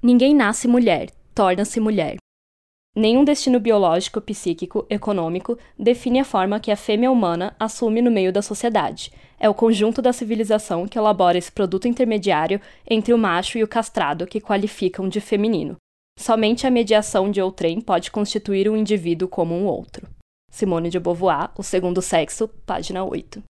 Ninguém 0.00 0.32
nasce 0.32 0.68
mulher, 0.68 1.10
torna-se 1.34 1.80
mulher. 1.80 2.18
Nenhum 2.94 3.24
destino 3.24 3.58
biológico, 3.58 4.20
psíquico, 4.20 4.86
econômico 4.88 5.58
define 5.76 6.20
a 6.20 6.24
forma 6.24 6.60
que 6.60 6.70
a 6.70 6.76
fêmea 6.76 7.10
humana 7.10 7.54
assume 7.58 8.00
no 8.00 8.10
meio 8.10 8.32
da 8.32 8.40
sociedade. 8.40 9.12
É 9.40 9.48
o 9.48 9.54
conjunto 9.54 10.00
da 10.00 10.12
civilização 10.12 10.86
que 10.86 10.96
elabora 10.96 11.36
esse 11.36 11.50
produto 11.50 11.88
intermediário 11.88 12.60
entre 12.88 13.12
o 13.12 13.18
macho 13.18 13.58
e 13.58 13.62
o 13.64 13.68
castrado 13.68 14.26
que 14.26 14.40
qualificam 14.40 15.08
de 15.08 15.20
feminino. 15.20 15.76
Somente 16.16 16.64
a 16.64 16.70
mediação 16.70 17.28
de 17.28 17.40
outrem 17.40 17.80
pode 17.80 18.10
constituir 18.12 18.68
um 18.68 18.76
indivíduo 18.76 19.28
como 19.28 19.54
um 19.54 19.66
outro. 19.66 20.08
Simone 20.50 20.90
de 20.90 20.98
Beauvoir, 21.00 21.50
O 21.56 21.62
Segundo 21.62 22.00
Sexo, 22.00 22.48
página 22.64 23.04
8. 23.04 23.42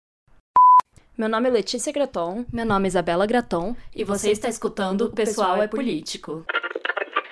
Meu 1.19 1.31
nome 1.31 1.49
é 1.49 1.51
Letícia 1.51 1.91
Graton. 1.91 2.45
Meu 2.53 2.67
nome 2.67 2.87
é 2.87 2.89
Isabela 2.89 3.25
Graton. 3.25 3.75
E 3.95 4.05
você 4.05 4.33
está 4.33 4.51
escutando 4.51 5.07
O 5.07 5.11
Pessoal 5.11 5.63
é 5.63 5.67
Político. 5.67 6.45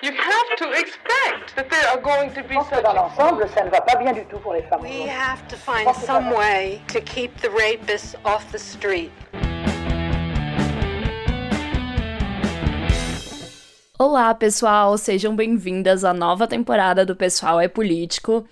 You 0.01 0.11
have 0.11 0.55
to 0.57 0.65
expect 0.73 1.53
that 1.55 1.69
there 1.69 1.85
are 1.89 2.01
going 2.01 2.31
to 2.31 2.41
be 2.47 2.55
such 2.67 2.81
dans 2.81 2.95
l'ensemble, 2.95 3.47
ça 3.49 3.63
ne 3.63 3.69
va 3.69 3.81
pas 3.81 3.95
bien 3.97 4.11
du 4.11 4.25
tout 4.25 4.39
pour 4.39 4.53
les 4.53 4.63
femmes. 4.63 4.81
We 4.81 5.07
have 5.07 5.47
to 5.49 5.55
find 5.55 5.95
some 6.03 6.33
way 6.35 6.81
to 6.93 6.99
keep 6.99 7.39
the 7.41 7.49
rapists 7.49 8.15
off 8.25 8.51
the 8.51 8.57
street. 8.57 9.11
Olá, 13.99 14.33
pessoal, 14.33 14.97
sejam 14.97 15.35
bem-vindas 15.35 16.03
à 16.03 16.11
nova 16.11 16.47
temporada 16.47 17.05
do 17.05 17.15
Pessoal 17.15 17.61
é 17.61 17.67
Político. 17.67 18.47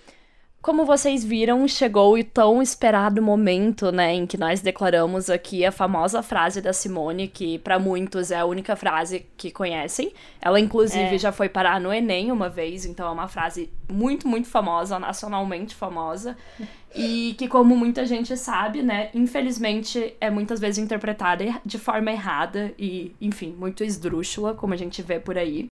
Como 0.64 0.86
vocês 0.86 1.22
viram, 1.22 1.68
chegou 1.68 2.14
o 2.18 2.24
tão 2.24 2.62
esperado 2.62 3.20
momento, 3.20 3.92
né, 3.92 4.14
em 4.14 4.24
que 4.26 4.38
nós 4.38 4.62
declaramos 4.62 5.28
aqui 5.28 5.62
a 5.62 5.70
famosa 5.70 6.22
frase 6.22 6.62
da 6.62 6.72
Simone, 6.72 7.28
que 7.28 7.58
para 7.58 7.78
muitos 7.78 8.30
é 8.30 8.38
a 8.38 8.46
única 8.46 8.74
frase 8.74 9.26
que 9.36 9.50
conhecem. 9.50 10.10
Ela, 10.40 10.58
inclusive, 10.58 11.16
É. 11.16 11.18
já 11.18 11.30
foi 11.30 11.50
parar 11.50 11.78
no 11.78 11.92
Enem 11.92 12.32
uma 12.32 12.48
vez, 12.48 12.86
então 12.86 13.06
é 13.06 13.10
uma 13.10 13.28
frase 13.28 13.70
muito, 13.92 14.26
muito 14.26 14.48
famosa, 14.48 14.98
nacionalmente 14.98 15.74
famosa. 15.74 16.34
E 16.96 17.34
que, 17.36 17.48
como 17.48 17.74
muita 17.74 18.06
gente 18.06 18.36
sabe, 18.36 18.80
né, 18.80 19.10
infelizmente 19.12 20.14
é 20.20 20.30
muitas 20.30 20.60
vezes 20.60 20.78
interpretada 20.78 21.42
er- 21.42 21.60
de 21.66 21.76
forma 21.76 22.12
errada 22.12 22.72
e, 22.78 23.12
enfim, 23.20 23.52
muito 23.58 23.82
esdrúxula, 23.82 24.54
como 24.54 24.72
a 24.74 24.76
gente 24.76 25.02
vê 25.02 25.18
por 25.18 25.36
aí. 25.36 25.66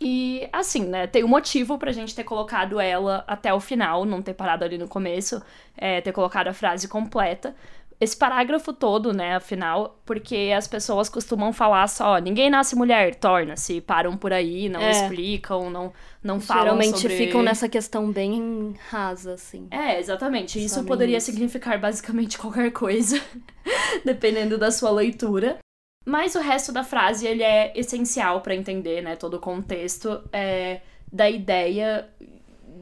E 0.00 0.48
assim, 0.52 0.84
né? 0.86 1.06
Tem 1.06 1.22
um 1.24 1.28
motivo 1.28 1.78
pra 1.78 1.92
gente 1.92 2.14
ter 2.14 2.24
colocado 2.24 2.80
ela 2.80 3.22
até 3.26 3.52
o 3.54 3.60
final, 3.60 4.04
não 4.04 4.20
ter 4.20 4.34
parado 4.34 4.64
ali 4.64 4.76
no 4.78 4.88
começo, 4.88 5.40
é, 5.76 6.00
ter 6.00 6.12
colocado 6.12 6.48
a 6.48 6.52
frase 6.52 6.88
completa. 6.88 7.54
Esse 8.00 8.16
parágrafo 8.16 8.72
todo, 8.72 9.12
né, 9.12 9.36
afinal, 9.36 9.96
porque 10.04 10.52
as 10.56 10.66
pessoas 10.66 11.08
costumam 11.08 11.52
falar 11.52 11.86
só, 11.86 12.18
ninguém 12.18 12.50
nasce 12.50 12.74
mulher, 12.74 13.14
torna-se, 13.14 13.80
param 13.80 14.16
por 14.16 14.32
aí, 14.32 14.68
não 14.68 14.80
É. 14.80 14.90
explicam, 14.90 15.70
não, 15.70 15.92
não 16.20 16.40
falam 16.40 16.64
Geralmente 16.64 16.98
sobre... 16.98 17.16
ficam 17.16 17.44
nessa 17.44 17.68
questão 17.68 18.10
bem 18.10 18.74
rasa, 18.90 19.34
assim. 19.34 19.68
É, 19.70 20.00
exatamente. 20.00 20.58
Isso 20.58 20.82
poderia 20.82 21.20
significar 21.20 21.78
basicamente 21.78 22.36
qualquer 22.38 22.72
coisa, 22.72 23.22
dependendo 24.04 24.58
da 24.58 24.72
sua 24.72 24.90
leitura. 24.90 25.58
Mas 26.04 26.34
o 26.34 26.40
resto 26.40 26.72
da 26.72 26.82
frase 26.82 27.26
ele 27.26 27.42
é 27.42 27.72
essencial 27.76 28.40
pra 28.40 28.54
entender, 28.54 29.02
né, 29.02 29.16
todo 29.16 29.34
o 29.34 29.40
contexto 29.40 30.20
é, 30.32 30.80
da 31.12 31.30
ideia 31.30 32.08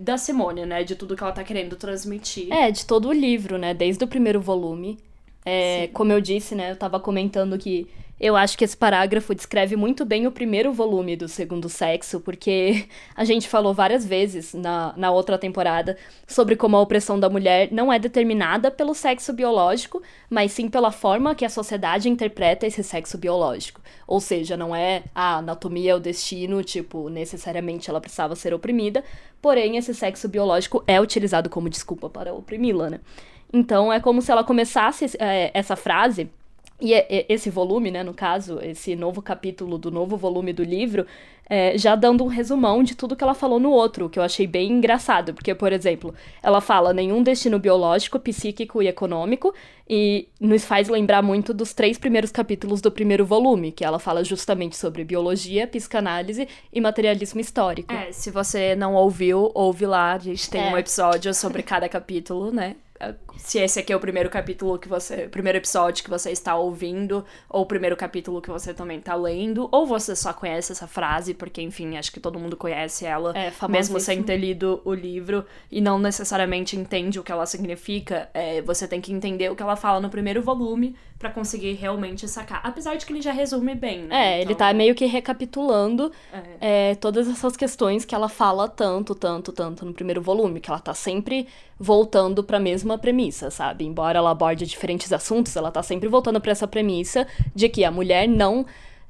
da 0.00 0.16
Simone, 0.16 0.64
né, 0.64 0.82
de 0.82 0.96
tudo 0.96 1.14
que 1.14 1.22
ela 1.22 1.32
tá 1.32 1.44
querendo 1.44 1.76
transmitir. 1.76 2.50
É, 2.52 2.70
de 2.70 2.86
todo 2.86 3.08
o 3.08 3.12
livro, 3.12 3.58
né? 3.58 3.74
Desde 3.74 4.02
o 4.02 4.08
primeiro 4.08 4.40
volume. 4.40 4.98
É, 5.44 5.88
como 5.92 6.12
eu 6.12 6.20
disse, 6.20 6.54
né? 6.54 6.72
Eu 6.72 6.76
tava 6.76 7.00
comentando 7.00 7.56
que 7.58 7.88
eu 8.20 8.36
acho 8.36 8.58
que 8.58 8.64
esse 8.64 8.76
parágrafo 8.76 9.34
descreve 9.34 9.76
muito 9.76 10.04
bem 10.04 10.26
o 10.26 10.30
primeiro 10.30 10.74
volume 10.74 11.16
do 11.16 11.26
Segundo 11.26 11.70
Sexo, 11.70 12.20
porque 12.20 12.86
a 13.16 13.24
gente 13.24 13.48
falou 13.48 13.72
várias 13.72 14.04
vezes 14.04 14.52
na, 14.52 14.92
na 14.94 15.10
outra 15.10 15.38
temporada 15.38 15.96
sobre 16.26 16.54
como 16.54 16.76
a 16.76 16.82
opressão 16.82 17.18
da 17.18 17.30
mulher 17.30 17.70
não 17.72 17.90
é 17.90 17.98
determinada 17.98 18.70
pelo 18.70 18.92
sexo 18.92 19.32
biológico, 19.32 20.02
mas 20.28 20.52
sim 20.52 20.68
pela 20.68 20.92
forma 20.92 21.34
que 21.34 21.46
a 21.46 21.48
sociedade 21.48 22.10
interpreta 22.10 22.66
esse 22.66 22.84
sexo 22.84 23.16
biológico. 23.16 23.80
Ou 24.06 24.20
seja, 24.20 24.54
não 24.54 24.76
é 24.76 25.04
a 25.14 25.36
anatomia, 25.38 25.96
o 25.96 26.00
destino, 26.00 26.62
tipo, 26.62 27.08
necessariamente 27.08 27.88
ela 27.88 28.02
precisava 28.02 28.36
ser 28.36 28.52
oprimida, 28.52 29.02
porém 29.40 29.78
esse 29.78 29.94
sexo 29.94 30.28
biológico 30.28 30.84
é 30.86 31.00
utilizado 31.00 31.48
como 31.48 31.70
desculpa 31.70 32.10
para 32.10 32.34
oprimi-la, 32.34 32.90
né? 32.90 33.00
Então 33.52 33.92
é 33.92 33.98
como 34.00 34.22
se 34.22 34.30
ela 34.30 34.44
começasse 34.44 35.06
é, 35.18 35.50
essa 35.54 35.76
frase 35.76 36.28
e 36.80 36.94
é- 36.94 37.06
é- 37.10 37.26
esse 37.28 37.50
volume, 37.50 37.90
né, 37.90 38.02
no 38.02 38.14
caso, 38.14 38.58
esse 38.62 38.96
novo 38.96 39.20
capítulo 39.20 39.76
do 39.76 39.90
novo 39.90 40.16
volume 40.16 40.52
do 40.52 40.62
livro, 40.64 41.06
é, 41.52 41.76
já 41.76 41.94
dando 41.96 42.22
um 42.24 42.28
resumão 42.28 42.82
de 42.82 42.94
tudo 42.94 43.16
que 43.16 43.24
ela 43.24 43.34
falou 43.34 43.58
no 43.58 43.70
outro, 43.70 44.08
que 44.08 44.18
eu 44.18 44.22
achei 44.22 44.46
bem 44.46 44.70
engraçado, 44.70 45.34
porque, 45.34 45.52
por 45.54 45.72
exemplo, 45.72 46.14
ela 46.42 46.60
fala 46.60 46.94
nenhum 46.94 47.22
destino 47.24 47.58
biológico, 47.58 48.20
psíquico 48.20 48.80
e 48.80 48.86
econômico, 48.88 49.52
e 49.86 50.28
nos 50.40 50.64
faz 50.64 50.88
lembrar 50.88 51.20
muito 51.22 51.52
dos 51.52 51.74
três 51.74 51.98
primeiros 51.98 52.30
capítulos 52.30 52.80
do 52.80 52.90
primeiro 52.90 53.26
volume, 53.26 53.72
que 53.72 53.84
ela 53.84 53.98
fala 53.98 54.22
justamente 54.24 54.76
sobre 54.76 55.02
biologia, 55.04 55.66
psicanálise 55.66 56.46
e 56.72 56.80
materialismo 56.80 57.40
histórico. 57.40 57.92
É, 57.92 58.12
se 58.12 58.30
você 58.30 58.76
não 58.76 58.94
ouviu, 58.94 59.50
ouve 59.52 59.84
lá, 59.86 60.12
a 60.12 60.18
gente 60.18 60.48
tem 60.48 60.62
É. 60.68 60.72
um 60.72 60.78
episódio 60.78 61.34
sobre 61.34 61.64
cada 61.64 61.88
capítulo, 61.88 62.52
né? 62.52 62.76
Se 63.36 63.58
esse 63.58 63.80
aqui 63.80 63.92
é 63.92 63.96
o 63.96 64.00
primeiro 64.00 64.28
capítulo 64.28 64.78
que 64.78 64.88
você. 64.88 65.28
primeiro 65.28 65.58
episódio 65.58 66.04
que 66.04 66.10
você 66.10 66.30
está 66.30 66.54
ouvindo, 66.56 67.24
ou 67.48 67.62
o 67.62 67.66
primeiro 67.66 67.96
capítulo 67.96 68.40
que 68.42 68.50
você 68.50 68.74
também 68.74 68.98
está 68.98 69.14
lendo, 69.14 69.68
ou 69.72 69.86
você 69.86 70.14
só 70.14 70.32
conhece 70.32 70.72
essa 70.72 70.86
frase, 70.86 71.32
porque, 71.34 71.62
enfim, 71.62 71.96
acho 71.96 72.12
que 72.12 72.20
todo 72.20 72.38
mundo 72.38 72.56
conhece 72.56 73.06
ela, 73.06 73.36
É, 73.36 73.52
mesmo 73.68 73.98
sem 73.98 74.22
ter 74.22 74.36
lido 74.36 74.80
o 74.84 74.92
livro, 74.92 75.44
e 75.70 75.80
não 75.80 75.98
necessariamente 75.98 76.76
entende 76.76 77.18
o 77.18 77.22
que 77.22 77.32
ela 77.32 77.46
significa, 77.46 78.28
é, 78.34 78.60
você 78.62 78.86
tem 78.86 79.00
que 79.00 79.12
entender 79.12 79.50
o 79.50 79.56
que 79.56 79.62
ela 79.62 79.76
fala 79.76 80.00
no 80.00 80.10
primeiro 80.10 80.42
volume 80.42 80.94
pra 81.20 81.28
conseguir 81.28 81.74
realmente 81.74 82.26
sacar. 82.26 82.62
Apesar 82.64 82.96
de 82.96 83.04
que 83.04 83.12
ele 83.12 83.20
já 83.20 83.30
resume 83.30 83.74
bem, 83.74 84.04
né? 84.04 84.16
É, 84.16 84.34
ele 84.40 84.54
Então, 84.54 84.66
tá 84.66 84.72
meio 84.72 84.94
que 84.94 85.04
recapitulando 85.04 86.10
é. 86.32 86.92
é, 86.92 86.94
todas 86.94 87.28
essas 87.28 87.58
questões 87.58 88.06
que 88.06 88.14
ela 88.14 88.26
fala 88.28 88.66
tanto, 88.66 89.14
tanto, 89.14 89.52
tanto 89.52 89.84
no 89.84 89.92
primeiro 89.92 90.22
volume, 90.22 90.60
que 90.60 90.70
ela 90.70 90.80
tá 90.80 90.94
sempre 90.94 91.46
voltando 91.78 92.42
pra 92.42 92.58
mesma 92.58 92.96
premissa, 92.96 93.50
sabe? 93.50 93.84
Embora 93.84 94.18
ela 94.18 94.30
aborde 94.30 94.64
diferentes 94.64 95.12
assuntos, 95.12 95.54
ela 95.54 95.70
tá 95.70 95.82
sempre 95.82 96.08
voltando 96.08 96.40
pra 96.40 96.52
essa 96.52 96.66
premissa 96.66 97.26
de 97.54 97.68
que 97.68 97.84
a 97.84 97.90
mulher 97.90 98.26
não 98.26 98.64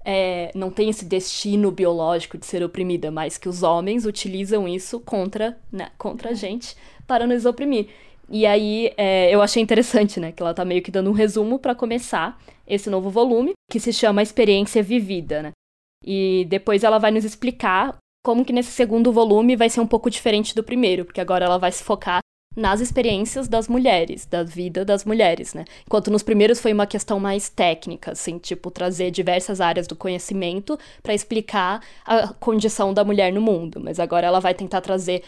é, 0.05 0.51
não 0.53 0.69
tem 0.69 0.89
esse 0.91 1.05
destino 1.05 1.71
biológico 1.71 2.37
de 2.37 2.45
ser 2.45 2.65
oprimida, 2.65 3.13
mas 3.13 3.39
que 3.39 3.49
os 3.49 3.63
homens 3.63 4.05
utilizam 4.05 4.67
isso 4.67 4.99
contra, 4.99 5.57
né, 5.71 5.91
contra 5.97 6.31
a 6.31 6.35
gente 6.35 6.77
para 7.07 7.25
nos 7.25 7.45
oprimir. 7.45 7.89
E 8.31 8.47
aí 8.47 8.93
é, 8.97 9.35
eu 9.35 9.43
achei 9.43 9.61
interessante, 9.61 10.21
né, 10.21 10.31
que 10.31 10.41
ela 10.41 10.55
tá 10.55 10.65
meio 10.65 10.83
que 10.83 10.91
dando 10.91 11.11
um 11.11 11.15
resumo 11.15 11.59
pra 11.59 11.75
começar 11.75 12.39
esse 12.67 12.89
novo 12.89 13.11
volume, 13.11 13.53
que 13.69 13.81
se 13.81 13.93
chama 13.93 14.23
Experiência 14.23 14.83
Vivida, 14.83 15.43
né? 15.43 15.51
E 16.05 16.47
depois 16.49 16.85
ela 16.85 16.99
vai 16.99 17.11
nos 17.11 17.25
explicar 17.25 17.97
como 18.25 18.45
que 18.45 18.53
nesse 18.53 18.71
segundo 18.71 19.13
volume 19.13 19.57
vai 19.57 19.69
ser 19.69 19.81
um 19.81 19.87
pouco 19.87 20.09
diferente 20.09 20.55
do 20.55 20.63
primeiro, 20.63 21.05
porque 21.05 21.21
agora 21.21 21.45
ela 21.45 21.59
vai 21.59 21.73
se 21.73 21.83
focar 21.83 22.21
nas 22.57 22.81
experiências 22.81 23.47
das 23.47 23.69
mulheres, 23.69 24.27
da 24.27 24.43
vida 24.43 24.85
das 24.85 25.05
mulheres, 25.05 25.55
né? 25.55 25.65
Enquanto 25.87 26.11
nos 26.11 26.23
primeiros 26.23 26.61
foi 26.61 26.73
uma 26.73 26.87
questão 26.87 27.21
mais 27.21 27.49
técnica, 27.49 28.13
assim, 28.13 28.39
tipo 28.39 28.71
trazer 28.71 29.11
diversas 29.11 29.61
áreas 29.61 29.87
do 29.87 29.95
conhecimento 29.95 30.79
para 31.03 31.15
explicar 31.15 31.81
a 32.05 32.29
condição 32.35 32.93
da 32.93 33.05
mulher 33.05 33.33
no 33.33 33.41
mundo, 33.41 33.81
mas 33.81 34.01
agora 34.01 34.27
ela 34.27 34.41
vai 34.41 34.53
tentar 34.53 34.81
trazer 34.81 35.23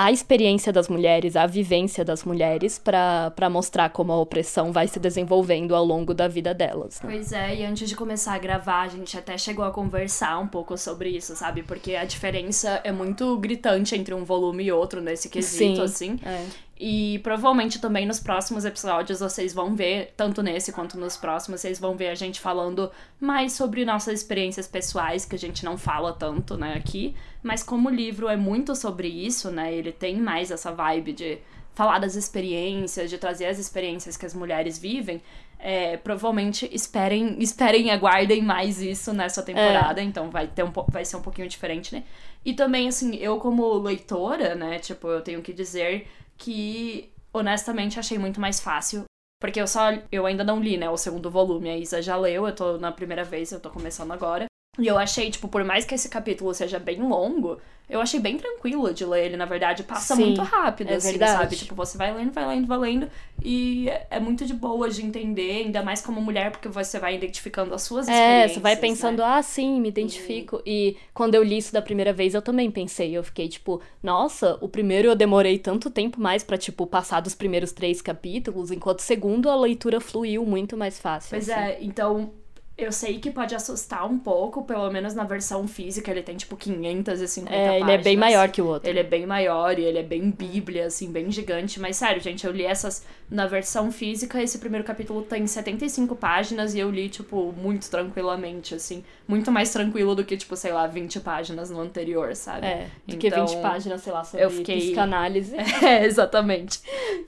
a 0.00 0.12
experiência 0.12 0.72
das 0.72 0.88
mulheres, 0.88 1.34
a 1.34 1.44
vivência 1.44 2.04
das 2.04 2.22
mulheres 2.22 2.78
para 2.78 3.50
mostrar 3.50 3.90
como 3.90 4.12
a 4.12 4.20
opressão 4.20 4.72
vai 4.72 4.86
se 4.86 5.00
desenvolvendo 5.00 5.74
ao 5.74 5.84
longo 5.84 6.14
da 6.14 6.28
vida 6.28 6.54
delas. 6.54 7.02
Né? 7.02 7.10
Pois 7.10 7.32
é, 7.32 7.56
e 7.56 7.64
antes 7.64 7.88
de 7.88 7.96
começar 7.96 8.34
a 8.34 8.38
gravar, 8.38 8.82
a 8.82 8.88
gente 8.88 9.18
até 9.18 9.36
chegou 9.36 9.64
a 9.64 9.72
conversar 9.72 10.38
um 10.38 10.46
pouco 10.46 10.78
sobre 10.78 11.08
isso, 11.08 11.34
sabe? 11.34 11.64
Porque 11.64 11.96
a 11.96 12.04
diferença 12.04 12.80
é 12.84 12.92
muito 12.92 13.36
gritante 13.38 13.96
entre 13.96 14.14
um 14.14 14.24
volume 14.24 14.62
e 14.62 14.70
outro 14.70 15.00
nesse 15.00 15.28
quesito, 15.28 15.88
Sim, 15.88 16.14
assim. 16.14 16.20
é. 16.24 16.46
E 16.80 17.18
provavelmente 17.24 17.80
também 17.80 18.06
nos 18.06 18.20
próximos 18.20 18.64
episódios 18.64 19.18
vocês 19.18 19.52
vão 19.52 19.74
ver, 19.74 20.12
tanto 20.16 20.42
nesse 20.42 20.72
quanto 20.72 20.96
nos 20.96 21.16
próximos, 21.16 21.60
vocês 21.60 21.80
vão 21.80 21.96
ver 21.96 22.08
a 22.08 22.14
gente 22.14 22.40
falando 22.40 22.88
mais 23.20 23.52
sobre 23.52 23.84
nossas 23.84 24.20
experiências 24.20 24.68
pessoais, 24.68 25.24
que 25.24 25.34
a 25.34 25.38
gente 25.38 25.64
não 25.64 25.76
fala 25.76 26.12
tanto, 26.12 26.56
né, 26.56 26.74
aqui. 26.74 27.16
Mas 27.42 27.64
como 27.64 27.88
o 27.88 27.92
livro 27.92 28.28
é 28.28 28.36
muito 28.36 28.76
sobre 28.76 29.08
isso, 29.08 29.50
né, 29.50 29.74
ele 29.74 29.90
tem 29.90 30.20
mais 30.20 30.52
essa 30.52 30.70
vibe 30.70 31.12
de 31.14 31.38
falar 31.74 31.98
das 31.98 32.14
experiências, 32.14 33.10
de 33.10 33.18
trazer 33.18 33.46
as 33.46 33.58
experiências 33.58 34.16
que 34.16 34.26
as 34.26 34.34
mulheres 34.34 34.78
vivem, 34.78 35.20
é, 35.58 35.96
provavelmente 35.96 36.68
esperem, 36.72 37.36
esperem 37.40 37.86
e 37.86 37.90
aguardem 37.90 38.40
mais 38.40 38.80
isso 38.80 39.12
nessa 39.12 39.42
temporada, 39.42 40.00
então 40.00 40.30
vai, 40.30 40.46
ter 40.46 40.62
um, 40.64 40.72
vai 40.88 41.04
ser 41.04 41.16
um 41.16 41.22
pouquinho 41.22 41.48
diferente, 41.48 41.92
né? 41.94 42.04
E 42.44 42.52
também, 42.52 42.86
assim, 42.86 43.16
eu 43.16 43.38
como 43.38 43.74
leitora, 43.78 44.54
né, 44.54 44.78
tipo, 44.78 45.08
eu 45.08 45.20
tenho 45.20 45.42
que 45.42 45.52
dizer 45.52 46.08
que, 46.38 47.12
honestamente, 47.32 47.98
achei 47.98 48.18
muito 48.18 48.40
mais 48.40 48.60
fácil. 48.60 49.04
Porque 49.40 49.60
eu 49.60 49.66
só. 49.66 49.90
Eu 50.10 50.26
ainda 50.26 50.42
não 50.42 50.60
li, 50.60 50.76
né, 50.76 50.88
o 50.90 50.96
segundo 50.96 51.30
volume. 51.30 51.70
A 51.70 51.76
Isa 51.76 52.00
já 52.02 52.16
leu, 52.16 52.46
eu 52.46 52.54
tô 52.54 52.78
na 52.78 52.90
primeira 52.90 53.24
vez, 53.24 53.52
eu 53.52 53.60
tô 53.60 53.70
começando 53.70 54.12
agora. 54.12 54.46
E 54.78 54.86
eu 54.86 54.98
achei, 54.98 55.30
tipo, 55.30 55.48
por 55.48 55.64
mais 55.64 55.84
que 55.84 55.94
esse 55.94 56.08
capítulo 56.08 56.54
seja 56.54 56.78
bem 56.78 57.00
longo, 57.02 57.60
eu 57.88 58.00
achei 58.00 58.20
bem 58.20 58.36
tranquilo 58.36 58.92
de 58.92 59.04
ler 59.04 59.26
ele, 59.26 59.36
na 59.36 59.44
verdade. 59.46 59.82
Passa 59.82 60.14
Sim, 60.14 60.22
muito 60.26 60.42
rápido, 60.42 60.92
é 60.92 60.96
assim, 60.96 61.08
verdade. 61.10 61.32
sabe? 61.32 61.56
Tipo, 61.56 61.74
você 61.74 61.96
vai 61.98 62.14
lendo, 62.14 62.32
vai 62.32 62.46
lendo, 62.46 62.66
vai 62.66 62.78
lendo. 62.78 63.10
E 63.42 63.88
é 64.10 64.20
muito 64.20 64.44
de 64.46 64.54
boa 64.54 64.88
de 64.90 65.04
entender, 65.04 65.64
ainda 65.64 65.82
mais 65.82 66.00
como 66.00 66.20
mulher, 66.20 66.50
porque 66.50 66.68
você 66.68 66.98
vai 66.98 67.16
identificando 67.16 67.74
as 67.74 67.82
suas 67.82 68.06
É, 68.06 68.12
experiências. 68.12 68.52
você 68.54 68.60
vai 68.60 68.76
pensando, 68.76 69.18
né? 69.18 69.24
ah, 69.24 69.42
sim, 69.42 69.80
me 69.80 69.88
identifico. 69.88 70.62
E 70.66 70.96
quando 71.14 71.34
eu 71.34 71.42
li 71.42 71.58
isso 71.58 71.72
da 71.72 71.82
primeira 71.82 72.12
vez, 72.12 72.34
eu 72.34 72.42
também 72.42 72.70
pensei. 72.70 73.16
Eu 73.16 73.22
fiquei 73.24 73.48
tipo, 73.48 73.80
nossa, 74.02 74.58
o 74.60 74.68
primeiro 74.68 75.08
eu 75.08 75.16
demorei 75.16 75.58
tanto 75.58 75.90
tempo 75.90 76.20
mais 76.20 76.42
pra, 76.44 76.58
tipo, 76.58 76.86
passar 76.86 77.20
dos 77.20 77.34
primeiros 77.34 77.72
três 77.72 78.00
capítulos, 78.02 78.70
enquanto 78.70 78.98
o 79.00 79.02
segundo 79.02 79.48
a 79.50 79.56
leitura 79.56 80.00
fluiu 80.00 80.44
muito 80.44 80.76
mais 80.76 80.98
fácil. 80.98 81.30
Pois 81.30 81.48
assim. 81.48 81.58
é, 81.60 81.78
então 81.82 82.32
eu 82.78 82.92
sei 82.92 83.18
que 83.18 83.30
pode 83.32 83.54
assustar 83.56 84.06
um 84.08 84.16
pouco, 84.18 84.62
pelo 84.62 84.88
menos 84.90 85.12
na 85.12 85.24
versão 85.24 85.66
física, 85.66 86.10
ele 86.12 86.22
tem 86.22 86.36
tipo 86.36 86.56
550 86.56 87.52
É, 87.52 87.80
ele 87.80 87.90
é 87.90 87.96
bem 87.98 88.16
páginas. 88.16 88.16
maior 88.20 88.48
que 88.50 88.62
o 88.62 88.66
outro. 88.66 88.88
Ele 88.88 89.00
é 89.00 89.02
bem 89.02 89.26
maior 89.26 89.76
e 89.78 89.84
ele 89.84 89.98
é 89.98 90.02
bem 90.02 90.30
bíblia, 90.30 90.86
assim, 90.86 91.10
bem 91.10 91.30
gigante. 91.30 91.80
Mas 91.80 91.96
sério, 91.96 92.20
gente, 92.22 92.46
eu 92.46 92.52
li 92.52 92.64
essas 92.64 93.04
na 93.28 93.46
versão 93.48 93.90
física. 93.90 94.40
Esse 94.40 94.58
primeiro 94.58 94.84
capítulo 94.86 95.22
tem 95.22 95.44
75 95.46 96.14
páginas 96.14 96.74
e 96.74 96.78
eu 96.78 96.88
li, 96.90 97.08
tipo, 97.08 97.52
muito 97.52 97.90
tranquilamente, 97.90 98.74
assim. 98.74 99.02
Muito 99.26 99.50
mais 99.50 99.72
tranquilo 99.72 100.14
do 100.14 100.24
que, 100.24 100.36
tipo, 100.36 100.54
sei 100.56 100.72
lá, 100.72 100.86
20 100.86 101.18
páginas 101.20 101.70
no 101.70 101.80
anterior, 101.80 102.34
sabe? 102.36 102.66
É, 102.66 102.86
do 103.06 103.16
que 103.16 103.26
Então, 103.26 103.44
20 103.46 103.60
páginas, 103.60 104.00
sei 104.02 104.12
lá, 104.12 104.22
sobre 104.22 104.44
eu 104.46 104.50
fiquei- 104.50 104.78
psicanálise. 104.78 105.56
É, 105.84 106.04
exatamente. 106.04 106.80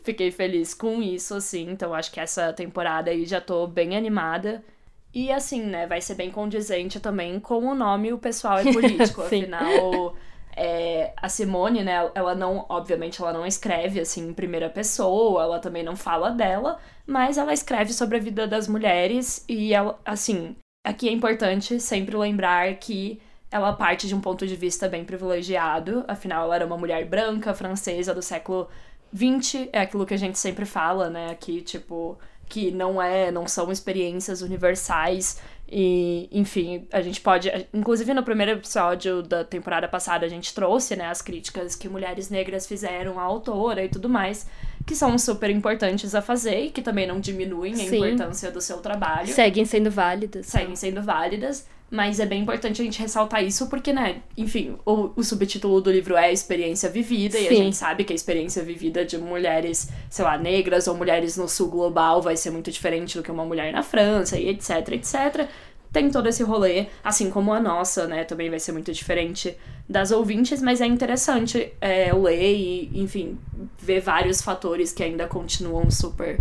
Fiquei 0.05 0.31
feliz 0.31 0.75
com 0.75 1.03
isso, 1.03 1.35
assim. 1.35 1.69
Então 1.71 1.93
acho 1.93 2.11
que 2.13 2.21
essa 2.21 2.53
temporada 2.53 3.11
aí 3.11 3.25
já 3.27 3.41
tô 3.41 3.67
bem 3.67 3.97
animada. 3.97 4.63
E 5.13 5.33
assim, 5.33 5.63
né, 5.63 5.87
vai 5.87 6.01
ser 6.01 6.15
bem 6.15 6.31
condizente 6.31 7.01
também 7.01 7.41
com 7.41 7.67
o 7.67 7.75
nome 7.75 8.13
O 8.13 8.19
Pessoal 8.19 8.59
é 8.59 8.73
Político. 8.73 9.23
Afinal, 9.23 10.15
é, 10.57 11.13
a 11.17 11.29
Simone, 11.29 11.83
né, 11.83 12.11
ela 12.15 12.35
não, 12.35 12.65
obviamente, 12.69 13.21
ela 13.21 13.33
não 13.33 13.47
escreve 13.47 14.01
assim 14.01 14.29
em 14.29 14.35
primeira 14.35 14.69
pessoa, 14.69 15.43
ela 15.43 15.59
também 15.59 15.83
não 15.83 15.97
fala 15.97 16.31
dela, 16.31 16.79
mas 17.07 17.39
ela 17.39 17.53
escreve 17.53 17.93
sobre 17.93 18.19
a 18.19 18.21
vida 18.21 18.47
das 18.47 18.69
mulheres 18.69 19.45
e 19.49 19.73
ela, 19.75 19.99
assim, 20.05 20.55
aqui 20.85 21.09
é 21.09 21.13
importante 21.13 21.81
sempre 21.81 22.17
lembrar 22.17 22.75
que 22.77 23.21
ela 23.51 23.73
parte 23.73 24.07
de 24.07 24.15
um 24.15 24.21
ponto 24.21 24.47
de 24.47 24.55
vista 24.55 24.89
bem 24.89 25.05
privilegiado, 25.05 26.05
afinal 26.07 26.45
ela 26.45 26.55
era 26.55 26.67
uma 26.67 26.79
mulher 26.79 27.05
branca, 27.05 27.53
francesa 27.53 28.15
do 28.15 28.23
século 28.23 28.69
XX, 29.13 29.69
é 29.73 29.81
aquilo 29.81 30.07
que 30.07 30.15
a 30.15 30.19
gente 30.19 30.39
sempre 30.39 30.65
fala, 30.65 31.11
né, 31.11 31.31
aqui, 31.31 31.61
tipo, 31.63 32.17
que 32.51 32.71
não 32.73 33.01
é, 33.01 33.31
não 33.31 33.47
são 33.47 33.71
experiências 33.73 34.43
universais 34.43 35.39
e, 35.73 36.29
enfim, 36.33 36.85
a 36.93 37.01
gente 37.01 37.21
pode, 37.21 37.49
inclusive 37.73 38.13
no 38.13 38.25
primeiro 38.25 38.53
episódio 38.53 39.23
da 39.23 39.45
temporada 39.45 39.87
passada 39.87 40.27
a 40.27 40.29
gente 40.29 40.53
trouxe, 40.53 40.97
né, 40.97 41.07
as 41.07 41.23
críticas 41.23 41.77
que 41.77 41.89
mulheres 41.89 42.29
negras 42.29 42.67
fizeram 42.67 43.21
à 43.21 43.23
autora 43.23 43.85
e 43.85 43.89
tudo 43.89 44.09
mais, 44.09 44.49
que 44.85 44.97
são 44.97 45.17
super 45.17 45.49
importantes 45.49 46.13
a 46.13 46.21
fazer 46.21 46.65
e 46.65 46.71
que 46.71 46.83
também 46.83 47.07
não 47.07 47.21
diminuem 47.21 47.75
a 47.75 47.77
Sim. 47.77 47.97
importância 47.97 48.51
do 48.51 48.61
seu 48.61 48.79
trabalho 48.79 49.29
Seguem 49.29 49.65
sendo 49.65 49.93
válidas. 49.93 50.47
seguem 50.47 50.75
sendo 50.75 51.01
válidas, 51.03 51.69
mas 51.91 52.21
é 52.21 52.27
bem 52.27 52.43
importante 52.43 52.81
a 52.81 52.85
gente 52.85 53.01
ressaltar 53.01 53.43
isso 53.43 53.69
porque, 53.69 53.93
né, 53.93 54.23
enfim, 54.37 54.77
o, 54.87 55.11
o 55.17 55.25
subtítulo 55.25 55.81
do 55.81 55.91
livro 55.91 56.17
é 56.17 56.33
Experiência 56.33 56.89
Vivida 56.89 57.37
e 57.37 57.47
a 57.47 57.51
Sim. 57.51 57.57
gente 57.57 57.77
sabe 57.77 58.05
que 58.05 58.13
a 58.13 58.17
experiência 58.17 58.63
vivida 58.63 59.05
de 59.05 59.19
mulheres, 59.19 59.89
sei 60.09 60.25
lá, 60.25 60.39
negras 60.39 60.87
ou 60.87 60.95
mulheres 60.95 61.37
no 61.37 61.49
sul 61.49 61.69
global 61.69 62.23
vai 62.23 62.37
ser 62.37 62.51
muito 62.51 62.71
diferente 62.71 63.19
do 63.19 63.25
que 63.25 63.31
uma 63.31 63.45
mulher 63.45 63.73
na 63.73 63.83
França 63.83 64.39
e 64.39 64.49
etc, 64.49 64.89
etc. 64.93 65.49
Tem 65.93 66.09
todo 66.09 66.29
esse 66.29 66.45
rolê, 66.45 66.87
assim 67.03 67.29
como 67.29 67.53
a 67.53 67.59
nossa, 67.59 68.07
né, 68.07 68.23
também 68.23 68.49
vai 68.49 68.61
ser 68.61 68.71
muito 68.71 68.93
diferente 68.93 69.57
das 69.89 70.13
ouvintes, 70.13 70.63
mas 70.63 70.81
é 70.81 70.87
interessante 70.87 71.73
é, 71.81 72.13
ler 72.13 72.55
e, 72.55 72.91
enfim, 72.95 73.37
ver 73.77 74.01
vários 74.01 74.41
fatores 74.41 74.93
que 74.93 75.03
ainda 75.03 75.27
continuam 75.27 75.91
super 75.91 76.39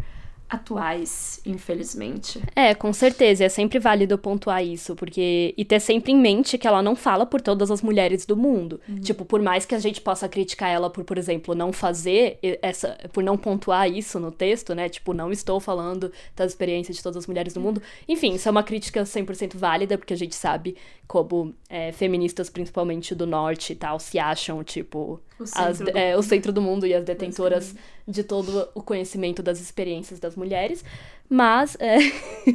atuais, 0.49 1.39
infelizmente. 1.45 2.41
É, 2.55 2.73
com 2.73 2.91
certeza. 2.91 3.45
É 3.45 3.49
sempre 3.49 3.77
válido 3.77 4.17
pontuar 4.17 4.63
isso, 4.65 4.95
porque. 4.95 5.53
E 5.55 5.63
ter 5.63 5.79
sempre 5.79 6.11
em 6.11 6.17
mente 6.17 6.57
que 6.57 6.67
ela 6.67 6.81
não 6.81 6.95
fala 6.95 7.25
por 7.25 7.39
todas 7.39 7.69
as 7.69 7.81
mulheres 7.81 8.25
do 8.25 8.35
mundo. 8.35 8.81
Tipo, 9.01 9.23
por 9.23 9.41
mais 9.41 9.65
que 9.65 9.75
a 9.75 9.79
gente 9.79 10.01
possa 10.01 10.27
criticar 10.27 10.69
ela 10.69 10.89
por, 10.89 11.03
por 11.03 11.17
exemplo, 11.17 11.53
não 11.53 11.71
fazer 11.71 12.39
essa. 12.61 12.97
Por 13.13 13.23
não 13.23 13.37
pontuar 13.37 13.89
isso 13.89 14.19
no 14.19 14.31
texto, 14.31 14.73
né? 14.73 14.89
Tipo, 14.89 15.13
não 15.13 15.31
estou 15.31 15.59
falando 15.59 16.11
das 16.35 16.51
experiências 16.51 16.97
de 16.97 17.03
todas 17.03 17.17
as 17.17 17.27
mulheres 17.27 17.53
do 17.53 17.61
mundo. 17.61 17.81
Enfim, 18.07 18.33
isso 18.33 18.47
é 18.47 18.51
uma 18.51 18.63
crítica 18.63 19.03
100% 19.03 19.55
válida, 19.55 19.97
porque 19.97 20.13
a 20.13 20.17
gente 20.17 20.35
sabe 20.35 20.75
como 21.07 21.53
é, 21.69 21.91
feministas, 21.91 22.49
principalmente 22.49 23.13
do 23.13 23.27
norte 23.27 23.73
e 23.73 23.75
tal, 23.75 23.99
se 23.99 24.17
acham, 24.17 24.63
tipo. 24.63 25.21
O 25.39 25.43
as- 25.43 25.77
centro 25.77 25.91
do 25.93 25.97
é, 25.97 26.13
o 26.13 26.15
mundo. 26.17 26.23
centro 26.23 26.51
do 26.53 26.61
mundo 26.61 26.85
e 26.87 26.93
as 26.93 27.03
detentoras 27.03 27.75
de 28.07 28.23
todo 28.23 28.67
o 28.75 28.81
conhecimento 28.81 29.41
das 29.41 29.59
experiências 29.59 30.19
das 30.19 30.35
mulheres. 30.35 30.83
Mas 31.29 31.77
é, 31.79 31.97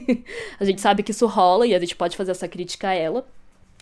a 0.61 0.65
gente 0.65 0.81
sabe 0.81 1.03
que 1.03 1.11
isso 1.11 1.27
rola 1.27 1.67
e 1.67 1.75
a 1.75 1.79
gente 1.79 1.97
pode 1.97 2.17
fazer 2.17 2.33
essa 2.33 2.49
crítica 2.49 2.89
a 2.89 2.95
ela. 2.95 3.27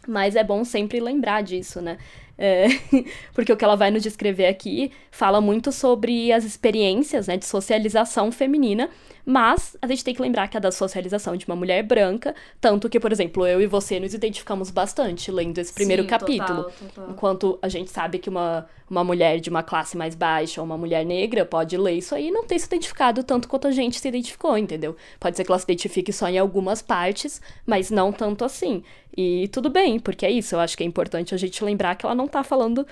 Mas 0.06 0.34
é 0.34 0.42
bom 0.42 0.64
sempre 0.64 0.98
lembrar 1.00 1.42
disso, 1.42 1.80
né? 1.80 1.96
É, 2.36 2.66
porque 3.34 3.52
o 3.52 3.56
que 3.56 3.64
ela 3.64 3.76
vai 3.76 3.90
nos 3.90 4.02
descrever 4.02 4.46
aqui 4.46 4.90
fala 5.10 5.40
muito 5.40 5.70
sobre 5.70 6.32
as 6.32 6.44
experiências 6.44 7.28
né, 7.28 7.36
de 7.36 7.44
socialização 7.46 8.32
feminina, 8.32 8.90
mas 9.24 9.76
a 9.80 9.86
gente 9.86 10.04
tem 10.04 10.14
que 10.14 10.20
lembrar 10.20 10.48
que 10.48 10.56
é 10.56 10.60
da 10.60 10.72
socialização 10.72 11.36
de 11.36 11.46
uma 11.46 11.54
mulher 11.54 11.82
branca, 11.82 12.34
tanto 12.60 12.88
que, 12.88 12.98
por 12.98 13.12
exemplo, 13.12 13.46
eu 13.46 13.60
e 13.60 13.66
você 13.66 14.00
nos 14.00 14.14
identificamos 14.14 14.70
bastante 14.70 15.30
lendo 15.30 15.58
esse 15.58 15.72
primeiro 15.72 16.02
Sim, 16.02 16.08
capítulo. 16.08 16.64
total, 16.64 16.88
total. 16.88 17.10
Enquanto 17.10 17.58
a 17.62 17.68
gente 17.68 17.90
sabe 17.90 18.18
que 18.18 18.28
uma, 18.28 18.66
uma 18.90 19.04
mulher 19.04 19.38
de 19.40 19.48
uma 19.48 19.62
classe 19.62 19.96
mais 19.96 20.14
baixa 20.14 20.60
ou 20.60 20.64
uma 20.64 20.76
mulher 20.76 21.04
negra 21.04 21.44
pode 21.44 21.76
ler 21.76 21.94
isso 21.94 22.14
aí 22.14 22.28
e 22.28 22.30
não 22.30 22.44
ter 22.44 22.58
se 22.58 22.66
identificado 22.66 23.22
tanto 23.22 23.48
quanto 23.48 23.68
a 23.68 23.72
gente 23.72 24.00
se 24.00 24.08
identificou, 24.08 24.58
entendeu? 24.58 24.96
Pode 25.20 25.36
ser 25.36 25.44
que 25.44 25.50
ela 25.50 25.58
se 25.58 25.64
identifique 25.64 26.12
só 26.12 26.28
em 26.28 26.38
algumas 26.38 26.82
partes, 26.82 27.40
mas 27.64 27.90
não 27.90 28.12
tanto 28.12 28.44
assim. 28.44 28.82
E 29.16 29.48
tudo 29.48 29.70
bem, 29.70 30.00
porque 30.00 30.26
é 30.26 30.30
isso. 30.30 30.54
Eu 30.54 30.60
acho 30.60 30.76
que 30.76 30.82
é 30.82 30.86
importante 30.86 31.34
a 31.34 31.38
gente 31.38 31.62
lembrar 31.64 31.94
que 31.94 32.04
ela 32.04 32.14
não 32.14 32.26
tá 32.26 32.42
falando 32.42 32.86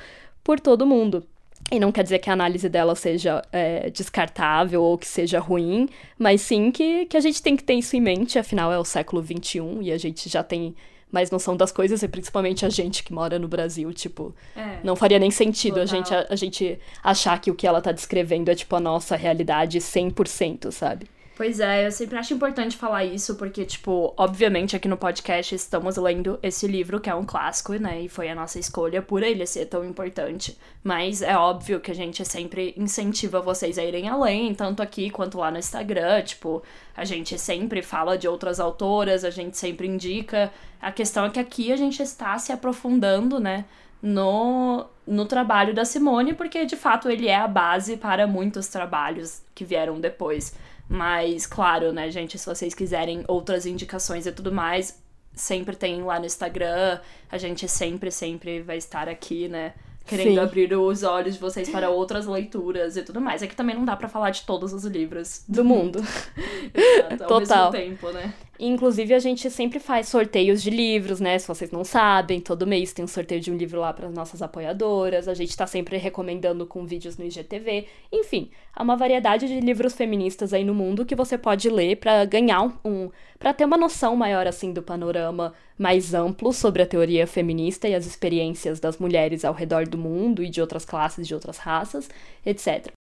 por 0.45 0.61
todo 0.61 0.87
mundo. 0.87 1.27
E 1.73 1.79
não 1.79 1.93
quer 1.93 2.03
dizer 2.03 2.19
que 2.19 2.29
a 2.29 2.33
análise 2.33 2.69
dela 2.69 2.95
seja 2.97 3.43
é, 3.53 3.91
descartável 3.91 4.83
ou 4.83 4.99
que 4.99 5.07
seja 5.07 5.39
ruim, 5.39 5.89
mas 6.19 6.41
sim 6.41 6.71
que, 6.73 7.07
que 7.07 7.17
a 7.17 7.21
gente 7.21 7.41
tem 7.43 7.57
que 7.57 7.63
ter 7.63 7.75
isso 7.75 7.97
em 7.97 8.01
mente, 8.01 8.39
afinal 8.39 8.73
é 8.73 8.79
o 8.79 8.85
século 8.85 9.23
XXI 9.23 9.79
e 9.83 9.93
a 9.93 9.99
gente 9.99 10.29
já 10.29 10.43
tem 10.43 10.75
mais 11.13 11.31
noção 11.31 11.57
das 11.57 11.73
coisas, 11.73 12.03
e 12.05 12.09
principalmente 12.09 12.65
a 12.65 12.69
gente 12.69 13.03
que 13.03 13.13
mora 13.13 13.37
no 13.39 13.49
Brasil, 13.49 13.93
tipo, 13.93 14.33
É. 14.57 14.79
não 14.85 14.95
faria 14.95 15.19
nem 15.19 15.31
sentido 15.31 15.81
a 15.81 15.87
gente, 15.87 16.15
a, 16.15 16.27
a 16.31 16.37
gente 16.37 16.79
achar 17.03 17.41
que 17.41 17.51
o 17.51 17.55
que 17.55 17.67
ela 17.67 17.81
tá 17.81 17.91
descrevendo 17.91 18.49
é, 18.49 18.55
tipo, 18.55 18.77
a 18.77 18.81
nossa 18.81 19.17
realidade 19.17 19.79
100%, 19.79 20.71
sabe? 20.71 21.07
Pois 21.41 21.59
é, 21.59 21.87
eu 21.87 21.91
sempre 21.91 22.19
acho 22.19 22.35
importante 22.35 22.77
falar 22.77 23.03
isso, 23.03 23.35
porque, 23.37 23.65
tipo, 23.65 24.13
obviamente 24.19 24.77
aqui 24.77 24.87
no 24.87 24.99
podcast 24.99 25.55
estamos 25.55 25.97
lendo 25.97 26.39
esse 26.43 26.67
livro, 26.67 27.01
que 27.01 27.09
é 27.09 27.15
um 27.15 27.25
clássico, 27.25 27.73
né? 27.77 28.03
E 28.03 28.11
foi 28.11 28.29
a 28.29 28.35
nossa 28.35 28.59
escolha 28.59 29.01
por 29.01 29.23
ele 29.23 29.47
ser 29.47 29.65
tão 29.65 29.83
importante. 29.83 30.59
Mas 30.85 31.23
é 31.23 31.35
óbvio 31.35 31.81
que 31.81 31.91
a 31.91 31.95
gente 31.95 32.23
sempre 32.27 32.75
incentiva 32.77 33.41
vocês 33.41 33.79
a 33.79 33.83
irem 33.83 34.07
além, 34.07 34.55
tanto 34.55 34.83
aqui 34.83 35.09
quanto 35.09 35.39
lá 35.39 35.51
no 35.51 35.57
Instagram. 35.57 36.21
Tipo, 36.25 36.63
a 36.95 37.07
gente 37.07 37.39
sempre 37.39 37.81
fala 37.81 38.19
de 38.19 38.29
outras 38.29 38.61
autoras, 38.61 39.25
a 39.25 39.31
gente 39.31 39.57
sempre 39.57 39.89
indica. 39.89 40.53
A 40.79 40.93
questão 40.93 41.25
é 41.25 41.31
que 41.31 41.41
aqui 41.41 41.73
a 41.73 41.77
gente 41.77 42.03
está 42.03 42.37
se 42.37 42.53
aprofundando, 42.53 43.41
né? 43.41 43.65
no, 44.03 44.87
no 45.07 45.27
trabalho 45.27 45.75
da 45.75 45.85
Simone, 45.85 46.33
porque 46.33 46.65
de 46.65 46.77
fato 46.77 47.11
ele 47.11 47.29
é 47.29 47.37
a 47.37 47.47
base 47.47 47.97
para 47.97 48.27
muitos 48.27 48.69
trabalhos 48.69 49.43
que 49.55 49.65
vieram 49.65 50.01
depois. 50.01 50.55
Mas, 50.93 51.47
claro, 51.47 51.93
né, 51.93 52.11
gente, 52.11 52.37
se 52.37 52.45
vocês 52.45 52.75
quiserem 52.75 53.25
outras 53.29 53.65
indicações 53.65 54.27
e 54.27 54.33
tudo 54.33 54.51
mais, 54.51 55.01
sempre 55.33 55.77
tem 55.77 56.03
lá 56.03 56.19
no 56.19 56.27
Instagram. 56.27 56.99
A 57.31 57.39
gente 57.39 57.69
sempre, 57.69 58.11
sempre 58.11 58.61
vai 58.61 58.77
estar 58.77 59.09
aqui, 59.09 59.47
né? 59.47 59.73
Querendo 60.05 60.33
Sim. 60.33 60.39
abrir 60.41 60.75
os 60.75 61.05
olhos 61.05 61.35
de 61.35 61.41
vocês 61.41 61.71
para 61.71 61.91
outras 61.91 62.27
leituras 62.27 62.97
e 62.97 63.03
tudo 63.05 63.21
mais. 63.21 63.41
É 63.41 63.47
que 63.47 63.55
também 63.55 63.77
não 63.77 63.85
dá 63.85 63.95
pra 63.95 64.09
falar 64.09 64.31
de 64.31 64.43
todos 64.43 64.73
os 64.73 64.85
livros 64.85 65.45
Do 65.47 65.65
mundo. 65.65 66.01
Exato, 66.75 67.23
ao 67.23 67.29
Total. 67.29 67.71
mesmo 67.71 67.87
tempo, 67.87 68.11
né? 68.11 68.35
Inclusive, 68.63 69.15
a 69.15 69.19
gente 69.19 69.49
sempre 69.51 69.81
faz 69.81 70.09
sorteios 70.09 70.63
de 70.63 70.69
livros, 70.69 71.19
né? 71.19 71.39
Se 71.39 71.49
vocês 71.49 71.71
não 71.71 71.83
sabem, 71.83 72.43
todo 72.43 72.67
mês 72.67 72.93
tem 72.93 73.03
um 73.03 73.09
sorteio 73.09 73.41
de 73.41 73.51
um 73.51 73.57
livro 73.57 73.81
lá 73.81 73.91
para 73.91 74.07
as 74.07 74.13
nossas 74.13 74.43
apoiadoras. 74.43 75.29
A 75.29 75.33
gente 75.33 75.57
tá 75.57 75.67
sempre 75.67 75.97
recomendando 75.97 76.67
com 76.67 76.85
vídeos 76.85 77.17
no 77.17 77.25
IGTV. 77.25 77.87
Enfim, 78.13 78.51
há 78.75 78.83
uma 78.83 78.99
variedade 78.99 79.49
de 79.49 79.61
livros 79.61 79.95
feministas 79.95 80.53
aí 80.53 80.63
no 80.63 80.75
mundo 80.75 81.07
que 81.07 81.15
você 81.15 81.39
pode 81.39 81.71
ler 81.71 81.97
para 81.97 82.23
ganhar 82.27 82.79
um 82.85 83.09
para 83.39 83.55
ter 83.55 83.65
uma 83.65 83.79
noção 83.79 84.15
maior 84.15 84.47
assim 84.47 84.75
do 84.75 84.83
panorama 84.83 85.55
mais 85.79 86.13
amplo 86.13 86.53
sobre 86.53 86.83
a 86.83 86.87
teoria 86.87 87.27
feminista 87.27 87.89
e 87.89 87.95
as 87.95 88.05
experiências 88.05 88.79
das 88.79 88.99
mulheres 88.99 89.43
ao 89.43 89.55
redor 89.55 89.89
do 89.89 89.97
mundo 89.97 90.45
e 90.45 90.51
de 90.51 90.61
outras 90.61 90.85
classes, 90.85 91.27
de 91.27 91.33
outras 91.33 91.57
raças, 91.57 92.11
etc. 92.45 93.00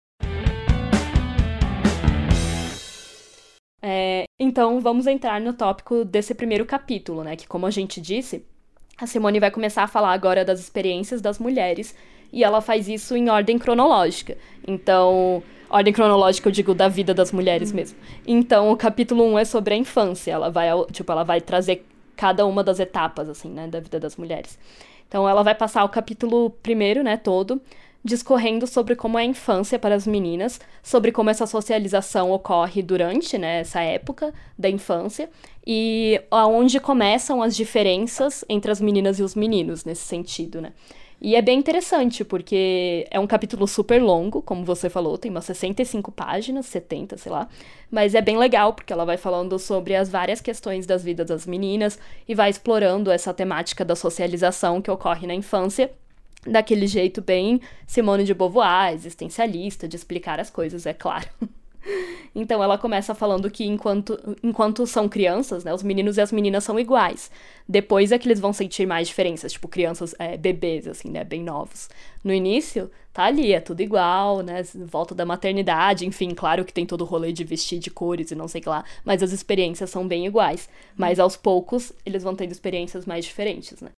É, 3.82 4.24
então, 4.38 4.80
vamos 4.80 5.06
entrar 5.06 5.40
no 5.40 5.52
tópico 5.52 6.04
desse 6.04 6.34
primeiro 6.34 6.64
capítulo, 6.64 7.22
né? 7.22 7.36
Que, 7.36 7.46
como 7.46 7.66
a 7.66 7.70
gente 7.70 8.00
disse, 8.00 8.44
a 8.98 9.06
Simone 9.06 9.40
vai 9.40 9.50
começar 9.50 9.82
a 9.82 9.88
falar 9.88 10.12
agora 10.12 10.44
das 10.44 10.60
experiências 10.60 11.20
das 11.20 11.38
mulheres 11.38 11.94
e 12.32 12.42
ela 12.42 12.60
faz 12.60 12.88
isso 12.88 13.16
em 13.16 13.28
ordem 13.28 13.58
cronológica. 13.58 14.36
Então, 14.66 15.42
ordem 15.70 15.92
cronológica 15.92 16.48
eu 16.48 16.52
digo 16.52 16.74
da 16.74 16.88
vida 16.88 17.14
das 17.14 17.32
mulheres 17.32 17.72
mesmo. 17.72 17.98
Então, 18.26 18.70
o 18.70 18.76
capítulo 18.76 19.24
1 19.24 19.38
é 19.38 19.44
sobre 19.44 19.74
a 19.74 19.76
infância. 19.76 20.32
Ela 20.32 20.50
vai, 20.50 20.68
tipo, 20.92 21.10
ela 21.12 21.24
vai 21.24 21.40
trazer 21.40 21.86
cada 22.16 22.46
uma 22.46 22.64
das 22.64 22.80
etapas 22.80 23.28
assim, 23.28 23.50
né, 23.50 23.68
da 23.68 23.80
vida 23.80 24.00
das 24.00 24.16
mulheres. 24.16 24.58
Então, 25.06 25.28
ela 25.28 25.42
vai 25.42 25.54
passar 25.54 25.84
o 25.84 25.88
capítulo 25.88 26.50
primeiro, 26.62 27.02
né, 27.02 27.16
todo 27.16 27.60
discorrendo 28.06 28.66
sobre 28.66 28.94
como 28.94 29.18
é 29.18 29.22
a 29.22 29.26
infância 29.26 29.78
para 29.78 29.94
as 29.94 30.06
meninas, 30.06 30.58
sobre 30.82 31.12
como 31.12 31.28
essa 31.28 31.46
socialização 31.46 32.30
ocorre 32.30 32.80
durante 32.80 33.36
né, 33.36 33.60
essa 33.60 33.80
época 33.82 34.32
da 34.56 34.70
infância 34.70 35.28
e 35.66 36.18
aonde 36.30 36.78
começam 36.80 37.42
as 37.42 37.54
diferenças 37.54 38.44
entre 38.48 38.70
as 38.70 38.80
meninas 38.80 39.18
e 39.18 39.22
os 39.22 39.34
meninos 39.34 39.84
nesse 39.84 40.02
sentido, 40.02 40.60
né? 40.60 40.72
E 41.18 41.34
é 41.34 41.40
bem 41.40 41.58
interessante, 41.58 42.22
porque 42.24 43.06
é 43.10 43.18
um 43.18 43.26
capítulo 43.26 43.66
super 43.66 44.02
longo, 44.02 44.42
como 44.42 44.66
você 44.66 44.90
falou, 44.90 45.16
tem 45.16 45.30
umas 45.30 45.46
65 45.46 46.12
páginas, 46.12 46.66
70, 46.66 47.16
sei 47.16 47.32
lá. 47.32 47.48
Mas 47.90 48.14
é 48.14 48.20
bem 48.20 48.36
legal, 48.36 48.74
porque 48.74 48.92
ela 48.92 49.04
vai 49.06 49.16
falando 49.16 49.58
sobre 49.58 49.96
as 49.96 50.10
várias 50.10 50.42
questões 50.42 50.86
das 50.86 51.02
vidas 51.02 51.26
das 51.26 51.46
meninas 51.46 51.98
e 52.28 52.34
vai 52.34 52.50
explorando 52.50 53.10
essa 53.10 53.32
temática 53.32 53.82
da 53.82 53.96
socialização 53.96 54.82
que 54.82 54.90
ocorre 54.90 55.26
na 55.26 55.34
infância 55.34 55.90
daquele 56.46 56.86
jeito 56.86 57.20
bem 57.20 57.60
Simone 57.86 58.24
de 58.24 58.34
Beauvoir, 58.34 58.92
existencialista, 58.92 59.88
de 59.88 59.96
explicar 59.96 60.40
as 60.40 60.50
coisas, 60.50 60.86
é 60.86 60.92
claro. 60.92 61.28
Então 62.34 62.62
ela 62.62 62.76
começa 62.76 63.14
falando 63.14 63.50
que 63.50 63.64
enquanto, 63.64 64.18
enquanto 64.42 64.86
são 64.86 65.08
crianças, 65.08 65.64
né, 65.64 65.72
os 65.72 65.82
meninos 65.82 66.16
e 66.16 66.20
as 66.20 66.30
meninas 66.30 66.64
são 66.64 66.78
iguais. 66.78 67.30
Depois 67.66 68.12
é 68.12 68.18
que 68.18 68.28
eles 68.28 68.40
vão 68.40 68.52
sentir 68.52 68.86
mais 68.86 69.08
diferenças, 69.08 69.52
tipo 69.52 69.68
crianças, 69.68 70.14
é, 70.18 70.36
bebês, 70.36 70.86
assim, 70.86 71.10
né, 71.10 71.24
bem 71.24 71.42
novos. 71.42 71.88
No 72.22 72.32
início, 72.32 72.90
tá 73.12 73.24
ali, 73.24 73.52
é 73.52 73.60
tudo 73.60 73.80
igual, 73.80 74.42
né, 74.42 74.62
volta 74.84 75.14
da 75.14 75.24
maternidade, 75.24 76.06
enfim, 76.06 76.34
claro 76.34 76.64
que 76.64 76.72
tem 76.72 76.84
todo 76.84 77.02
o 77.02 77.04
rolê 77.04 77.32
de 77.32 77.44
vestir 77.44 77.78
de 77.78 77.90
cores 77.90 78.30
e 78.30 78.34
não 78.34 78.48
sei 78.48 78.60
o 78.60 78.64
que 78.64 78.68
lá, 78.68 78.84
mas 79.04 79.22
as 79.22 79.32
experiências 79.32 79.88
são 79.88 80.06
bem 80.06 80.26
iguais. 80.26 80.68
Mas 80.96 81.18
aos 81.18 81.36
poucos, 81.36 81.92
eles 82.04 82.22
vão 82.22 82.34
tendo 82.34 82.52
experiências 82.52 83.06
mais 83.06 83.24
diferentes, 83.24 83.80
né. 83.80 83.90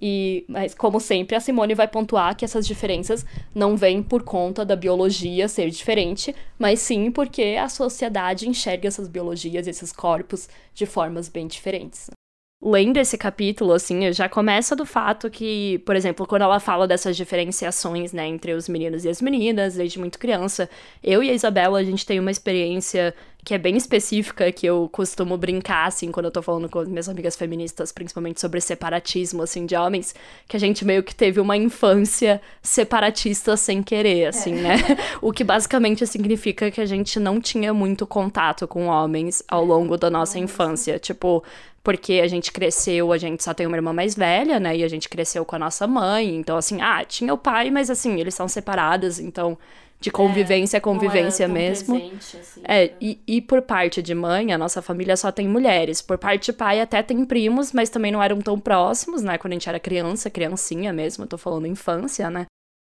E, 0.00 0.44
mas, 0.48 0.74
como 0.74 0.98
sempre, 0.98 1.36
a 1.36 1.40
Simone 1.40 1.74
vai 1.74 1.86
pontuar 1.86 2.34
que 2.34 2.44
essas 2.44 2.66
diferenças 2.66 3.24
não 3.54 3.76
vêm 3.76 4.02
por 4.02 4.22
conta 4.22 4.64
da 4.64 4.74
biologia 4.74 5.46
ser 5.46 5.68
diferente, 5.68 6.34
mas 6.58 6.80
sim 6.80 7.10
porque 7.10 7.58
a 7.60 7.68
sociedade 7.68 8.48
enxerga 8.48 8.88
essas 8.88 9.06
biologias, 9.08 9.66
esses 9.66 9.92
corpos, 9.92 10.48
de 10.72 10.86
formas 10.86 11.28
bem 11.28 11.46
diferentes. 11.46 12.08
Lendo 12.62 12.98
esse 12.98 13.16
capítulo, 13.16 13.72
assim, 13.72 14.12
já 14.12 14.28
começa 14.28 14.76
do 14.76 14.84
fato 14.84 15.30
que, 15.30 15.78
por 15.86 15.96
exemplo, 15.96 16.26
quando 16.26 16.42
ela 16.42 16.60
fala 16.60 16.86
dessas 16.86 17.16
diferenciações, 17.16 18.12
né, 18.12 18.26
entre 18.26 18.52
os 18.52 18.68
meninos 18.68 19.02
e 19.06 19.08
as 19.08 19.22
meninas, 19.22 19.76
desde 19.76 19.98
muito 19.98 20.18
criança, 20.18 20.68
eu 21.02 21.22
e 21.22 21.30
a 21.30 21.32
Isabela, 21.32 21.78
a 21.78 21.84
gente 21.84 22.04
tem 22.04 22.20
uma 22.20 22.30
experiência 22.30 23.14
que 23.44 23.54
é 23.54 23.58
bem 23.58 23.76
específica, 23.76 24.52
que 24.52 24.66
eu 24.66 24.88
costumo 24.92 25.36
brincar, 25.36 25.86
assim, 25.86 26.10
quando 26.10 26.26
eu 26.26 26.30
tô 26.30 26.42
falando 26.42 26.68
com 26.68 26.78
as 26.78 26.88
minhas 26.88 27.08
amigas 27.08 27.36
feministas, 27.36 27.90
principalmente 27.90 28.40
sobre 28.40 28.60
separatismo, 28.60 29.42
assim, 29.42 29.66
de 29.66 29.74
homens, 29.74 30.14
que 30.46 30.56
a 30.56 30.60
gente 30.60 30.84
meio 30.84 31.02
que 31.02 31.14
teve 31.14 31.40
uma 31.40 31.56
infância 31.56 32.40
separatista 32.62 33.56
sem 33.56 33.82
querer, 33.82 34.26
assim, 34.26 34.58
é. 34.58 34.62
né? 34.62 34.76
o 35.22 35.32
que 35.32 35.42
basicamente 35.42 36.06
significa 36.06 36.70
que 36.70 36.80
a 36.80 36.86
gente 36.86 37.18
não 37.18 37.40
tinha 37.40 37.72
muito 37.72 38.06
contato 38.06 38.68
com 38.68 38.86
homens 38.86 39.42
ao 39.48 39.64
longo 39.64 39.96
da 39.96 40.10
nossa 40.10 40.38
infância. 40.38 40.98
Tipo, 40.98 41.42
porque 41.82 42.20
a 42.22 42.28
gente 42.28 42.52
cresceu, 42.52 43.12
a 43.12 43.18
gente 43.18 43.42
só 43.42 43.54
tem 43.54 43.66
uma 43.66 43.76
irmã 43.76 43.92
mais 43.92 44.14
velha, 44.14 44.60
né? 44.60 44.76
E 44.76 44.84
a 44.84 44.88
gente 44.88 45.08
cresceu 45.08 45.44
com 45.44 45.56
a 45.56 45.58
nossa 45.58 45.86
mãe. 45.86 46.36
Então, 46.36 46.56
assim, 46.56 46.80
ah, 46.82 47.02
tinha 47.04 47.32
o 47.32 47.38
pai, 47.38 47.70
mas 47.70 47.88
assim, 47.88 48.20
eles 48.20 48.34
são 48.34 48.46
separados, 48.46 49.18
então 49.18 49.56
de 50.00 50.10
convivência 50.10 50.78
é, 50.78 50.80
convivência 50.80 51.46
mesmo. 51.46 51.94
Presente, 51.98 52.36
assim, 52.38 52.62
é, 52.64 52.86
né? 52.86 52.90
e, 53.00 53.20
e 53.26 53.40
por 53.42 53.60
parte 53.60 54.02
de 54.02 54.14
mãe, 54.14 54.50
a 54.52 54.56
nossa 54.56 54.80
família 54.80 55.14
só 55.14 55.30
tem 55.30 55.46
mulheres. 55.46 56.00
Por 56.00 56.16
parte 56.16 56.46
de 56.46 56.52
pai, 56.54 56.80
até 56.80 57.02
tem 57.02 57.22
primos, 57.26 57.70
mas 57.72 57.90
também 57.90 58.10
não 58.10 58.22
eram 58.22 58.40
tão 58.40 58.58
próximos, 58.58 59.22
né? 59.22 59.36
Quando 59.36 59.52
a 59.52 59.56
gente 59.56 59.68
era 59.68 59.78
criança, 59.78 60.30
criancinha 60.30 60.90
mesmo, 60.90 61.24
eu 61.24 61.28
tô 61.28 61.36
falando 61.36 61.66
infância, 61.66 62.30
né? 62.30 62.46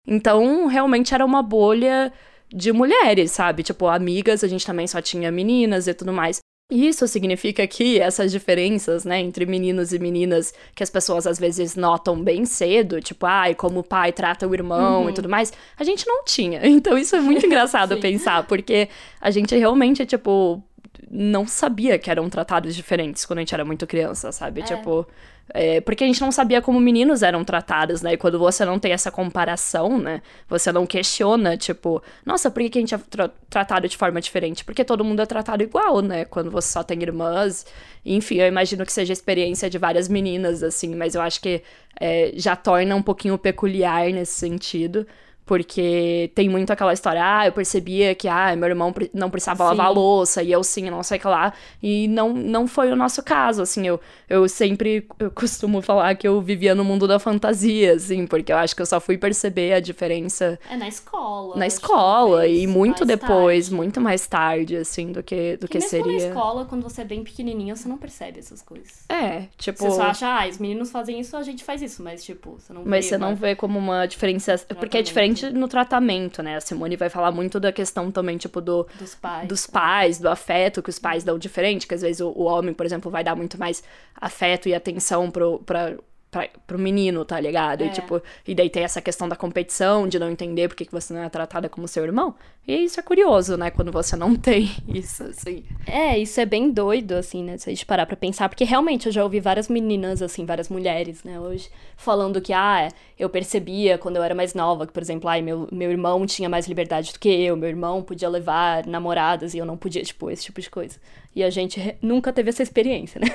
Então, 0.07 0.67
realmente 0.67 1.15
era 1.15 1.25
uma 1.25 1.43
bolha 1.43 2.13
de 2.49 2.73
mulheres, 2.73 3.33
sabe? 3.33 3.63
Tipo, 3.63 3.87
amigas, 3.87 4.45
a 4.45 4.49
gente 4.49 4.67
também 4.67 4.87
só 4.87 5.01
tinha 5.01 5.33
meninas 5.33 5.87
e 5.87 5.95
tudo 5.95 6.13
mais. 6.13 6.41
Isso 6.71 7.09
significa 7.09 7.67
que 7.67 7.99
essas 7.99 8.31
diferenças, 8.31 9.03
né, 9.03 9.21
entre 9.21 9.47
meninos 9.47 9.95
e 9.95 9.99
meninas, 9.99 10.53
que 10.75 10.83
as 10.83 10.91
pessoas 10.91 11.27
às 11.27 11.39
vezes 11.39 11.75
notam 11.77 12.23
bem 12.23 12.45
cedo, 12.45 13.01
tipo, 13.01 13.25
ai, 13.25 13.55
como 13.55 13.81
o 13.81 13.83
pai 13.83 14.13
trata 14.13 14.47
o 14.47 14.53
irmão 14.53 15.05
uhum. 15.05 15.11
e 15.11 15.15
tudo 15.15 15.31
mais, 15.31 15.51
a 15.79 15.83
gente 15.85 16.07
não 16.07 16.25
tinha. 16.25 16.61
Então 16.69 16.99
isso 16.99 17.17
é 17.17 17.21
muito 17.21 17.45
engraçado 17.47 17.97
pensar, 17.99 18.47
porque 18.47 18.89
a 19.19 19.31
gente 19.31 19.57
realmente, 19.57 20.05
tipo, 20.05 20.63
não 21.11 21.47
sabia 21.47 21.99
que 21.99 22.11
eram 22.11 22.29
tratados 22.29 22.77
diferentes 22.77 23.25
quando 23.25 23.39
a 23.39 23.43
gente 23.43 23.55
era 23.55 23.65
muito 23.65 23.87
criança, 23.87 24.31
sabe? 24.31 24.61
É. 24.61 24.65
Tipo, 24.65 25.07
é, 25.55 25.81
porque 25.81 26.05
a 26.05 26.07
gente 26.07 26.21
não 26.21 26.31
sabia 26.31 26.61
como 26.61 26.79
meninos 26.79 27.23
eram 27.23 27.45
tratados, 27.45 28.03
né? 28.03 28.13
E 28.13 28.17
quando 28.17 28.39
você 28.39 28.65
não 28.65 28.79
tem 28.79 28.93
essa 28.93 29.11
comparação, 29.11 29.99
né? 29.99 30.21
Você 30.49 30.71
não 30.71 30.87
questiona, 30.87 31.57
tipo, 31.57 32.03
nossa, 32.25 32.51
por 32.51 32.63
que, 32.69 32.79
a 32.79 32.81
gente 32.81 32.95
é 32.95 32.99
tra 32.99 33.31
tratado 33.49 33.89
de 33.89 33.97
forma 33.97 34.21
diferente? 34.21 34.65
Porque 34.65 34.85
todo 34.85 35.05
mundo 35.05 35.23
é 35.23 35.27
tratado 35.27 35.63
igual, 35.63 36.01
né? 36.03 36.25
Quando 36.25 36.51
você 36.51 36.71
só 36.73 36.83
tem 36.83 37.03
irmãs. 37.03 37.65
Enfim, 38.05 38.37
eu 38.37 38.47
imagino 38.47 38.85
que 38.85 38.93
seja 38.93 39.13
a 39.13 39.15
experiência 39.15 39.71
de 39.71 39.79
várias 39.79 40.09
meninas, 40.09 40.63
assim, 40.63 40.95
mas 40.95 41.15
eu 41.15 41.23
acho 41.23 41.41
que 41.41 41.63
é, 42.01 42.33
já 42.35 42.55
torna 42.55 42.95
um 42.95 43.03
pouquinho 43.03 43.39
peculiar 43.39 44.11
nesse 44.11 44.35
sentido. 44.35 45.07
Porque 45.49 46.31
tem 46.35 46.47
muito 46.47 46.71
aquela 46.71 46.93
história, 46.93 47.23
ah, 47.25 47.47
eu 47.47 47.53
percebia 47.53 48.15
que, 48.15 48.29
ah, 48.29 48.55
meu 48.55 48.69
irmão 48.69 48.93
não 49.15 49.31
precisava 49.31 49.65
sim. 49.65 49.71
lavar 49.71 49.87
a 49.87 49.89
louça, 49.89 50.43
e 50.43 50.53
eu 50.53 50.63
sim, 50.63 50.91
não 50.91 51.03
sei 51.03 51.17
o 51.17 51.21
que 51.23 51.27
lá. 51.27 51.55
E 51.83 52.07
não, 52.07 52.35
não 52.35 52.67
foi 52.67 52.93
o 52.93 52.97
nosso 52.97 53.23
caso, 53.23 53.63
assim, 53.63 53.87
eu, 53.87 53.99
eu 54.29 54.47
sempre 54.47 55.09
eu 55.19 55.31
costumo 55.31 55.81
falar 55.81 56.15
que 56.17 56.29
eu 56.29 56.39
vivia 56.43 56.75
no 56.75 56.85
mundo 56.85 57.09
da 57.09 57.19
fantasia, 57.19 57.95
assim, 57.95 58.27
porque 58.27 58.53
eu 58.53 58.59
acho 58.59 58.77
que 58.77 58.83
eu 58.83 58.87
só 58.87 59.01
fui 59.01 59.17
perceber 59.17 59.73
a 59.73 59.81
diferença... 59.81 60.61
É, 60.71 60.77
na 60.77 60.87
escola. 60.87 61.57
Na 61.57 61.67
escola, 61.67 62.47
e 62.47 62.67
muito 62.67 63.07
depois, 63.07 63.69
tarde. 63.69 63.75
muito 63.75 64.01
mais 64.03 64.27
tarde, 64.27 64.77
assim, 64.77 65.13
do 65.13 65.23
que, 65.23 65.57
do 65.57 65.67
que, 65.67 65.79
que 65.79 65.81
seria... 65.81 66.13
na 66.13 66.29
escola, 66.29 66.67
quando 66.67 66.83
você 66.83 67.01
é 67.01 67.05
bem 67.07 67.25
pequenininha, 67.25 67.75
você 67.75 67.89
não 67.89 67.97
percebe 67.97 68.39
essas 68.39 68.61
coisas. 68.61 69.07
É, 69.09 69.47
tipo... 69.57 69.79
Você 69.79 69.93
só 69.93 70.03
acha, 70.03 70.27
ah, 70.27 70.47
os 70.47 70.59
meninos 70.59 70.91
fazem 70.91 71.19
isso, 71.19 71.35
a 71.39 71.43
gente 71.43 71.65
faz 71.65 71.81
isso, 71.81 72.03
mas, 72.03 72.23
tipo, 72.23 72.59
você 72.59 72.71
não 72.71 72.83
Mas 72.85 73.07
vê 73.07 73.09
você 73.09 73.17
não 73.17 73.35
vê 73.35 73.57
como 73.57 73.79
uma 73.79 74.05
diferença... 74.05 74.59
Porque 74.79 74.99
é 74.99 75.03
diferente 75.03 75.38
no 75.43 75.69
tratamento, 75.69 76.43
né? 76.43 76.57
A 76.57 76.61
Simone 76.61 76.97
vai 76.97 77.09
falar 77.09 77.31
muito 77.31 77.59
da 77.59 77.73
questão 77.73 78.11
também, 78.11 78.37
tipo, 78.37 78.61
do, 78.61 78.87
dos 78.99 79.15
pais, 79.15 79.49
dos 79.49 79.67
pais 79.67 80.19
do 80.19 80.29
afeto 80.29 80.83
que 80.83 80.91
os 80.91 80.99
pais 80.99 81.25
dão 81.25 81.39
diferente, 81.39 81.87
que 81.87 81.95
às 81.95 82.03
vezes 82.03 82.21
o, 82.21 82.29
o 82.29 82.45
homem, 82.45 82.75
por 82.75 82.87
exemplo, 82.87 83.11
vai 83.11 83.25
dar 83.25 83.35
muito 83.35 83.59
mais 83.59 83.83
afeto 84.15 84.69
e 84.69 84.75
atenção 84.75 85.31
pro, 85.31 85.59
pra, 85.61 85.97
pra, 86.31 86.49
pro 86.67 86.79
menino, 86.79 87.25
tá 87.25 87.39
ligado? 87.41 87.83
É. 87.83 87.87
E, 87.87 87.91
tipo, 87.91 88.23
e 88.47 88.55
daí 88.55 88.69
tem 88.69 88.85
essa 88.85 89.01
questão 89.01 89.29
da 89.29 89.37
competição, 89.37 90.07
de 90.09 90.19
não 90.19 90.31
entender 90.31 90.69
por 90.69 90.77
que 90.77 90.89
você 90.91 91.13
não 91.13 91.23
é 91.23 91.29
tratada 91.29 91.69
como 91.69 91.89
seu 91.89 92.05
irmão. 92.05 92.35
E 92.67 92.85
isso 92.85 93.01
é 93.01 93.03
curioso, 93.03 93.57
né? 93.57 93.71
Quando 93.71 93.91
você 93.91 94.15
não 94.15 94.35
tem 94.37 94.71
isso, 94.87 95.23
assim. 95.23 95.65
É, 95.87 96.19
isso 96.19 96.39
é 96.41 96.45
bem 96.45 96.71
doido, 96.71 97.13
assim, 97.13 97.43
né? 97.43 97.57
Se 97.57 97.69
a 97.69 97.73
gente 97.73 97.87
parar 97.87 98.05
pra 98.05 98.17
pensar. 98.17 98.49
Porque 98.49 98.65
realmente 98.65 99.07
eu 99.07 99.13
já 99.13 99.23
ouvi 99.25 99.41
várias 99.41 99.69
meninas, 99.69 100.21
assim, 100.21 100.45
várias 100.45 100.69
mulheres, 100.69 101.25
né, 101.25 101.41
hoje, 101.41 101.71
falando 101.97 102.41
que, 102.41 102.53
ah, 102.53 102.89
eu 103.19 103.31
percebia 103.31 103.97
quando 103.97 104.17
eu 104.17 104.23
era 104.23 104.35
mais 104.35 104.53
nova, 104.53 104.87
que, 104.87 104.93
por 104.93 105.03
exemplo, 105.03 105.29
ai, 105.29 105.41
meu, 105.41 105.67
meu 105.73 105.91
irmão 105.91 106.27
tinha 106.27 106.49
mais 106.49 106.67
liberdade 106.67 107.13
do 107.13 107.19
que 107.19 107.29
eu, 107.29 107.57
meu 107.57 107.69
irmão 107.69 108.03
podia 108.03 108.29
levar 108.29 108.87
namoradas 108.87 109.55
e 109.55 109.59
eu 109.59 109.65
não 109.65 109.77
podia, 109.77 110.03
tipo, 110.03 110.31
esse 110.31 110.45
tipo 110.45 110.61
de 110.61 110.69
coisa. 110.69 110.99
E 111.35 111.43
a 111.43 111.51
gente 111.51 111.97
nunca 112.03 112.33
teve 112.33 112.51
essa 112.51 112.63
experiência, 112.63 113.21
né? 113.21 113.29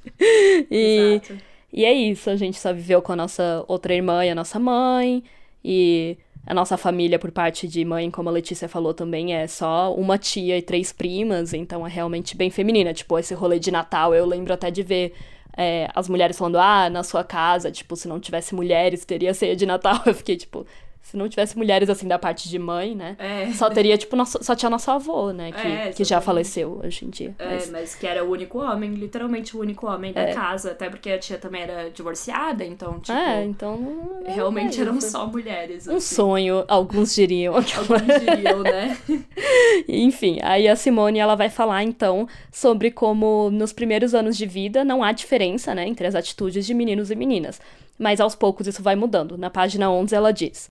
e. 0.70 1.20
Exato. 1.22 1.51
E 1.72 1.84
é 1.84 1.92
isso, 1.92 2.28
a 2.28 2.36
gente 2.36 2.58
só 2.58 2.72
viveu 2.72 3.00
com 3.00 3.12
a 3.12 3.16
nossa 3.16 3.64
outra 3.66 3.94
irmã 3.94 4.24
e 4.24 4.30
a 4.30 4.34
nossa 4.34 4.58
mãe, 4.58 5.24
e 5.64 6.18
a 6.46 6.52
nossa 6.52 6.76
família, 6.76 7.18
por 7.18 7.30
parte 7.30 7.68
de 7.68 7.84
mãe, 7.84 8.10
como 8.10 8.28
a 8.28 8.32
Letícia 8.32 8.68
falou 8.68 8.92
também, 8.92 9.34
é 9.34 9.46
só 9.46 9.94
uma 9.94 10.18
tia 10.18 10.58
e 10.58 10.62
três 10.62 10.92
primas, 10.92 11.54
então 11.54 11.86
é 11.86 11.90
realmente 11.90 12.36
bem 12.36 12.50
feminina. 12.50 12.92
Tipo, 12.92 13.18
esse 13.18 13.32
rolê 13.32 13.58
de 13.58 13.70
Natal, 13.70 14.14
eu 14.14 14.26
lembro 14.26 14.52
até 14.52 14.70
de 14.70 14.82
ver 14.82 15.14
é, 15.56 15.88
as 15.94 16.08
mulheres 16.08 16.36
falando, 16.36 16.58
ah, 16.58 16.90
na 16.90 17.02
sua 17.02 17.22
casa, 17.22 17.70
tipo, 17.70 17.94
se 17.96 18.08
não 18.08 18.18
tivesse 18.18 18.54
mulheres, 18.54 19.04
teria 19.04 19.32
ceia 19.34 19.54
de 19.54 19.66
Natal. 19.66 20.00
Eu 20.06 20.14
fiquei 20.14 20.36
tipo, 20.36 20.66
Se 21.02 21.16
não 21.16 21.28
tivesse 21.28 21.58
mulheres 21.58 21.90
assim 21.90 22.06
da 22.08 22.18
parte 22.18 22.48
de 22.48 22.58
mãe, 22.58 22.94
né? 22.94 23.16
É. 23.18 23.50
Só 23.52 23.68
teria, 23.68 23.98
tipo, 23.98 24.14
nosso, 24.16 24.38
só 24.42 24.54
tinha 24.54 24.70
nosso 24.70 24.90
avô, 24.90 25.32
né? 25.32 25.50
Que, 25.52 25.66
É, 25.66 25.92
que 25.92 26.04
já 26.04 26.20
faleceu 26.20 26.80
hoje 26.82 27.04
em 27.04 27.10
dia. 27.10 27.34
É, 27.38 27.46
Mas- 27.48 27.70
mas... 27.70 27.94
que 27.94 28.06
era 28.06 28.24
o 28.24 28.30
único 28.30 28.58
homem, 28.60 28.94
literalmente 28.94 29.56
o 29.56 29.60
único 29.60 29.86
homem 29.86 30.12
da 30.12 30.22
É. 30.22 30.32
casa. 30.32 30.70
Até 30.70 30.88
porque 30.88 31.10
a 31.10 31.18
tia 31.18 31.36
também 31.38 31.62
era 31.62 31.90
divorciada, 31.90 32.64
então, 32.64 33.00
tipo, 33.00 33.12
é, 33.18 33.44
então. 33.44 33.76
não- 33.76 34.20
não 34.22 34.34
realmente 34.34 34.78
é 34.78 34.82
eram 34.82 35.00
só 35.00 35.26
mulheres. 35.26 35.86
Um 35.88 35.96
assim. 35.96 36.14
sonho, 36.14 36.64
alguns 36.68 37.14
diriam. 37.14 37.54
Alguns 37.76 38.20
diriam, 38.20 38.60
né? 38.62 38.96
Enfim, 39.88 40.38
aí 40.42 40.68
a 40.68 40.76
Simone 40.76 41.18
ela 41.18 41.34
vai 41.34 41.48
falar 41.50 41.82
então 41.82 42.26
sobre 42.50 42.90
como 42.90 43.50
nos 43.50 43.72
primeiros 43.72 44.14
anos 44.14 44.36
de 44.36 44.46
vida 44.46 44.84
não 44.84 45.02
há 45.02 45.12
diferença, 45.12 45.74
né, 45.74 45.86
entre 45.86 46.06
as 46.06 46.14
atitudes 46.14 46.64
de 46.66 46.74
meninos 46.74 47.10
e 47.10 47.14
meninas, 47.16 47.60
mas 47.98 48.20
aos 48.20 48.34
poucos 48.34 48.66
isso 48.66 48.82
vai 48.82 48.94
mudando. 48.96 49.36
Na 49.36 49.50
página 49.50 49.90
11 49.90 50.14
ela 50.14 50.32
diz: 50.32 50.68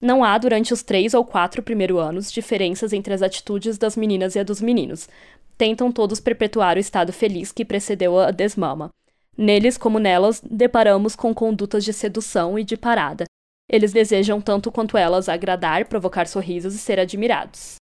Não 0.00 0.22
há 0.22 0.36
durante 0.36 0.72
os 0.72 0.82
três 0.82 1.14
ou 1.14 1.24
quatro 1.24 1.62
primeiros 1.62 1.98
anos 1.98 2.30
diferenças 2.30 2.92
entre 2.92 3.14
as 3.14 3.22
atitudes 3.22 3.78
das 3.78 3.96
meninas 3.96 4.34
e 4.34 4.38
a 4.38 4.42
dos 4.42 4.60
meninos. 4.60 5.08
Tentam 5.56 5.90
todos 5.90 6.20
perpetuar 6.20 6.76
o 6.76 6.80
estado 6.80 7.12
feliz 7.12 7.52
que 7.52 7.64
precedeu 7.64 8.18
a 8.18 8.30
desmama. 8.30 8.90
Neles 9.36 9.78
como 9.78 9.98
nelas, 9.98 10.40
deparamos 10.40 11.16
com 11.16 11.34
condutas 11.34 11.84
de 11.84 11.92
sedução 11.92 12.58
e 12.58 12.64
de 12.64 12.76
parada. 12.76 13.24
Eles 13.68 13.92
desejam 13.92 14.40
tanto 14.40 14.70
quanto 14.70 14.96
elas 14.96 15.28
agradar, 15.28 15.86
provocar 15.86 16.26
sorrisos 16.26 16.74
e 16.74 16.78
ser 16.78 17.00
admirados. 17.00 17.76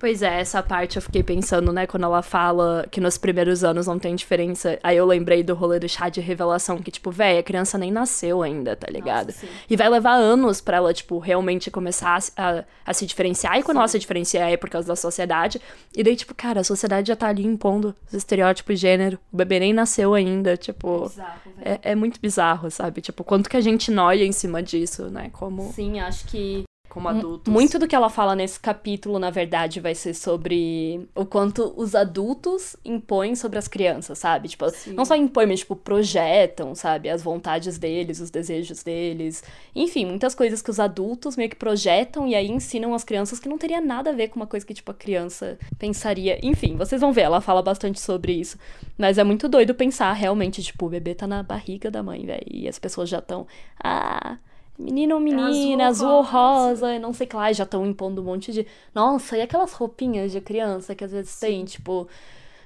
Pois 0.00 0.22
é, 0.22 0.40
essa 0.40 0.62
parte 0.62 0.96
eu 0.96 1.02
fiquei 1.02 1.22
pensando, 1.22 1.70
né, 1.74 1.86
quando 1.86 2.04
ela 2.04 2.22
fala 2.22 2.86
que 2.90 3.02
nos 3.02 3.18
primeiros 3.18 3.62
anos 3.62 3.86
não 3.86 3.98
tem 3.98 4.14
diferença. 4.16 4.78
Aí 4.82 4.96
eu 4.96 5.04
lembrei 5.04 5.42
do 5.42 5.54
rolê 5.54 5.78
do 5.78 5.86
chá 5.86 6.08
de 6.08 6.22
revelação, 6.22 6.78
que, 6.78 6.90
tipo, 6.90 7.10
véi, 7.10 7.36
a 7.38 7.42
criança 7.42 7.76
nem 7.76 7.90
nasceu 7.92 8.42
ainda, 8.42 8.74
tá 8.74 8.86
ligado? 8.90 9.30
sim. 9.30 9.46
e 9.68 9.76
vai 9.76 9.90
levar 9.90 10.14
anos 10.14 10.58
pra 10.62 10.78
ela, 10.78 10.94
tipo, 10.94 11.18
realmente 11.18 11.70
começar 11.70 12.14
a, 12.16 12.20
se- 12.20 12.32
a, 12.34 12.64
a 12.86 12.94
se 12.94 13.04
diferenciar. 13.04 13.58
E 13.58 13.62
quando 13.62 13.76
ela 13.76 13.88
se 13.88 13.98
diferenciar 13.98 14.50
é 14.50 14.56
por 14.56 14.70
causa 14.70 14.88
da 14.88 14.96
sociedade. 14.96 15.60
E 15.94 16.02
daí, 16.02 16.16
tipo, 16.16 16.34
cara, 16.34 16.60
a 16.60 16.64
sociedade 16.64 17.08
já 17.08 17.14
tá 17.16 17.28
ali 17.28 17.44
impondo 17.44 17.94
os 18.08 18.14
estereótipos 18.14 18.76
de 18.76 18.80
gênero. 18.80 19.18
O 19.30 19.36
bebê 19.36 19.60
nem 19.60 19.74
nasceu 19.74 20.14
ainda, 20.14 20.56
tipo. 20.56 21.12
É, 21.60 21.90
é 21.92 21.94
muito 21.94 22.18
bizarro, 22.18 22.70
sabe? 22.70 23.02
Tipo, 23.02 23.22
quanto 23.22 23.50
que 23.50 23.56
a 23.58 23.60
gente 23.60 23.90
noia 23.90 24.24
em 24.24 24.32
cima 24.32 24.62
disso, 24.62 25.10
né? 25.10 25.28
Como, 25.30 25.70
Sim, 25.74 26.00
acho 26.00 26.24
que 26.26 26.64
como 26.90 27.08
adultos. 27.08 27.50
muito 27.50 27.78
do 27.78 27.86
que 27.86 27.94
ela 27.94 28.10
fala 28.10 28.34
nesse 28.34 28.58
capítulo, 28.58 29.18
na 29.18 29.30
verdade, 29.30 29.80
vai 29.80 29.94
ser 29.94 30.12
sobre 30.12 31.08
o 31.14 31.24
quanto 31.24 31.72
os 31.76 31.94
adultos 31.94 32.76
impõem 32.84 33.34
sobre 33.36 33.58
as 33.58 33.68
crianças, 33.68 34.18
sabe? 34.18 34.48
Tipo, 34.48 34.68
Sim. 34.70 34.92
não 34.92 35.04
só 35.04 35.14
impõem, 35.14 35.46
mas 35.46 35.60
tipo 35.60 35.76
projetam, 35.76 36.74
sabe, 36.74 37.08
as 37.08 37.22
vontades 37.22 37.78
deles, 37.78 38.20
os 38.20 38.28
desejos 38.28 38.82
deles. 38.82 39.42
Enfim, 39.74 40.04
muitas 40.04 40.34
coisas 40.34 40.60
que 40.60 40.70
os 40.70 40.80
adultos 40.80 41.36
meio 41.36 41.48
que 41.48 41.56
projetam 41.56 42.26
e 42.26 42.34
aí 42.34 42.50
ensinam 42.50 42.92
as 42.92 43.04
crianças 43.04 43.38
que 43.38 43.48
não 43.48 43.56
teria 43.56 43.80
nada 43.80 44.10
a 44.10 44.12
ver 44.12 44.28
com 44.28 44.36
uma 44.36 44.46
coisa 44.46 44.66
que 44.66 44.74
tipo 44.74 44.90
a 44.90 44.94
criança 44.94 45.58
pensaria. 45.78 46.38
Enfim, 46.42 46.76
vocês 46.76 47.00
vão 47.00 47.12
ver, 47.12 47.22
ela 47.22 47.40
fala 47.40 47.62
bastante 47.62 48.00
sobre 48.00 48.32
isso. 48.32 48.58
Mas 48.98 49.16
é 49.16 49.24
muito 49.24 49.48
doido 49.48 49.74
pensar 49.74 50.12
realmente, 50.12 50.62
tipo, 50.62 50.86
o 50.86 50.88
bebê 50.88 51.14
tá 51.14 51.26
na 51.26 51.42
barriga 51.42 51.90
da 51.90 52.02
mãe, 52.02 52.26
velho, 52.26 52.46
e 52.50 52.68
as 52.68 52.78
pessoas 52.78 53.08
já 53.08 53.18
estão, 53.18 53.46
ah, 53.82 54.36
menino 54.80 55.14
ou 55.14 55.20
menina, 55.20 55.88
azul 55.88 56.08
ou 56.10 56.22
rosa, 56.22 56.98
não 56.98 57.12
sei 57.12 57.26
o 57.26 57.30
que 57.30 57.36
lá, 57.36 57.50
e 57.50 57.54
já 57.54 57.64
estão 57.64 57.86
impondo 57.86 58.22
um 58.22 58.24
monte 58.24 58.52
de. 58.52 58.66
Nossa, 58.94 59.36
e 59.36 59.42
aquelas 59.42 59.72
roupinhas 59.72 60.32
de 60.32 60.40
criança 60.40 60.94
que 60.94 61.04
às 61.04 61.12
vezes 61.12 61.38
tem, 61.38 61.64
tipo, 61.64 62.08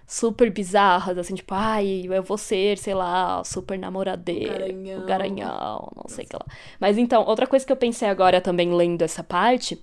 super 0.07 0.51
bizarras, 0.51 1.19
assim, 1.19 1.35
tipo, 1.35 1.53
ai, 1.55 2.05
eu 2.09 2.23
vou 2.23 2.39
ser, 2.39 2.79
sei 2.79 2.95
lá, 2.95 3.43
super 3.45 3.79
namoradeira, 3.79 4.59
Garanhão. 4.69 5.03
o 5.03 5.07
garanhão, 5.07 5.93
não 5.97 6.09
sei 6.09 6.25
o 6.25 6.29
que 6.29 6.37
lá. 6.37 6.47
Mas 6.79 6.99
então, 6.99 7.25
outra 7.27 7.47
coisa 7.47 7.65
que 7.65 7.73
eu 7.73 7.77
pensei 7.77 8.09
agora 8.09 8.41
também 8.41 8.73
lendo 8.73 9.03
essa 9.03 9.23
parte. 9.23 9.83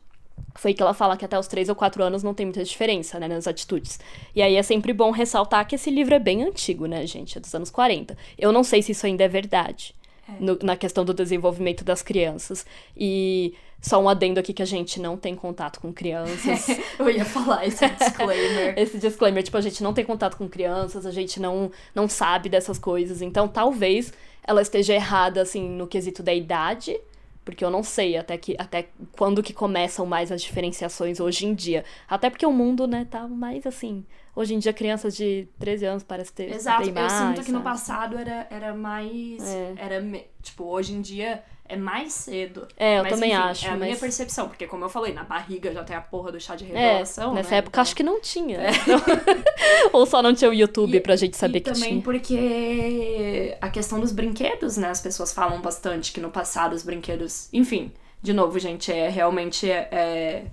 Foi 0.56 0.74
que 0.74 0.82
ela 0.82 0.94
fala 0.94 1.16
que 1.16 1.24
até 1.24 1.38
os 1.40 1.48
3 1.48 1.70
ou 1.70 1.76
4 1.76 2.04
anos 2.04 2.24
não 2.24 2.34
tem 2.34 2.46
muita 2.46 2.64
diferença, 2.64 3.20
né, 3.20 3.28
nas 3.28 3.48
atitudes. 3.48 4.00
E 4.36 4.42
aí 4.42 4.56
é 4.56 4.64
sempre 4.64 4.92
bom 4.92 5.12
ressaltar 5.12 5.66
que 5.66 5.76
esse 5.76 5.90
livro 5.90 6.14
é 6.16 6.20
bem 6.20 6.44
antigo, 6.44 6.88
né, 6.88 7.06
gente? 7.06 7.38
É 7.38 7.42
dos 7.42 7.54
anos 7.54 7.70
40. 7.70 8.18
Eu 8.38 8.52
não 8.52 8.64
sei 8.64 8.82
se 8.82 8.92
isso 8.92 9.06
ainda 9.06 9.24
é 9.24 9.28
verdade 9.30 9.96
no- 10.40 10.60
na 10.64 10.76
questão 10.76 11.04
do 11.06 11.14
desenvolvimento 11.14 11.84
das 11.84 12.02
crianças. 12.02 12.66
E 12.96 13.54
só 13.82 14.02
um 14.02 14.08
adendo 14.08 14.40
aqui 14.40 14.54
que 14.54 14.62
a 14.62 14.66
gente 14.66 15.00
não 15.00 15.18
tem 15.18 15.36
contato 15.36 15.80
com 15.80 15.92
crianças. 15.92 16.68
Eu 17.00 17.10
ia 17.10 17.26
falar 17.26 17.66
esse 17.66 17.88
disclaimer. 17.90 18.74
Esse 18.78 18.98
disclaimer, 19.00 19.44
tipo, 19.44 19.58
a 19.58 19.62
gente 19.62 19.82
não 19.84 19.94
tem 19.94 20.06
contato 20.06 20.38
com 20.38 20.48
crianças, 20.48 21.06
a 21.06 21.12
gente 21.12 21.40
não, 21.40 21.72
não 21.96 22.08
sabe 22.08 22.48
dessas 22.50 22.78
coisas. 22.78 23.22
Então, 23.22 23.48
talvez 23.48 24.14
ela 24.44 24.62
esteja 24.62 24.94
errada, 24.94 25.42
assim, 25.42 25.68
no 25.68 25.88
quesito 25.88 26.22
da 26.24 26.34
idade. 26.34 27.00
Porque 27.44 27.66
eu 27.66 27.72
não 27.72 27.82
sei 27.82 28.18
até, 28.18 28.38
que, 28.38 28.56
até 28.58 28.90
quando 29.18 29.42
que 29.42 29.54
começam 29.54 30.06
mais 30.06 30.32
as 30.32 30.42
diferenciações 30.42 31.20
hoje 31.20 31.46
em 31.46 31.54
dia. 31.54 31.84
Até 32.08 32.30
porque 32.30 32.46
o 32.46 32.52
mundo, 32.52 32.86
né, 32.86 33.06
tá 33.10 33.28
mais 33.28 33.66
assim. 33.66 34.06
Hoje 34.36 34.54
em 34.54 34.60
dia, 34.60 34.72
crianças 34.72 35.16
de 35.16 35.48
13 35.60 35.86
anos 35.86 36.04
parecem 36.04 36.34
ter 36.34 36.54
Exato, 36.54 36.82
bem 36.82 36.90
eu 36.90 36.94
mais, 36.94 37.12
sinto 37.12 37.44
que 37.44 37.52
no 37.52 37.62
passado 37.62 38.18
era, 38.18 38.48
era 38.50 38.74
mais. 38.74 39.44
É. 39.44 39.74
Era, 39.78 40.26
tipo, 40.42 40.66
hoje 40.66 40.94
em 40.94 41.02
dia 41.02 41.44
é 41.72 41.78
mais 41.78 42.14
cedo. 42.14 42.68
É, 42.78 43.00
eu 43.00 43.04
Mas, 43.04 43.14
também 43.14 43.32
enfim, 43.32 43.42
acho, 43.42 43.66
É 43.66 43.70
a 43.70 43.76
minha 43.76 43.90
mas- 43.92 44.00
percepção, 44.00 44.48
porque 44.48 44.68
como 44.68 44.86
eu 44.86 44.90
falei, 44.90 45.14
na 45.14 45.24
barriga 45.24 45.72
já 45.74 45.84
tem 45.84 45.96
a 45.96 46.02
porra 46.02 46.32
do 46.32 46.40
chá 46.40 46.56
de 46.56 46.66
É, 46.66 46.68
revelação. 46.68 47.34
nessa 47.34 47.52
né? 47.52 47.58
época 47.58 47.72
Então- 47.76 47.82
acho 47.82 47.96
que 47.96 48.04
não 48.04 48.20
tinha. 48.22 48.60
Ou 49.94 50.06
só 50.06 50.22
não 50.22 50.34
tinha 50.34 50.50
o 50.50 50.54
YouTube 50.54 51.00
pra 51.02 51.16
gente 51.16 51.38
saber 51.38 51.60
e 51.60 51.62
que 51.62 51.72
também 51.72 51.90
tinha. 51.92 52.02
porque 52.02 53.58
a 53.62 53.70
questão 53.70 54.00
dos 54.00 54.12
brinquedos, 54.12 54.78
né? 54.78 54.90
As 54.90 55.02
pessoas 55.02 55.34
falam 55.34 55.62
bastante 55.62 56.12
que 56.12 56.20
no 56.20 56.30
passado 56.30 56.74
os 56.74 56.84
brinquedos. 56.84 57.50
Enfim, 57.54 57.92
de 58.22 58.34
novo, 58.34 58.60
gente, 58.60 58.92
é 58.92 59.10
realmente. 59.10 59.70
É, 59.70 59.88
é- 59.92 60.44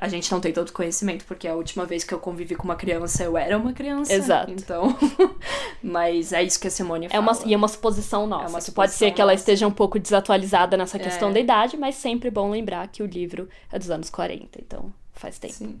A 0.00 0.06
gente 0.08 0.30
não 0.30 0.40
tem 0.40 0.52
todo 0.52 0.70
conhecimento, 0.72 1.24
porque 1.24 1.48
a 1.48 1.54
última 1.56 1.84
vez 1.84 2.04
que 2.04 2.14
eu 2.14 2.20
convivi 2.20 2.54
com 2.54 2.62
uma 2.62 2.76
criança, 2.76 3.24
eu 3.24 3.36
era 3.36 3.58
uma 3.58 3.72
criança. 3.72 4.12
Exato. 4.14 4.52
Então. 4.52 4.96
Mas 5.82 6.32
é 6.32 6.42
isso 6.42 6.60
que 6.60 6.68
a 6.68 6.70
Simone 6.70 7.06
É 7.06 7.08
fala. 7.08 7.22
uma, 7.22 7.32
e 7.44 7.52
é 7.52 7.56
uma 7.56 7.66
suposição 7.68 8.26
nossa. 8.26 8.44
É 8.44 8.48
uma 8.48 8.60
que 8.60 8.70
pode 8.70 8.92
ser 8.92 8.96
suposição 8.98 9.14
que 9.16 9.20
ela 9.20 9.32
nossa. 9.32 9.42
esteja 9.42 9.66
um 9.66 9.72
pouco 9.72 9.98
desatualizada 9.98 10.76
nessa 10.76 10.98
questão 11.00 11.30
É. 11.30 11.32
da 11.32 11.40
idade, 11.40 11.76
mas 11.76 11.96
sempre 11.96 12.30
bom 12.30 12.48
lembrar 12.50 12.86
que 12.88 13.02
o 13.02 13.06
livro 13.06 13.48
é 13.72 13.78
dos 13.78 13.90
anos 13.90 14.08
40, 14.08 14.60
então 14.60 14.92
faz 15.14 15.36
tempo. 15.38 15.54
Sim. 15.54 15.80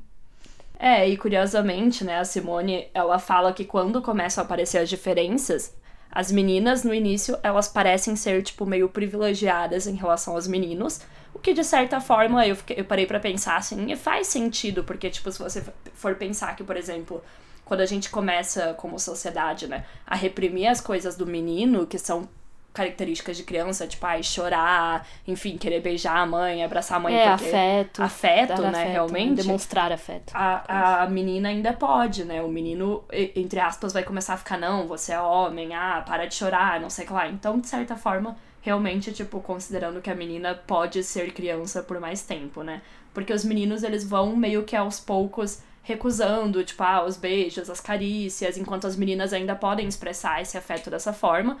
É, 0.80 1.08
e 1.08 1.16
curiosamente, 1.16 2.04
né, 2.04 2.18
a 2.18 2.24
Simone, 2.24 2.88
ela 2.94 3.18
fala 3.18 3.52
que 3.52 3.64
quando 3.64 4.00
começam 4.02 4.42
a 4.42 4.44
aparecer 4.44 4.78
as 4.78 4.88
diferenças, 4.88 5.74
as 6.10 6.30
meninas, 6.32 6.82
no 6.84 6.94
início, 6.94 7.36
elas 7.42 7.68
parecem 7.68 8.14
ser, 8.16 8.42
tipo, 8.42 8.64
meio 8.64 8.88
privilegiadas 8.88 9.86
em 9.86 9.94
relação 9.94 10.34
aos 10.34 10.46
meninos, 10.48 11.00
o 11.38 11.40
que, 11.40 11.52
de 11.54 11.64
certa 11.64 12.00
forma, 12.00 12.46
eu, 12.46 12.56
fiquei- 12.56 12.78
eu 12.80 12.84
parei 12.84 13.06
pra 13.06 13.20
pensar, 13.20 13.56
assim, 13.56 13.90
e 13.90 13.96
faz 13.96 14.26
sentido, 14.26 14.82
porque, 14.84 15.08
tipo, 15.08 15.30
se 15.30 15.38
você 15.38 15.64
for 15.94 16.14
pensar 16.16 16.54
que, 16.56 16.64
por 16.64 16.76
exemplo, 16.76 17.22
quando 17.64 17.80
a 17.80 17.86
gente 17.86 18.10
começa, 18.10 18.74
como 18.74 18.98
sociedade, 18.98 19.66
né, 19.68 19.84
a 20.06 20.16
reprimir 20.16 20.66
as 20.68 20.80
coisas 20.80 21.16
do 21.16 21.26
menino, 21.26 21.86
que 21.86 21.98
são 21.98 22.28
características 22.72 23.36
de 23.36 23.42
criança, 23.42 23.86
tipo, 23.88 24.04
ai, 24.06 24.22
chorar, 24.22 25.06
enfim, 25.26 25.56
querer 25.56 25.80
beijar 25.80 26.16
a 26.18 26.26
mãe, 26.26 26.62
abraçar 26.62 26.98
a 26.98 27.00
mãe, 27.00 27.14
É, 27.14 27.26
afeto. 27.28 28.02
Afeto, 28.02 28.62
né, 28.62 28.68
afeto, 28.68 28.90
realmente. 28.92 29.42
Demonstrar 29.42 29.90
afeto. 29.92 30.30
A, 30.34 31.02
a 31.02 31.08
menina 31.08 31.48
ainda 31.48 31.72
pode, 31.72 32.24
né? 32.24 32.40
O 32.42 32.48
menino, 32.48 33.04
entre 33.12 33.58
aspas, 33.58 33.92
vai 33.92 34.04
começar 34.04 34.34
a 34.34 34.36
ficar, 34.36 34.58
não, 34.58 34.86
você 34.86 35.12
é 35.12 35.20
homem, 35.20 35.74
ah, 35.74 36.02
para 36.06 36.26
de 36.26 36.34
chorar, 36.34 36.78
não 36.80 36.88
sei 36.90 37.04
o 37.04 37.08
que 37.08 37.12
lá. 37.14 37.26
Então, 37.28 37.58
de 37.58 37.66
certa 37.68 37.96
forma, 37.96 38.36
realmente, 38.60 39.12
tipo, 39.12 39.40
considerando 39.40 40.00
que 40.00 40.10
a 40.10 40.14
menina 40.14 40.54
pode 40.54 41.02
ser 41.02 41.32
criança 41.32 41.82
por 41.82 42.00
mais 42.00 42.22
tempo, 42.22 42.62
né? 42.62 42.82
Porque 43.14 43.32
os 43.32 43.44
meninos, 43.44 43.82
eles 43.82 44.04
vão 44.04 44.36
meio 44.36 44.64
que 44.64 44.76
aos 44.76 45.00
poucos 45.00 45.60
recusando, 45.82 46.62
tipo, 46.62 46.82
ah, 46.82 47.04
os 47.04 47.16
beijos, 47.16 47.70
as 47.70 47.80
carícias, 47.80 48.58
enquanto 48.58 48.86
as 48.86 48.96
meninas 48.96 49.32
ainda 49.32 49.54
podem 49.54 49.88
expressar 49.88 50.42
esse 50.42 50.58
afeto 50.58 50.90
dessa 50.90 51.12
forma 51.12 51.56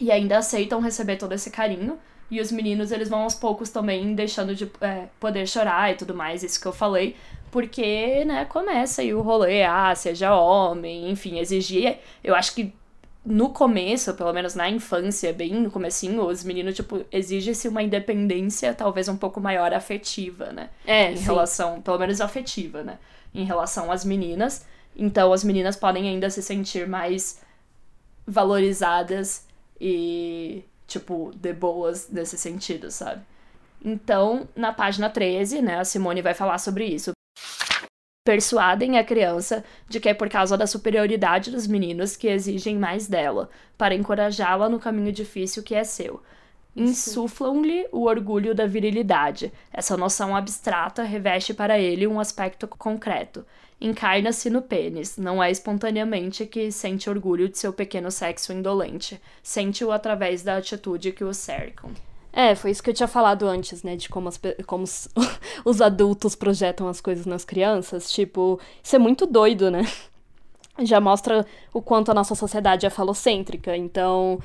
e 0.00 0.10
ainda 0.10 0.38
aceitam 0.38 0.80
receber 0.80 1.16
todo 1.16 1.32
esse 1.32 1.50
carinho. 1.50 1.98
E 2.30 2.40
os 2.40 2.52
meninos, 2.52 2.92
eles 2.92 3.08
vão 3.08 3.22
aos 3.22 3.34
poucos 3.34 3.70
também 3.70 4.14
deixando 4.14 4.54
de 4.54 4.70
é, 4.80 5.08
poder 5.18 5.48
chorar 5.48 5.90
e 5.90 5.96
tudo 5.96 6.14
mais, 6.14 6.44
isso 6.44 6.60
que 6.60 6.66
eu 6.66 6.72
falei. 6.72 7.16
Porque, 7.50 8.24
né, 8.24 8.44
começa 8.44 9.02
aí 9.02 9.12
o 9.12 9.20
rolê, 9.20 9.64
ah, 9.64 9.92
seja 9.96 10.34
homem, 10.36 11.10
enfim, 11.10 11.40
exigir. 11.40 11.98
Eu 12.22 12.36
acho 12.36 12.54
que 12.54 12.72
no 13.24 13.50
começo, 13.50 14.14
pelo 14.14 14.32
menos 14.32 14.54
na 14.54 14.68
infância, 14.70 15.32
bem 15.32 15.52
no 15.54 15.70
comecinho, 15.70 16.24
os 16.26 16.42
meninos, 16.42 16.74
tipo, 16.74 17.04
exige-se 17.12 17.68
uma 17.68 17.82
independência 17.82 18.74
talvez 18.74 19.08
um 19.08 19.16
pouco 19.16 19.40
maior 19.40 19.72
afetiva, 19.74 20.52
né? 20.52 20.70
É, 20.86 21.12
em 21.12 21.16
sim. 21.16 21.24
relação, 21.24 21.82
pelo 21.82 21.98
menos 21.98 22.20
afetiva, 22.20 22.82
né? 22.82 22.98
Em 23.34 23.44
relação 23.44 23.92
às 23.92 24.04
meninas. 24.04 24.66
Então 24.96 25.32
as 25.32 25.44
meninas 25.44 25.76
podem 25.76 26.08
ainda 26.08 26.30
se 26.30 26.42
sentir 26.42 26.88
mais 26.88 27.40
valorizadas 28.26 29.46
e, 29.80 30.64
tipo, 30.86 31.32
de 31.34 31.52
boas 31.52 32.08
nesse 32.10 32.38
sentido, 32.38 32.90
sabe? 32.90 33.22
Então, 33.82 34.48
na 34.54 34.72
página 34.72 35.08
13, 35.08 35.62
né, 35.62 35.78
a 35.78 35.84
Simone 35.84 36.20
vai 36.20 36.34
falar 36.34 36.58
sobre 36.58 36.84
isso. 36.84 37.12
Persuadem 38.22 38.98
a 38.98 39.04
criança 39.04 39.64
de 39.88 39.98
que 39.98 40.06
é 40.06 40.12
por 40.12 40.28
causa 40.28 40.54
da 40.56 40.66
superioridade 40.66 41.50
dos 41.50 41.66
meninos 41.66 42.16
que 42.16 42.28
exigem 42.28 42.76
mais 42.76 43.08
dela, 43.08 43.48
para 43.78 43.94
encorajá-la 43.94 44.68
no 44.68 44.78
caminho 44.78 45.10
difícil 45.10 45.62
que 45.62 45.74
é 45.74 45.84
seu. 45.84 46.22
insuflam-lhe 46.76 47.88
o 47.90 48.04
orgulho 48.04 48.54
da 48.54 48.66
virilidade. 48.66 49.50
Essa 49.72 49.96
noção 49.96 50.36
abstrata 50.36 51.02
reveste 51.02 51.54
para 51.54 51.78
ele 51.78 52.06
um 52.06 52.20
aspecto 52.20 52.68
concreto. 52.68 53.44
Encarna-se 53.80 54.50
no 54.50 54.60
pênis, 54.60 55.16
não 55.16 55.42
é 55.42 55.50
espontaneamente 55.50 56.44
que 56.44 56.70
sente 56.70 57.08
orgulho 57.08 57.48
de 57.48 57.58
seu 57.58 57.72
pequeno 57.72 58.10
sexo 58.10 58.52
indolente, 58.52 59.18
sente-o 59.42 59.90
através 59.90 60.42
da 60.42 60.58
atitude 60.58 61.12
que 61.12 61.24
o 61.24 61.32
cercam. 61.32 61.90
É, 62.32 62.54
foi 62.54 62.70
isso 62.70 62.82
que 62.82 62.90
eu 62.90 62.94
tinha 62.94 63.08
falado 63.08 63.46
antes, 63.46 63.82
né? 63.82 63.96
De 63.96 64.08
como, 64.08 64.28
as, 64.28 64.40
como 64.66 64.84
os, 64.84 65.08
os 65.64 65.80
adultos 65.80 66.34
projetam 66.34 66.88
as 66.88 67.00
coisas 67.00 67.26
nas 67.26 67.44
crianças. 67.44 68.10
Tipo, 68.10 68.60
isso 68.82 68.96
é 68.96 68.98
muito 68.98 69.26
doido, 69.26 69.70
né? 69.70 69.82
Já 70.82 71.00
mostra 71.00 71.44
o 71.72 71.82
quanto 71.82 72.10
a 72.10 72.14
nossa 72.14 72.34
sociedade 72.34 72.86
é 72.86 72.90
falocêntrica. 72.90 73.76
Então, 73.76 74.38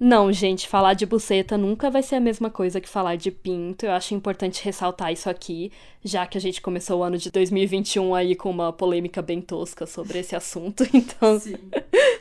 não, 0.00 0.32
gente, 0.32 0.68
falar 0.68 0.94
de 0.94 1.04
buceta 1.06 1.56
nunca 1.58 1.90
vai 1.90 2.02
ser 2.02 2.16
a 2.16 2.20
mesma 2.20 2.50
coisa 2.50 2.80
que 2.80 2.88
falar 2.88 3.16
de 3.16 3.30
pinto. 3.30 3.84
Eu 3.86 3.92
acho 3.92 4.14
importante 4.14 4.62
ressaltar 4.64 5.12
isso 5.12 5.28
aqui, 5.28 5.72
já 6.04 6.26
que 6.26 6.38
a 6.38 6.40
gente 6.40 6.60
começou 6.62 7.00
o 7.00 7.02
ano 7.02 7.18
de 7.18 7.30
2021 7.30 8.14
aí 8.14 8.34
com 8.36 8.50
uma 8.50 8.72
polêmica 8.72 9.20
bem 9.20 9.40
tosca 9.40 9.86
sobre 9.86 10.18
esse 10.20 10.36
assunto. 10.36 10.84
Então, 10.94 11.38
Sim. 11.40 11.54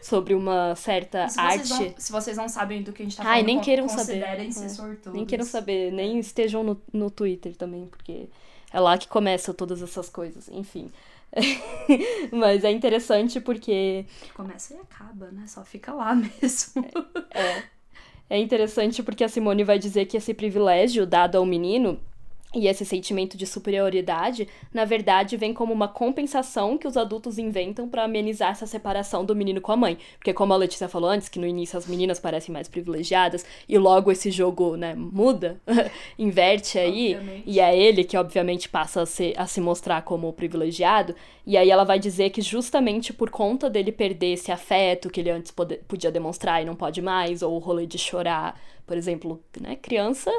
sobre 0.02 0.34
uma 0.34 0.76
certa 0.76 1.28
Se 1.30 1.40
arte. 1.40 1.68
vocês, 1.68 1.80
não, 1.80 1.94
se 1.98 2.12
vocês 2.12 2.38
não 2.38 2.50
sabem 2.50 2.82
do 2.84 2.92
que 2.94 3.02
a 3.02 3.06
gente 3.06 3.18
tá 3.18 3.24
Ai, 3.24 3.30
falando, 3.30 3.46
nem 3.46 3.58
con- 3.58 3.63
queiram 3.63 3.88
saber. 3.90 4.22
considerem-se 4.22 4.66
É. 4.66 4.70
sortudos. 4.70 5.13
Nem 5.13 5.26
queiram 5.26 5.46
saber, 5.46 5.92
nem 5.92 6.20
estejam 6.20 6.63
no, 6.63 6.82
no 6.94 7.10
Twitter 7.12 7.56
também, 7.56 7.86
porque 7.86 8.28
é 8.74 8.80
lá 8.80 8.98
que 8.98 9.08
começam 9.08 9.54
todas 9.54 9.82
essas 9.82 10.10
coisas, 10.10 10.50
enfim. 10.50 10.92
Mas 12.32 12.63
é 12.63 12.72
interessante 12.72 13.40
porque 13.40 14.06
Começa 14.34 14.74
e 14.74 14.78
acaba, 14.78 15.32
né? 15.32 15.46
Só 15.48 15.63
fica 15.63 15.94
lá 15.94 16.13
mesmo. 16.16 16.86
é 18.30 18.38
interessante 18.40 19.04
porque 19.04 19.24
a 19.24 19.30
Simone 19.30 19.63
vai 19.63 19.78
dizer 19.80 20.06
que 20.06 20.18
esse 20.18 20.34
privilégio 20.34 21.06
dado 21.06 21.38
ao 21.38 21.46
menino 21.46 22.00
e 22.56 22.66
esse 22.66 22.86
sentimento 22.86 23.38
de 23.38 23.46
superioridade, 23.46 24.48
na 24.74 24.86
verdade, 24.86 25.36
vem 25.36 25.54
como 25.54 25.74
uma 25.74 25.88
compensação 25.88 26.78
que 26.78 26.88
os 26.88 26.96
adultos 26.96 27.38
inventam 27.38 27.90
para 27.90 28.06
amenizar 28.06 28.52
essa 28.52 28.66
separação 28.66 29.26
do 29.26 29.36
menino 29.36 29.60
com 29.60 29.74
a 29.74 29.76
mãe. 29.76 29.98
Porque 30.18 30.34
como 30.34 30.54
a 30.54 30.58
Letícia 30.58 30.88
falou 30.88 31.10
antes, 31.10 31.28
que 31.28 31.40
no 31.40 31.46
início 31.46 31.78
as 31.78 31.86
meninas 31.86 32.20
parecem 32.22 32.54
mais 32.54 32.70
privilegiadas 32.70 33.46
e 33.68 33.78
logo 33.78 34.12
esse 34.12 34.32
jogo, 34.32 34.78
né, 34.78 34.96
muda, 34.96 35.60
inverte 36.18 36.80
aí, 36.80 37.16
Obviamente. 37.16 37.44
e 37.46 37.60
é 37.60 37.78
ele 37.78 38.04
que 38.04 38.18
obviamente 38.18 38.70
passa 38.70 39.02
a, 39.02 39.06
ser, 39.06 39.34
a 39.38 39.46
se 39.46 39.60
mostrar 39.60 40.02
como 40.04 40.28
o 40.30 40.34
privilegiado, 40.34 41.14
e 41.46 41.58
aí 41.58 41.70
ela 41.70 41.84
vai 41.84 42.00
dizer 42.00 42.30
que 42.30 42.42
justamente 42.42 43.12
por 43.14 43.30
conta 43.30 43.70
dele 43.70 43.92
perder 43.92 44.34
esse 44.34 44.52
afeto 44.52 45.10
que 45.10 45.20
ele 45.20 45.30
antes 45.30 45.52
pode- 45.52 45.78
podia 45.88 46.12
demonstrar 46.12 46.62
e 46.62 46.66
não 46.66 46.76
pode 46.76 47.02
mais, 47.02 47.42
ou 47.42 47.56
o 47.56 47.60
rolê 47.60 47.86
de 47.86 47.98
chorar, 47.98 48.60
por 48.86 48.96
exemplo, 48.98 49.42
né, 49.60 49.76
criança, 49.76 50.32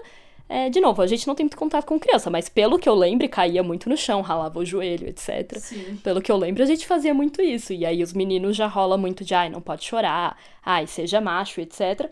é, 0.49 0.71
de 0.71 0.81
novo, 0.81 1.03
a 1.03 1.07
gente 1.07 1.27
não 1.27 1.35
tem 1.35 1.45
muito 1.45 1.57
contato 1.57 1.85
com 1.85 1.99
criança, 1.99 2.31
mas 2.31 2.49
pelo 2.49 2.79
que 2.79 2.89
eu 2.89 2.95
lembro, 2.95 3.29
caía 3.29 3.63
muito 3.63 3.89
no 3.89 3.97
chão, 3.97 4.23
ralava 4.23 4.59
o 4.59 4.65
joelho, 4.65 5.07
etc. 5.09 5.59
Sim. 5.59 5.99
Pelo 6.03 6.23
que 6.23 6.33
eu 6.33 6.37
lembro, 6.37 6.63
a 6.63 6.67
gente 6.67 6.87
fazia 6.87 7.13
muito 7.13 7.43
isso. 7.43 7.73
E 7.73 7.85
aí 7.85 8.03
os 8.03 8.15
meninos 8.15 8.57
já 8.57 8.67
rola 8.67 8.97
muito 8.97 9.25
de, 9.25 9.35
ai, 9.35 9.51
não 9.51 9.61
pode 9.61 9.85
chorar, 9.85 10.39
ai, 10.65 10.87
seja 10.87 11.21
macho, 11.21 11.61
etc. 11.61 12.11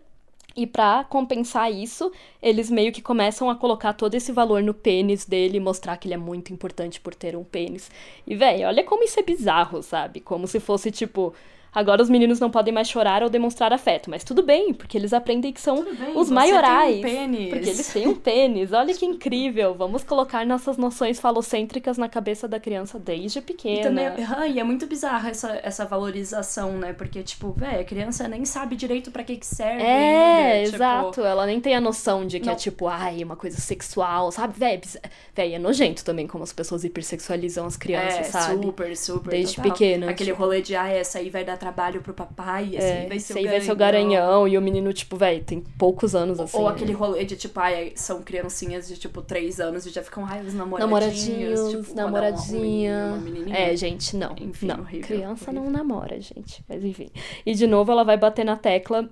E 0.56 0.66
pra 0.66 1.04
compensar 1.04 1.70
isso, 1.70 2.10
eles 2.42 2.70
meio 2.70 2.90
que 2.90 3.02
começam 3.02 3.50
a 3.50 3.54
colocar 3.54 3.92
todo 3.92 4.14
esse 4.14 4.32
valor 4.32 4.62
no 4.62 4.72
pênis 4.72 5.26
dele 5.26 5.58
e 5.58 5.60
mostrar 5.60 5.96
que 5.98 6.06
ele 6.08 6.14
é 6.14 6.18
muito 6.18 6.52
importante 6.52 6.98
por 6.98 7.14
ter 7.14 7.36
um 7.36 7.44
pênis. 7.44 7.90
E, 8.26 8.34
véi, 8.34 8.64
olha 8.64 8.82
como 8.82 9.04
isso 9.04 9.20
é 9.20 9.22
bizarro, 9.22 9.82
sabe? 9.82 10.20
Como 10.20 10.46
se 10.46 10.58
fosse 10.58 10.90
tipo. 10.90 11.34
Agora 11.76 12.02
os 12.02 12.08
meninos 12.08 12.40
não 12.40 12.50
podem 12.50 12.72
mais 12.72 12.88
chorar 12.88 13.22
ou 13.22 13.28
demonstrar 13.28 13.70
afeto, 13.70 14.08
mas 14.08 14.24
tudo 14.24 14.42
bem, 14.42 14.72
porque 14.72 14.96
eles 14.96 15.12
aprendem 15.12 15.52
que 15.52 15.60
são 15.60 15.84
bem, 15.84 16.16
os 16.16 16.30
maiorais. 16.30 16.96
um 17.00 17.02
pênis. 17.02 17.50
Porque 17.50 17.68
eles 17.68 17.92
têm 17.92 18.08
um 18.08 18.14
pênis. 18.14 18.72
Olha 18.72 18.94
que 18.94 19.04
incrível. 19.06 19.74
Vamos 19.74 20.02
colocar 20.02 20.46
nossas 20.46 20.78
noções 20.78 21.20
falocêntricas 21.20 21.98
na 21.98 22.08
cabeça 22.08 22.48
da 22.48 22.58
criança 22.58 22.98
desde 22.98 23.42
pequena. 23.42 23.80
E 23.80 23.82
também, 23.82 24.06
ah, 24.34 24.48
e 24.48 24.58
é 24.58 24.64
muito 24.64 24.86
bizarra 24.86 25.28
essa, 25.28 25.60
essa 25.62 25.84
valorização, 25.84 26.72
né? 26.78 26.94
Porque, 26.94 27.22
tipo, 27.22 27.52
velho, 27.52 27.80
a 27.80 27.84
criança 27.84 28.26
nem 28.26 28.46
sabe 28.46 28.74
direito 28.74 29.10
pra 29.10 29.22
que 29.22 29.36
que 29.36 29.46
serve. 29.46 29.82
É, 29.82 30.52
ainda, 30.52 30.64
tipo, 30.64 30.76
exato. 30.76 31.20
Ela 31.20 31.44
nem 31.44 31.60
tem 31.60 31.76
a 31.76 31.80
noção 31.80 32.26
de 32.26 32.40
que 32.40 32.48
é 32.48 32.52
Não. 32.52 32.56
tipo, 32.58 32.86
ai, 32.88 33.22
uma 33.22 33.36
coisa 33.36 33.60
sexual, 33.60 34.32
sabe? 34.32 34.54
Véi, 34.58 34.78
biz- 34.78 34.96
véi, 35.34 35.52
é 35.54 35.58
nojento 35.58 36.02
também 36.02 36.26
como 36.26 36.42
as 36.42 36.54
pessoas 36.54 36.84
hipersexualizam 36.84 37.66
as 37.66 37.76
crianças, 37.76 38.20
é, 38.20 38.22
sabe? 38.24 38.64
super, 38.64 38.96
super. 38.96 39.30
Desde 39.30 39.56
total. 39.56 39.72
pequena, 39.72 40.10
Aquele 40.10 40.30
tipo. 40.30 40.42
rolê 40.42 40.62
de, 40.62 40.74
ah, 40.74 40.88
essa 40.88 41.18
aí 41.18 41.28
vai 41.28 41.44
dar 41.44 41.56
trabalho 41.66 42.00
pro 42.00 42.14
papai, 42.14 42.76
É, 42.76 43.00
aí 43.02 43.08
vai 43.08 43.18
ser 43.18 43.32
o 43.38 43.42
vai 43.50 43.60
ser 43.60 43.72
o 43.72 43.76
garanhão 43.76 44.46
e 44.46 44.56
o 44.56 44.62
menino, 44.62 44.92
tipo, 44.92 45.16
véi, 45.16 45.40
tem 45.40 45.60
poucos 45.60 46.14
anos 46.14 46.38
assim. 46.38 46.56
Ou 46.56 46.68
aquele 46.68 46.92
rolê 46.92 47.24
de, 47.24 47.36
tipo, 47.36 47.58
ai, 47.58 47.92
são 47.96 48.22
criancinhas 48.22 48.86
de, 48.86 48.96
tipo, 48.96 49.20
três 49.20 49.58
anos 49.58 49.84
e 49.84 49.90
já 49.90 50.02
ficam, 50.02 50.24
ai, 50.24 50.40
os 50.44 50.54
namoradinhos. 50.54 50.80
Namoradinhos, 50.80 51.60
tipo, 51.70 51.82
é 51.82 51.88
um- 51.88 51.92
um 51.92 51.94
namoradinha. 51.96 53.06
uma 53.08 53.16
menininha. 53.18 53.56
É, 53.56 53.76
gente, 53.76 54.16
não. 54.16 54.34
Enfim, 54.38 54.66
não. 54.66 54.80
horrível, 54.80 55.06
Criança 55.06 55.52
não 55.52 55.62
horrível. 55.62 55.78
namora, 55.78 56.20
gente. 56.20 56.64
Mas 56.68 56.84
enfim. 56.84 57.08
E 57.44 57.54
de 57.54 57.66
novo 57.66 57.90
ela 57.90 58.04
vai 58.04 58.16
bater 58.16 58.44
na 58.44 58.56
tecla 58.56 59.08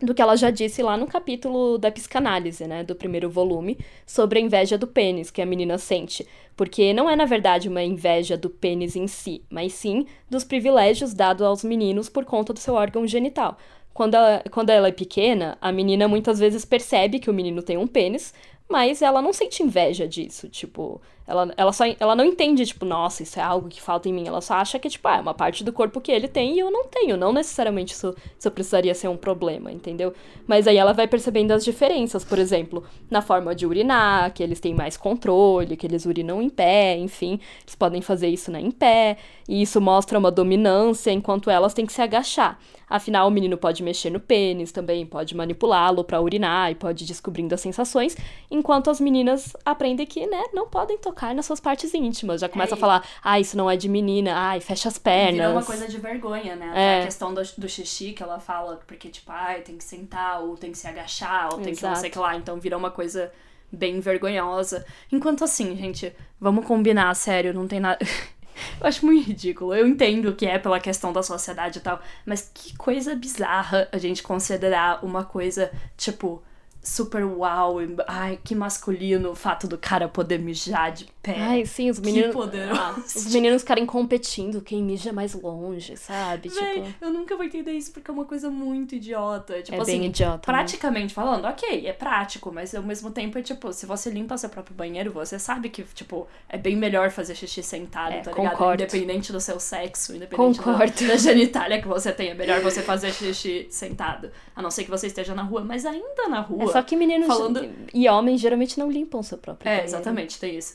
do 0.00 0.14
que 0.14 0.20
ela 0.20 0.36
já 0.36 0.50
disse 0.50 0.82
lá 0.82 0.96
no 0.96 1.06
capítulo 1.06 1.78
da 1.78 1.90
psicanálise, 1.90 2.66
né, 2.66 2.84
do 2.84 2.94
primeiro 2.94 3.30
volume, 3.30 3.78
sobre 4.04 4.38
a 4.38 4.42
inveja 4.42 4.76
do 4.76 4.86
pênis 4.86 5.30
que 5.30 5.40
a 5.40 5.46
menina 5.46 5.78
sente. 5.78 6.26
Porque 6.54 6.92
não 6.92 7.08
é, 7.08 7.16
na 7.16 7.24
verdade, 7.24 7.68
uma 7.68 7.82
inveja 7.82 8.36
do 8.36 8.50
pênis 8.50 8.94
em 8.94 9.06
si, 9.06 9.42
mas 9.48 9.72
sim 9.72 10.06
dos 10.28 10.44
privilégios 10.44 11.14
dados 11.14 11.46
aos 11.46 11.64
meninos 11.64 12.08
por 12.08 12.24
conta 12.24 12.52
do 12.52 12.58
seu 12.58 12.74
órgão 12.74 13.06
genital. 13.06 13.56
Quando 13.94 14.14
ela, 14.14 14.44
quando 14.50 14.70
ela 14.70 14.88
é 14.88 14.92
pequena, 14.92 15.56
a 15.60 15.72
menina 15.72 16.06
muitas 16.06 16.38
vezes 16.38 16.66
percebe 16.66 17.18
que 17.18 17.30
o 17.30 17.34
menino 17.34 17.62
tem 17.62 17.78
um 17.78 17.86
pênis, 17.86 18.34
mas 18.68 19.00
ela 19.00 19.22
não 19.22 19.32
sente 19.32 19.62
inveja 19.62 20.06
disso, 20.06 20.48
tipo, 20.48 21.00
ela, 21.26 21.52
ela 21.56 21.72
só 21.72 21.84
ela 21.98 22.14
não 22.14 22.24
entende, 22.24 22.64
tipo, 22.64 22.84
nossa, 22.84 23.22
isso 23.22 23.38
é 23.38 23.42
algo 23.42 23.68
que 23.68 23.82
falta 23.82 24.08
em 24.08 24.12
mim. 24.12 24.28
Ela 24.28 24.40
só 24.40 24.54
acha 24.54 24.78
que, 24.78 24.88
tipo, 24.88 25.06
ah, 25.08 25.16
é 25.16 25.20
uma 25.20 25.34
parte 25.34 25.64
do 25.64 25.72
corpo 25.72 26.00
que 26.00 26.12
ele 26.12 26.28
tem 26.28 26.54
e 26.54 26.60
eu 26.60 26.70
não 26.70 26.84
tenho. 26.84 27.16
Não 27.16 27.32
necessariamente 27.32 27.92
isso, 27.92 28.14
isso 28.38 28.50
precisaria 28.50 28.94
ser 28.94 29.08
um 29.08 29.16
problema, 29.16 29.72
entendeu? 29.72 30.14
Mas 30.46 30.68
aí 30.68 30.76
ela 30.76 30.92
vai 30.92 31.08
percebendo 31.08 31.50
as 31.50 31.64
diferenças, 31.64 32.24
por 32.24 32.38
exemplo, 32.38 32.84
na 33.10 33.20
forma 33.20 33.54
de 33.54 33.66
urinar, 33.66 34.32
que 34.32 34.42
eles 34.42 34.60
têm 34.60 34.74
mais 34.74 34.96
controle, 34.96 35.76
que 35.76 35.86
eles 35.86 36.06
urinam 36.06 36.40
em 36.40 36.48
pé, 36.48 36.96
enfim, 36.96 37.40
eles 37.62 37.74
podem 37.74 38.00
fazer 38.00 38.28
isso 38.28 38.50
né, 38.52 38.60
em 38.60 38.70
pé, 38.70 39.16
e 39.48 39.62
isso 39.62 39.80
mostra 39.80 40.18
uma 40.18 40.30
dominância, 40.30 41.10
enquanto 41.10 41.50
elas 41.50 41.74
têm 41.74 41.86
que 41.86 41.92
se 41.92 42.02
agachar. 42.02 42.58
Afinal, 42.88 43.26
o 43.26 43.30
menino 43.30 43.56
pode 43.56 43.82
mexer 43.82 44.10
no 44.10 44.20
pênis 44.20 44.70
também, 44.70 45.04
pode 45.04 45.34
manipulá-lo 45.36 46.04
para 46.04 46.20
urinar 46.20 46.70
e 46.70 46.74
pode 46.76 47.02
ir 47.04 47.06
descobrindo 47.06 47.52
as 47.54 47.60
sensações, 47.60 48.16
enquanto 48.50 48.88
as 48.90 49.00
meninas 49.00 49.56
aprendem 49.64 50.06
que, 50.06 50.24
né, 50.26 50.44
não 50.54 50.68
podem 50.68 50.96
tocar 50.96 51.34
nas 51.34 51.46
suas 51.46 51.58
partes 51.58 51.92
íntimas. 51.94 52.40
Já 52.40 52.48
começa 52.48 52.74
É, 52.74 52.76
a 52.76 52.78
falar, 52.78 53.04
ah, 53.24 53.40
isso 53.40 53.56
não 53.56 53.68
é 53.68 53.76
de 53.76 53.88
menina, 53.88 54.32
ai, 54.34 54.60
fecha 54.60 54.88
as 54.88 54.98
pernas. 54.98 55.34
Virou 55.34 55.52
uma 55.52 55.64
coisa 55.64 55.88
de 55.88 55.98
vergonha, 55.98 56.54
né? 56.54 56.72
É. 56.74 57.00
a 57.00 57.04
questão 57.06 57.34
do, 57.34 57.42
do 57.58 57.68
xixi 57.68 58.12
que 58.12 58.22
ela 58.22 58.38
fala, 58.38 58.80
porque, 58.86 59.08
tipo, 59.08 59.32
ai, 59.32 59.62
tem 59.62 59.76
que 59.76 59.84
sentar, 59.84 60.40
ou 60.42 60.56
tem 60.56 60.70
que 60.70 60.78
se 60.78 60.86
agachar, 60.86 61.48
ou 61.52 61.60
tem 61.60 61.74
que 61.74 61.82
não 61.82 61.94
sei 61.96 62.02
o 62.02 62.06
Exato. 62.06 62.10
que 62.12 62.18
lá. 62.18 62.36
Então 62.36 62.60
virou 62.60 62.78
uma 62.78 62.90
coisa 62.92 63.32
bem 63.72 63.98
vergonhosa. 63.98 64.86
Enquanto 65.10 65.42
assim, 65.42 65.76
gente, 65.76 66.12
vamos 66.40 66.64
combinar, 66.64 67.12
sério, 67.16 67.52
não 67.52 67.66
tem 67.66 67.80
nada. 67.80 67.98
Eu 68.80 68.86
acho 68.86 69.04
muito 69.04 69.26
ridículo. 69.26 69.74
Eu 69.74 69.86
entendo 69.86 70.34
que 70.34 70.46
é 70.46 70.58
pela 70.58 70.80
questão 70.80 71.12
da 71.12 71.22
sociedade 71.22 71.78
e 71.78 71.82
tal, 71.82 72.00
mas 72.24 72.50
que 72.52 72.76
coisa 72.76 73.14
bizarra 73.14 73.88
a 73.92 73.98
gente 73.98 74.22
considerar 74.22 75.04
uma 75.04 75.24
coisa, 75.24 75.70
tipo, 75.96 76.42
super 76.82 77.24
uau. 77.24 77.78
Ai, 78.06 78.38
que 78.42 78.54
masculino 78.54 79.30
o 79.30 79.34
fato 79.34 79.66
do 79.66 79.76
cara 79.76 80.08
poder 80.08 80.38
mijar 80.38 80.92
de 80.92 81.06
pé. 81.26 81.36
Ai, 81.40 81.66
sim, 81.66 81.90
os 81.90 81.98
Que 81.98 82.06
meninos. 82.06 82.32
poderoso. 82.32 82.80
Ah, 82.80 82.94
os 82.98 83.26
meninos 83.34 83.62
ficarem 83.62 83.84
competindo 83.84 84.60
quem 84.62 84.82
mija 84.82 85.12
mais 85.12 85.34
longe, 85.34 85.96
sabe? 85.96 86.48
Véi, 86.48 86.82
tipo. 86.82 87.04
eu 87.04 87.10
nunca 87.12 87.34
vou 87.36 87.44
entender 87.44 87.72
isso 87.72 87.92
porque 87.92 88.10
é 88.10 88.14
uma 88.14 88.24
coisa 88.24 88.50
muito 88.50 88.94
idiota. 88.94 89.60
Tipo 89.62 89.76
É 89.76 89.80
assim, 89.80 89.98
bem 89.98 90.06
idiota, 90.06 90.34
né? 90.36 90.38
praticamente 90.58 91.12
falando, 91.12 91.44
ok, 91.46 91.86
é 91.86 91.92
prático, 91.92 92.50
mas 92.52 92.74
ao 92.74 92.82
mesmo 92.82 93.10
tempo 93.10 93.38
é 93.38 93.42
tipo, 93.42 93.72
se 93.72 93.84
você 93.86 94.10
limpa 94.10 94.36
seu 94.38 94.48
próprio 94.48 94.74
banheiro, 94.76 95.10
você 95.12 95.38
sabe 95.38 95.68
que, 95.68 95.82
tipo, 95.94 96.26
é 96.48 96.56
bem 96.56 96.76
melhor 96.76 97.10
fazer 97.10 97.34
xixi 97.34 97.62
sentado, 97.62 98.12
É, 98.12 98.20
tá 98.20 98.30
ligado? 98.30 98.50
concordo. 98.52 98.82
Independente 98.82 99.32
do 99.32 99.40
seu 99.40 99.58
sexo, 99.58 100.14
independente 100.14 100.58
Concordo. 100.58 100.92
Da, 101.06 101.06
da 101.08 101.16
genitália 101.16 101.80
que 101.82 101.88
você 101.88 102.12
tem, 102.12 102.30
é 102.30 102.34
melhor 102.34 102.60
você 102.60 102.82
fazer 102.82 103.12
xixi 103.12 103.66
sentado. 103.70 104.30
A 104.54 104.62
não 104.62 104.70
ser 104.70 104.84
que 104.84 104.90
você 104.90 105.06
esteja 105.08 105.34
na 105.34 105.42
rua, 105.42 105.62
mas 105.64 105.84
ainda 105.84 106.28
na 106.28 106.40
rua. 106.40 106.64
É 106.64 106.66
só 106.68 106.82
que 106.82 106.96
meninos 106.96 107.26
falando- 107.26 107.68
e 107.92 108.08
homens 108.08 108.40
geralmente 108.40 108.78
não 108.78 108.90
limpam 108.90 109.22
seu 109.22 109.38
próprio 109.38 109.68
É, 109.68 109.72
banheiro. 109.76 109.88
exatamente, 109.88 110.38
tem 110.38 110.56
isso. 110.56 110.74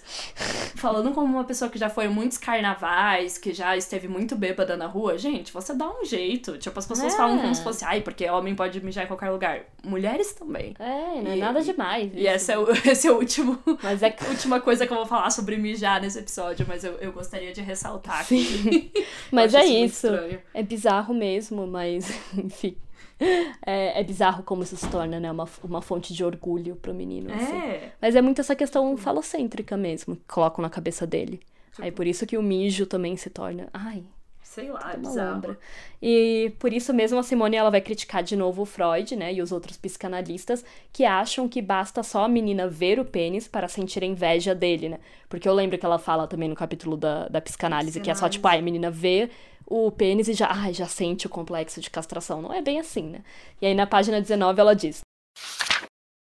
Falando 0.75 1.11
como 1.11 1.33
uma 1.33 1.43
pessoa 1.43 1.69
que 1.69 1.77
já 1.77 1.89
foi 1.89 2.07
muitos 2.07 2.37
carnavais, 2.37 3.37
que 3.37 3.53
já 3.53 3.75
esteve 3.77 4.07
muito 4.07 4.35
bêbada 4.35 4.75
na 4.75 4.87
rua, 4.87 5.17
gente, 5.17 5.51
você 5.51 5.73
dá 5.73 5.87
um 5.89 6.03
jeito. 6.05 6.57
Tipo, 6.57 6.79
as 6.79 6.85
pessoas 6.87 7.13
É. 7.13 7.17
falam 7.17 7.39
como 7.39 7.53
se 7.53 7.63
fosse, 7.63 7.85
ai, 7.85 8.01
porque 8.01 8.27
homem 8.29 8.55
pode 8.55 8.83
mijar 8.83 9.03
em 9.03 9.07
qualquer 9.07 9.29
lugar. 9.29 9.61
Mulheres 9.83 10.33
também. 10.33 10.73
É, 10.79 11.21
não 11.21 11.31
é 11.31 11.37
E- 11.37 11.39
nada 11.39 11.61
demais. 11.61 12.11
E 12.13 12.27
esse 12.27 12.51
é 12.51 12.57
o, 12.57 12.67
esse 12.89 13.07
é 13.07 13.11
o 13.11 13.15
último. 13.15 13.59
Mas 13.83 14.01
é 14.01 14.15
a 14.19 14.25
última 14.29 14.59
coisa 14.59 14.85
que 14.87 14.93
eu 14.93 14.97
vou 14.97 15.05
falar 15.05 15.29
sobre 15.29 15.57
mijar 15.57 16.01
nesse 16.01 16.19
episódio, 16.19 16.65
mas 16.67 16.83
eu, 16.83 16.93
eu 16.99 17.11
gostaria 17.11 17.51
de 17.53 17.61
ressaltar 17.61 18.21
aqui. 18.21 18.91
Mas 19.31 19.53
é 19.53 19.63
isso. 19.65 20.07
estranho. 20.07 20.39
É 20.53 20.61
bizarro 20.63 21.13
mesmo, 21.13 21.65
mas 21.67 22.09
enfim. 22.37 22.75
É, 23.63 23.99
é 23.99 24.03
bizarro 24.03 24.43
como 24.43 24.63
isso 24.63 24.75
se 24.75 24.89
torna, 24.89 25.19
né? 25.19 25.31
Uma, 25.31 25.47
uma 25.63 25.81
fonte 25.81 26.13
de 26.13 26.23
orgulho 26.23 26.75
pro 26.75 26.93
menino. 26.93 27.31
assim. 27.31 27.55
É. 27.55 27.91
Mas 28.01 28.15
é 28.15 28.21
muito 28.21 28.41
essa 28.41 28.55
questão 28.55 28.97
falocêntrica 28.97 29.77
mesmo, 29.77 30.15
que 30.15 30.23
colocam 30.27 30.63
na 30.63 30.69
cabeça 30.69 31.05
dele. 31.05 31.39
Aí 31.79 31.91
por 31.91 32.07
isso 32.07 32.25
que 32.25 32.37
o 32.37 32.41
mijo 32.43 32.85
também 32.85 33.15
se 33.15 33.29
torna. 33.29 33.69
Ai, 33.71 34.03
Sei 34.51 34.69
lá, 34.69 34.91
é 34.93 34.97
bizarro. 34.97 35.55
E 36.01 36.51
por 36.59 36.73
isso 36.73 36.93
mesmo 36.93 37.17
a 37.17 37.23
Simone 37.23 37.55
ela 37.55 37.69
vai 37.69 37.79
criticar 37.79 38.21
de 38.21 38.35
novo 38.35 38.63
o 38.63 38.65
Freud, 38.65 39.15
né, 39.15 39.33
e 39.33 39.41
os 39.41 39.49
outros 39.49 39.77
psicanalistas 39.77 40.65
que 40.91 41.05
acham 41.05 41.47
que 41.47 41.61
basta 41.61 42.03
só 42.03 42.25
a 42.25 42.27
menina 42.27 42.67
ver 42.67 42.99
o 42.99 43.05
pênis 43.05 43.47
para 43.47 43.69
sentir 43.69 44.03
inveja 44.03 44.53
dele, 44.53 44.89
né? 44.89 44.99
Porque 45.29 45.47
eu 45.47 45.53
lembro 45.53 45.77
que 45.77 45.85
ela 45.85 45.97
fala 45.97 46.27
também 46.27 46.49
no 46.49 46.55
capítulo 46.55 46.97
da, 46.97 47.29
da 47.29 47.39
psicanálise, 47.39 48.01
que 48.01 48.11
é 48.11 48.13
só 48.13 48.27
tipo, 48.27 48.45
ai, 48.45 48.59
a 48.59 48.61
menina 48.61 48.91
vê 48.91 49.29
o 49.71 49.89
pênis 49.89 50.27
e 50.27 50.33
já, 50.33 50.49
já 50.71 50.85
sente 50.85 51.27
o 51.27 51.29
complexo 51.29 51.79
de 51.79 51.89
castração. 51.89 52.41
Não 52.41 52.53
é 52.53 52.61
bem 52.61 52.79
assim, 52.79 53.03
né? 53.03 53.21
E 53.61 53.65
aí 53.65 53.73
na 53.73 53.87
página 53.87 54.19
19 54.19 54.59
ela 54.59 54.75
diz: 54.75 55.01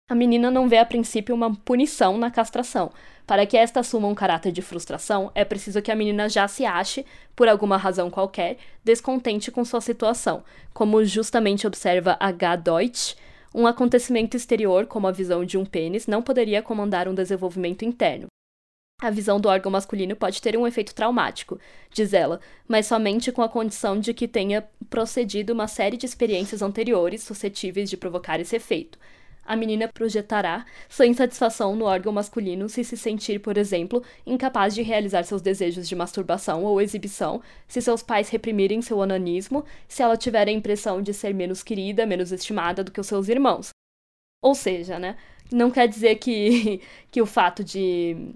a 0.09 0.15
menina 0.15 0.51
não 0.51 0.69
vê 0.69 0.79
a 0.79 0.85
princípio 0.85 1.35
uma 1.35 1.55
punição 1.55 2.19
na 2.19 2.31
castração. 2.31 2.93
Para 3.27 3.45
que 3.45 3.57
esta 3.57 3.81
assuma 3.81 4.07
um 4.07 4.15
caráter 4.15 4.53
de 4.53 4.63
frustração, 4.63 5.33
é 5.35 5.45
preciso 5.45 5.83
que 5.83 5.91
a 5.91 5.97
menina 5.97 6.29
já 6.29 6.47
se 6.47 6.65
ache, 6.65 7.05
por 7.35 7.49
alguma 7.49 7.77
razão 7.77 8.09
qualquer, 8.09 8.57
descontente 8.85 9.51
com 9.51 9.65
sua 9.65 9.81
situação. 9.81 10.45
Como 10.73 11.05
justamente 11.05 11.67
observa 11.67 12.17
H. 12.21 12.57
Deutsch, 12.57 13.17
um 13.55 13.67
acontecimento 13.67 14.37
exterior, 14.37 14.87
como 14.87 15.09
a 15.09 15.13
visão 15.13 15.45
de 15.45 15.59
um 15.59 15.65
pênis, 15.65 16.07
não 16.07 16.23
poderia 16.23 16.63
comandar 16.63 17.09
um 17.09 17.15
desenvolvimento 17.15 17.85
interno. 17.85 18.27
A 18.99 19.11
visão 19.11 19.39
do 19.39 19.49
órgão 19.49 19.71
masculino 19.71 20.17
pode 20.17 20.41
ter 20.41 20.57
um 20.57 20.67
efeito 20.67 20.95
traumático, 20.95 21.61
diz 21.93 22.15
ela, 22.15 22.41
mas 22.67 22.87
somente 22.87 23.31
com 23.31 23.43
a 23.43 23.49
condição 23.49 24.01
de 24.01 24.15
que 24.15 24.27
tenha 24.27 24.67
procedido 24.89 25.53
uma 25.53 25.69
série 25.69 25.99
de 25.99 26.07
experiências 26.07 26.63
anteriores 26.63 27.23
suscetíveis 27.23 27.91
de 27.91 27.97
provocar 27.99 28.41
esse 28.41 28.57
efeito. 28.57 28.99
A 29.45 29.55
menina 29.55 29.87
projetará 29.87 30.65
sua 30.89 31.07
insatisfação 31.07 31.77
no 31.77 31.85
órgão 31.85 32.11
masculino 32.11 32.71
se 32.71 32.83
se 32.83 32.97
sentir, 32.97 33.39
por 33.39 33.59
exemplo, 33.59 34.03
incapaz 34.27 34.75
de 34.75 34.81
realizar 34.81 35.25
seus 35.25 35.43
desejos 35.43 35.87
de 35.87 35.95
masturbação 35.95 36.65
ou 36.65 36.81
exibição, 36.81 37.43
se 37.69 37.83
seus 37.83 38.03
pais 38.03 38.31
reprimirem 38.31 38.81
seu 38.81 38.97
onanismo, 38.97 39.63
se 39.87 40.03
ela 40.03 40.17
tiver 40.17 40.49
a 40.49 40.53
impressão 40.53 41.03
de 41.03 41.13
ser 41.13 41.35
menos 41.35 41.63
querida, 41.63 42.07
menos 42.07 42.33
estimada 42.33 42.83
do 42.83 42.91
que 42.91 43.01
os 43.01 43.07
seus 43.07 43.29
irmãos. 43.29 43.71
Ou 44.43 44.55
seja, 44.55 44.99
né? 44.99 45.17
Não 45.53 45.71
quer 45.71 45.87
dizer 45.87 46.17
que, 46.17 46.81
que 47.13 47.23
o 47.23 47.27
fato 47.27 47.63
de, 47.63 48.35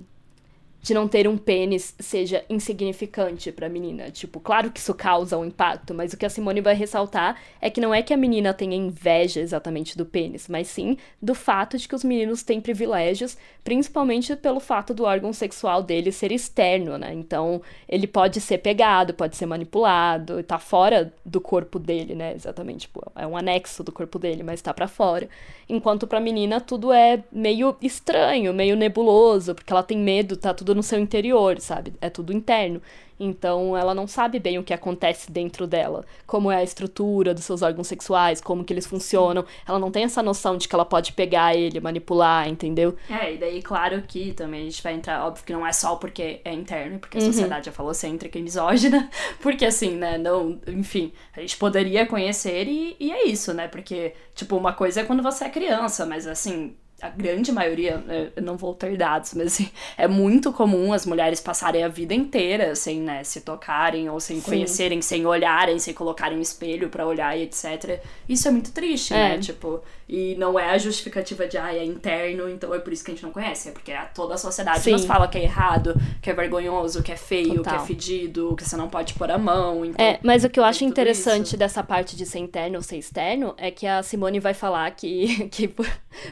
de 0.82 0.94
não 0.94 1.06
ter 1.06 1.28
um 1.28 1.36
pênis 1.36 1.94
seja 1.98 2.44
insignificante 2.48 3.52
pra 3.52 3.68
menina. 3.68 4.10
Tipo, 4.10 4.40
claro 4.40 4.70
que 4.70 4.80
isso 4.80 4.94
causa 4.94 5.36
um 5.36 5.44
impacto, 5.44 5.92
mas 5.92 6.12
o 6.12 6.16
que 6.16 6.24
a 6.24 6.30
Simone 6.30 6.60
vai 6.60 6.74
ressaltar 6.74 7.36
é 7.60 7.68
que 7.68 7.80
não 7.80 7.94
é 7.94 8.02
que 8.02 8.14
a 8.14 8.16
menina 8.16 8.54
tenha 8.54 8.74
inveja 8.74 9.40
exatamente 9.40 9.96
do 9.96 10.06
pênis, 10.06 10.48
mas 10.48 10.68
sim 10.68 10.96
do 11.20 11.34
fato 11.34 11.76
de 11.76 11.86
que 11.86 11.94
os 11.94 12.02
meninos 12.02 12.42
têm 12.42 12.60
privilégios, 12.60 13.36
principalmente 13.62 14.34
pelo 14.36 14.60
fato 14.60 14.94
do 14.94 15.04
órgão 15.04 15.32
sexual 15.32 15.82
dele 15.82 16.10
ser 16.10 16.32
externo, 16.32 16.96
né? 16.96 17.12
Então, 17.12 17.60
ele 17.88 18.06
pode 18.06 18.40
ser 18.40 18.58
pegado, 18.58 19.12
pode 19.12 19.36
ser 19.36 19.46
manipulado, 19.46 20.42
tá 20.42 20.58
fora 20.58 21.12
do 21.24 21.40
corpo 21.40 21.78
dele, 21.78 22.14
né? 22.14 22.34
Exatamente, 22.34 22.80
tipo, 22.82 23.02
é 23.14 23.26
um 23.26 23.36
anexo 23.36 23.84
do 23.84 23.92
corpo 23.92 24.18
dele, 24.18 24.42
mas 24.42 24.62
tá 24.62 24.72
pra 24.72 24.88
fora. 24.88 25.28
Enquanto 25.68 26.06
pra 26.06 26.20
menina 26.20 26.60
tudo 26.60 26.92
é 26.92 27.22
meio 27.30 27.76
estranho, 27.82 28.52
meio 28.54 28.76
nebuloso, 28.76 29.54
porque 29.54 29.72
ela 29.72 29.82
tem 29.82 29.98
medo, 29.98 30.36
tá 30.36 30.54
tudo 30.54 30.69
no 30.74 30.82
seu 30.82 30.98
interior, 30.98 31.60
sabe? 31.60 31.94
É 32.00 32.10
tudo 32.10 32.32
interno. 32.32 32.80
Então 33.20 33.76
ela 33.76 33.94
não 33.94 34.06
sabe 34.06 34.38
bem 34.38 34.58
o 34.58 34.64
que 34.64 34.72
acontece 34.72 35.30
dentro 35.30 35.66
dela, 35.66 36.06
como 36.26 36.50
é 36.50 36.56
a 36.56 36.62
estrutura 36.64 37.34
dos 37.34 37.44
seus 37.44 37.60
órgãos 37.60 37.86
sexuais, 37.86 38.40
como 38.40 38.64
que 38.64 38.72
eles 38.72 38.86
funcionam. 38.86 39.44
Ela 39.68 39.78
não 39.78 39.90
tem 39.90 40.04
essa 40.04 40.22
noção 40.22 40.56
de 40.56 40.66
que 40.66 40.74
ela 40.74 40.86
pode 40.86 41.12
pegar 41.12 41.54
ele, 41.54 41.78
manipular, 41.80 42.48
entendeu? 42.48 42.96
É, 43.10 43.34
e 43.34 43.36
daí, 43.36 43.60
claro 43.60 44.02
que 44.08 44.32
também 44.32 44.62
a 44.62 44.64
gente 44.64 44.82
vai 44.82 44.94
entrar, 44.94 45.26
óbvio 45.26 45.44
que 45.44 45.52
não 45.52 45.66
é 45.66 45.72
só 45.72 45.96
porque 45.96 46.40
é 46.42 46.54
interno, 46.54 46.98
porque 46.98 47.18
a 47.18 47.20
sociedade 47.20 47.68
é 47.68 47.72
falocêntrica 47.72 48.38
e 48.38 48.42
misógina, 48.42 49.10
porque 49.42 49.66
assim, 49.66 49.96
né, 49.96 50.16
não, 50.16 50.58
enfim, 50.66 51.12
a 51.36 51.40
gente 51.40 51.58
poderia 51.58 52.06
conhecer 52.06 52.66
e, 52.66 52.96
e 52.98 53.12
é 53.12 53.26
isso, 53.26 53.52
né, 53.52 53.68
porque, 53.68 54.14
tipo, 54.34 54.56
uma 54.56 54.72
coisa 54.72 55.02
é 55.02 55.04
quando 55.04 55.22
você 55.22 55.44
é 55.44 55.50
criança, 55.50 56.06
mas 56.06 56.26
assim, 56.26 56.74
a 57.00 57.08
grande 57.08 57.50
maioria, 57.52 57.96
né, 57.98 58.30
eu 58.36 58.42
não 58.42 58.56
vou 58.56 58.74
ter 58.74 58.96
dados, 58.96 59.34
mas 59.34 59.46
assim, 59.48 59.70
é 59.96 60.06
muito 60.06 60.52
comum 60.52 60.92
as 60.92 61.06
mulheres 61.06 61.40
passarem 61.40 61.82
a 61.82 61.88
vida 61.88 62.12
inteira 62.14 62.74
sem, 62.74 63.00
né, 63.00 63.24
se 63.24 63.40
tocarem 63.40 64.08
ou 64.10 64.20
sem 64.20 64.40
conhecerem, 64.40 65.00
sem 65.02 65.24
olharem, 65.26 65.78
sem 65.78 65.94
colocarem 65.94 66.38
um 66.38 66.42
espelho 66.42 66.88
pra 66.88 67.06
olhar 67.06 67.36
e 67.38 67.42
etc. 67.42 68.00
Isso 68.28 68.48
é 68.48 68.50
muito 68.50 68.72
triste, 68.72 69.14
É. 69.14 69.30
né? 69.30 69.38
Tipo, 69.38 69.80
e 70.12 70.34
não 70.36 70.58
é 70.58 70.70
a 70.70 70.78
justificativa 70.78 71.46
de, 71.46 71.56
ah, 71.56 71.72
é 71.72 71.84
interno, 71.84 72.48
então 72.50 72.74
é 72.74 72.80
por 72.80 72.92
isso 72.92 73.04
que 73.04 73.12
a 73.12 73.14
gente 73.14 73.22
não 73.22 73.30
conhece. 73.30 73.68
É 73.68 73.72
porque 73.72 73.92
toda 74.12 74.34
a 74.34 74.38
sociedade 74.38 74.80
Sim. 74.80 74.92
nos 74.92 75.04
fala 75.04 75.28
que 75.28 75.38
é 75.38 75.44
errado, 75.44 75.94
que 76.20 76.28
é 76.28 76.34
vergonhoso, 76.34 77.00
que 77.00 77.12
é 77.12 77.16
feio, 77.16 77.56
Total. 77.56 77.76
que 77.76 77.82
é 77.84 77.86
fedido, 77.86 78.56
que 78.56 78.64
você 78.64 78.76
não 78.76 78.88
pode 78.88 79.14
pôr 79.14 79.30
a 79.30 79.38
mão. 79.38 79.84
Então, 79.84 80.04
É, 80.04 80.18
mas 80.22 80.42
o 80.42 80.50
que 80.50 80.58
eu 80.58 80.64
acho 80.64 80.82
interessante 80.84 81.48
isso. 81.48 81.56
dessa 81.56 81.82
parte 81.84 82.16
de 82.16 82.26
ser 82.26 82.40
interno 82.40 82.76
ou 82.78 82.82
ser 82.82 82.96
externo 82.96 83.54
é 83.56 83.70
que 83.70 83.86
a 83.86 84.02
Simone 84.02 84.40
vai 84.40 84.52
falar 84.52 84.90
que, 84.90 85.46
que 85.50 85.72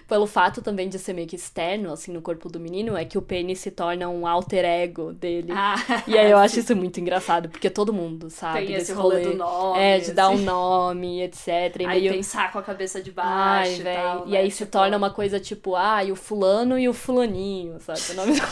pelo 0.09 0.27
fato 0.27 0.61
também 0.61 0.88
de 0.88 0.99
ser 0.99 1.12
meio 1.12 1.29
que 1.29 1.37
externo, 1.37 1.93
assim, 1.93 2.12
no 2.12 2.21
corpo 2.21 2.49
do 2.49 2.59
menino, 2.59 2.97
é 2.97 3.05
que 3.05 3.17
o 3.17 3.23
pênis 3.23 3.61
se 3.61 3.71
torna 3.71 4.09
um 4.09 4.27
alter 4.27 4.64
ego 4.64 5.12
dele. 5.12 5.53
Ah, 5.55 5.77
E 6.07 6.19
aí 6.19 6.31
eu 6.31 6.38
acho 6.38 6.59
isso 6.59 6.75
muito 6.75 6.99
engraçado, 7.01 7.49
porque 7.49 7.71
todo 7.71 7.93
mundo 7.93 8.29
sabe 8.31 8.59
Tem 8.61 8.67
desse 8.69 8.91
esse 8.91 8.93
rolê 8.93 9.21
do 9.23 9.35
nome, 9.37 9.79
É, 9.81 9.99
de 9.99 10.12
dar 10.12 10.31
um 10.31 10.35
assim. 10.35 10.45
nome, 10.45 11.23
etc. 11.23 11.47
E 11.81 11.87
Aí 11.87 12.01
meio... 12.01 12.12
tem 12.12 12.23
saco 12.23 12.59
a 12.59 12.62
cabeça 12.62 13.01
de 13.03 13.11
baixo 13.12 13.29
Ai, 13.31 13.68
e 13.77 13.83
véi. 13.83 13.95
tal, 13.97 14.27
E 14.27 14.31
né? 14.33 14.39
aí 14.39 14.51
se 14.51 14.59
Tipo, 14.59 14.73
torna 14.73 14.97
uma 14.97 15.11
coisa 15.11 15.39
tipo, 15.41 15.75
ah, 15.77 16.03
e 16.05 16.11
o 16.13 16.17
fulano 16.17 16.79
e 16.79 16.89
o 16.89 16.93
fulaninho, 16.95 17.79
sabe? 17.81 18.01
O 18.11 18.15
nome 18.15 18.33
do... 18.39 18.47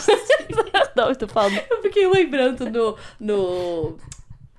Não, 0.95 1.13
tô 1.15 1.27
falando. 1.27 1.59
Eu 1.69 1.81
fiquei 1.81 2.07
lembrando 2.07 2.69
no. 2.69 2.97
no... 3.19 3.97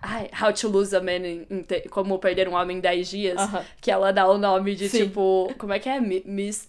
Ai, 0.01 0.31
How 0.41 0.53
to 0.53 0.69
Lose 0.69 0.95
a 0.95 1.01
Man 1.01 1.27
in, 1.27 1.47
in 1.51 1.65
Como 1.91 2.19
Perder 2.21 2.49
um 2.49 2.55
Homem 2.55 2.77
em 2.77 2.81
10 2.81 3.09
Dias. 3.09 3.39
Aham. 3.41 3.65
Que 3.81 3.91
ela 3.91 4.13
dá 4.13 4.29
o 4.29 4.39
nome 4.39 4.77
de 4.77 4.89
Sim. 4.89 5.07
tipo. 5.07 5.53
Como 5.59 5.73
é 5.73 5.79
que 5.81 5.89
é? 5.89 6.01
Mi- 6.01 6.23
Miss. 6.25 6.69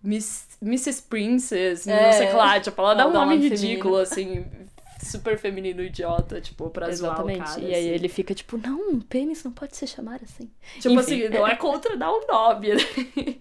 Miss 0.00 0.46
Mrs. 0.62 1.02
Princess, 1.02 1.86
É. 1.88 2.06
não 2.06 2.12
sei 2.12 2.32
lá. 2.32 2.60
Tipo, 2.60 2.80
ela 2.82 2.94
dá 2.94 3.00
Ela 3.02 3.10
um 3.10 3.12
dá 3.12 3.18
um 3.18 3.22
nome 3.24 3.34
nome 3.36 3.48
ridículo, 3.48 3.96
assim. 3.96 4.44
Super 5.00 5.38
feminino 5.38 5.82
idiota, 5.82 6.40
tipo, 6.40 6.68
pra 6.70 6.90
zoar 6.92 7.24
o 7.24 7.30
Exatamente. 7.30 7.38
cara, 7.38 7.60
e 7.60 7.74
aí 7.74 7.84
assim. 7.86 7.88
ele 7.88 8.08
fica 8.08 8.34
tipo, 8.34 8.58
não, 8.58 8.90
um 8.90 9.00
pênis 9.00 9.44
não 9.44 9.52
pode 9.52 9.76
se 9.76 9.86
chamar 9.86 10.20
assim. 10.22 10.50
Tipo 10.80 10.88
Enfim. 10.94 10.98
assim, 10.98 11.28
não 11.28 11.46
é 11.46 11.54
contra 11.56 11.96
dar 11.96 12.10
o 12.10 12.26
nome, 12.26 12.68
né? 12.74 13.36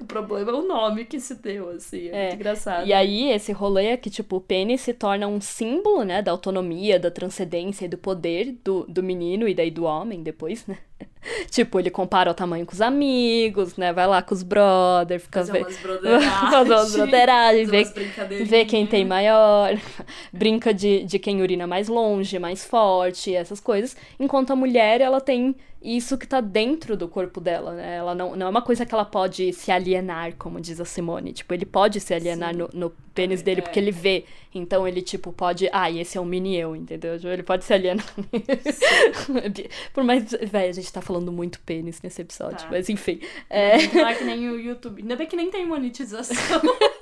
O 0.00 0.04
problema 0.04 0.50
é 0.50 0.54
o 0.54 0.62
nome 0.66 1.04
que 1.04 1.18
se 1.18 1.34
deu, 1.34 1.70
assim. 1.70 2.08
É, 2.08 2.16
É. 2.16 2.22
muito 2.28 2.34
engraçado. 2.36 2.86
E 2.86 2.92
aí, 2.92 3.30
esse 3.32 3.52
rolê 3.52 3.86
é 3.86 3.96
que, 3.96 4.10
tipo, 4.10 4.36
o 4.36 4.40
pênis 4.40 4.82
se 4.82 4.92
torna 4.94 5.26
um 5.26 5.40
símbolo, 5.40 6.04
né, 6.04 6.22
da 6.22 6.30
autonomia, 6.30 6.98
da 7.00 7.10
transcendência 7.10 7.86
e 7.86 7.88
do 7.88 7.98
poder 7.98 8.52
do, 8.62 8.84
do 8.86 9.02
menino 9.02 9.48
e 9.48 9.54
daí 9.54 9.70
do 9.70 9.84
homem 9.84 10.22
depois, 10.22 10.66
né? 10.66 10.78
tipo, 11.50 11.78
ele 11.78 11.90
compara 11.90 12.30
o 12.30 12.34
tamanho 12.34 12.64
com 12.66 12.72
os 12.72 12.80
amigos, 12.80 13.76
né? 13.76 13.92
Vai 13.92 14.06
lá 14.06 14.22
com 14.22 14.34
os 14.34 14.42
brothers, 14.42 15.22
fica 15.22 15.40
Fazer 15.40 15.52
ve- 15.52 15.58
umas 15.60 15.76
brotheragens. 15.78 16.32
fazer 16.50 16.72
umas 16.74 16.94
umas 17.80 17.92
brincadeirinhas. 17.92 18.50
ver 18.50 18.64
quem 18.66 18.86
tem 18.86 19.04
maior, 19.04 19.76
brinca 20.32 20.72
de, 20.72 21.04
de 21.04 21.18
quem 21.18 21.40
urina 21.42 21.66
mais 21.66 21.88
longe, 21.88 22.38
mais 22.38 22.64
forte, 22.64 23.34
essas 23.34 23.60
coisas. 23.60 23.96
Enquanto 24.18 24.52
a 24.52 24.56
mulher, 24.56 25.00
ela 25.00 25.20
tem 25.20 25.54
isso 25.84 26.16
que 26.16 26.26
tá 26.26 26.40
dentro 26.40 26.96
do 26.96 27.06
corpo 27.06 27.40
dela, 27.40 27.74
né? 27.74 27.96
Ela 27.96 28.14
não, 28.14 28.34
não 28.34 28.46
é 28.46 28.50
uma 28.50 28.62
coisa 28.62 28.86
que 28.86 28.94
ela 28.94 29.04
pode 29.04 29.52
se 29.52 29.70
alienar, 29.70 30.34
como 30.36 30.58
diz 30.58 30.80
a 30.80 30.84
Simone. 30.86 31.34
Tipo, 31.34 31.52
ele 31.52 31.66
pode 31.66 32.00
se 32.00 32.14
alienar 32.14 32.56
no, 32.56 32.70
no 32.72 32.90
pênis 33.14 33.42
dele 33.42 33.60
porque 33.60 33.78
ele 33.78 33.90
vê. 33.90 34.24
Então 34.54 34.88
ele, 34.88 35.02
tipo, 35.02 35.30
pode. 35.30 35.68
Ah, 35.72 35.90
e 35.90 36.00
esse 36.00 36.16
é 36.16 36.20
um 36.20 36.24
mini 36.24 36.56
eu, 36.56 36.74
entendeu? 36.74 37.16
Tipo, 37.18 37.28
Ele 37.28 37.42
pode 37.42 37.64
se 37.64 37.74
alienar. 37.74 38.06
Por 39.92 40.04
mais. 40.04 40.30
Véi, 40.30 40.70
a 40.70 40.72
gente 40.72 40.90
tá 40.90 41.02
falando 41.02 41.30
muito 41.30 41.60
pênis 41.60 42.00
nesse 42.00 42.22
episódio. 42.22 42.60
Tá. 42.60 42.68
Mas 42.70 42.88
enfim. 42.88 43.20
É... 43.50 43.86
Não 43.88 44.08
é 44.08 44.14
que 44.14 44.24
nem 44.24 44.48
o 44.48 44.58
YouTube. 44.58 45.02
Ainda 45.02 45.16
bem 45.16 45.26
que 45.26 45.36
nem 45.36 45.50
tem 45.50 45.66
monetização. 45.66 46.62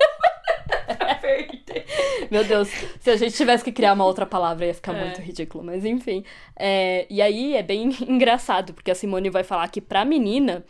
perder. 1.23 1.85
Meu 2.29 2.43
Deus, 2.43 2.67
se 2.99 3.09
a 3.09 3.15
gente 3.15 3.33
tivesse 3.35 3.63
que 3.63 3.71
criar 3.71 3.93
uma 3.93 4.05
outra 4.05 4.25
palavra 4.25 4.65
ia 4.65 4.73
ficar 4.73 4.93
É. 4.93 5.05
muito 5.05 5.21
ridículo, 5.21 5.63
mas 5.63 5.85
enfim. 5.85 6.23
É, 6.55 7.07
e 7.09 7.21
aí 7.21 7.55
é 7.55 7.63
bem 7.63 7.89
engraçado, 8.07 8.73
porque 8.73 8.91
a 8.91 8.95
Simone 8.95 9.29
vai 9.29 9.43
falar 9.43 9.67
que 9.69 9.81
pra 9.81 10.03
menina. 10.05 10.63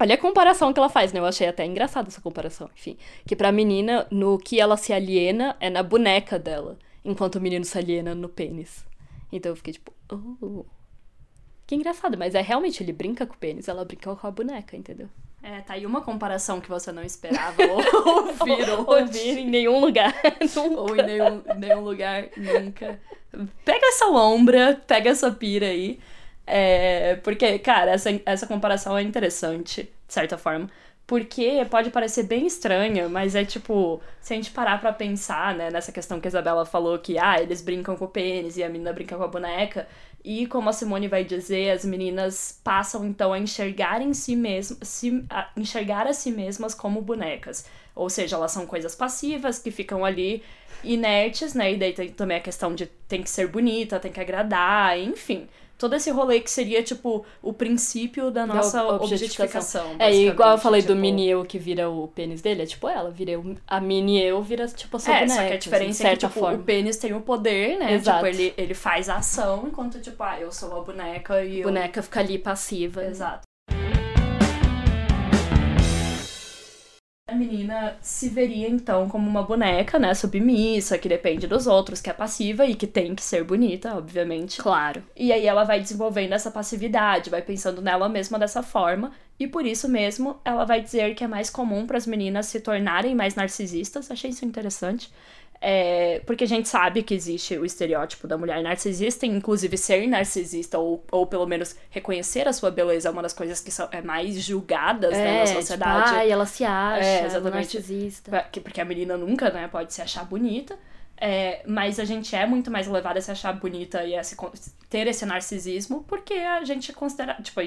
Olha 0.00 0.16
a 0.16 0.18
comparação 0.18 0.72
que 0.72 0.78
ela 0.80 0.88
faz, 0.88 1.12
né? 1.12 1.20
Eu 1.20 1.24
achei 1.24 1.46
até 1.46 1.64
engraçada 1.64 2.08
essa 2.08 2.20
comparação, 2.20 2.68
enfim. 2.76 2.96
Que 3.26 3.36
pra 3.36 3.52
menina, 3.52 4.06
no 4.10 4.38
que 4.38 4.58
ela 4.60 4.76
se 4.76 4.92
aliena 4.92 5.56
é 5.60 5.70
na 5.70 5.84
boneca 5.84 6.36
dela, 6.36 6.76
enquanto 7.04 7.36
o 7.36 7.40
menino 7.40 7.64
se 7.64 7.78
aliena 7.78 8.12
no 8.14 8.28
pênis. 8.28 8.84
Então 9.32 9.52
eu 9.52 9.56
fiquei 9.56 9.72
tipo, 9.74 9.92
oh. 10.12 10.64
Que 11.66 11.76
engraçado, 11.76 12.18
mas 12.18 12.34
é 12.34 12.40
realmente, 12.42 12.82
ele 12.82 12.92
brinca 12.92 13.24
com 13.24 13.34
o 13.34 13.38
pênis, 13.38 13.68
ela 13.68 13.84
brinca 13.84 14.14
com 14.14 14.26
a 14.26 14.30
boneca, 14.30 14.76
entendeu? 14.76 15.08
É, 15.46 15.60
tá 15.60 15.74
aí 15.74 15.84
uma 15.84 16.00
comparação 16.00 16.58
que 16.58 16.70
você 16.70 16.90
não 16.90 17.02
esperava 17.02 17.62
ouvir 17.62 18.70
Ou 18.70 18.88
ouvir 18.98 19.40
em 19.40 19.46
nenhum 19.46 19.78
lugar. 19.78 20.14
Ou 20.74 20.96
em 20.96 21.02
nenhum, 21.04 21.42
nenhum 21.58 21.80
lugar 21.80 22.28
nunca. 22.34 22.98
Pega 23.62 23.86
essa 23.88 24.06
lombra, 24.06 24.80
pega 24.86 25.10
essa 25.10 25.30
pira 25.30 25.66
aí. 25.66 26.00
É, 26.46 27.16
porque, 27.16 27.58
cara, 27.58 27.90
essa, 27.90 28.08
essa 28.24 28.46
comparação 28.46 28.96
é 28.96 29.02
interessante, 29.02 29.82
de 29.82 30.14
certa 30.14 30.38
forma. 30.38 30.70
Porque 31.06 31.64
pode 31.70 31.90
parecer 31.90 32.22
bem 32.22 32.46
estranha, 32.46 33.08
mas 33.10 33.34
é 33.34 33.44
tipo, 33.44 34.00
se 34.20 34.32
a 34.32 34.36
gente 34.36 34.50
parar 34.50 34.80
pra 34.80 34.90
pensar, 34.90 35.54
né, 35.54 35.70
nessa 35.70 35.92
questão 35.92 36.18
que 36.18 36.26
a 36.26 36.30
Isabela 36.30 36.64
falou 36.64 36.98
que, 36.98 37.18
ah, 37.18 37.40
eles 37.40 37.60
brincam 37.60 37.94
com 37.94 38.06
o 38.06 38.08
pênis 38.08 38.56
e 38.56 38.62
a 38.62 38.70
menina 38.70 38.92
brinca 38.92 39.14
com 39.14 39.22
a 39.22 39.28
boneca, 39.28 39.86
e 40.24 40.46
como 40.46 40.70
a 40.70 40.72
Simone 40.72 41.06
vai 41.06 41.22
dizer, 41.22 41.70
as 41.70 41.84
meninas 41.84 42.58
passam 42.64 43.04
então 43.04 43.34
a 43.34 43.38
enxergar 43.38 44.00
em 44.00 44.14
si 44.14 44.34
mesmas, 44.34 45.02
a 45.28 45.50
enxergar 45.54 46.06
a 46.06 46.14
si 46.14 46.30
mesmas 46.30 46.74
como 46.74 47.02
bonecas. 47.02 47.66
Ou 47.94 48.08
seja, 48.08 48.36
elas 48.36 48.50
são 48.50 48.66
coisas 48.66 48.94
passivas 48.94 49.58
que 49.58 49.70
ficam 49.70 50.02
ali 50.02 50.42
inertes, 50.82 51.52
né? 51.52 51.74
E 51.74 51.76
daí 51.76 51.92
tem 51.92 52.08
também 52.08 52.38
a 52.38 52.40
questão 52.40 52.74
de 52.74 52.86
tem 53.06 53.22
que 53.22 53.28
ser 53.28 53.48
bonita, 53.48 54.00
tem 54.00 54.10
que 54.10 54.20
agradar, 54.20 54.98
enfim 54.98 55.46
todo 55.84 55.94
esse 55.96 56.10
rolê 56.10 56.40
que 56.40 56.50
seria, 56.50 56.82
tipo, 56.82 57.26
o 57.42 57.52
princípio 57.52 58.30
da 58.30 58.46
nossa 58.46 58.78
da 58.78 58.94
objetificação. 58.94 59.96
É, 59.98 60.10
igual 60.14 60.52
eu 60.52 60.58
falei 60.58 60.80
tipo... 60.80 60.94
do 60.94 60.98
mini 60.98 61.28
eu 61.28 61.44
que 61.44 61.58
vira 61.58 61.90
o 61.90 62.08
pênis 62.08 62.40
dele, 62.40 62.62
é 62.62 62.66
tipo 62.66 62.88
ela, 62.88 63.10
vira 63.10 63.32
eu, 63.32 63.54
a 63.66 63.80
mini 63.80 64.18
eu 64.22 64.42
vira, 64.42 64.66
tipo, 64.66 64.96
a 64.96 65.00
sua 65.00 65.14
é, 65.14 65.20
boneca. 65.20 65.42
Só 65.42 65.46
que 65.48 65.52
a 65.52 65.58
diferença 65.58 66.02
assim, 66.02 66.06
é 66.06 66.16
que, 66.16 66.26
tipo, 66.26 66.40
forma. 66.40 66.58
o 66.58 66.62
pênis 66.62 66.96
tem 66.96 67.12
o 67.12 67.20
poder, 67.20 67.78
né? 67.78 67.92
Exato. 67.92 68.24
Tipo, 68.24 68.34
ele, 68.34 68.54
ele 68.56 68.72
faz 68.72 69.10
a 69.10 69.16
ação, 69.16 69.66
enquanto, 69.68 70.00
tipo, 70.00 70.22
ah, 70.22 70.40
eu 70.40 70.50
sou 70.50 70.74
a 70.78 70.80
boneca 70.80 71.44
e 71.44 71.60
a 71.60 71.64
boneca 71.64 72.02
fica 72.02 72.20
ali 72.20 72.38
passiva. 72.38 73.04
Exato. 73.04 73.42
A 77.26 77.34
menina 77.34 77.96
se 78.02 78.28
veria 78.28 78.68
então 78.68 79.08
como 79.08 79.26
uma 79.26 79.42
boneca, 79.42 79.98
né, 79.98 80.12
submissa, 80.12 80.98
que 80.98 81.08
depende 81.08 81.46
dos 81.46 81.66
outros, 81.66 81.98
que 82.02 82.10
é 82.10 82.12
passiva 82.12 82.66
e 82.66 82.74
que 82.74 82.86
tem 82.86 83.14
que 83.14 83.22
ser 83.22 83.42
bonita, 83.42 83.96
obviamente. 83.96 84.60
Claro. 84.60 85.02
E 85.16 85.32
aí 85.32 85.46
ela 85.46 85.64
vai 85.64 85.80
desenvolvendo 85.80 86.34
essa 86.34 86.50
passividade, 86.50 87.30
vai 87.30 87.40
pensando 87.40 87.80
nela 87.80 88.10
mesma 88.10 88.38
dessa 88.38 88.62
forma, 88.62 89.10
e 89.40 89.48
por 89.48 89.64
isso 89.64 89.88
mesmo 89.88 90.38
ela 90.44 90.66
vai 90.66 90.82
dizer 90.82 91.14
que 91.14 91.24
é 91.24 91.26
mais 91.26 91.48
comum 91.48 91.86
para 91.86 91.96
as 91.96 92.06
meninas 92.06 92.44
se 92.44 92.60
tornarem 92.60 93.14
mais 93.14 93.34
narcisistas. 93.34 94.10
Achei 94.10 94.28
isso 94.28 94.44
interessante. 94.44 95.10
É, 95.60 96.20
porque 96.26 96.44
a 96.44 96.46
gente 96.46 96.68
sabe 96.68 97.02
que 97.02 97.14
existe 97.14 97.56
o 97.56 97.64
estereótipo 97.64 98.28
da 98.28 98.36
mulher 98.36 98.62
narcisista, 98.62 99.24
inclusive 99.24 99.78
ser 99.78 100.06
narcisista, 100.06 100.78
ou, 100.78 101.02
ou 101.10 101.26
pelo 101.26 101.46
menos 101.46 101.74
reconhecer 101.88 102.46
a 102.46 102.52
sua 102.52 102.70
beleza 102.70 103.08
é 103.08 103.10
uma 103.10 103.22
das 103.22 103.32
coisas 103.32 103.60
que 103.60 103.70
são 103.70 103.88
é 103.90 104.02
mais 104.02 104.34
julgadas 104.42 105.14
é, 105.14 105.24
né, 105.24 105.40
na 105.40 105.46
sociedade. 105.46 106.04
Tipo, 106.04 106.16
ai, 106.16 106.30
ela 106.30 106.44
se 106.44 106.64
acha 106.64 107.04
é, 107.04 107.24
exatamente, 107.24 107.76
narcisista. 107.76 108.50
Porque 108.62 108.80
a 108.80 108.84
menina 108.84 109.16
nunca 109.16 109.50
né, 109.50 109.68
pode 109.68 109.94
se 109.94 110.02
achar 110.02 110.24
bonita. 110.24 110.78
É, 111.16 111.62
mas 111.66 112.00
a 112.00 112.04
gente 112.04 112.34
é 112.34 112.44
muito 112.44 112.70
mais 112.70 112.88
levada 112.88 113.18
a 113.18 113.22
se 113.22 113.30
achar 113.30 113.52
bonita 113.52 114.04
e 114.04 114.16
a 114.16 114.24
se, 114.24 114.36
ter 114.90 115.06
esse 115.06 115.24
narcisismo 115.24 116.04
porque 116.08 116.34
a 116.34 116.64
gente 116.64 116.92
considera, 116.92 117.34
tipo, 117.40 117.60
a 117.60 117.64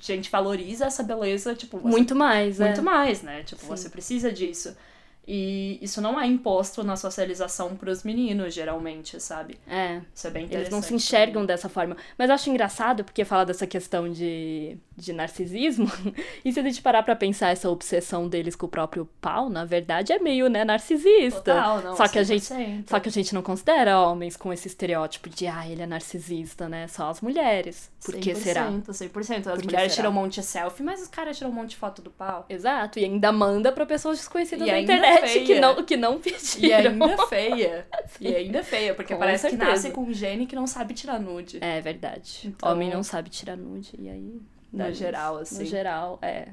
gente 0.00 0.28
valoriza 0.28 0.86
essa 0.86 1.02
beleza, 1.02 1.54
tipo, 1.54 1.78
você, 1.78 1.88
muito 1.88 2.14
mais, 2.14 2.58
muito 2.58 2.80
é. 2.80 2.82
mais, 2.82 3.22
né? 3.22 3.44
Tipo, 3.44 3.62
Sim. 3.62 3.68
você 3.68 3.88
precisa 3.88 4.32
disso. 4.32 4.76
E 5.26 5.78
isso 5.80 6.00
não 6.00 6.20
é 6.20 6.26
imposto 6.26 6.82
na 6.82 6.96
socialização 6.96 7.76
pros 7.76 8.02
meninos, 8.02 8.52
geralmente, 8.52 9.20
sabe? 9.20 9.56
É. 9.68 10.00
Isso 10.12 10.26
é 10.26 10.30
bem 10.30 10.44
interessante. 10.46 10.66
Eles 10.66 10.70
não 10.70 10.82
se 10.82 10.94
enxergam 10.94 11.46
dessa 11.46 11.68
forma. 11.68 11.96
Mas 12.18 12.28
eu 12.28 12.34
acho 12.34 12.50
engraçado 12.50 13.04
porque 13.04 13.24
fala 13.24 13.46
dessa 13.46 13.64
questão 13.64 14.10
de, 14.10 14.76
de 14.96 15.12
narcisismo. 15.12 15.90
e 16.44 16.52
se 16.52 16.58
a 16.58 16.62
gente 16.62 16.82
parar 16.82 17.04
pra 17.04 17.14
pensar 17.14 17.50
essa 17.50 17.70
obsessão 17.70 18.28
deles 18.28 18.56
com 18.56 18.66
o 18.66 18.68
próprio 18.68 19.08
pau, 19.20 19.48
na 19.48 19.64
verdade 19.64 20.12
é 20.12 20.18
meio, 20.18 20.48
né, 20.48 20.64
narcisista. 20.64 21.54
Total, 21.54 21.82
não, 21.82 21.96
só 21.96 22.08
que 22.08 22.18
a 22.18 22.24
gente 22.24 22.44
Só 22.86 22.98
que 22.98 23.08
a 23.08 23.12
gente 23.12 23.32
não 23.32 23.42
considera 23.42 24.00
homens 24.00 24.36
com 24.36 24.52
esse 24.52 24.66
estereótipo 24.66 25.30
de, 25.30 25.46
ah, 25.46 25.68
ele 25.68 25.82
é 25.82 25.86
narcisista, 25.86 26.68
né? 26.68 26.88
Só 26.88 27.08
as 27.08 27.20
mulheres. 27.20 27.92
Por 28.04 28.16
que 28.16 28.34
será? 28.34 28.68
100%. 28.68 29.46
As 29.46 29.62
mulheres 29.62 29.94
tiram 29.94 30.10
um 30.10 30.14
monte 30.14 30.40
de 30.40 30.46
selfie, 30.46 30.82
mas 30.82 31.00
os 31.00 31.08
caras 31.08 31.38
tiram 31.38 31.50
um 31.50 31.54
monte 31.54 31.70
de 31.70 31.76
foto 31.76 32.02
do 32.02 32.10
pau. 32.10 32.44
Exato. 32.48 32.98
E 32.98 33.04
ainda 33.04 33.30
manda 33.30 33.70
pra 33.70 33.86
pessoas 33.86 34.18
desconhecidas 34.18 34.66
e 34.66 34.70
na 34.70 34.80
internet 34.80 35.11
feia. 35.18 35.44
que 35.44 35.60
não, 35.60 35.84
que 35.84 35.96
não 35.96 36.20
pediram. 36.20 36.68
E 36.68 36.72
ainda 36.72 37.26
feia. 37.28 37.86
e 38.20 38.34
ainda 38.34 38.62
feia, 38.62 38.94
porque 38.94 39.14
com 39.14 39.20
parece 39.20 39.42
certeza. 39.42 39.64
que 39.64 39.70
nasce 39.70 39.90
com 39.90 40.02
um 40.02 40.12
gene 40.12 40.46
que 40.46 40.56
não 40.56 40.66
sabe 40.66 40.94
tirar 40.94 41.18
nude. 41.20 41.58
É 41.60 41.80
verdade. 41.80 42.40
Então... 42.44 42.70
Homem 42.70 42.90
não 42.90 43.02
sabe 43.02 43.30
tirar 43.30 43.56
nude, 43.56 43.92
e 43.98 44.08
aí... 44.08 44.40
No 44.72 44.90
geral, 44.90 45.36
assim. 45.36 45.58
No 45.58 45.64
geral, 45.66 46.18
é. 46.22 46.48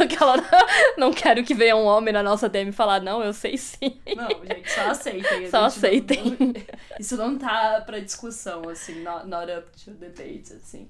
Aquela, 0.00 0.36
não 0.96 1.12
quero 1.12 1.42
que 1.42 1.54
venha 1.54 1.74
um 1.74 1.84
homem 1.84 2.14
na 2.14 2.22
nossa 2.22 2.48
DM 2.48 2.70
falar, 2.70 3.02
não, 3.02 3.20
eu 3.20 3.32
sei 3.32 3.58
sim. 3.58 4.00
Não, 4.14 4.28
gente, 4.28 4.70
só 4.70 4.90
aceitem. 4.90 5.50
Só 5.50 5.64
aceitem. 5.64 6.36
Não, 6.38 6.54
isso 7.00 7.16
não 7.16 7.36
tá 7.36 7.82
pra 7.84 7.98
discussão, 7.98 8.68
assim, 8.68 9.02
not, 9.02 9.26
not 9.26 9.50
up 9.50 9.66
to 9.84 9.90
debate, 9.90 10.52
assim. 10.52 10.88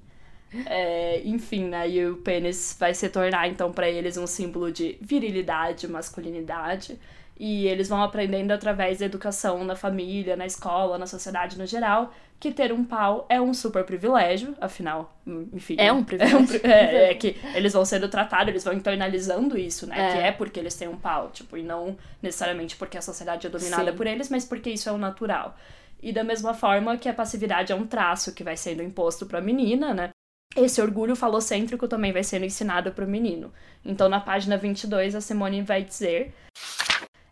É, 0.67 1.21
enfim, 1.25 1.64
né? 1.64 1.88
E 1.88 2.07
o 2.07 2.17
pênis 2.17 2.77
vai 2.79 2.95
se 2.95 3.09
tornar, 3.09 3.49
então, 3.49 3.73
para 3.73 3.88
eles 3.88 4.17
um 4.17 4.27
símbolo 4.27 4.71
de 4.71 4.99
virilidade, 5.01 5.88
masculinidade. 5.88 6.99
E 7.37 7.67
eles 7.67 7.88
vão 7.88 8.03
aprendendo 8.03 8.53
através 8.53 8.99
da 8.99 9.07
educação 9.07 9.64
na 9.64 9.75
família, 9.75 10.37
na 10.37 10.47
escola, 10.47 10.97
na 10.97 11.07
sociedade 11.07 11.59
no 11.59 11.67
geral, 11.67 12.14
que 12.38 12.53
ter 12.53 12.73
um 12.73 12.85
pau 12.85 13.27
é 13.29 13.40
um 13.40 13.53
super 13.53 13.85
privilégio, 13.85 14.55
afinal, 14.61 15.19
enfim. 15.53 15.77
É 15.79 15.93
um 15.93 16.05
privilégio. 16.05 16.61
É, 16.62 16.69
um, 16.69 16.71
é, 16.71 17.11
é 17.11 17.14
que 17.14 17.37
eles 17.55 17.73
vão 17.73 17.85
sendo 17.85 18.09
tratados, 18.09 18.49
eles 18.49 18.62
vão 18.62 18.73
internalizando 18.73 19.59
isso, 19.59 19.87
né? 19.87 20.11
É. 20.11 20.12
Que 20.12 20.19
é 20.19 20.33
porque 20.33 20.61
eles 20.61 20.75
têm 20.75 20.87
um 20.87 20.97
pau, 20.97 21.31
tipo, 21.31 21.57
e 21.57 21.62
não 21.62 21.97
necessariamente 22.23 22.77
porque 22.77 22.99
a 22.99 23.03
sociedade 23.03 23.47
é 23.47 23.51
dominada 23.51 23.90
Sim. 23.90 23.97
por 23.97 24.07
eles, 24.07 24.29
mas 24.29 24.45
porque 24.45 24.71
isso 24.71 24.88
é 24.88 24.93
o 24.93 24.99
natural. 24.99 25.57
E 26.03 26.12
da 26.12 26.23
mesma 26.23 26.53
forma 26.53 26.99
que 26.99 27.09
a 27.09 27.14
passividade 27.14 27.73
é 27.73 27.75
um 27.75 27.87
traço 27.87 28.33
que 28.35 28.45
vai 28.45 28.57
sendo 28.57 28.83
imposto 28.83 29.25
pra 29.27 29.40
menina, 29.40 29.95
né? 29.95 30.11
Esse 30.57 30.81
orgulho 30.81 31.17
falocêntrico 31.17 31.89
também 31.89 32.13
vai 32.13 32.23
sendo 32.23 32.45
ensinado 32.45 32.93
para 32.93 33.05
o 33.05 33.09
menino. 33.09 33.53
Então, 33.85 34.09
na 34.09 34.21
página 34.21 34.57
22, 34.57 35.17
a 35.17 35.21
Simone 35.21 35.63
vai 35.63 35.83
dizer: 35.83 36.33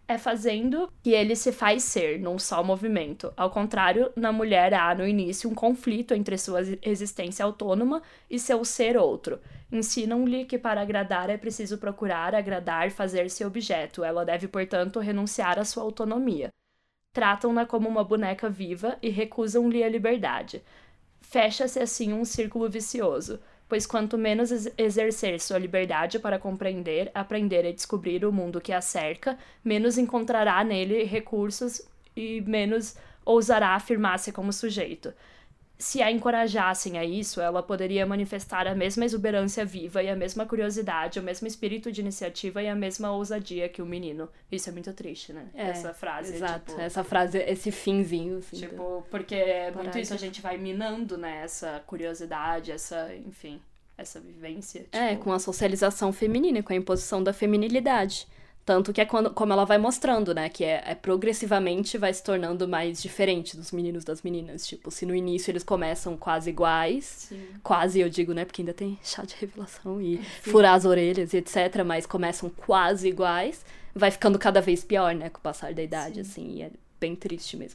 É 0.09 0.19
fazendo 0.19 0.93
que 1.03 1.11
ele 1.11 1.37
se 1.37 1.53
faz 1.53 1.85
ser, 1.85 2.19
num 2.19 2.37
só 2.37 2.65
movimento. 2.65 3.33
Ao 3.37 3.49
contrário, 3.49 4.11
na 4.17 4.33
mulher 4.33 4.75
há 4.75 4.93
no 4.95 5.07
início 5.07 5.49
um 5.49 5.55
conflito 5.55 6.15
entre 6.15 6.37
sua 6.37 6.63
existência 6.83 7.45
autônoma 7.45 8.03
e 8.29 8.41
seu 8.41 8.65
ser 8.65 8.97
outro. 8.97 9.39
Ensinam-lhe 9.71 10.45
que 10.45 10.59
para 10.59 10.83
agradar 10.83 11.31
é 11.31 11.37
preciso 11.37 11.79
procurar 11.79 12.35
agradar, 12.35 12.91
fazer-se 12.91 13.45
objeto. 13.45 14.03
Ela 14.03 14.25
deve, 14.25 14.49
portanto, 14.49 14.99
renunciar 14.99 15.61
à 15.61 15.65
sua 15.65 15.85
autonomia. 15.85 16.51
Tratam-na 17.13 17.67
como 17.67 17.89
uma 17.89 18.03
boneca 18.03 18.49
viva 18.49 18.99
e 19.03 19.11
recusam-lhe 19.11 19.85
a 19.85 19.89
liberdade. 19.89 20.63
Fecha-se 21.33 21.81
assim 21.81 22.13
um 22.13 22.27
círculo 22.27 22.69
vicioso, 22.69 23.41
pois 23.67 23.87
quanto 23.87 24.19
menos 24.19 24.51
exercer 24.77 25.41
sua 25.41 25.59
liberdade 25.59 26.19
para 26.19 26.39
compreender, 26.39 27.11
aprender 27.15 27.65
e 27.65 27.73
descobrir 27.73 28.23
o 28.27 28.31
mundo 28.31 28.61
que 28.61 28.71
a 28.71 28.83
cerca, 28.83 29.39
menos 29.65 29.97
encontrará 29.97 30.63
nele 30.63 31.05
recursos 31.05 31.81
e 32.15 32.43
menos 32.43 32.95
ousará 33.25 33.71
afirmar-se 33.71 34.31
como 34.31 34.53
sujeito 34.53 35.15
se 35.83 36.01
a 36.01 36.13
encorajassem 36.13 36.97
a 36.97 37.05
isso, 37.05 37.41
ela 37.41 37.61
poderia 37.61 38.07
manifestar 38.07 38.69
a 38.69 38.75
mesma 38.75 39.05
exuberância 39.05 39.65
viva 39.65 40.01
e 40.01 40.09
a 40.09 40.15
mesma 40.15 40.47
curiosidade, 40.47 41.19
o 41.19 41.23
mesmo 41.23 41.49
espírito 41.49 41.91
de 41.91 42.01
iniciativa 42.01 42.63
e 42.63 42.69
a 42.69 42.75
mesma 42.75 43.11
ousadia 43.11 43.69
que 43.69 43.83
o 43.83 43.87
menino. 43.87 44.29
Isso 44.51 44.69
é 44.69 44.73
muito 44.73 44.93
triste, 44.93 45.33
né? 45.33 45.49
É, 45.53 45.71
Essa 45.71 45.93
frase. 45.93 46.37
Exato, 46.37 46.71
tipo, 46.71 46.81
essa 46.81 47.03
frase, 47.03 47.39
esse 47.39 47.73
finzinho. 47.73 48.39
Assim, 48.39 48.59
tipo, 48.59 49.05
porque 49.11 49.35
é 49.35 49.73
muito 49.73 49.99
isso, 49.99 50.15
a 50.15 50.17
gente 50.17 50.41
vai 50.41 50.57
minando, 50.57 51.19
né? 51.19 51.43
Essa 51.43 51.83
curiosidade, 51.85 52.71
essa, 52.71 53.13
enfim, 53.17 53.61
essa 53.99 54.21
vivência. 54.21 54.87
É, 54.93 55.11
tipo... 55.11 55.25
com 55.25 55.33
a 55.33 55.41
socialização 55.41 56.13
feminina, 56.13 56.63
com 56.63 56.73
a 56.73 56.77
imposição 56.77 57.21
da 57.25 57.33
feminilidade. 57.33 58.29
Tanto 58.65 58.93
que 58.93 59.01
é 59.01 59.05
quando, 59.05 59.31
como 59.31 59.53
ela 59.53 59.65
vai 59.65 59.77
mostrando, 59.77 60.33
né? 60.33 60.49
Que 60.49 60.65
é, 60.65 60.83
é, 60.87 60.95
progressivamente 60.95 61.99
vai 61.99 62.15
se 62.15 62.23
tornando 62.23 62.69
mais 62.69 63.03
diferente 63.03 63.57
dos 63.57 63.73
meninos 63.73 64.05
das 64.05 64.23
meninas. 64.23 64.67
Tipo, 64.67 64.91
se 64.91 65.05
no 65.05 65.15
início 65.15 65.51
eles 65.51 65.65
começam 65.65 66.17
quase 66.17 66.51
iguais, 66.51 67.05
Sim. 67.29 67.45
quase 67.63 67.99
eu 67.99 68.09
digo, 68.09 68.33
né? 68.33 68.45
Porque 68.45 68.63
ainda 68.63 68.73
tem 68.73 68.99
chá 69.03 69.25
de 69.25 69.35
revelação 69.35 70.01
e 70.01 70.19
Sim. 70.19 70.51
furar 70.51 70.75
as 70.75 70.85
orelhas 70.85 71.33
e 71.33 71.39
etc. 71.39 71.83
Mas 71.85 72.07
começam 72.07 72.49
quase 72.51 73.09
iguais, 73.09 73.65
vai 73.93 74.13
ficando 74.13 74.39
cada 74.39 74.61
vez 74.61 74.85
pior, 74.85 75.13
né? 75.13 75.29
Com 75.29 75.39
o 75.39 75.43
passar 75.43 75.75
da 75.75 75.83
idade, 75.83 76.15
Sim. 76.15 76.21
assim. 76.21 76.57
E 76.59 76.63
é 76.63 76.71
bem 77.01 77.17
triste 77.17 77.57
mesmo. 77.57 77.75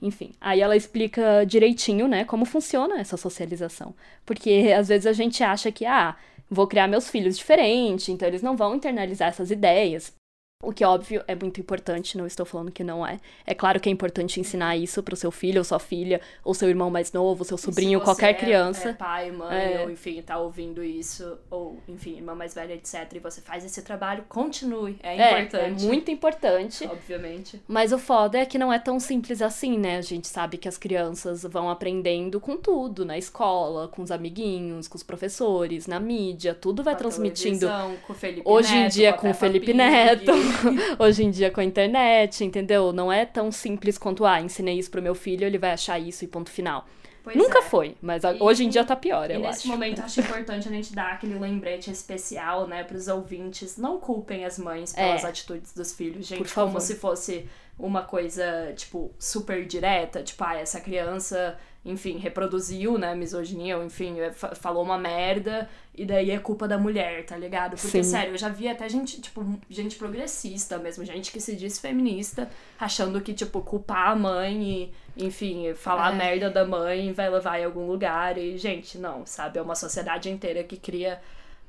Enfim, 0.00 0.32
aí 0.40 0.60
ela 0.60 0.76
explica 0.76 1.44
direitinho, 1.44 2.06
né, 2.06 2.24
como 2.24 2.44
funciona 2.44 3.00
essa 3.00 3.16
socialização. 3.16 3.92
Porque 4.24 4.72
às 4.76 4.86
vezes 4.88 5.06
a 5.06 5.12
gente 5.12 5.42
acha 5.42 5.72
que, 5.72 5.84
ah, 5.84 6.16
vou 6.50 6.66
criar 6.66 6.88
meus 6.88 7.10
filhos 7.10 7.36
diferente, 7.36 8.12
então 8.12 8.28
eles 8.28 8.42
não 8.42 8.56
vão 8.56 8.74
internalizar 8.74 9.28
essas 9.28 9.50
ideias. 9.50 10.12
O 10.60 10.72
que, 10.72 10.84
óbvio, 10.84 11.22
é 11.28 11.36
muito 11.36 11.60
importante, 11.60 12.18
não 12.18 12.26
estou 12.26 12.44
falando 12.44 12.72
que 12.72 12.82
não 12.82 13.06
é. 13.06 13.20
É 13.46 13.54
claro 13.54 13.78
que 13.78 13.88
é 13.88 13.92
importante 13.92 14.40
ensinar 14.40 14.76
isso 14.76 15.00
pro 15.04 15.14
seu 15.14 15.30
filho, 15.30 15.58
ou 15.58 15.64
sua 15.64 15.78
filha, 15.78 16.20
ou 16.42 16.52
seu 16.52 16.68
irmão 16.68 16.90
mais 16.90 17.12
novo, 17.12 17.44
seu 17.44 17.56
sobrinho, 17.56 18.00
Se 18.00 18.04
você 18.04 18.04
qualquer 18.04 18.30
é- 18.30 18.34
criança. 18.34 18.88
É 18.88 18.92
pai, 18.92 19.30
mãe, 19.30 19.74
É. 19.74 19.80
ou 19.82 19.88
enfim, 19.90 20.20
tá 20.20 20.36
ouvindo 20.36 20.82
isso, 20.82 21.38
ou 21.48 21.78
enfim, 21.86 22.16
irmã 22.16 22.34
mais 22.34 22.54
velha, 22.54 22.72
etc. 22.74 23.08
E 23.14 23.20
você 23.20 23.40
faz 23.40 23.64
esse 23.64 23.82
trabalho, 23.82 24.24
continue. 24.28 24.96
É 25.00 25.16
É, 25.16 25.40
importante. 25.42 25.84
é 25.84 25.86
muito 25.86 26.10
importante. 26.10 26.84
Obviamente. 26.88 27.62
Mas 27.68 27.92
o 27.92 27.98
foda 27.98 28.36
é 28.38 28.44
que 28.44 28.58
não 28.58 28.72
é 28.72 28.80
tão 28.80 28.98
simples 28.98 29.40
assim, 29.40 29.78
né? 29.78 29.96
A 29.98 30.02
gente 30.02 30.26
sabe 30.26 30.58
que 30.58 30.66
as 30.66 30.76
crianças 30.76 31.44
vão 31.44 31.70
aprendendo 31.70 32.40
com 32.40 32.56
tudo, 32.56 33.04
na 33.04 33.16
escola, 33.16 33.86
com 33.86 34.02
os 34.02 34.10
amiguinhos, 34.10 34.88
com 34.88 34.96
os 34.96 35.04
professores, 35.04 35.86
na 35.86 36.00
mídia, 36.00 36.52
tudo 36.52 36.82
vai 36.82 36.94
Com 36.94 36.96
a 36.96 36.98
transmitindo. 36.98 37.68
com 38.04 38.12
o 38.12 38.16
Felipe 38.16 38.42
Hoje 38.44 38.74
em 38.74 38.80
Neto, 38.82 38.92
dia 38.94 39.10
a 39.10 39.12
com 39.12 39.30
o 39.30 39.34
Felipe. 39.34 39.72
Neto, 39.72 40.32
hoje 40.98 41.24
em 41.24 41.30
dia 41.30 41.50
com 41.50 41.60
a 41.60 41.64
internet, 41.64 42.44
entendeu? 42.44 42.92
Não 42.92 43.12
é 43.12 43.24
tão 43.24 43.50
simples 43.52 43.96
quanto, 43.98 44.24
ah, 44.24 44.40
ensinei 44.40 44.78
isso 44.78 44.90
pro 44.90 45.02
meu 45.02 45.14
filho, 45.14 45.44
ele 45.46 45.58
vai 45.58 45.72
achar 45.72 45.98
isso 45.98 46.24
e 46.24 46.28
ponto 46.28 46.50
final. 46.50 46.86
Pois 47.24 47.36
Nunca 47.36 47.58
é. 47.58 47.62
foi, 47.62 47.94
mas 48.00 48.24
E- 48.24 48.36
hoje 48.40 48.64
em 48.64 48.68
dia 48.70 48.84
tá 48.84 48.96
pior, 48.96 49.30
E 49.30 49.34
eu 49.34 49.40
nesse 49.40 49.60
acho. 49.60 49.68
momento, 49.68 50.00
acho 50.00 50.20
importante 50.20 50.66
a 50.68 50.70
gente 50.72 50.94
dar 50.94 51.12
aquele 51.12 51.38
lembrete 51.38 51.90
especial, 51.90 52.66
né, 52.66 52.84
pros 52.84 53.06
ouvintes. 53.08 53.76
Não 53.76 53.98
culpem 53.98 54.44
as 54.44 54.58
mães 54.58 54.92
pelas 54.94 55.24
É. 55.24 55.26
atitudes 55.28 55.74
dos 55.74 55.92
filhos, 55.92 56.26
gente. 56.26 56.38
Por 56.38 56.46
favor. 56.46 56.68
Como 56.68 56.80
se 56.80 56.94
fosse 56.94 57.46
uma 57.78 58.02
coisa, 58.02 58.72
tipo, 58.74 59.10
super 59.18 59.66
direta. 59.66 60.22
Tipo, 60.22 60.42
ah, 60.44 60.56
essa 60.56 60.80
criança, 60.80 61.58
enfim, 61.84 62.18
reproduziu, 62.18 62.98
né, 62.98 63.14
misoginia, 63.14 63.78
ou 63.78 63.84
enfim, 63.84 64.18
é, 64.20 64.30
fa- 64.30 64.54
falou 64.54 64.82
uma 64.82 64.98
merda, 64.98 65.68
e 65.94 66.04
daí 66.04 66.30
é 66.30 66.38
culpa 66.38 66.68
da 66.68 66.76
mulher, 66.76 67.24
tá 67.24 67.36
ligado? 67.36 67.70
Porque, 67.80 68.02
Sim. 68.02 68.10
sério, 68.10 68.32
eu 68.34 68.38
já 68.38 68.48
vi 68.48 68.68
até 68.68 68.88
gente, 68.88 69.20
tipo, 69.20 69.44
gente 69.70 69.96
progressista 69.96 70.76
mesmo, 70.78 71.04
gente 71.04 71.32
que 71.32 71.40
se 71.40 71.56
diz 71.56 71.78
feminista, 71.78 72.48
achando 72.78 73.20
que, 73.20 73.32
tipo, 73.32 73.60
culpar 73.62 74.10
a 74.10 74.16
mãe 74.16 74.92
e, 75.16 75.24
enfim, 75.26 75.72
falar 75.74 76.12
É. 76.12 76.16
merda 76.16 76.50
da 76.50 76.66
mãe 76.66 77.12
vai 77.12 77.30
levar 77.30 77.58
em 77.60 77.64
algum 77.64 77.86
lugar. 77.86 78.36
E, 78.36 78.58
gente, 78.58 78.98
não, 78.98 79.24
sabe? 79.24 79.58
É 79.58 79.62
uma 79.62 79.74
sociedade 79.74 80.28
inteira 80.30 80.62
que 80.64 80.76
cria 80.76 81.20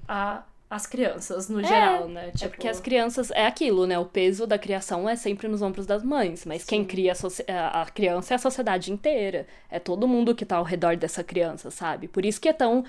a, 0.07 0.43
as 0.69 0.85
crianças 0.85 1.49
no 1.49 1.63
geral, 1.63 2.07
né? 2.07 2.31
É 2.39 2.47
porque 2.47 2.67
as 2.67 2.79
crianças. 2.79 3.31
É 3.31 3.47
aquilo, 3.47 3.87
né? 3.87 3.97
O 3.97 4.05
peso 4.05 4.45
da 4.45 4.57
criação 4.57 5.09
é 5.09 5.15
sempre 5.15 5.47
nos 5.47 5.63
ombros 5.63 5.87
das 5.87 6.03
mães. 6.03 6.45
Mas 6.45 6.63
quem 6.63 6.85
cria 6.85 7.13
a, 7.47 7.81
a 7.81 7.85
criança 7.87 8.33
é 8.33 8.35
a 8.35 8.37
sociedade 8.37 8.91
inteira. 8.91 9.47
É 9.69 9.79
todo 9.79 10.07
mundo 10.07 10.35
que 10.35 10.45
tá 10.45 10.57
ao 10.57 10.63
redor 10.63 10.95
dessa 10.95 11.23
criança, 11.23 11.71
sabe? 11.71 12.07
Por 12.07 12.23
isso 12.23 12.39
que 12.39 12.47
é 12.47 12.53
tão 12.53 12.85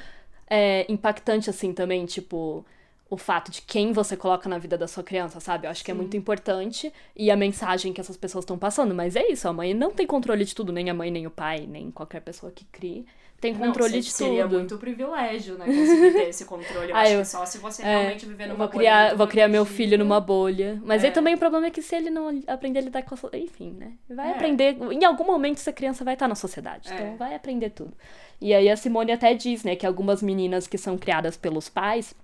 é, 0.48 0.84
impactante 0.92 1.48
assim 1.48 1.72
também, 1.72 2.04
tipo. 2.04 2.64
O 3.08 3.16
fato 3.16 3.50
de 3.50 3.62
quem 3.62 3.92
você 3.92 4.16
coloca 4.16 4.48
na 4.48 4.56
vida 4.56 4.78
da 4.78 4.86
sua 4.86 5.02
criança, 5.02 5.40
sabe? 5.40 5.66
Eu 5.66 5.72
acho 5.72 5.84
que 5.84 5.90
é 5.90 5.94
muito 5.94 6.16
importante 6.16 6.92
e 7.16 7.28
a 7.28 7.36
mensagem 7.36 7.92
que 7.92 8.00
essas 8.00 8.16
pessoas 8.16 8.44
estão 8.44 8.56
passando. 8.56 8.94
Mas 8.94 9.16
é 9.16 9.26
isso, 9.28 9.48
a 9.48 9.52
mãe 9.52 9.74
não 9.74 9.90
tem 9.90 10.06
controle 10.06 10.44
de 10.44 10.54
tudo, 10.54 10.72
nem 10.72 10.88
a 10.88 10.94
mãe, 10.94 11.10
nem 11.10 11.26
o 11.26 11.30
pai, 11.30 11.66
nem 11.66 11.90
qualquer 11.90 12.20
pessoa 12.20 12.52
que 12.52 12.64
crie 12.66 13.04
tem 13.40 13.52
Não, 13.54 13.60
controle 13.68 13.94
se- 13.94 14.00
de 14.00 14.10
seria 14.10 14.42
tudo. 14.44 14.56
muito 14.58 14.76
privilégio, 14.78 15.56
né? 15.56 15.64
Conseguir 15.64 16.12
ter 16.12 16.28
esse 16.28 16.44
controle. 16.44 16.90
Eu 16.90 16.96
Ah, 16.96 17.00
acho 17.00 17.12
eu- 17.12 17.20
que 17.20 17.26
só 17.28 17.46
se 17.46 17.58
você 17.58 17.82
É, 17.82 17.86
realmente 17.86 18.26
viver 18.26 18.44
eu 18.44 18.48
numa 18.48 18.58
vou 18.58 18.68
bolha 18.68 18.78
criar, 18.78 19.04
muito 19.06 19.16
vou 19.18 19.26
criar 19.26 19.48
meu 19.48 19.64
filho 19.64 19.96
numa 19.98 20.20
bolha. 20.20 20.80
Mas 20.84 21.02
aí 21.02 21.10
É. 21.10 21.12
também 21.12 21.34
o 21.34 21.38
problema 21.38 21.66
é 21.66 21.70
que 21.70 21.80
se 21.82 21.94
ele 21.96 22.10
não 22.10 22.40
aprender 22.46 22.80
a 22.80 22.82
lidar 22.82 23.02
com 23.02 23.14
a 23.14 23.36
Enfim, 23.38 23.72
né? 23.78 23.92
Vai 24.08 24.28
É. 24.28 24.32
aprender. 24.32 24.76
Em 24.92 25.04
algum 25.04 25.24
momento 25.24 25.56
essa 25.58 25.72
criança 25.72 26.04
vai 26.04 26.14
estar 26.14 26.28
na 26.28 26.34
sociedade. 26.34 26.90
É. 26.90 26.94
Então 26.94 27.16
vai 27.16 27.34
aprender 27.34 27.70
tudo. 27.70 27.92
E 28.40 28.52
aí 28.54 28.68
a 28.70 28.76
Simone 28.76 29.12
até 29.12 29.32
diz, 29.34 29.64
né, 29.64 29.74
que 29.76 29.86
algumas 29.86 30.22
meninas 30.22 30.66
que 30.66 30.76
são 30.78 30.96
criadas 30.98 31.36
pelos 31.36 31.68
pais. 31.68 32.14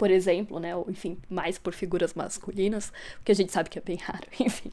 Por 0.00 0.10
exemplo, 0.10 0.58
né? 0.58 0.74
Ou, 0.74 0.86
enfim, 0.88 1.18
mais 1.28 1.58
por 1.58 1.74
figuras 1.74 2.14
masculinas, 2.14 2.90
porque 3.16 3.32
a 3.32 3.34
gente 3.34 3.52
sabe 3.52 3.68
que 3.68 3.78
é 3.78 3.82
bem 3.82 3.96
raro, 3.96 4.26
enfim. 4.40 4.72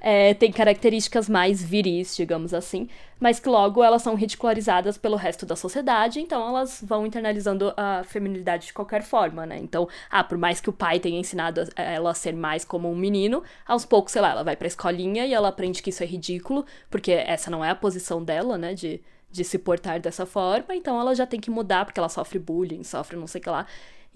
É, 0.00 0.34
tem 0.34 0.50
características 0.50 1.28
mais 1.28 1.62
viris, 1.62 2.16
digamos 2.16 2.52
assim, 2.52 2.88
mas 3.20 3.38
que 3.38 3.48
logo 3.48 3.80
elas 3.80 4.02
são 4.02 4.16
ridicularizadas 4.16 4.98
pelo 4.98 5.14
resto 5.14 5.46
da 5.46 5.54
sociedade, 5.54 6.18
então 6.18 6.48
elas 6.48 6.82
vão 6.84 7.06
internalizando 7.06 7.72
a 7.76 8.02
feminilidade 8.02 8.66
de 8.66 8.72
qualquer 8.72 9.04
forma, 9.04 9.46
né? 9.46 9.56
Então, 9.56 9.88
ah, 10.10 10.24
por 10.24 10.36
mais 10.36 10.60
que 10.60 10.68
o 10.68 10.72
pai 10.72 10.98
tenha 10.98 11.20
ensinado 11.20 11.62
ela 11.76 12.10
a 12.10 12.14
ser 12.14 12.34
mais 12.34 12.64
como 12.64 12.90
um 12.90 12.96
menino, 12.96 13.44
aos 13.64 13.84
poucos, 13.84 14.14
sei 14.14 14.20
lá, 14.20 14.32
ela 14.32 14.42
vai 14.42 14.56
pra 14.56 14.66
escolinha 14.66 15.24
e 15.26 15.32
ela 15.32 15.46
aprende 15.46 15.80
que 15.80 15.90
isso 15.90 16.02
é 16.02 16.06
ridículo, 16.06 16.66
porque 16.90 17.12
essa 17.12 17.52
não 17.52 17.64
é 17.64 17.70
a 17.70 17.74
posição 17.76 18.20
dela, 18.20 18.58
né? 18.58 18.74
De, 18.74 19.00
de 19.30 19.44
se 19.44 19.58
portar 19.60 20.00
dessa 20.00 20.26
forma, 20.26 20.74
então 20.74 21.00
ela 21.00 21.14
já 21.14 21.24
tem 21.24 21.38
que 21.38 21.50
mudar, 21.52 21.84
porque 21.84 22.00
ela 22.00 22.08
sofre 22.08 22.40
bullying, 22.40 22.82
sofre 22.82 23.16
não 23.16 23.28
sei 23.28 23.40
o 23.40 23.44
que 23.44 23.50
lá. 23.50 23.64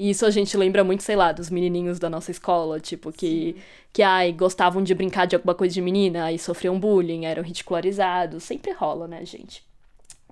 E 0.00 0.08
isso 0.08 0.24
a 0.24 0.30
gente 0.30 0.56
lembra 0.56 0.82
muito, 0.82 1.02
sei 1.02 1.14
lá, 1.14 1.30
dos 1.30 1.50
menininhos 1.50 1.98
da 1.98 2.08
nossa 2.08 2.30
escola, 2.30 2.80
tipo, 2.80 3.12
que, 3.12 3.54
que 3.92 4.02
ai, 4.02 4.32
gostavam 4.32 4.82
de 4.82 4.94
brincar 4.94 5.26
de 5.26 5.36
alguma 5.36 5.54
coisa 5.54 5.74
de 5.74 5.82
menina, 5.82 6.24
aí 6.24 6.38
sofriam 6.38 6.80
bullying, 6.80 7.26
eram 7.26 7.42
ridicularizados. 7.42 8.42
Sempre 8.42 8.72
rola, 8.72 9.06
né, 9.06 9.22
gente? 9.26 9.62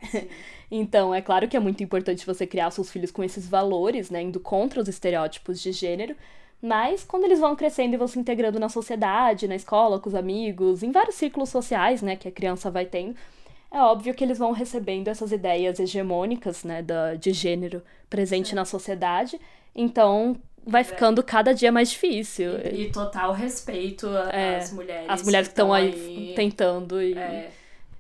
então, 0.71 1.15
é 1.15 1.21
claro 1.21 1.47
que 1.47 1.55
é 1.55 1.61
muito 1.61 1.83
importante 1.83 2.25
você 2.25 2.47
criar 2.47 2.71
seus 2.71 2.91
filhos 2.91 3.11
com 3.11 3.23
esses 3.23 3.47
valores, 3.47 4.09
né, 4.09 4.23
indo 4.23 4.41
contra 4.41 4.81
os 4.81 4.89
estereótipos 4.89 5.61
de 5.61 5.71
gênero. 5.71 6.17
Mas 6.63 7.05
quando 7.05 7.25
eles 7.25 7.39
vão 7.39 7.55
crescendo 7.55 7.93
e 7.93 7.99
vão 7.99 8.09
se 8.09 8.19
integrando 8.19 8.59
na 8.59 8.71
sociedade, 8.71 9.47
na 9.47 9.55
escola, 9.57 10.01
com 10.01 10.09
os 10.09 10.15
amigos, 10.15 10.83
em 10.83 10.91
vários 10.91 11.17
círculos 11.17 11.51
sociais, 11.51 12.01
né, 12.01 12.17
que 12.17 12.27
a 12.27 12.33
criança 12.33 12.71
vai 12.71 12.87
tendo, 12.87 13.15
é 13.71 13.79
óbvio 13.81 14.15
que 14.15 14.25
eles 14.25 14.39
vão 14.39 14.53
recebendo 14.53 15.09
essas 15.09 15.31
ideias 15.33 15.79
hegemônicas, 15.79 16.65
né, 16.65 16.83
da, 16.83 17.15
de 17.15 17.33
gênero 17.33 17.83
presente 18.09 18.55
na 18.55 18.65
sociedade. 18.65 19.39
Então, 19.75 20.37
vai 20.67 20.85
ficando 20.85 21.23
cada 21.23 21.55
dia 21.55 21.71
mais 21.71 21.91
difícil. 21.91 22.51
E, 22.73 22.83
e 22.87 22.91
total 22.93 23.33
respeito 23.33 24.07
a- 24.09 24.31
É, 24.31 24.57
às 24.57 24.73
mulheres. 24.73 25.07
As 25.09 25.23
mulheres 25.23 25.49
que 25.49 25.53
estão 25.53 25.73
aí, 25.73 26.33
tentando 26.35 27.01
e 27.03 27.15
é, 27.17 27.51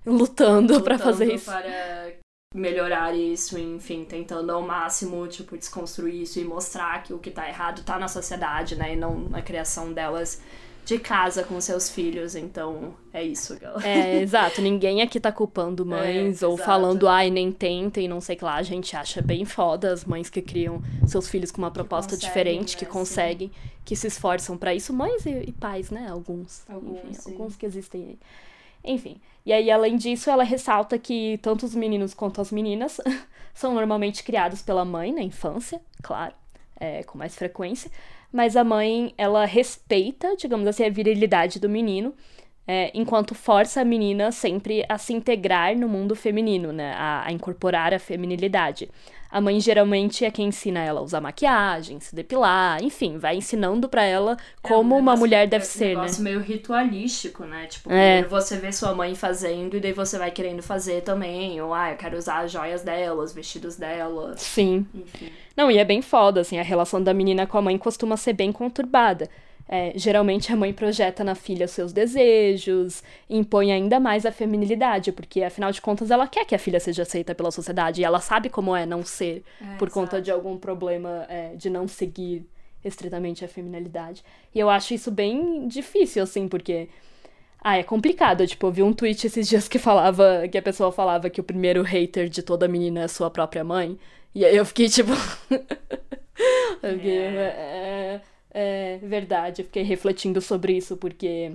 lutando 0.06 0.74
lutando 0.74 0.98
fazer 0.98 1.34
isso. 1.34 1.44
para 1.46 2.12
melhorar 2.54 3.14
isso, 3.14 3.58
enfim, 3.58 4.04
tentando 4.04 4.50
ao 4.50 4.62
máximo, 4.62 5.26
tipo, 5.28 5.56
desconstruir 5.56 6.22
isso 6.22 6.40
e 6.40 6.44
mostrar 6.44 7.02
que 7.02 7.12
o 7.12 7.18
que 7.18 7.30
tá 7.30 7.46
errado 7.46 7.82
tá 7.84 7.98
na 7.98 8.08
sociedade, 8.08 8.74
né? 8.74 8.94
E 8.94 8.96
não 8.96 9.18
na 9.28 9.42
criação 9.42 9.92
delas 9.92 10.40
de 10.88 10.98
casa 10.98 11.44
com 11.44 11.60
seus 11.60 11.90
filhos. 11.90 12.34
Então, 12.34 12.94
é 13.12 13.22
isso, 13.22 13.58
galera. 13.60 13.86
É, 13.86 14.20
exato. 14.22 14.62
Ninguém 14.62 15.02
aqui 15.02 15.20
tá 15.20 15.30
culpando 15.30 15.84
mães 15.84 16.42
É, 16.42 16.46
ou 16.46 16.54
exato. 16.54 16.66
falando, 16.66 17.06
ai, 17.06 17.28
nem 17.30 17.52
tentem, 17.52 18.08
não 18.08 18.22
sei 18.22 18.36
o 18.36 18.38
que 18.38 18.44
lá. 18.44 18.54
A 18.54 18.62
gente 18.62 18.96
acha 18.96 19.20
bem 19.20 19.44
foda 19.44 19.92
as 19.92 20.06
mães 20.06 20.30
que 20.30 20.40
criam 20.40 20.82
seus 21.06 21.28
filhos 21.28 21.50
com 21.50 21.58
uma 21.60 21.70
proposta 21.70 22.14
conseguem, 22.14 22.28
diferente, 22.28 22.72
né, 22.74 22.78
que 22.78 22.86
sim. 22.86 22.90
conseguem, 22.90 23.52
que 23.84 23.94
se 23.94 24.06
esforçam 24.06 24.56
pra 24.56 24.74
isso. 24.74 24.94
Mães 24.94 25.26
e, 25.26 25.30
e 25.30 25.52
pais, 25.52 25.90
né? 25.90 26.08
Alguns. 26.10 26.64
Alguns, 26.66 27.00
Enfim, 27.04 27.12
sim. 27.12 27.32
alguns 27.32 27.54
que 27.54 27.66
existem 27.66 28.02
aí. 28.04 28.18
Enfim. 28.82 29.20
E 29.44 29.52
aí, 29.52 29.70
além 29.70 29.94
disso, 29.98 30.30
ela 30.30 30.42
ressalta 30.42 30.98
que 30.98 31.38
tanto 31.42 31.66
os 31.66 31.74
meninos 31.74 32.14
quanto 32.14 32.40
as 32.40 32.50
meninas 32.50 32.98
são 33.52 33.74
normalmente 33.74 34.22
criados 34.24 34.62
pela 34.62 34.86
mãe 34.86 35.12
na 35.12 35.20
infância, 35.20 35.82
claro, 36.02 36.32
é, 36.80 37.02
com 37.02 37.18
mais 37.18 37.34
frequência. 37.34 37.90
Mas 38.32 38.56
a 38.56 38.64
mãe, 38.64 39.14
ela 39.16 39.44
respeita, 39.44 40.36
digamos 40.36 40.66
assim, 40.66 40.84
a 40.84 40.90
virilidade 40.90 41.58
do 41.58 41.68
menino, 41.68 42.14
é, 42.66 42.90
enquanto 42.92 43.34
força 43.34 43.80
a 43.80 43.84
menina 43.84 44.30
sempre 44.30 44.84
a 44.88 44.98
se 44.98 45.14
integrar 45.14 45.74
no 45.74 45.88
mundo 45.88 46.14
feminino, 46.14 46.70
né? 46.70 46.92
A, 46.94 47.26
a 47.26 47.32
incorporar 47.32 47.94
a 47.94 47.98
feminilidade. 47.98 48.90
A 49.30 49.40
mãe 49.42 49.60
geralmente 49.60 50.24
é 50.24 50.30
quem 50.30 50.46
ensina 50.48 50.80
ela 50.80 51.00
a 51.00 51.02
usar 51.02 51.20
maquiagem, 51.20 52.00
se 52.00 52.14
depilar, 52.14 52.82
enfim, 52.82 53.18
vai 53.18 53.36
ensinando 53.36 53.86
pra 53.88 54.02
ela 54.02 54.36
como 54.62 54.94
um 54.94 54.98
uma 54.98 55.12
negócio- 55.12 55.18
mulher 55.20 55.46
deve 55.46 55.64
é 55.64 55.66
um 55.66 55.70
ser, 55.70 55.84
né? 55.84 55.94
negócio 55.96 56.22
meio 56.24 56.40
ritualístico, 56.40 57.44
né? 57.44 57.66
Tipo, 57.66 57.92
É. 57.92 58.22
você 58.22 58.56
vê 58.56 58.72
sua 58.72 58.94
mãe 58.94 59.14
fazendo 59.14 59.76
e 59.76 59.80
daí 59.80 59.92
você 59.92 60.16
vai 60.18 60.30
querendo 60.30 60.62
fazer 60.62 61.02
também. 61.02 61.60
Ou, 61.60 61.74
ah, 61.74 61.90
eu 61.90 61.96
quero 61.96 62.16
usar 62.16 62.38
as 62.44 62.50
joias 62.52 62.82
dela, 62.82 63.22
os 63.22 63.32
vestidos 63.34 63.76
dela. 63.76 64.34
Sim. 64.36 64.86
Enfim. 64.94 65.30
Não, 65.56 65.70
e 65.70 65.76
é 65.78 65.84
bem 65.84 66.00
foda, 66.00 66.40
assim, 66.40 66.58
a 66.58 66.62
relação 66.62 67.02
da 67.02 67.12
menina 67.12 67.46
com 67.46 67.58
a 67.58 67.62
mãe 67.62 67.76
costuma 67.76 68.16
ser 68.16 68.32
bem 68.32 68.50
conturbada. 68.50 69.28
É, 69.68 69.92
geralmente 69.96 70.50
a 70.50 70.56
mãe 70.56 70.72
projeta 70.72 71.22
na 71.22 71.34
filha 71.34 71.68
seus 71.68 71.92
desejos, 71.92 73.02
impõe 73.28 73.70
ainda 73.70 74.00
mais 74.00 74.24
a 74.24 74.32
feminilidade, 74.32 75.12
porque 75.12 75.42
afinal 75.42 75.70
de 75.70 75.82
contas 75.82 76.10
ela 76.10 76.26
quer 76.26 76.46
que 76.46 76.54
a 76.54 76.58
filha 76.58 76.80
seja 76.80 77.02
aceita 77.02 77.34
pela 77.34 77.50
sociedade 77.50 78.00
e 78.00 78.04
ela 78.04 78.18
sabe 78.18 78.48
como 78.48 78.74
é 78.74 78.86
não 78.86 79.04
ser 79.04 79.44
por 79.78 79.90
conta 79.90 80.16
exato. 80.16 80.22
de 80.22 80.30
algum 80.30 80.56
problema 80.56 81.26
é, 81.28 81.54
de 81.54 81.68
não 81.68 81.86
seguir 81.86 82.46
estritamente 82.84 83.44
a 83.44 83.48
feminilidade. 83.48 84.24
E 84.54 84.58
eu 84.58 84.70
acho 84.70 84.94
isso 84.94 85.10
bem 85.10 85.66
difícil, 85.68 86.22
assim, 86.22 86.48
porque. 86.48 86.88
Ah, 87.60 87.76
é 87.76 87.82
complicado. 87.82 88.46
Tipo, 88.46 88.68
eu 88.68 88.72
vi 88.72 88.82
um 88.82 88.92
tweet 88.92 89.26
esses 89.26 89.48
dias 89.48 89.68
que 89.68 89.78
falava. 89.78 90.46
que 90.50 90.58
a 90.58 90.62
pessoa 90.62 90.92
falava 90.92 91.28
que 91.28 91.40
o 91.40 91.44
primeiro 91.44 91.82
hater 91.82 92.28
de 92.28 92.42
toda 92.42 92.68
menina 92.68 93.02
é 93.02 93.08
sua 93.08 93.30
própria 93.30 93.64
mãe. 93.64 93.98
E 94.34 94.44
aí 94.44 94.56
eu 94.56 94.64
fiquei 94.64 94.88
tipo. 94.88 95.12
eu 96.82 96.94
fiquei, 96.94 97.18
é, 97.18 98.20
é 98.50 98.98
verdade, 99.02 99.62
eu 99.62 99.66
fiquei 99.66 99.82
refletindo 99.82 100.40
sobre 100.40 100.76
isso, 100.76 100.96
porque. 100.96 101.52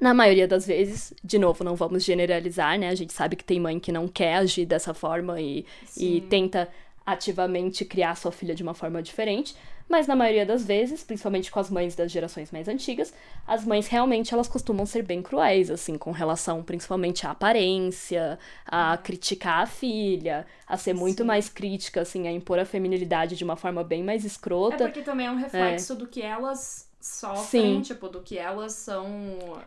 Na 0.00 0.12
maioria 0.12 0.48
das 0.48 0.66
vezes, 0.66 1.14
de 1.22 1.38
novo, 1.38 1.62
não 1.62 1.76
vamos 1.76 2.04
generalizar, 2.04 2.76
né? 2.76 2.88
A 2.88 2.94
gente 2.96 3.12
sabe 3.12 3.36
que 3.36 3.44
tem 3.44 3.60
mãe 3.60 3.78
que 3.78 3.92
não 3.92 4.08
quer 4.08 4.34
agir 4.34 4.66
dessa 4.66 4.92
forma 4.92 5.40
e, 5.40 5.64
e 5.96 6.20
tenta 6.22 6.68
ativamente 7.06 7.84
criar 7.84 8.16
sua 8.16 8.32
filha 8.32 8.56
de 8.56 8.62
uma 8.62 8.74
forma 8.74 9.00
diferente, 9.00 9.54
mas 9.88 10.06
na 10.06 10.16
maioria 10.16 10.46
das 10.46 10.64
vezes, 10.64 11.02
principalmente 11.02 11.50
com 11.50 11.60
as 11.60 11.70
mães 11.70 11.94
das 11.94 12.10
gerações 12.10 12.50
mais 12.50 12.68
antigas, 12.68 13.12
as 13.46 13.64
mães 13.64 13.86
realmente 13.86 14.32
elas 14.32 14.48
costumam 14.48 14.86
ser 14.86 15.02
bem 15.02 15.22
cruéis, 15.22 15.70
assim, 15.70 15.96
com 15.98 16.10
relação 16.10 16.62
principalmente 16.62 17.26
à 17.26 17.30
aparência, 17.30 18.38
a 18.66 18.96
criticar 18.96 19.62
a 19.62 19.66
filha, 19.66 20.46
a 20.66 20.76
ser 20.76 20.94
muito 20.94 21.18
Sim. 21.22 21.26
mais 21.26 21.48
crítica, 21.48 22.00
assim, 22.00 22.26
a 22.26 22.32
impor 22.32 22.58
a 22.58 22.64
feminilidade 22.64 23.36
de 23.36 23.44
uma 23.44 23.56
forma 23.56 23.84
bem 23.84 24.02
mais 24.02 24.24
É 24.24 24.26
escrota. 24.26 24.84
porque 24.84 25.02
também 25.02 25.26
é 25.26 25.30
um 25.30 25.36
reflexo 25.36 25.94
do 25.94 26.06
que 26.06 26.22
elas 26.22 26.88
sofrem, 27.04 27.76
Sim. 27.76 27.80
tipo, 27.82 28.08
do 28.08 28.22
que 28.22 28.38
elas 28.38 28.72
são. 28.72 29.06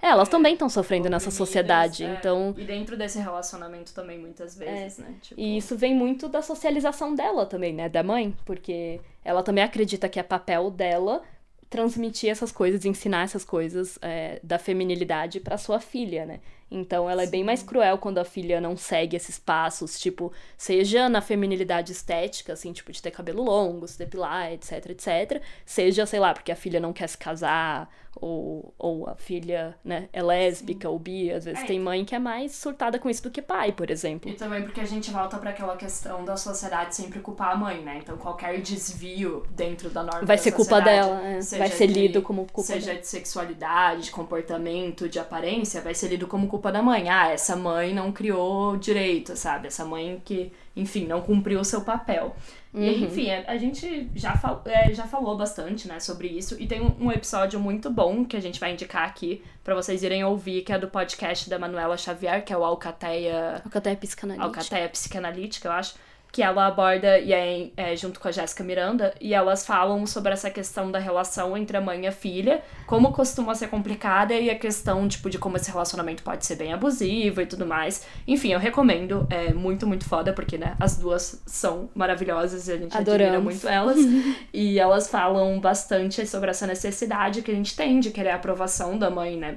É, 0.01 0.07
elas 0.07 0.27
é, 0.27 0.31
também 0.31 0.53
estão 0.53 0.67
sofrendo 0.67 1.07
nessa 1.07 1.29
sociedade, 1.29 2.03
é. 2.03 2.15
então... 2.15 2.53
E 2.57 2.65
dentro 2.65 2.97
desse 2.97 3.19
relacionamento 3.19 3.93
também, 3.93 4.17
muitas 4.17 4.57
vezes, 4.57 4.97
né? 4.97 5.15
Tipo, 5.21 5.39
E 5.39 5.57
isso 5.57 5.77
vem 5.77 5.93
muito 5.93 6.27
da 6.27 6.41
socialização 6.41 7.13
dela 7.13 7.45
também, 7.45 7.73
né? 7.73 7.87
Da 7.87 8.01
mãe, 8.01 8.35
porque 8.43 8.99
ela 9.27 9.43
também 9.43 9.63
acredita 9.63 10.07
que 10.07 10.19
é 10.19 10.23
papel 10.23 10.71
dela 10.71 11.21
transmitir 11.69 12.29
essas 12.29 12.49
coisas, 12.49 12.85
ensinar 12.85 13.23
essas 13.23 13.43
coisas 13.43 13.99
é, 14.01 14.39
da 14.41 14.57
feminilidade 14.57 15.41
pra 15.41 15.57
sua 15.57 15.81
filha, 15.81 16.25
né? 16.25 16.39
Então 16.71 17.09
ela 17.09 17.23
é 17.23 17.27
bem 17.27 17.43
mais 17.43 17.61
cruel 17.61 17.97
quando 17.97 18.19
a 18.19 18.23
filha 18.23 18.61
não 18.61 18.77
segue 18.77 19.17
esses 19.17 19.37
passos, 19.37 19.99
tipo, 19.99 20.31
seja 20.57 21.09
na 21.09 21.19
feminilidade 21.19 21.91
estética, 21.91 22.53
assim, 22.53 22.71
tipo, 22.71 22.89
de 22.89 23.01
ter 23.01 23.11
cabelo 23.11 23.43
longo, 23.43 23.85
se 23.85 23.97
depilar, 23.97 24.53
etc, 24.53 24.89
etc. 24.91 25.41
Seja, 25.65 26.05
sei 26.05 26.19
lá, 26.21 26.33
porque 26.33 26.51
a 26.51 26.55
filha 26.55 26.79
não 26.79 26.93
quer 26.93 27.07
se 27.07 27.17
casar, 27.17 27.89
ou, 28.21 28.73
ou 28.77 29.07
a 29.09 29.15
filha, 29.15 29.75
né, 29.83 30.09
é 30.13 30.21
lésbica 30.21 30.89
ou 30.89 30.97
bi. 30.99 31.31
Às 31.31 31.45
vezes 31.45 31.63
É. 31.63 31.65
tem 31.65 31.79
mãe 31.79 32.03
que 32.05 32.15
é 32.15 32.19
mais 32.19 32.53
surtada 32.55 32.97
com 32.99 33.09
isso 33.09 33.23
do 33.23 33.31
que 33.31 33.41
pai, 33.41 33.71
por 33.71 33.89
exemplo. 33.89 34.29
E 34.29 34.33
também 34.33 34.63
porque 34.63 34.81
a 34.81 34.85
gente 34.85 35.09
volta 35.11 35.37
pra 35.37 35.49
aquela 35.51 35.75
questão 35.77 36.23
da 36.25 36.35
sociedade 36.37 36.95
sempre 36.95 37.19
culpar 37.19 37.51
a 37.51 37.55
mãe, 37.55 37.81
né? 37.81 37.99
Então 38.03 38.17
qualquer 38.17 38.59
desvio 38.61 39.43
dentro 39.51 39.89
da 39.89 40.03
norma 40.03 40.25
Vai 40.25 40.37
da 40.37 40.43
ser 40.43 40.51
culpa 40.51 40.81
dela, 40.81 41.21
é. 41.25 41.39
vai 41.57 41.69
ser 41.69 41.87
de- 41.87 41.93
lido 41.93 42.21
como 42.21 42.45
culpa 42.51 42.73
Seja 42.73 42.87
dela. 42.87 42.99
de 42.99 43.07
sexualidade, 43.07 44.03
de 44.03 44.11
comportamento, 44.11 45.07
de 45.09 45.19
aparência, 45.19 45.81
vai 45.81 45.93
ser 45.93 46.07
lido 46.07 46.27
como 46.27 46.47
culpa 46.47 46.71
da 46.71 46.81
mãe. 46.81 47.09
Ah, 47.09 47.29
essa 47.29 47.55
mãe 47.55 47.93
não 47.93 48.11
criou 48.11 48.77
direito, 48.77 49.35
sabe? 49.35 49.67
Essa 49.67 49.85
mãe 49.85 50.21
que, 50.23 50.51
enfim, 50.79 51.05
não 51.05 51.21
cumpriu 51.21 51.59
o 51.59 51.65
seu 51.65 51.81
papel. 51.81 52.35
E 52.73 52.77
Uhum. 52.77 53.05
enfim, 53.05 53.31
a, 53.31 53.51
a 53.51 53.57
gente 53.57 54.09
já, 54.15 54.37
fal, 54.37 54.61
é, 54.65 54.93
já 54.93 55.07
falou 55.07 55.35
bastante, 55.35 55.87
né, 55.87 55.99
sobre 55.99 56.27
isso. 56.27 56.55
E 56.59 56.67
tem 56.67 56.81
um, 56.81 56.95
um 57.05 57.11
episódio 57.11 57.59
muito 57.59 57.89
bom 57.89 58.23
que 58.23 58.37
a 58.37 58.41
gente 58.41 58.59
vai 58.59 58.73
indicar 58.73 59.07
aqui 59.07 59.43
pra 59.63 59.73
vocês 59.73 60.03
irem 60.03 60.23
ouvir, 60.23 60.61
que 60.61 60.71
é 60.71 60.77
do 60.77 60.87
podcast 60.87 61.49
da 61.49 61.57
Manuela 61.57 61.97
Xavier, 61.97 62.43
que 62.45 62.53
é 62.53 62.57
o 62.57 62.63
Alcateia 62.63 63.61
Alcateia 63.65 63.95
psicanalítica. 63.95 64.47
Alcateia 64.47 64.89
Psicanalítica, 64.89 65.67
eu 65.67 65.71
acho, 65.71 65.95
que 66.37 66.43
ela 66.43 66.67
aborda, 66.67 67.17
e 67.17 67.33
é, 67.33 67.71
é 67.75 67.95
junto 67.95 68.19
com 68.19 68.27
a 68.27 68.31
Jéssica 68.31 68.63
Miranda, 68.63 69.11
e 69.19 69.33
elas 69.33 69.65
falam 69.65 70.05
sobre 70.05 70.31
essa 70.31 70.51
questão 70.51 70.91
da 70.91 70.99
relação 70.99 71.57
entre 71.57 71.75
a 71.75 71.81
mãe 71.81 72.03
e 72.03 72.07
a 72.07 72.11
filha, 72.11 72.61
como 72.85 73.11
costuma 73.11 73.55
ser 73.55 73.69
complicada 73.69 74.35
e 74.35 74.47
a 74.51 74.55
questão, 74.55 75.07
tipo, 75.07 75.31
de 75.31 75.39
como 75.39 75.57
esse 75.57 75.71
relacionamento 75.71 76.21
pode 76.21 76.45
ser 76.45 76.55
bem 76.55 76.71
abusivo 76.71 77.41
e 77.41 77.47
tudo 77.47 77.65
mais. 77.65 78.05
Enfim, 78.27 78.53
eu 78.53 78.59
recomendo, 78.59 79.25
é 79.31 79.51
muito, 79.51 79.87
muito 79.87 80.07
foda, 80.07 80.31
porque, 80.31 80.59
né, 80.59 80.75
as 80.79 80.95
duas 80.95 81.41
são 81.47 81.89
maravilhosas 81.95 82.67
e 82.67 82.71
a 82.71 82.77
gente 82.77 82.95
admira 82.95 83.29
Adoramos. 83.29 83.43
muito 83.55 83.67
elas. 83.67 83.97
e 84.53 84.77
elas 84.77 85.09
falam 85.09 85.59
bastante 85.59 86.23
sobre 86.27 86.51
essa 86.51 86.67
necessidade 86.67 87.41
que 87.41 87.49
a 87.49 87.55
gente 87.55 87.75
tem 87.75 87.99
de 87.99 88.11
querer 88.11 88.29
a 88.29 88.35
aprovação 88.35 88.95
da 88.99 89.09
mãe, 89.09 89.35
né? 89.35 89.55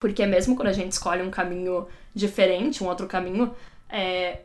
Porque 0.00 0.24
mesmo 0.24 0.54
quando 0.54 0.68
a 0.68 0.72
gente 0.72 0.92
escolhe 0.92 1.20
um 1.20 1.30
caminho 1.32 1.88
diferente, 2.14 2.84
um 2.84 2.86
outro 2.86 3.08
caminho, 3.08 3.52
é, 3.90 4.42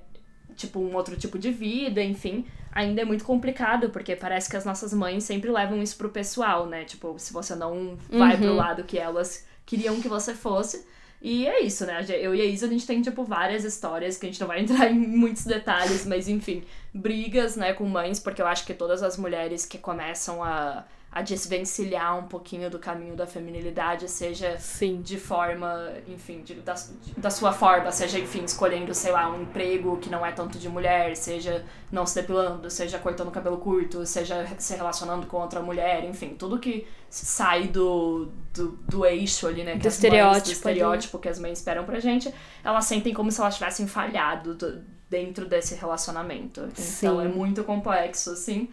tipo, 0.58 0.80
um 0.80 0.93
outro 0.95 1.16
tipo 1.16 1.39
de 1.39 1.51
vida, 1.51 2.03
enfim, 2.03 2.45
ainda 2.72 3.01
é 3.01 3.05
muito 3.05 3.24
complicado, 3.24 3.89
porque 3.91 4.16
parece 4.16 4.49
que 4.49 4.58
as 4.58 4.66
nossas 4.66 4.91
mães 4.93 5.24
sempre 5.24 5.49
levam 5.49 5.82
isso 5.82 5.95
pro 5.97 6.10
pessoal, 6.10 6.66
né? 6.66 6.84
Tipo, 6.84 7.16
se 7.18 7.32
você 7.32 7.55
não 7.55 7.97
vai 8.10 8.36
pro 8.36 8.47
Uhum. 8.49 8.55
lado 8.55 8.84
que 8.84 8.97
elas 8.97 9.45
queriam 9.66 10.01
que 10.01 10.10
você 10.10 10.34
fosse. 10.34 10.86
E 11.22 11.47
é 11.47 11.62
isso, 11.64 11.86
né? 11.86 12.05
Eu 12.10 12.36
e 12.36 12.41
a 12.41 12.45
Isa, 12.45 12.68
a 12.68 12.70
gente 12.70 12.86
tem, 12.86 13.01
tipo, 13.01 13.24
várias 13.24 13.64
histórias 13.64 14.18
que 14.18 14.26
a 14.28 14.30
gente 14.30 14.39
não 14.39 14.47
vai 14.47 14.60
entrar 14.66 14.91
em 14.91 14.95
muitos 14.99 15.45
detalhes, 15.45 16.05
mas 16.05 16.28
enfim, 16.28 16.64
brigas, 16.93 17.55
né, 17.55 17.74
com 17.74 17.86
mães, 17.86 18.20
porque 18.20 18.41
eu 18.41 18.47
acho 18.47 18.66
que 18.66 18.74
todas 18.74 19.01
as 19.01 19.18
mulheres 19.18 19.66
que 19.66 19.78
começam 19.78 20.43
a, 20.43 20.86
a 21.18 21.22
desvencilhar 21.22 22.18
um 22.20 22.28
pouquinho 22.28 22.70
do 22.70 22.78
caminho 22.80 23.15
da 23.15 23.26
feminilidade, 23.26 24.07
seja 24.09 24.57
Sim. 24.59 25.01
de 25.01 25.18
forma, 25.20 25.91
enfim, 26.07 26.41
de- 26.43 26.55
da, 26.55 26.76
da 27.18 27.30
sua 27.30 27.51
forma, 27.51 27.91
seja, 27.91 28.20
enfim, 28.20 28.43
escolhendo, 28.43 28.93
sei 28.93 29.11
lá, 29.11 29.30
um 29.30 29.41
emprego 29.41 29.97
que 29.97 30.09
não 30.09 30.26
é 30.26 30.32
tanto 30.32 30.57
de 30.59 30.70
mulher, 30.70 31.15
seja 31.15 31.65
não 31.91 32.05
se 32.05 32.15
depilando, 32.15 32.70
seja 32.70 32.99
cortando 32.99 33.30
o 33.30 33.32
cabelo 33.32 33.57
curto, 33.57 34.05
seja 34.05 34.45
se 34.57 34.76
relacionando 34.76 35.26
com 35.28 35.38
outra 35.38 35.59
mulher, 35.61 36.03
enfim, 36.05 36.36
tudo 36.38 36.59
que 36.59 36.86
sai 37.09 37.68
do, 37.68 38.30
do, 38.53 38.78
do 38.88 39.05
eixo 39.05 39.47
ali, 39.47 39.63
né, 39.63 39.74
que 39.74 39.80
Do 39.80 39.88
as 39.88 39.93
mães- 39.99 40.03
estereótipo 40.03 40.43
do 40.43 40.49
ali. 40.49 40.51
estereótipo 40.78 41.20
que 41.20 41.30
as 41.30 41.39
mães 41.39 41.57
esperam 41.59 41.84
pra 41.86 41.99
gente, 41.99 42.34
elas 42.63 42.86
sentem 42.86 43.13
como 43.13 43.32
se 43.32 43.39
elas 43.41 43.55
tivessem 43.55 43.88
falhado 43.88 44.53
do- 44.53 44.84
dentro 45.09 45.45
desse 45.47 45.74
relacionamento. 45.74 46.59
Então 46.65 46.76
Sim. 46.76 47.26
é 47.26 47.28
muito 47.30 47.63
complexo, 47.63 48.32
assim. 48.32 48.68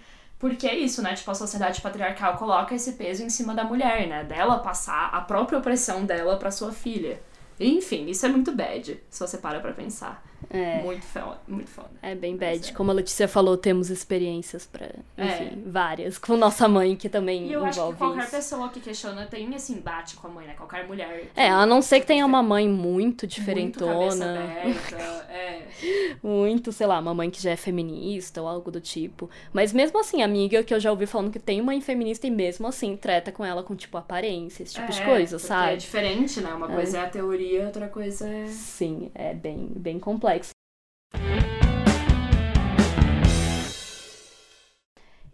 Porque 0.45 0.67
é 0.67 0.77
isso, 0.77 1.01
né? 1.01 1.15
Tipo, 1.15 1.31
a 1.31 1.35
sociedade 1.35 1.81
patriarcal 1.81 2.37
coloca 2.37 2.75
esse 2.75 2.93
peso 2.93 3.23
em 3.23 3.31
cima 3.31 3.55
da 3.55 3.65
mulher, 3.65 4.07
né? 4.07 4.25
Dela 4.25 4.59
passar 4.59 5.09
a 5.11 5.23
própria 5.23 5.59
opressão 5.59 6.05
dela 6.05 6.37
pra 6.37 6.51
sua 6.51 6.71
filha. 6.71 7.19
Enfim, 7.59 8.11
isso 8.11 8.27
é 8.27 8.29
muito 8.29 8.53
bad, 8.53 9.03
se 9.09 9.21
você 9.21 9.39
para 9.39 9.59
pra 9.61 9.73
pensar. 9.73 10.23
É. 10.51 10.83
Muito 10.83 11.05
foda, 11.05 11.39
muito 11.49 11.71
foda. 11.71 11.91
É 12.03 12.15
bem 12.15 12.37
bad. 12.37 12.71
é. 12.71 12.73
Como 12.73 12.91
a 12.91 12.95
Letícia 12.95 13.27
falou, 13.29 13.57
temos 13.57 13.91
experiências 13.91 14.67
pra. 14.67 14.89
Enfim, 15.19 15.63
várias. 15.67 16.19
Com 16.19 16.37
nossa 16.37 16.69
mãe, 16.69 16.97
que 16.97 17.09
também 17.09 17.49
E 17.49 17.53
eu 17.53 17.65
acho 17.65 17.73
que 17.75 17.79
envolve 17.81 17.99
qualquer 17.99 18.23
isso. 18.25 18.31
pessoa 18.31 18.69
que 18.69 18.81
questiona 18.81 19.27
tem 19.27 19.53
esse 19.55 19.73
embate 19.73 20.17
com 20.17 20.27
a 20.27 20.31
mãe, 20.31 20.47
né? 20.47 20.55
Qualquer 20.55 20.87
mulher. 20.87 21.31
É, 21.37 21.49
a 21.49 21.65
não 21.67 21.81
ser 21.83 22.01
que 22.01 22.07
tenha 22.07 22.25
uma 22.27 22.43
mãe 22.43 22.69
muito 22.69 23.05
Muito 23.05 23.27
diferentona. 23.27 24.35
aberta, 24.43 24.97
é. 25.31 25.63
Muito, 26.23 26.73
sei 26.73 26.87
lá, 26.87 26.99
uma 26.99 27.15
mãe 27.15 27.31
que 27.31 27.41
já 27.43 27.51
é 27.51 27.57
feminista 27.57 28.41
ou 28.41 28.49
algo 28.49 28.71
do 28.71 28.81
tipo. 28.81 29.29
Mas 29.53 29.73
mesmo 29.73 29.99
assim, 29.99 30.23
amiga 30.23 30.63
que 30.63 30.73
eu 30.73 30.81
já 30.81 30.91
ouvi 30.91 31.07
falando 31.07 31.31
que 31.31 31.39
tem 31.39 31.61
mãe 31.63 31.81
feminista 31.81 32.27
e 32.27 32.31
mesmo 32.31 32.67
assim 32.67 32.97
treta 32.97 33.31
com 33.33 33.45
ela 33.45 33.63
com, 33.63 33.75
tipo, 33.75 33.97
aparência, 33.97 34.63
esse 34.63 34.75
tipo 34.75 34.91
de 34.91 35.03
É, 35.03 35.05
coisa, 35.05 35.37
porque 35.37 35.49
sabe? 35.49 35.73
É 35.73 35.77
diferente, 35.77 36.41
né? 36.41 36.53
Uma 36.55 36.69
coisa 36.69 36.99
é 36.99 37.01
a 37.03 37.09
teoria, 37.09 37.65
outra 37.67 37.89
coisa 37.89 38.27
é. 38.29 38.47
Sim, 38.47 39.11
é 39.15 39.35
bem, 39.35 39.69
bem 39.77 39.99
complexo. 39.99 40.34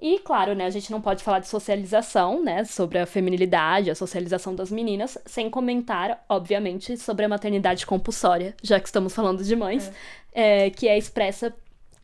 E, 0.03 0.19
claro, 0.21 0.55
né, 0.55 0.65
a 0.65 0.71
gente 0.71 0.91
não 0.91 1.01
pode 1.01 1.23
falar 1.23 1.41
de 1.41 1.49
socialização, 1.49 2.43
né, 2.43 2.65
sobre 2.65 2.99
a 2.99 3.05
feminilidade, 3.05 3.91
a 3.91 3.95
socialização 3.95 4.55
das 4.55 4.71
meninas, 4.71 5.19
sem 5.27 5.51
comentar, 5.51 6.25
obviamente, 6.29 6.97
sobre 6.97 7.27
a 7.27 7.29
maternidade 7.29 7.85
compulsória, 7.85 8.55
já 8.63 8.81
que 8.81 8.87
estamos 8.89 9.15
falando 9.15 9.45
de 9.45 9.55
mães, 9.55 9.93
é, 10.33 10.71
que 10.71 10.89
é 10.89 10.97
expressa 10.97 11.55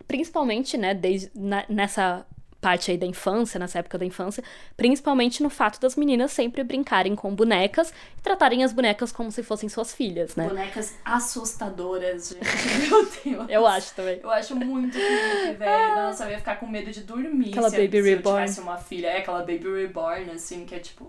principalmente, 0.07 0.77
né, 0.77 0.93
desde, 0.95 1.31
na- 1.35 1.65
nessa 1.69 2.27
parte 2.67 2.91
aí 2.91 2.99
da 2.99 3.07
infância, 3.07 3.61
nessa 3.61 3.79
época 3.79 3.97
da 3.97 4.05
infância, 4.05 4.43
principalmente 4.77 5.41
no 5.41 5.49
fato 5.49 5.81
das 5.81 5.95
meninas 5.95 6.33
sempre 6.33 6.65
brincarem 6.65 7.15
com 7.15 7.33
bonecas 7.33 7.91
e 8.19 8.21
tratarem 8.21 8.65
as 8.65 8.73
bonecas 8.73 9.13
como 9.13 9.31
se 9.31 9.41
fossem 9.45 9.69
suas 9.69 9.95
filhas, 9.95 10.35
né? 10.35 10.49
Bonecas 10.49 10.97
assustadoras, 11.05 12.31
gente. 12.31 12.45
Meu 12.91 13.09
Deus. 13.25 13.49
Eu 13.49 13.65
acho 13.69 13.95
também. 13.95 14.19
Eu 14.21 14.31
acho 14.33 14.57
muito 14.57 14.99
creepy, 14.99 15.59
velho. 15.59 15.95
Nossa, 15.95 16.25
eu 16.25 16.31
ia 16.31 16.39
ficar 16.39 16.57
com 16.57 16.67
medo 16.67 16.91
de 16.91 17.03
dormir 17.03 17.51
Aquela 17.51 17.71
se, 17.71 17.77
eu, 17.77 17.83
Baby 17.85 18.03
se 18.03 18.11
eu 18.11 18.17
Reborn. 18.17 18.41
tivesse 18.41 18.61
uma 18.61 18.77
filha. 18.79 19.07
É 19.07 19.19
aquela 19.19 19.39
Baby 19.39 19.73
Reborn, 19.83 20.31
assim, 20.33 20.67
que 20.67 20.75
é 20.75 20.81
tipo. 20.81 21.07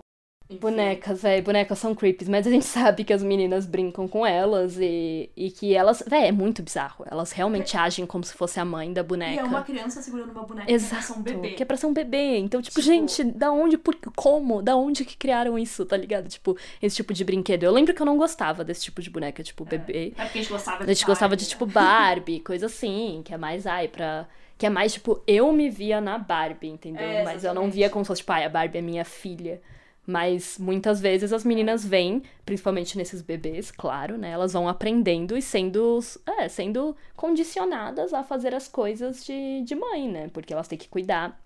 Enfim. 0.50 0.60
Bonecas, 0.60 1.22
véi, 1.22 1.42
bonecas 1.42 1.78
são 1.78 1.94
creepies, 1.94 2.28
mas 2.28 2.46
a 2.46 2.50
gente 2.50 2.64
sabe 2.66 3.04
que 3.04 3.12
as 3.12 3.22
meninas 3.22 3.66
brincam 3.66 4.08
com 4.08 4.26
elas 4.26 4.78
e, 4.78 5.30
e 5.36 5.50
que 5.50 5.74
elas. 5.74 6.02
Véi, 6.06 6.28
é 6.28 6.32
muito 6.32 6.62
bizarro. 6.62 7.04
Elas 7.10 7.32
realmente 7.32 7.76
agem 7.76 8.06
como 8.06 8.24
se 8.24 8.32
fosse 8.32 8.58
a 8.58 8.64
mãe 8.64 8.92
da 8.92 9.02
boneca. 9.02 9.34
E 9.34 9.38
é 9.38 9.44
uma 9.44 9.62
criança 9.62 10.00
segurando 10.00 10.30
uma 10.32 10.44
boneca 10.44 10.66
que 10.66 10.72
é 10.72 10.78
pra 10.78 10.88
ser 10.88 10.96
Exato, 11.02 11.18
um 11.18 11.22
bebê. 11.22 11.50
que 11.50 11.62
é 11.62 11.66
pra 11.66 11.76
ser 11.76 11.86
um 11.86 11.92
bebê. 11.92 12.38
Então, 12.38 12.62
tipo, 12.62 12.74
Tipo- 12.80 12.86
gente, 12.86 13.22
da 13.24 13.52
onde, 13.52 13.76
por 13.76 13.94
como? 14.16 14.62
Da 14.62 14.74
onde 14.76 15.04
que 15.04 15.16
criaram 15.16 15.58
isso, 15.58 15.84
tá 15.84 15.96
ligado? 15.96 16.28
Tipo, 16.28 16.56
esse 16.80 16.96
tipo 16.96 17.12
de 17.12 17.24
brinquedo. 17.24 17.64
Eu 17.64 17.72
lembro 17.72 17.92
que 17.94 18.00
eu 18.00 18.06
não 18.06 18.16
gostava 18.16 18.64
desse 18.64 18.82
tipo 18.84 19.02
de 19.02 19.10
boneca, 19.10 19.42
tipo, 19.42 19.64
bebê. 19.64 20.12
É 20.16 20.24
porque 20.24 20.38
a 20.38 20.42
gente 20.42 20.50
gostava 20.52 20.78
de 20.84 20.90
A 20.90 20.94
gente 20.94 21.04
gostava 21.06 21.36
de, 21.36 21.44
Barbie, 21.44 21.50
tipo, 21.50 21.66
né? 21.66 21.72
Barbie, 21.74 22.40
coisa 22.44 22.66
assim, 22.66 23.20
que 23.24 23.34
é 23.34 23.36
mais, 23.36 23.66
ai, 23.66 23.88
pra. 23.88 24.26
Que 24.56 24.66
é 24.66 24.70
mais, 24.70 24.94
tipo, 24.94 25.22
eu 25.26 25.52
me 25.52 25.70
via 25.70 26.00
na 26.00 26.18
Barbie, 26.18 26.68
entendeu? 26.68 27.02
É, 27.06 27.22
Mas 27.22 27.44
eu 27.44 27.54
não 27.54 27.70
via 27.70 27.88
como 27.88 28.04
se 28.04 28.08
fosse, 28.08 28.22
tipo, 28.22 28.32
ai, 28.32 28.44
a 28.44 28.48
Barbie 28.48 28.78
é 28.78 28.82
minha 28.82 29.04
filha. 29.04 29.60
Mas 30.08 30.56
muitas 30.58 31.00
vezes 31.00 31.32
as 31.34 31.44
meninas 31.44 31.84
vêm, 31.84 32.22
principalmente 32.46 32.96
nesses 32.96 33.20
bebês, 33.20 33.70
claro, 33.70 34.16
né? 34.16 34.30
Elas 34.30 34.54
vão 34.54 34.66
aprendendo 34.66 35.36
e 35.36 35.42
sendo, 35.42 36.00
é, 36.38 36.48
sendo 36.48 36.96
condicionadas 37.14 38.14
a 38.14 38.24
fazer 38.24 38.54
as 38.54 38.66
coisas 38.66 39.24
de, 39.24 39.62
de 39.62 39.74
mãe, 39.74 40.08
né? 40.08 40.28
Porque 40.32 40.52
elas 40.52 40.66
têm 40.66 40.78
que 40.78 40.88
cuidar. 40.88 41.38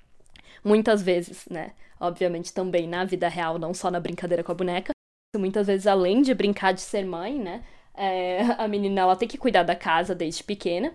Muitas 0.62 1.02
vezes, 1.02 1.44
né? 1.50 1.72
Obviamente 1.98 2.52
também 2.52 2.86
na 2.86 3.04
vida 3.04 3.28
real, 3.28 3.58
não 3.58 3.74
só 3.74 3.90
na 3.90 3.98
brincadeira 3.98 4.44
com 4.44 4.52
a 4.52 4.54
boneca. 4.54 4.92
Muitas 5.36 5.66
vezes, 5.66 5.86
além 5.86 6.22
de 6.22 6.32
brincar 6.34 6.72
de 6.72 6.82
ser 6.82 7.04
mãe, 7.04 7.38
né? 7.38 7.64
é, 7.94 8.42
a 8.58 8.66
menina 8.68 9.02
ela 9.02 9.16
tem 9.16 9.28
que 9.28 9.38
cuidar 9.38 9.62
da 9.62 9.76
casa 9.76 10.14
desde 10.14 10.42
pequena. 10.42 10.92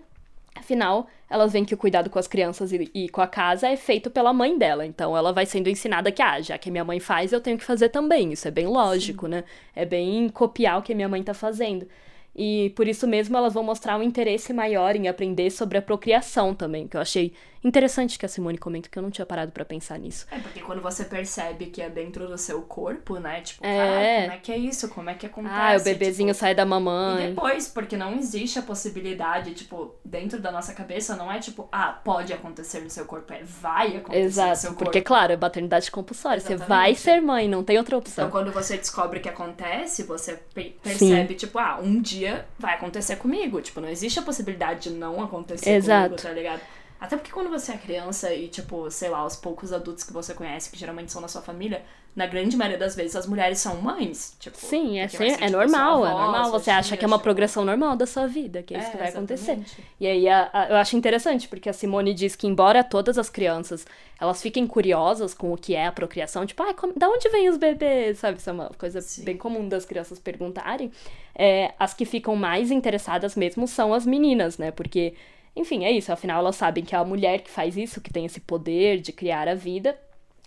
Afinal, 0.58 1.06
elas 1.30 1.52
veem 1.52 1.64
que 1.64 1.74
o 1.74 1.76
cuidado 1.76 2.10
com 2.10 2.18
as 2.18 2.26
crianças 2.26 2.72
e, 2.72 2.90
e, 2.94 3.08
com 3.08 3.20
a 3.20 3.26
casa 3.26 3.68
é 3.68 3.76
feito 3.76 4.10
pela 4.10 4.32
mãe 4.32 4.58
dela. 4.58 4.84
Então, 4.84 5.16
ela 5.16 5.32
vai 5.32 5.46
sendo 5.46 5.68
ensinada 5.68 6.10
que, 6.10 6.22
ah, 6.22 6.40
já 6.40 6.58
que 6.58 6.70
minha 6.70 6.84
mãe 6.84 7.00
faz, 7.00 7.32
eu 7.32 7.40
tenho 7.40 7.58
que 7.58 7.64
fazer 7.64 7.88
também. 7.90 8.32
Isso 8.32 8.48
é 8.48 8.50
bem 8.50 8.66
lógico, 8.66 9.26
Sim. 9.26 9.32
né? 9.32 9.44
É 9.74 9.84
bem 9.84 10.28
copiar 10.28 10.78
o 10.78 10.82
que 10.82 10.94
minha 10.94 11.08
mãe 11.08 11.22
tá 11.22 11.34
fazendo. 11.34 11.86
E 12.34 12.70
por 12.76 12.86
isso 12.86 13.06
mesmo 13.06 13.36
elas 13.36 13.52
vão 13.52 13.64
mostrar 13.64 13.98
um 13.98 14.02
interesse 14.02 14.52
maior 14.52 14.94
em 14.94 15.08
aprender 15.08 15.50
sobre 15.50 15.76
a 15.76 15.82
procriação 15.82 16.54
também, 16.54 16.86
que 16.86 16.96
eu 16.96 17.00
achei 17.00 17.32
interessante 17.62 18.18
que 18.18 18.26
a 18.26 18.28
Simone 18.28 18.58
comenta, 18.58 18.88
que 18.88 18.98
eu 18.98 19.02
não 19.02 19.10
tinha 19.10 19.26
parado 19.26 19.52
para 19.52 19.64
pensar 19.64 19.98
nisso. 19.98 20.26
É, 20.30 20.38
porque 20.38 20.60
quando 20.60 20.80
você 20.80 21.04
percebe 21.04 21.66
que 21.66 21.82
é 21.82 21.88
dentro 21.88 22.26
do 22.28 22.38
seu 22.38 22.62
corpo, 22.62 23.18
né? 23.18 23.40
Tipo, 23.40 23.64
é. 23.64 24.22
como 24.22 24.32
é 24.32 24.38
que 24.38 24.52
é 24.52 24.58
isso? 24.58 24.88
Como 24.88 25.10
é 25.10 25.14
que 25.14 25.26
acontece? 25.26 25.54
Ah, 25.54 25.76
o 25.78 25.82
bebezinho 25.82 26.32
tipo... 26.32 26.40
sai 26.40 26.54
da 26.54 26.64
mamãe. 26.64 27.24
E 27.24 27.28
depois, 27.28 27.68
porque 27.68 27.96
não 27.96 28.14
existe 28.14 28.58
a 28.58 28.62
possibilidade, 28.62 29.54
tipo, 29.54 29.94
dentro 30.04 30.40
da 30.40 30.50
nossa 30.50 30.72
cabeça, 30.72 31.16
não 31.16 31.30
é 31.30 31.38
tipo, 31.38 31.68
ah, 31.72 31.92
pode 32.04 32.32
acontecer 32.32 32.80
no 32.80 32.90
seu 32.90 33.04
corpo, 33.04 33.32
é 33.32 33.42
vai 33.42 33.96
acontecer 33.96 34.20
Exato, 34.20 34.50
no 34.50 34.56
seu 34.56 34.70
corpo. 34.70 34.84
porque, 34.84 35.00
claro, 35.00 35.32
é 35.32 35.36
maternidade 35.36 35.90
compulsória, 35.90 36.38
Exatamente. 36.38 36.62
você 36.62 36.68
vai 36.68 36.94
ser 36.94 37.20
mãe, 37.20 37.48
não 37.48 37.64
tem 37.64 37.78
outra 37.78 37.96
opção. 37.96 38.26
Então, 38.26 38.30
quando 38.30 38.52
você 38.52 38.76
descobre 38.76 39.20
que 39.20 39.28
acontece, 39.28 40.02
você 40.02 40.38
percebe, 40.54 41.28
Sim. 41.32 41.34
tipo, 41.34 41.58
ah, 41.58 41.78
um 41.82 42.00
dia 42.00 42.46
vai 42.58 42.74
acontecer 42.74 43.16
comigo. 43.16 43.60
Tipo, 43.60 43.80
não 43.80 43.88
existe 43.88 44.18
a 44.18 44.22
possibilidade 44.22 44.90
de 44.90 44.90
não 44.90 45.22
acontecer 45.22 45.70
Exato. 45.70 46.10
comigo, 46.10 46.22
tá 46.22 46.32
ligado? 46.32 46.60
Até 47.00 47.16
porque 47.16 47.30
quando 47.30 47.48
você 47.48 47.72
é 47.72 47.76
criança 47.76 48.34
e, 48.34 48.48
tipo, 48.48 48.90
sei 48.90 49.08
lá, 49.08 49.24
os 49.24 49.36
poucos 49.36 49.72
adultos 49.72 50.02
que 50.02 50.12
você 50.12 50.34
conhece, 50.34 50.70
que 50.70 50.78
geralmente 50.78 51.12
são 51.12 51.20
na 51.20 51.28
sua 51.28 51.40
família, 51.40 51.82
na 52.18 52.26
grande 52.26 52.56
maioria 52.56 52.76
das 52.76 52.96
vezes 52.96 53.14
as 53.14 53.26
mulheres 53.26 53.60
são 53.60 53.80
mães. 53.80 54.36
Tipo, 54.40 54.56
Sim, 54.56 54.98
é, 54.98 55.06
ser, 55.06 55.24
é 55.24 55.36
tipo, 55.36 55.50
normal, 55.52 56.04
é 56.04 56.10
normal. 56.10 56.50
Você 56.50 56.68
acha 56.68 56.96
que 56.96 57.04
é 57.04 57.06
uma 57.06 57.16
tipo... 57.16 57.22
progressão 57.22 57.64
normal 57.64 57.94
da 57.94 58.06
sua 58.06 58.26
vida, 58.26 58.60
que 58.60 58.74
é, 58.74 58.78
é 58.78 58.80
isso 58.80 58.90
que 58.90 58.96
vai 58.96 59.08
exatamente. 59.08 59.50
acontecer. 59.50 59.84
E 60.00 60.06
aí 60.08 60.28
a, 60.28 60.50
a, 60.52 60.68
eu 60.70 60.76
acho 60.76 60.96
interessante, 60.96 61.46
porque 61.46 61.68
a 61.68 61.72
Simone 61.72 62.12
diz 62.12 62.34
que, 62.34 62.48
embora 62.48 62.82
todas 62.82 63.16
as 63.16 63.30
crianças 63.30 63.86
elas 64.20 64.42
fiquem 64.42 64.66
curiosas 64.66 65.32
com 65.32 65.52
o 65.52 65.56
que 65.56 65.76
é 65.76 65.86
a 65.86 65.92
procriação, 65.92 66.44
tipo, 66.44 66.60
ah, 66.64 66.74
como, 66.74 66.92
da 66.98 67.08
onde 67.08 67.28
vêm 67.28 67.48
os 67.48 67.56
bebês? 67.56 68.18
Sabe? 68.18 68.38
Isso 68.38 68.50
é 68.50 68.52
uma 68.52 68.70
coisa 68.70 69.00
Sim. 69.00 69.22
bem 69.22 69.36
comum 69.36 69.68
das 69.68 69.84
crianças 69.84 70.18
perguntarem. 70.18 70.90
É, 71.36 71.72
as 71.78 71.94
que 71.94 72.04
ficam 72.04 72.34
mais 72.34 72.72
interessadas 72.72 73.36
mesmo 73.36 73.68
são 73.68 73.94
as 73.94 74.04
meninas, 74.04 74.58
né? 74.58 74.72
Porque 74.72 75.14
enfim, 75.58 75.84
é 75.84 75.90
isso. 75.90 76.12
Afinal, 76.12 76.40
elas 76.40 76.56
sabem 76.56 76.84
que 76.84 76.94
é 76.94 76.98
a 76.98 77.04
mulher 77.04 77.40
que 77.42 77.50
faz 77.50 77.76
isso, 77.76 78.00
que 78.00 78.12
tem 78.12 78.24
esse 78.26 78.40
poder 78.40 79.00
de 79.00 79.12
criar 79.12 79.48
a 79.48 79.54
vida. 79.54 79.98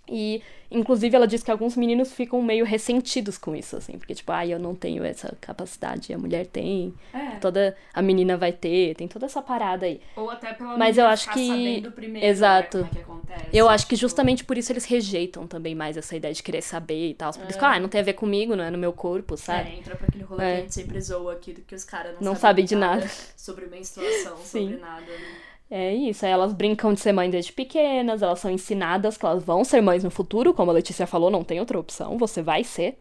E, 0.07 0.41
inclusive, 0.69 1.15
ela 1.15 1.27
diz 1.27 1.43
que 1.43 1.51
alguns 1.51 1.77
meninos 1.77 2.11
ficam 2.11 2.41
meio 2.41 2.65
ressentidos 2.65 3.37
com 3.37 3.55
isso, 3.55 3.77
assim, 3.77 3.93
porque, 3.93 4.13
tipo, 4.13 4.31
ah, 4.31 4.45
eu 4.45 4.59
não 4.59 4.75
tenho 4.75 5.03
essa 5.05 5.35
capacidade, 5.39 6.13
a 6.13 6.17
mulher 6.17 6.47
tem, 6.47 6.93
é. 7.13 7.37
toda 7.37 7.75
a 7.93 8.01
menina 8.01 8.35
vai 8.35 8.51
ter, 8.51 8.95
tem 8.95 9.07
toda 9.07 9.25
essa 9.25 9.41
parada 9.41 9.85
aí. 9.85 10.01
Ou 10.15 10.29
até 10.29 10.53
pela 10.53 10.77
Mas 10.77 10.97
eu 10.97 11.05
acho 11.05 11.31
que 11.31 11.89
primeiro, 11.91 12.27
exato. 12.27 12.79
Né, 12.79 12.89
é 12.91 12.95
que 12.95 13.01
acontece, 13.01 13.45
eu 13.53 13.69
acho 13.69 13.87
que 13.87 13.95
tipo 13.95 14.01
justamente 14.01 14.43
por 14.43 14.57
isso 14.57 14.71
eles 14.71 14.85
rejeitam 14.85 15.47
também 15.47 15.75
mais 15.75 15.95
essa 15.95 16.15
ideia 16.15 16.33
de 16.33 16.43
querer 16.43 16.61
saber 16.61 17.11
e 17.11 17.13
tal. 17.13 17.31
Porque, 17.31 17.53
é. 17.53 17.67
ah, 17.67 17.79
não 17.79 17.87
tem 17.87 18.01
a 18.01 18.03
ver 18.03 18.13
comigo, 18.13 18.55
não 18.55 18.63
é 18.63 18.71
no 18.71 18.77
meu 18.77 18.91
corpo, 18.91 19.37
sabe? 19.37 19.69
É, 19.69 19.75
entra 19.77 19.95
pra 19.95 20.07
aquele 20.07 20.23
rolê 20.23 20.43
é. 20.43 20.47
que 20.47 20.57
a 20.57 20.61
gente 20.61 20.73
sempre 20.73 20.99
zoa 20.99 21.33
aqui, 21.33 21.53
que 21.53 21.75
os 21.75 21.83
caras 21.83 22.15
não, 22.19 22.33
não 22.33 22.35
sabem 22.35 22.65
de 22.65 22.75
nada. 22.75 23.07
Sobre 23.37 23.67
menstruação, 23.67 24.37
sobre 24.43 24.77
nada, 24.77 25.01
né? 25.05 25.50
É 25.73 25.93
isso, 25.93 26.25
aí 26.25 26.31
elas 26.33 26.51
brincam 26.51 26.93
de 26.93 26.99
ser 26.99 27.13
mãe 27.13 27.29
desde 27.29 27.53
pequenas, 27.53 28.21
elas 28.21 28.39
são 28.39 28.51
ensinadas 28.51 29.15
que 29.15 29.25
elas 29.25 29.41
vão 29.41 29.63
ser 29.63 29.79
mães 29.81 30.03
no 30.03 30.11
futuro, 30.11 30.53
como 30.53 30.69
a 30.69 30.73
Letícia 30.73 31.07
falou, 31.07 31.31
não 31.31 31.45
tem 31.45 31.61
outra 31.61 31.79
opção, 31.79 32.17
você 32.17 32.41
vai 32.41 32.61
ser. 32.61 32.97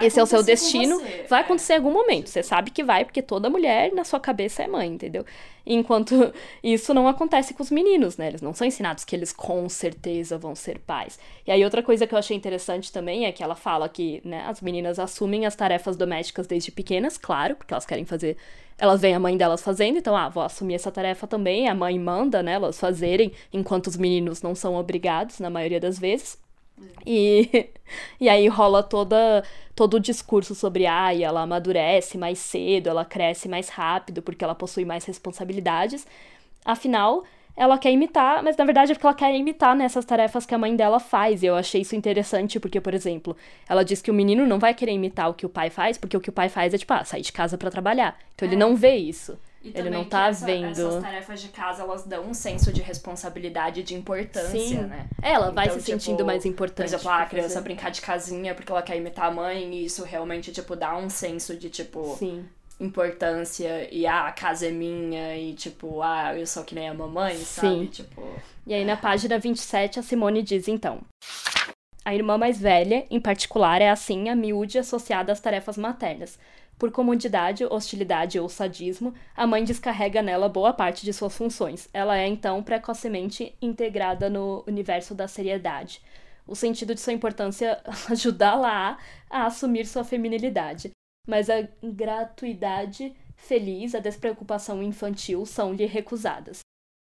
É, 0.00 0.06
Esse 0.06 0.18
é 0.18 0.22
o 0.22 0.26
seu 0.26 0.42
destino, 0.42 1.00
vai 1.28 1.40
acontecer 1.40 1.74
em 1.74 1.76
algum 1.76 1.92
momento. 1.92 2.28
Você 2.28 2.42
sabe 2.42 2.70
que 2.70 2.82
vai, 2.82 3.04
porque 3.04 3.22
toda 3.22 3.50
mulher 3.50 3.92
na 3.92 4.04
sua 4.04 4.20
cabeça 4.20 4.62
é 4.62 4.66
mãe, 4.68 4.88
entendeu? 4.88 5.24
Enquanto 5.66 6.32
isso 6.62 6.94
não 6.94 7.06
acontece 7.06 7.54
com 7.54 7.62
os 7.62 7.70
meninos, 7.70 8.16
né? 8.16 8.28
Eles 8.28 8.42
não 8.42 8.54
são 8.54 8.66
ensinados 8.66 9.04
que 9.04 9.14
eles 9.14 9.32
com 9.32 9.68
certeza 9.68 10.38
vão 10.38 10.54
ser 10.54 10.78
pais. 10.78 11.18
E 11.46 11.50
aí 11.50 11.64
outra 11.64 11.82
coisa 11.82 12.06
que 12.06 12.14
eu 12.14 12.18
achei 12.18 12.36
interessante 12.36 12.92
também 12.92 13.26
é 13.26 13.32
que 13.32 13.42
ela 13.42 13.54
fala 13.54 13.88
que, 13.88 14.20
né, 14.24 14.44
as 14.46 14.60
meninas 14.60 14.98
assumem 14.98 15.46
as 15.46 15.54
tarefas 15.54 15.96
domésticas 15.96 16.46
desde 16.46 16.70
pequenas, 16.70 17.18
claro, 17.18 17.56
porque 17.56 17.74
elas 17.74 17.86
querem 17.86 18.04
fazer 18.04 18.36
elas 18.78 19.00
veem 19.00 19.14
a 19.14 19.18
mãe 19.18 19.36
delas 19.36 19.60
fazendo, 19.60 19.98
então, 19.98 20.16
ah, 20.16 20.28
vou 20.28 20.42
assumir 20.42 20.74
essa 20.74 20.92
tarefa 20.92 21.26
também. 21.26 21.68
A 21.68 21.74
mãe 21.74 21.98
manda, 21.98 22.42
né, 22.44 22.52
elas 22.52 22.78
fazerem, 22.78 23.32
enquanto 23.52 23.88
os 23.88 23.96
meninos 23.96 24.40
não 24.40 24.54
são 24.54 24.76
obrigados, 24.76 25.40
na 25.40 25.50
maioria 25.50 25.80
das 25.80 25.98
vezes. 25.98 26.38
E, 27.06 27.70
e 28.20 28.28
aí 28.28 28.48
rola 28.48 28.82
toda, 28.82 29.42
todo 29.74 29.94
o 29.94 30.00
discurso 30.00 30.54
sobre, 30.54 30.86
ah, 30.86 31.14
ela 31.14 31.42
amadurece 31.42 32.18
mais 32.18 32.38
cedo, 32.38 32.88
ela 32.88 33.04
cresce 33.04 33.48
mais 33.48 33.68
rápido 33.68 34.22
porque 34.22 34.44
ela 34.44 34.54
possui 34.54 34.84
mais 34.84 35.04
responsabilidades. 35.04 36.06
Afinal, 36.64 37.24
ela 37.56 37.76
quer 37.76 37.90
imitar, 37.90 38.42
mas 38.42 38.56
na 38.56 38.64
verdade 38.64 38.92
é 38.92 38.94
porque 38.94 39.06
ela 39.06 39.14
quer 39.14 39.34
imitar 39.34 39.74
nessas 39.74 40.04
tarefas 40.04 40.46
que 40.46 40.54
a 40.54 40.58
mãe 40.58 40.76
dela 40.76 41.00
faz. 41.00 41.42
E 41.42 41.46
eu 41.46 41.56
achei 41.56 41.80
isso 41.80 41.96
interessante 41.96 42.60
porque, 42.60 42.80
por 42.80 42.94
exemplo, 42.94 43.36
ela 43.68 43.84
diz 43.84 44.00
que 44.00 44.10
o 44.10 44.14
menino 44.14 44.46
não 44.46 44.58
vai 44.58 44.74
querer 44.74 44.92
imitar 44.92 45.28
o 45.28 45.34
que 45.34 45.44
o 45.44 45.48
pai 45.48 45.68
faz, 45.68 45.98
porque 45.98 46.16
o 46.16 46.20
que 46.20 46.30
o 46.30 46.32
pai 46.32 46.48
faz 46.48 46.72
é 46.72 46.78
tipo, 46.78 46.92
ah, 46.92 47.04
sair 47.04 47.22
de 47.22 47.32
casa 47.32 47.58
para 47.58 47.70
trabalhar. 47.70 48.16
Então 48.34 48.46
é. 48.46 48.50
ele 48.50 48.56
não 48.56 48.76
vê 48.76 48.94
isso. 48.94 49.36
E 49.62 49.72
ele 49.74 49.90
não 49.90 50.04
tá 50.04 50.28
essa, 50.28 50.46
vendo. 50.46 50.70
Essas 50.70 51.02
tarefas 51.02 51.40
de 51.40 51.48
casa, 51.48 51.82
elas 51.82 52.04
dão 52.04 52.24
um 52.28 52.34
senso 52.34 52.72
de 52.72 52.80
responsabilidade 52.80 53.80
e 53.80 53.82
de 53.82 53.94
importância, 53.94 54.58
Sim. 54.58 54.82
né? 54.82 55.06
É, 55.20 55.32
ela 55.32 55.50
vai 55.50 55.66
então, 55.66 55.78
se 55.78 55.86
tipo, 55.86 56.00
sentindo 56.00 56.24
mais 56.24 56.44
importante. 56.46 56.88
Por 56.88 56.94
exemplo, 56.94 57.10
a 57.10 57.26
criança 57.26 57.48
fazer. 57.48 57.60
brincar 57.62 57.90
de 57.90 58.00
casinha 58.00 58.54
porque 58.54 58.70
ela 58.70 58.82
quer 58.82 58.96
imitar 58.96 59.26
a 59.26 59.30
mãe, 59.30 59.74
e 59.74 59.84
isso 59.84 60.04
realmente, 60.04 60.52
tipo, 60.52 60.76
dá 60.76 60.96
um 60.96 61.10
senso 61.10 61.56
de, 61.56 61.68
tipo, 61.68 62.16
Sim 62.16 62.46
importância 62.80 63.92
e 63.92 64.06
ah, 64.06 64.28
a 64.28 64.32
casa 64.32 64.68
é 64.68 64.70
minha 64.70 65.36
e 65.36 65.52
tipo, 65.54 66.00
ah, 66.00 66.36
eu 66.36 66.46
sou 66.46 66.64
que 66.64 66.74
nem 66.74 66.88
a 66.88 66.94
mamãe, 66.94 67.36
sabe? 67.38 67.68
Sim. 67.68 67.86
Tipo. 67.86 68.22
E 68.66 68.72
aí 68.72 68.84
na 68.84 68.96
página 68.96 69.38
27 69.38 69.98
a 69.98 70.02
Simone 70.02 70.42
diz 70.42 70.68
então: 70.68 71.00
A 72.04 72.14
irmã 72.14 72.38
mais 72.38 72.60
velha, 72.60 73.04
em 73.10 73.20
particular, 73.20 73.82
é 73.82 73.90
assim 73.90 74.28
a 74.28 74.36
miúde 74.36 74.78
associada 74.78 75.32
às 75.32 75.40
tarefas 75.40 75.76
maternas. 75.76 76.38
Por 76.78 76.92
comodidade, 76.92 77.64
hostilidade 77.64 78.38
ou 78.38 78.48
sadismo, 78.48 79.12
a 79.36 79.46
mãe 79.46 79.64
descarrega 79.64 80.22
nela 80.22 80.48
boa 80.48 80.72
parte 80.72 81.04
de 81.04 81.12
suas 81.12 81.36
funções. 81.36 81.88
Ela 81.92 82.16
é 82.16 82.26
então 82.26 82.62
precocemente 82.62 83.54
integrada 83.60 84.30
no 84.30 84.64
universo 84.66 85.14
da 85.14 85.26
seriedade. 85.26 86.00
O 86.46 86.54
sentido 86.54 86.94
de 86.94 87.00
sua 87.00 87.12
importância 87.12 87.82
ajudá-la 88.08 88.96
a 89.28 89.46
assumir 89.46 89.86
sua 89.86 90.04
feminilidade 90.04 90.92
mas 91.28 91.50
a 91.50 91.68
gratuidade 91.82 93.14
feliz, 93.36 93.94
a 93.94 94.00
despreocupação 94.00 94.82
infantil 94.82 95.44
são-lhe 95.44 95.84
recusadas. 95.84 96.60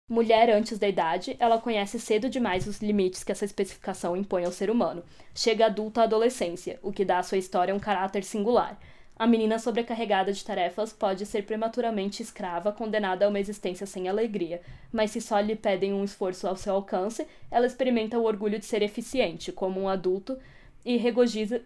Mulher 0.10 0.50
antes 0.50 0.80
da 0.80 0.88
idade, 0.88 1.36
ela 1.40 1.62
conhece 1.62 2.00
cedo 2.00 2.28
demais 2.28 2.68
os 2.68 2.80
limites 2.80 3.24
que 3.24 3.32
essa 3.32 3.46
especificação 3.46 4.18
impõe 4.18 4.44
ao 4.44 4.52
ser 4.52 4.72
humano. 4.72 5.04
Chega 5.34 5.68
adulta 5.68 6.02
à 6.02 6.04
adolescência, 6.06 6.80
o 6.82 6.92
que 6.92 7.06
dá 7.06 7.20
à 7.20 7.24
sua 7.24 7.38
história 7.38 7.74
um 7.74 7.80
caráter 7.80 8.24
singular. 8.24 8.80
A 9.18 9.26
menina 9.26 9.57
sobrecarregada 9.57 10.34
de 10.34 10.43
tarefas 10.43 10.91
pode 10.91 11.26
ser 11.26 11.45
prematuramente 11.45 12.22
escrava, 12.22 12.74
condenada 12.74 13.26
a 13.26 13.30
uma 13.30 13.39
existência 13.39 13.86
sem 13.86 14.09
alegria, 14.09 14.61
mas 14.91 15.11
se 15.11 15.22
só 15.22 15.39
lhe 15.39 15.55
pedem 15.55 15.93
um 15.93 16.03
esforço 16.03 16.45
ao 16.47 16.57
seu 16.57 16.76
alcance, 16.76 17.26
ela 17.49 17.66
experimenta 17.66 18.20
o 18.20 18.26
orgulho 18.26 18.59
de 18.59 18.66
ser 18.66 18.82
eficiente, 18.82 19.53
como 19.53 19.80
um 19.80 19.88
adulto, 19.88 20.38
e 20.84 20.97
regozija-se 20.97 21.63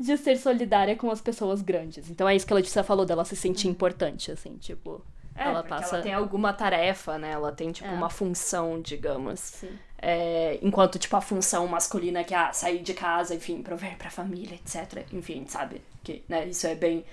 de 0.00 0.16
ser 0.16 0.36
solidária 0.38 0.96
com 0.96 1.10
as 1.10 1.20
pessoas 1.20 1.60
grandes. 1.60 2.10
Então 2.10 2.28
é 2.28 2.34
isso 2.34 2.46
que 2.46 2.52
a 2.52 2.56
Letícia 2.56 2.82
falou 2.82 3.04
dela 3.04 3.24
se 3.24 3.36
sentir 3.36 3.68
importante, 3.68 4.32
assim, 4.32 4.56
tipo. 4.56 5.04
É, 5.36 5.44
ela 5.44 5.62
passa. 5.62 5.96
Ela 5.96 6.02
tem 6.02 6.14
alguma 6.14 6.52
tarefa, 6.52 7.18
né? 7.18 7.32
Ela 7.32 7.52
tem, 7.52 7.72
tipo, 7.72 7.88
é. 7.88 7.92
uma 7.92 8.08
função, 8.08 8.80
digamos. 8.80 9.40
Sim. 9.40 9.78
É, 10.06 10.58
enquanto, 10.60 10.98
tipo, 10.98 11.16
a 11.16 11.20
função 11.22 11.66
masculina 11.66 12.22
que 12.22 12.34
é 12.34 12.36
ah, 12.36 12.52
sair 12.52 12.82
de 12.82 12.92
casa, 12.92 13.34
enfim, 13.34 13.62
prover 13.62 13.96
pra 13.96 14.10
família, 14.10 14.54
etc. 14.54 15.06
Enfim, 15.12 15.46
sabe? 15.48 15.80
Que, 16.02 16.22
né, 16.28 16.46
isso 16.46 16.66
é 16.66 16.74
bem 16.74 17.04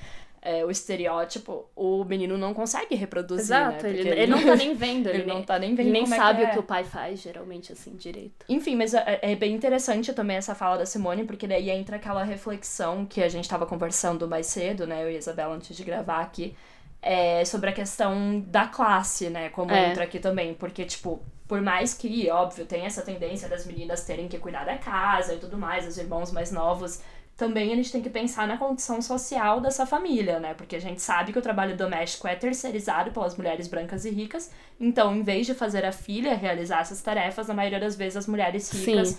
é, 0.41 0.65
o 0.65 0.71
estereótipo, 0.71 1.69
o 1.75 2.03
menino 2.03 2.35
não 2.35 2.51
consegue 2.53 2.95
reproduzir, 2.95 3.45
Exato, 3.45 3.83
né? 3.83 3.91
ele, 3.91 4.09
ele, 4.09 4.27
não 4.27 4.43
tá 4.43 4.55
nem 4.55 4.73
vendo. 4.73 5.07
ele, 5.09 5.19
ele 5.19 5.25
não 5.27 5.43
tá 5.43 5.59
nem 5.59 5.75
vendo 5.75 5.85
Ele 5.85 5.91
nem 5.91 6.05
sabe 6.07 6.41
é 6.41 6.47
o 6.47 6.51
que 6.51 6.59
o 6.59 6.63
pai 6.63 6.83
faz, 6.83 7.21
geralmente, 7.21 7.71
assim, 7.71 7.95
direito. 7.95 8.45
Enfim, 8.49 8.75
mas 8.75 8.93
é, 8.95 9.19
é, 9.21 9.35
bem 9.35 9.53
interessante 9.53 10.11
também 10.13 10.37
essa 10.37 10.55
fala 10.55 10.79
da 10.79 10.85
Simone, 10.85 11.25
porque 11.25 11.47
daí 11.47 11.69
entra 11.69 11.97
aquela 11.97 12.23
reflexão 12.23 13.05
que 13.05 13.21
a 13.21 13.29
gente 13.29 13.47
tava 13.47 13.67
conversando 13.67 14.27
mais 14.27 14.47
cedo, 14.47 14.87
né? 14.87 15.03
Eu 15.03 15.11
e 15.11 15.15
a 15.15 15.19
Isabela, 15.19 15.53
antes 15.53 15.77
de 15.77 15.83
gravar 15.83 16.21
aqui, 16.21 16.55
é, 17.01 17.43
sobre 17.45 17.69
a 17.69 17.73
questão 17.73 18.41
da 18.47 18.67
classe, 18.67 19.29
né? 19.29 19.49
Como 19.49 19.71
é. 19.71 19.89
entra 19.89 20.03
aqui 20.03 20.19
também. 20.19 20.53
Porque, 20.53 20.85
tipo, 20.85 21.21
por 21.47 21.61
mais 21.61 21.93
que, 21.93 22.29
óbvio, 22.29 22.65
tem 22.65 22.85
essa 22.85 23.01
tendência 23.01 23.49
das 23.49 23.65
meninas 23.65 24.03
terem 24.03 24.27
que 24.27 24.37
cuidar 24.37 24.65
da 24.65 24.77
casa 24.77 25.33
e 25.33 25.37
tudo 25.37 25.57
mais, 25.57 25.87
os 25.87 25.97
irmãos 25.97 26.31
mais 26.31 26.51
novos 26.51 27.01
também 27.41 27.73
a 27.73 27.75
gente 27.75 27.91
tem 27.91 28.03
que 28.03 28.09
pensar 28.09 28.47
na 28.47 28.55
condição 28.55 29.01
social 29.01 29.59
dessa 29.59 29.83
família, 29.83 30.39
né? 30.39 30.53
Porque 30.53 30.75
a 30.75 30.79
gente 30.79 31.01
sabe 31.01 31.33
que 31.33 31.39
o 31.39 31.41
trabalho 31.41 31.75
doméstico 31.75 32.27
é 32.27 32.35
terceirizado 32.35 33.09
pelas 33.09 33.35
mulheres 33.35 33.67
brancas 33.67 34.05
e 34.05 34.11
ricas. 34.11 34.51
Então, 34.79 35.15
em 35.15 35.23
vez 35.23 35.47
de 35.47 35.55
fazer 35.55 35.83
a 35.83 35.91
filha 35.91 36.35
realizar 36.35 36.81
essas 36.81 37.01
tarefas, 37.01 37.47
na 37.47 37.55
maioria 37.55 37.79
das 37.79 37.95
vezes 37.95 38.17
as 38.17 38.27
mulheres 38.27 38.71
ricas 38.71 39.09
Sim. 39.09 39.17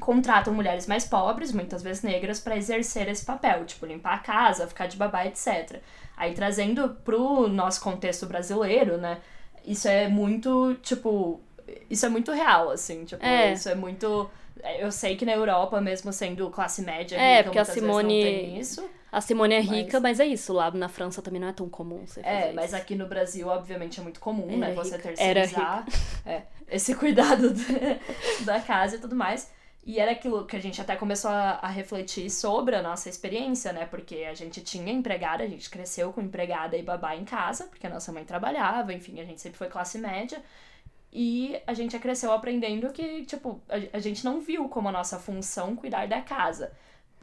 contratam 0.00 0.54
mulheres 0.54 0.86
mais 0.86 1.04
pobres, 1.04 1.52
muitas 1.52 1.82
vezes 1.82 2.02
negras, 2.02 2.40
para 2.40 2.56
exercer 2.56 3.08
esse 3.10 3.26
papel, 3.26 3.66
tipo 3.66 3.84
limpar 3.84 4.14
a 4.14 4.18
casa, 4.20 4.66
ficar 4.66 4.86
de 4.86 4.96
babá, 4.96 5.26
etc. 5.26 5.82
Aí 6.20 6.34
trazendo 6.34 6.90
pro 7.02 7.48
nosso 7.48 7.80
contexto 7.80 8.26
brasileiro, 8.26 8.98
né? 8.98 9.18
Isso 9.64 9.88
é 9.88 10.06
muito, 10.06 10.74
tipo, 10.82 11.40
isso 11.88 12.04
é 12.04 12.08
muito 12.10 12.30
real, 12.30 12.70
assim, 12.70 13.04
tipo, 13.06 13.24
É. 13.24 13.52
isso 13.54 13.68
é 13.68 13.74
muito 13.74 14.30
eu 14.78 14.92
sei 14.92 15.16
que 15.16 15.24
na 15.24 15.32
Europa, 15.32 15.80
mesmo 15.80 16.12
sendo 16.12 16.50
classe 16.50 16.82
média, 16.82 17.16
É, 17.16 17.38
rica, 17.38 17.44
porque 17.44 17.58
a 17.58 17.64
Simone- 17.64 18.22
não 18.24 18.30
tem 18.30 18.58
isso. 18.60 18.86
A 19.10 19.18
Simone 19.22 19.54
é 19.54 19.58
Mas- 19.60 19.68
rica, 19.70 19.98
mas 20.00 20.20
é 20.20 20.26
isso. 20.26 20.52
Lá 20.52 20.70
na 20.70 20.86
França 20.88 21.22
também 21.22 21.40
não 21.40 21.48
é 21.48 21.52
tão 21.54 21.66
comum 21.70 22.06
você 22.06 22.22
fazer 22.22 22.36
É, 22.36 22.52
mas 22.52 22.66
isso. 22.66 22.76
aqui 22.76 22.94
no 22.94 23.06
Brasil, 23.06 23.48
obviamente, 23.48 23.98
é 23.98 24.02
muito 24.02 24.20
comum, 24.20 24.58
né? 24.58 24.66
Era 24.72 24.74
Você 24.74 24.96
rica. 24.96 25.08
terceirizar 25.08 25.86
é, 26.26 26.42
esse 26.70 26.94
cuidado 26.94 27.54
da 28.44 28.60
casa 28.60 28.96
e 28.96 28.98
tudo 28.98 29.16
mais. 29.16 29.50
E 29.82 29.98
era 29.98 30.12
aquilo 30.12 30.44
que 30.46 30.56
a 30.56 30.60
gente 30.60 30.80
até 30.80 30.94
começou 30.94 31.30
a, 31.30 31.52
a 31.62 31.68
refletir 31.68 32.30
sobre 32.30 32.76
a 32.76 32.82
nossa 32.82 33.08
experiência, 33.08 33.72
né? 33.72 33.86
Porque 33.86 34.16
a 34.30 34.34
gente 34.34 34.60
tinha 34.62 34.92
empregada, 34.92 35.42
a 35.42 35.48
gente 35.48 35.70
cresceu 35.70 36.12
com 36.12 36.20
empregada 36.20 36.76
e 36.76 36.82
babá 36.82 37.16
em 37.16 37.24
casa, 37.24 37.64
porque 37.66 37.86
a 37.86 37.90
nossa 37.90 38.12
mãe 38.12 38.24
trabalhava, 38.24 38.92
enfim, 38.92 39.20
a 39.20 39.24
gente 39.24 39.40
sempre 39.40 39.58
foi 39.58 39.68
classe 39.68 39.98
média. 39.98 40.42
E 41.12 41.60
a 41.66 41.74
gente 41.74 41.98
cresceu 41.98 42.30
aprendendo 42.32 42.92
que, 42.92 43.24
tipo, 43.24 43.60
a, 43.68 43.96
a 43.96 44.00
gente 44.00 44.24
não 44.24 44.40
viu 44.40 44.68
como 44.68 44.88
a 44.88 44.92
nossa 44.92 45.18
função 45.18 45.74
cuidar 45.74 46.06
da 46.06 46.20
casa. 46.20 46.72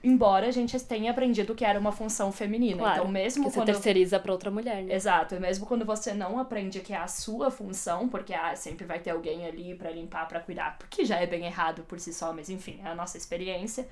Embora 0.04 0.48
a 0.48 0.52
gente 0.52 0.80
tenha 0.80 1.10
aprendido 1.12 1.56
que 1.56 1.66
era 1.66 1.80
uma 1.80 1.92
função 1.92 2.32
feminina. 2.32 2.78
Claro, 2.78 3.00
então, 3.00 3.12
mesmo 3.12 3.44
que 3.46 3.50
você 3.52 3.60
quando. 3.60 3.66
terceiriza 3.66 4.20
pra 4.20 4.32
outra 4.32 4.52
mulher, 4.52 4.84
né? 4.84 4.94
Exato, 4.94 5.36
e 5.36 5.40
mesmo 5.40 5.66
quando 5.66 5.84
você 5.86 6.14
não 6.14 6.40
aprende 6.40 6.80
que 6.82 6.94
é 6.94 6.98
a 6.98 7.08
sua 7.08 7.50
função, 7.50 8.08
porque 8.08 8.34
ah, 8.34 8.56
sempre 8.56 8.86
vai 8.86 9.00
ter 9.00 9.10
alguém 9.10 9.46
ali 9.46 9.74
pra 9.76 9.90
limpar, 9.92 10.28
pra 10.28 10.40
cuidar, 10.40 10.78
porque 10.78 11.04
já 11.04 11.18
é 11.18 11.26
bem 11.26 11.46
errado 11.46 11.84
por 11.84 12.00
si 12.00 12.14
só, 12.14 12.32
mas 12.32 12.50
enfim, 12.50 12.80
é 12.84 12.88
a 12.90 12.96
nossa 12.96 13.18
experiência. 13.18 13.88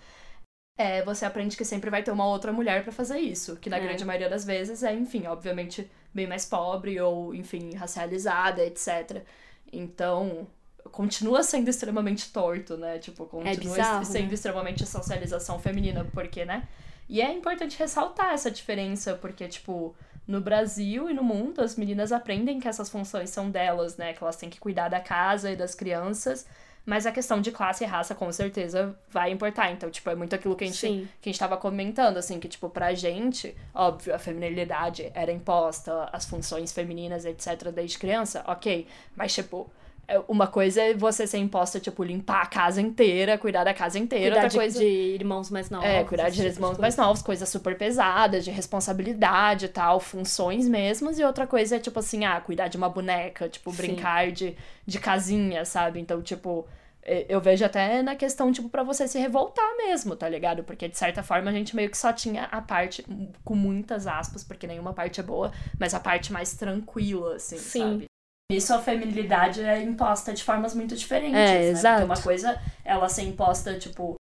É, 0.77 1.01
você 1.03 1.25
aprende 1.25 1.55
que 1.57 1.63
sempre 1.65 1.89
vai 1.89 2.03
ter 2.03 2.11
uma 2.11 2.27
outra 2.27 2.51
mulher 2.53 2.83
pra 2.83 2.91
fazer 2.91 3.17
isso, 3.19 3.55
que 3.57 3.69
na 3.69 3.77
É. 3.77 3.79
grande 3.79 4.05
maioria 4.05 4.29
das 4.29 4.45
vezes 4.45 4.83
é, 4.83 4.93
enfim, 4.93 5.25
obviamente 5.25 5.89
bem 6.13 6.27
mais 6.27 6.45
pobre 6.45 6.99
ou, 7.01 7.33
enfim, 7.33 7.73
racializada, 7.75 8.63
etc. 8.63 9.23
Então, 9.71 10.47
continua 10.91 11.43
sendo 11.43 11.69
extremamente 11.69 12.31
torto, 12.31 12.77
né? 12.77 12.99
Tipo, 12.99 13.25
continua 13.25 13.51
É 13.53 13.57
bizarro, 13.57 14.05
sendo 14.05 14.27
né? 14.27 14.33
extremamente 14.33 14.85
socialização 14.85 15.59
feminina, 15.59 16.05
porque, 16.13 16.45
né? 16.45 16.67
E 17.07 17.21
é 17.21 17.31
importante 17.31 17.77
ressaltar 17.77 18.33
essa 18.33 18.49
diferença, 18.49 19.13
porque, 19.15 19.47
tipo, 19.47 19.95
no 20.27 20.41
Brasil 20.41 21.09
e 21.09 21.13
no 21.13 21.23
mundo, 21.23 21.61
as 21.61 21.75
meninas 21.75 22.11
aprendem 22.11 22.59
que 22.59 22.67
essas 22.67 22.89
funções 22.89 23.29
são 23.29 23.49
delas, 23.51 23.97
né? 23.97 24.13
Que 24.13 24.23
elas 24.23 24.35
têm 24.37 24.49
que 24.49 24.59
cuidar 24.59 24.89
da 24.89 24.99
casa 24.99 25.51
e 25.51 25.55
das 25.55 25.75
crianças. 25.75 26.45
Mas 26.87 27.07
a 27.07 27.11
questão 27.11 27.41
de 27.41 27.51
classe 27.51 27.83
e 27.83 27.87
raça, 27.87 28.13
com 28.13 28.31
certeza, 28.31 28.95
vai 29.09 29.31
importar. 29.31 29.71
Então, 29.71 29.89
tipo, 29.89 30.07
é 30.07 30.13
muito 30.15 30.35
aquilo 30.35 30.55
que 30.55 30.63
a 30.65 30.67
gente, 30.67 30.77
Sim. 30.77 31.07
que 31.19 31.29
a 31.29 31.31
gente 31.31 31.39
tava 31.39 31.57
comentando, 31.57 32.17
assim, 32.17 32.39
que, 32.39 32.47
tipo, 32.47 32.69
pra 32.69 32.93
gente, 32.93 33.55
óbvio, 33.73 34.13
a 34.13 34.19
feminilidade 34.19 35.11
era 35.15 35.31
imposta, 35.31 36.07
as 36.13 36.25
funções 36.27 36.71
femininas, 36.71 37.25
etc., 37.25 37.71
desde 37.73 37.97
criança, 37.97 38.43
ok. 38.47 38.87
Mas, 39.15 39.33
tipo, 39.33 39.67
é- 39.67 39.84
uma 40.27 40.47
coisa 40.47 40.81
é 40.81 40.93
você 40.93 41.25
ser 41.25 41.37
imposta, 41.39 41.79
tipo, 41.79 42.03
limpar 42.03 42.43
a 42.43 42.45
casa 42.45 42.81
inteira, 42.81 43.37
cuidar 43.37 43.63
da 43.63 43.73
casa 43.73 43.97
inteira. 43.97 44.35
Cuidar 44.35 44.43
outra 44.43 44.49
de, 44.49 44.57
coisa... 44.57 44.79
de 44.79 44.85
irmãos 44.85 45.49
mais 45.49 45.69
novos. 45.69 45.87
É, 45.87 46.03
cuidar 46.03 46.29
de 46.29 46.35
tipo 46.35 46.47
irmãos 46.47 46.69
coisa. 46.69 46.81
mais 46.81 46.95
novos, 46.95 47.21
coisas 47.21 47.49
super 47.49 47.77
pesadas, 47.77 48.45
de 48.45 48.51
responsabilidade 48.51 49.65
e 49.65 49.69
tal, 49.69 49.99
funções 49.99 50.67
mesmas. 50.67 51.17
E 51.17 51.23
outra 51.23 51.47
coisa 51.47 51.77
é, 51.77 51.79
tipo 51.79 51.99
assim, 51.99 52.25
ah, 52.25 52.39
cuidar 52.39 52.67
de 52.67 52.77
uma 52.77 52.89
boneca, 52.89 53.49
tipo, 53.49 53.71
Sim. 53.71 53.77
brincar 53.77 54.31
de, 54.31 54.55
de 54.85 54.99
casinha, 54.99 55.65
sabe? 55.65 55.99
Então, 55.99 56.21
tipo, 56.21 56.67
e- 57.05 57.25
eu 57.27 57.41
vejo 57.41 57.65
até 57.65 58.01
na 58.01 58.15
questão, 58.15 58.51
tipo, 58.51 58.69
pra 58.69 58.83
você 58.83 59.07
se 59.07 59.17
revoltar 59.19 59.75
mesmo, 59.77 60.15
tá 60.15 60.27
ligado? 60.29 60.63
Porque, 60.63 60.87
de 60.87 60.97
certa 60.97 61.23
forma, 61.23 61.49
a 61.49 61.53
gente 61.53 61.75
meio 61.75 61.89
que 61.89 61.97
só 61.97 62.13
tinha 62.13 62.43
a 62.45 62.61
parte, 62.61 63.05
com 63.43 63.55
muitas 63.55 64.07
aspas, 64.07 64.43
porque 64.43 64.67
nenhuma 64.67 64.93
parte 64.93 65.19
é 65.19 65.23
boa, 65.23 65.51
mas 65.79 65.93
a 65.93 65.99
parte 65.99 66.31
mais 66.31 66.53
tranquila, 66.55 67.35
assim, 67.35 67.57
Sim. 67.57 67.79
sabe? 67.79 68.05
Isso 68.51 68.73
a 68.73 68.79
feminilidade 68.79 69.61
é 69.63 69.81
imposta 69.81 70.31
de 70.31 70.43
formas 70.43 70.75
muito 70.75 70.95
diferentes, 70.95 71.35
É, 71.35 71.59
né? 71.59 71.67
exato. 71.69 72.01
Porque 72.01 72.13
uma 72.13 72.21
coisa, 72.23 72.61
ela 72.83 73.09
ser 73.09 73.23
imposta, 73.23 73.77
tipo, 73.79 74.15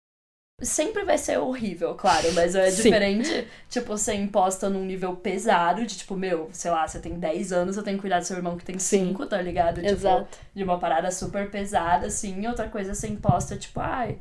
sempre 0.62 1.04
vai 1.04 1.18
ser 1.18 1.38
horrível, 1.38 1.96
claro, 1.96 2.32
mas 2.32 2.54
é 2.54 2.70
Sim. 2.70 2.82
diferente, 2.84 3.48
tipo, 3.68 3.98
ser 3.98 4.14
imposta 4.14 4.70
num 4.70 4.84
nível 4.84 5.16
pesado, 5.16 5.84
de 5.84 5.96
tipo, 5.98 6.16
meu, 6.16 6.48
sei 6.52 6.70
lá, 6.70 6.86
você 6.86 7.00
tem 7.00 7.18
10 7.18 7.52
anos, 7.52 7.76
eu 7.76 7.82
tenho 7.82 7.96
que 7.96 8.02
cuidar 8.02 8.20
do 8.20 8.24
seu 8.24 8.36
irmão 8.36 8.56
que 8.56 8.64
tem 8.64 8.78
Sim. 8.78 9.08
5, 9.08 9.26
tá 9.26 9.42
ligado? 9.42 9.80
Tipo, 9.82 9.90
Exato. 9.92 10.38
de 10.54 10.62
uma 10.62 10.78
parada 10.78 11.10
super 11.10 11.50
pesada, 11.50 12.06
assim, 12.06 12.42
e 12.42 12.46
outra 12.46 12.68
coisa 12.68 12.92
é 12.92 12.94
ser 12.94 13.08
imposta, 13.08 13.56
tipo, 13.56 13.80
ai, 13.80 14.18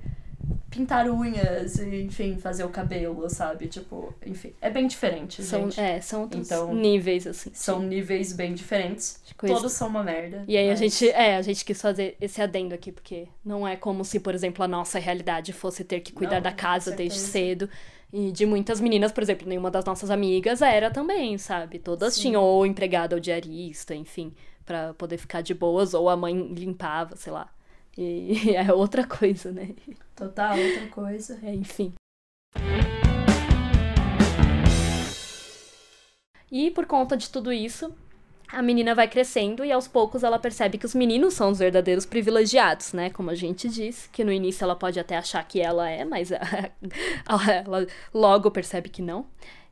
pintar 0.69 1.09
unhas, 1.09 1.77
e, 1.79 2.01
enfim, 2.03 2.37
fazer 2.37 2.63
o 2.63 2.69
cabelo, 2.69 3.29
sabe? 3.29 3.67
Tipo, 3.67 4.13
enfim, 4.25 4.53
é 4.61 4.69
bem 4.69 4.87
diferente, 4.87 5.43
São, 5.43 5.63
gente. 5.69 5.79
é, 5.79 5.99
são 6.01 6.21
outros 6.21 6.45
Então, 6.45 6.73
níveis, 6.73 7.27
assim. 7.27 7.51
São 7.53 7.79
níveis 7.81 8.31
bem 8.33 8.53
diferentes. 8.53 9.21
coisa. 9.37 9.55
Todos 9.55 9.71
são 9.73 9.87
uma 9.89 10.03
merda. 10.03 10.43
E 10.47 10.55
aí 10.57 10.67
a 10.67 10.69
mas- 10.71 10.79
gente, 10.79 11.09
é, 11.09 11.35
a 11.35 11.41
gente 11.41 11.65
quis 11.65 11.81
fazer 11.81 12.15
esse 12.21 12.41
adendo 12.41 12.73
aqui, 12.73 12.91
porque 12.91 13.27
não 13.43 13.67
é 13.67 13.75
como 13.75 14.05
se, 14.05 14.19
por 14.19 14.33
exemplo, 14.33 14.63
a 14.63 14.67
nossa 14.67 14.97
realidade 14.99 15.51
fosse 15.51 15.83
ter 15.83 15.99
que 15.99 16.13
cuidar 16.13 16.35
Não, 16.35 16.41
da 16.43 16.51
casa 16.51 16.91
desde 16.91 17.19
cedo. 17.19 17.69
E 18.13 18.29
de 18.31 18.45
muitas 18.45 18.81
meninas, 18.81 19.11
por 19.11 19.23
exemplo, 19.23 19.47
nenhuma 19.47 19.71
das 19.71 19.85
nossas 19.85 20.09
amigas 20.11 20.61
era 20.61 20.91
também, 20.91 21.37
sabe? 21.37 21.79
Todas 21.79 22.13
Sim. 22.15 22.21
tinham 22.23 22.43
ou 22.43 22.65
empregada 22.65 23.15
ou 23.15 23.19
diarista, 23.21 23.95
enfim, 23.95 24.33
pra 24.65 24.93
poder 24.95 25.17
ficar 25.17 25.41
de 25.41 25.53
boas, 25.53 25.93
ou 25.93 26.09
a 26.09 26.17
mãe 26.17 26.33
limpava, 26.53 27.15
sei 27.15 27.31
lá. 27.31 27.49
E 27.97 28.51
é 28.55 28.73
outra 28.73 29.05
coisa, 29.05 29.51
né? 29.51 29.69
Total, 30.15 30.57
outra 30.57 30.87
coisa. 30.87 31.39
É, 31.43 31.53
enfim. 31.53 31.93
E 36.51 36.69
por 36.71 36.85
conta 36.85 37.15
de 37.15 37.29
tudo 37.29 37.51
isso, 37.51 37.93
a 38.51 38.61
menina 38.61 38.93
vai 38.93 39.07
crescendo 39.07 39.63
e 39.63 39.71
aos 39.71 39.87
poucos 39.87 40.23
ela 40.23 40.37
percebe 40.37 40.77
que 40.77 40.85
os 40.85 40.93
meninos 40.93 41.33
são 41.33 41.49
os 41.49 41.59
verdadeiros 41.59 42.05
privilegiados, 42.05 42.91
né? 42.91 43.09
Como 43.09 43.29
a 43.29 43.35
gente 43.35 43.69
disse, 43.69 44.09
que 44.09 44.23
no 44.23 44.31
início 44.31 44.63
ela 44.63 44.75
pode 44.75 44.99
até 44.99 45.17
achar 45.17 45.47
que 45.47 45.61
ela 45.61 45.89
é, 45.89 46.03
mas 46.03 46.31
ela 47.25 47.87
logo 48.13 48.51
percebe 48.51 48.89
que 48.89 49.01
não. 49.01 49.25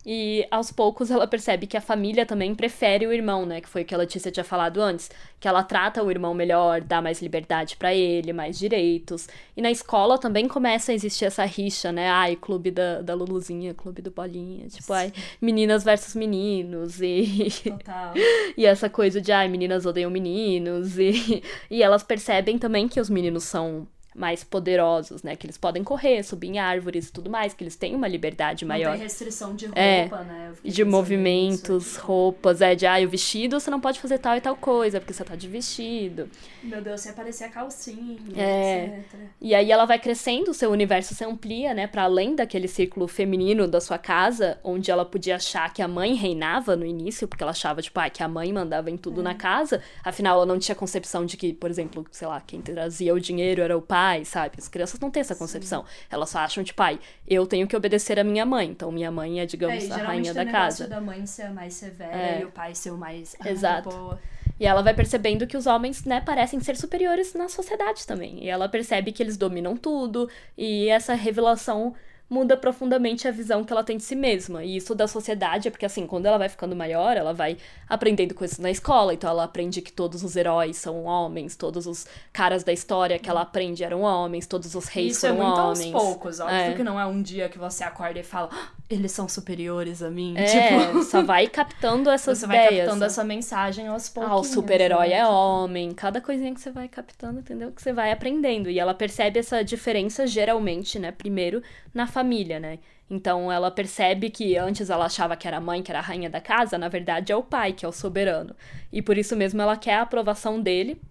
E 0.06 0.47
aos 0.50 0.72
poucos 0.72 1.12
ela 1.12 1.28
percebe 1.28 1.68
que 1.68 1.76
a 1.76 1.82
família 1.82 2.26
também 2.26 2.56
prefere 2.56 3.06
o 3.06 3.12
irmão, 3.12 3.45
né? 3.45 3.60
Que 3.60 3.68
foi 3.68 3.82
o 3.82 3.86
que 3.86 3.93
a 3.93 3.97
Letícia 3.97 4.32
tinha 4.32 4.45
falado 4.45 4.82
antes. 4.82 5.12
Que 5.39 5.47
ela 5.47 5.62
trata 5.62 6.02
o 6.02 6.10
irmão 6.10 6.34
melhor, 6.34 6.80
dá 6.82 7.02
mais 7.02 7.22
liberdade 7.22 7.76
pra 7.76 7.93
ele, 7.93 8.32
mais 8.32 8.58
direitos. 8.58 9.28
E 9.58 9.62
na 9.62 9.70
escola 9.70 10.18
também 10.18 10.47
começa 10.47 10.93
a 10.93 10.95
existir 10.95 11.26
essa 11.26 11.43
rixa, 11.43 11.91
né? 11.91 12.10
Ai, 12.10 12.38
clube 12.38 12.72
da, 12.72 13.02
da 13.02 13.14
Luluzinha, 13.14 13.74
clube 13.74 14.02
do 14.02 14.10
Bolinha. 14.10 14.68
Tipo, 14.70 14.93
ai, 14.93 15.12
meninas 15.41 15.84
versus 15.84 16.16
meninos. 16.16 17.02
E, 17.02 17.50
Total. 17.64 18.14
e 18.56 18.66
essa 18.66 18.89
coisa 18.89 19.20
de, 19.20 19.34
ai, 19.34 19.50
meninas 19.50 19.86
odeiam 19.86 20.10
meninos. 20.10 20.97
E, 20.97 21.43
e 21.70 21.84
elas 21.84 22.04
percebem 22.04 22.58
também 22.58 22.88
que 22.88 23.02
os 23.02 23.10
meninos 23.10 23.43
são 23.43 23.86
mais 24.16 24.43
poderosos, 24.43 25.24
né? 25.24 25.36
Que 25.36 25.45
eles 25.45 25.57
podem 25.57 25.84
correr, 25.84 26.24
subir 26.24 26.47
em 26.47 26.60
árvores 26.60 27.07
e 27.07 27.12
tudo 27.12 27.30
mais, 27.30 27.53
que 27.53 27.64
eles 27.64 27.76
têm 27.76 27.95
uma 27.95 28.07
liberdade 28.07 28.66
Não 28.66 28.70
maior. 28.70 28.91
tem 28.93 29.01
restrição 29.01 29.55
de 29.55 29.66
roupa, 29.66 29.80
É, 29.80 30.07
né? 30.26 30.51
De 30.64 30.84
movimentos, 30.84 31.93
tipo, 31.93 32.05
roupas, 32.07 32.62
é 32.62 32.76
de, 32.76 32.86
ah, 32.86 32.99
o 32.99 33.07
vestido 33.10 33.60
você 33.60 33.70
não 33.70 33.80
pode 33.80 33.99
fazer 33.99 34.18
tal 34.20 34.36
e 34.36 34.41
tal 34.41 34.55
coisa, 34.55 34.99
porque 34.99 35.14
você 35.14 35.24
tá 35.24 35.36
de 35.36 35.47
vestido. 35.47 36.30
Meu 36.64 36.82
Deus, 36.82 37.01
se 37.01 37.10
aparecer 37.10 37.45
a 37.45 37.49
calcinha, 37.49 38.18
É. 38.36 38.86
etc. 38.99 39.20
E 39.41 39.53
aí 39.55 39.72
ela 39.72 39.86
vai 39.86 39.99
crescendo, 39.99 40.51
o 40.51 40.53
seu 40.53 40.72
universo 40.72 41.14
se 41.16 41.24
amplia, 41.24 41.74
né, 41.74 41.88
para 41.88 42.03
além 42.03 42.36
daquele 42.36 42.68
círculo 42.68 43.07
feminino 43.07 43.68
da 43.68 43.80
sua 43.80 43.97
casa, 43.97 44.57
onde 44.64 44.91
ela 44.91 45.05
podia 45.05 45.36
achar 45.36 45.72
que 45.74 45.82
a 45.82 45.88
mãe 45.88 46.14
reinava 46.16 46.76
no 46.76 46.86
início, 46.86 47.28
porque 47.28 47.43
ela 47.43 47.51
achava, 47.51 47.82
tipo, 47.82 47.99
ah, 47.99 48.10
que 48.10 48.24
a 48.24 48.28
mãe 48.28 48.51
mandava 48.51 48.89
em 48.89 48.97
tudo 48.97 49.22
É. 49.22 49.24
na 49.24 49.36
casa. 49.36 49.82
Afinal, 50.03 50.36
ela 50.38 50.45
não 50.45 50.60
tinha 50.60 50.76
concepção 50.76 51.26
de 51.26 51.38
que, 51.38 51.53
por 51.53 51.70
exemplo, 51.70 52.05
sei 52.12 52.28
lá, 52.28 52.41
quem 52.41 52.62
trazia 52.62 53.14
o 53.14 53.20
dinheiro 53.20 53.62
era 53.62 53.78
o 53.78 53.82
pai, 53.82 53.99
sabe? 54.26 54.56
As 54.58 54.68
crianças 54.68 55.00
não 55.00 55.10
têm 55.12 55.22
essa 55.22 55.36
concepção. 55.36 55.84
Elas 56.10 56.30
só 56.30 56.39
acham, 56.39 56.64
tipo, 56.64 56.78
pai, 56.78 57.00
eu 57.28 57.45
tenho 57.45 57.68
que 57.68 57.76
obedecer 57.76 58.20
a 58.20 58.24
minha 58.24 58.45
mãe. 58.45 58.70
Então, 58.70 58.91
minha 58.91 59.12
mãe 59.12 59.39
é, 59.39 59.43
É, 59.43 59.45
digamos, 59.45 59.84
e 59.84 59.91
a 59.91 59.97
rainha 59.97 60.34
da 60.34 60.45
casa. 60.45 60.88
da 60.88 61.02
mãe 61.02 61.26
ser 61.26 61.43
a 61.43 61.52
mais 61.52 61.74
severa 61.74 62.16
É. 62.16 62.41
e 62.41 62.45
o 62.45 62.52
pai 62.52 62.74
ser 62.76 62.91
o 62.91 62.97
mais. 62.97 63.36
Exato. 63.45 63.89
boa. 63.89 64.20
E 64.60 64.66
ela 64.66 64.82
vai 64.82 64.93
percebendo 64.93 65.47
que 65.47 65.56
os 65.56 65.66
homens, 65.68 66.04
né, 66.04 66.20
parecem 66.20 66.60
ser 66.60 66.76
superiores 66.76 67.34
na 67.34 67.47
sociedade 67.47 68.06
também. 68.06 68.43
E 68.43 68.50
ela 68.50 68.68
percebe 68.68 69.12
que 69.14 69.24
eles 69.24 69.38
dominam 69.38 69.78
tudo, 69.78 70.30
e 70.58 70.89
essa 70.89 71.14
revelação 71.14 71.95
muda 72.30 72.55
profundamente 72.55 73.27
a 73.27 73.32
visão 73.32 73.63
que 73.63 73.73
ela 73.73 73.84
tem 73.84 73.97
de 73.97 74.03
si 74.03 74.15
mesma. 74.15 74.63
E 74.63 74.75
isso 74.77 74.93
da 74.93 75.07
sociedade 75.07 75.67
é 75.67 75.71
porque, 75.71 75.86
assim, 75.86 76.05
quando 76.05 76.27
ela 76.27 76.38
vai 76.38 76.47
ficando 76.47 76.75
maior, 76.75 77.17
ela 77.17 77.34
vai 77.34 77.57
aprendendo 77.88 78.36
coisas 78.36 78.59
na 78.59 78.69
escola. 78.69 79.13
Então, 79.13 79.30
ela 79.30 79.43
aprende 79.43 79.82
que 79.82 79.91
todos 79.91 80.23
os 80.23 80.36
heróis 80.36 80.77
são 80.77 81.03
homens, 81.05 81.55
todos 81.55 81.88
os 81.88 82.05
caras 82.32 82.63
da 82.63 82.71
história 82.71 83.17
que 83.17 83.30
ela 83.30 83.41
aprende 83.41 83.84
eram 83.84 84.01
homens, 84.01 84.45
todos 84.45 84.75
os 84.75 84.86
reis 84.88 85.17
Isso 85.17 85.25
é 85.25 85.30
foram 85.34 85.45
muito 85.45 85.59
homens. 85.61 85.93
aos 85.93 86.03
poucos. 86.03 86.39
Óbvio 86.39 86.55
É. 86.55 86.73
que 86.75 86.84
não 86.84 86.99
é 86.99 87.05
um 87.05 87.21
dia 87.21 87.49
que 87.49 87.57
você 87.57 87.84
acorda 87.84 88.19
e 88.19 88.23
fala, 88.23 88.49
"Ah, 88.51 88.69
eles 88.89 89.11
são 89.11 89.27
superiores 89.29 90.01
a 90.01 90.09
mim. 90.09 90.33
É, 90.35 90.45
Tipo, 90.45 91.03
só 91.03 91.21
vai 91.21 91.47
captando 91.47 92.09
essas 92.11 92.39
você 92.39 92.47
vai 92.47 92.65
ideias. 92.65 92.85
captando 92.85 93.05
essa 93.05 93.23
mensagem 93.23 93.87
aos 93.87 94.09
poucos. 94.09 94.31
Ah, 94.31 94.35
o 94.35 94.43
super-herói 94.43 95.11
é 95.13 95.25
homem. 95.25 95.91
Cada 95.93 96.19
coisinha 96.19 96.53
que 96.53 96.59
você 96.59 96.71
vai 96.71 96.87
captando, 96.87 97.39
entendeu? 97.39 97.71
Que 97.71 97.81
você 97.81 97.93
vai 97.93 98.11
aprendendo. 98.11 98.69
E 98.69 98.79
ela 98.79 98.93
percebe 98.93 99.39
essa 99.39 99.63
diferença, 99.63 100.25
geralmente, 100.25 100.97
né? 100.97 101.11
Primeiro, 101.11 101.61
na 101.93 102.07
família, 102.07 102.59
né? 102.59 102.79
Então 103.09 103.51
ela 103.51 103.71
percebe 103.71 104.29
que 104.29 104.55
antes 104.57 104.89
ela 104.89 105.05
achava 105.05 105.35
que 105.35 105.47
era 105.47 105.57
a 105.57 105.61
mãe, 105.61 105.81
que 105.81 105.91
era 105.91 105.99
a 105.99 106.03
rainha 106.03 106.29
da 106.29 106.39
casa, 106.39 106.77
na 106.77 106.87
verdade 106.87 107.31
é 107.31 107.35
o 107.35 107.41
pai, 107.43 107.73
que 107.73 107.83
é 107.85 107.87
o 107.89 107.91
soberano. 107.91 108.55
E 108.91 109.01
por 109.01 109.17
isso 109.17 109.35
mesmo 109.35 109.61
ela 109.61 109.75
quer 109.77 109.95
a 109.95 110.01
aprovação 110.03 110.61
dele. 110.61 111.01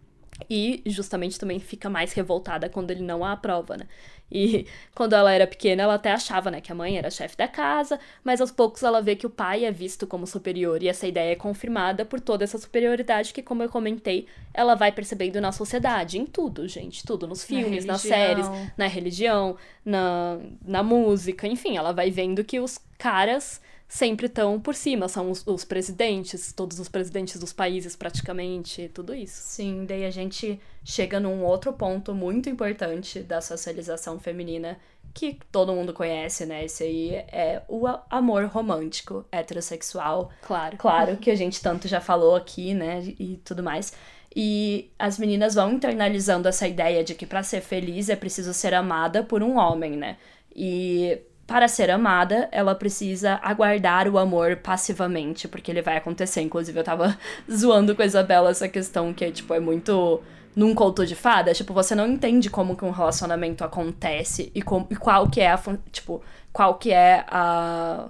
E 0.49 0.83
justamente 0.87 1.39
também 1.39 1.59
fica 1.59 1.91
mais 1.91 2.13
revoltada 2.13 2.69
quando 2.69 2.91
ele 2.91 3.03
não 3.03 3.25
a 3.25 3.33
aprova, 3.33 3.77
né? 3.77 3.87
E 4.31 4.67
quando 4.95 5.15
ela 5.15 5.33
era 5.33 5.47
pequena, 5.47 5.83
ela 5.83 5.95
até 5.95 6.13
achava, 6.13 6.51
né, 6.51 6.61
que 6.61 6.71
a 6.71 6.75
mãe 6.75 6.97
era 6.97 7.11
chefe 7.11 7.37
da 7.37 7.49
casa, 7.49 7.99
mas 8.23 8.41
aos 8.41 8.51
poucos 8.51 8.83
ela 8.83 9.01
vê 9.01 9.17
que 9.17 9.27
o 9.27 9.31
pai 9.31 9.65
é 9.65 9.73
visto 9.73 10.07
como 10.07 10.27
superior, 10.27 10.83
e 10.83 10.89
essa 10.89 11.07
ideia 11.07 11.33
é 11.33 11.37
confirmada 11.37 12.05
por 12.05 12.21
toda 12.21 12.45
essa 12.45 12.59
superioridade 12.59 13.33
que, 13.33 13.43
como 13.43 13.63
eu 13.63 13.69
comentei, 13.69 14.27
ela 14.53 14.75
vai 14.75 14.93
percebendo 14.93 15.41
na 15.41 15.51
sociedade, 15.51 16.19
em 16.19 16.27
tudo, 16.27 16.69
gente, 16.69 17.05
tudo, 17.05 17.27
nos 17.27 17.45
filmes, 17.45 17.85
nas 17.85 18.03
séries, 18.03 18.47
na 18.77 18.87
religião, 18.87 19.57
na, 19.85 20.39
na 20.65 20.83
música, 20.83 21.47
enfim, 21.47 21.77
ela 21.77 21.93
vai 21.93 22.11
vendo 22.11 22.45
que 22.45 22.61
os 22.61 22.79
caras 22.99 23.61
sempre 23.89 24.27
estão 24.27 24.61
por 24.61 24.75
cima, 24.75 25.09
são 25.09 25.31
os, 25.31 25.45
os 25.47 25.65
presidentes, 25.65 26.53
todos 26.53 26.79
os 26.79 26.89
presidentes 26.89 27.41
dos 27.41 27.53
países 27.53 27.97
praticamente, 27.97 28.91
tudo 28.93 29.15
isso. 29.15 29.41
Sim, 29.43 29.87
daí 29.87 30.05
a 30.05 30.11
gente 30.11 30.61
chega 30.85 31.19
num 31.19 31.43
outro 31.43 31.73
ponto 31.73 32.15
muito 32.15 32.51
importante 32.51 33.21
da 33.21 33.41
socialização 33.41 34.21
feminina 34.21 34.79
que 35.15 35.39
todo 35.51 35.73
mundo 35.73 35.93
conhece, 35.95 36.45
né? 36.45 36.67
Esse 36.67 36.85
aí 36.85 37.15
é 37.15 37.63
o 37.67 37.87
amor 38.11 38.45
romântico, 38.45 39.25
heterossexual. 39.33 40.31
Claro. 40.43 40.77
Claro 40.77 41.17
que 41.17 41.31
a 41.31 41.35
gente 41.35 41.61
tanto 41.61 41.89
já 41.89 42.01
falou 42.01 42.37
aqui, 42.37 42.75
né? 42.75 43.03
E 43.19 43.41
tudo 43.43 43.63
mais. 43.63 43.93
E 44.37 44.91
as 44.99 45.19
meninas 45.19 45.55
vão 45.55 45.73
internalizando 45.73 46.47
essa 46.47 46.69
ideia 46.69 47.03
de 47.03 47.15
que 47.15 47.27
pra 47.27 47.43
ser 47.43 47.63
feliz 47.63 48.09
é 48.09 48.17
preciso 48.17 48.53
ser 48.53 48.75
amada 48.75 49.25
por 49.25 49.43
um 49.43 49.57
homem, 49.57 49.93
né? 49.93 50.19
E 50.55 51.19
para 51.49 51.67
ser 51.67 51.91
amada, 51.91 52.47
ela 52.53 52.75
precisa 52.75 53.41
aguardar 53.43 54.07
o 54.07 54.19
amor 54.19 54.57
passivamente, 54.57 55.49
porque 55.49 55.71
ele 55.73 55.81
vai 55.83 55.97
acontecer. 55.97 56.43
Inclusive, 56.43 56.79
eu 56.79 56.85
tava 56.85 57.19
zoando 57.51 57.97
com 57.97 58.03
a 58.03 58.07
Isabela 58.07 58.51
essa 58.51 58.69
questão 58.69 59.13
que, 59.15 59.29
tipo, 59.33 59.53
é 59.55 59.59
muito 59.59 60.23
num 60.55 60.75
conto 60.75 61.07
de 61.07 61.15
fada, 61.15 61.55
tipo, 61.55 61.73
você 61.73 61.95
não 61.95 62.07
entende 62.07 62.51
como 62.51 62.77
que 62.77 62.85
um 62.85 62.91
relacionamento 62.91 63.65
acontece 63.65 64.51
e, 64.55 64.61
com, 64.61 64.87
e 64.91 64.97
qual 64.97 65.29
que 65.31 65.41
é 65.41 65.51
a, 65.51 65.61
tipo, 65.93 66.21
qual 66.53 66.75
que 66.75 66.93
é 66.93 67.25
a 67.29 68.09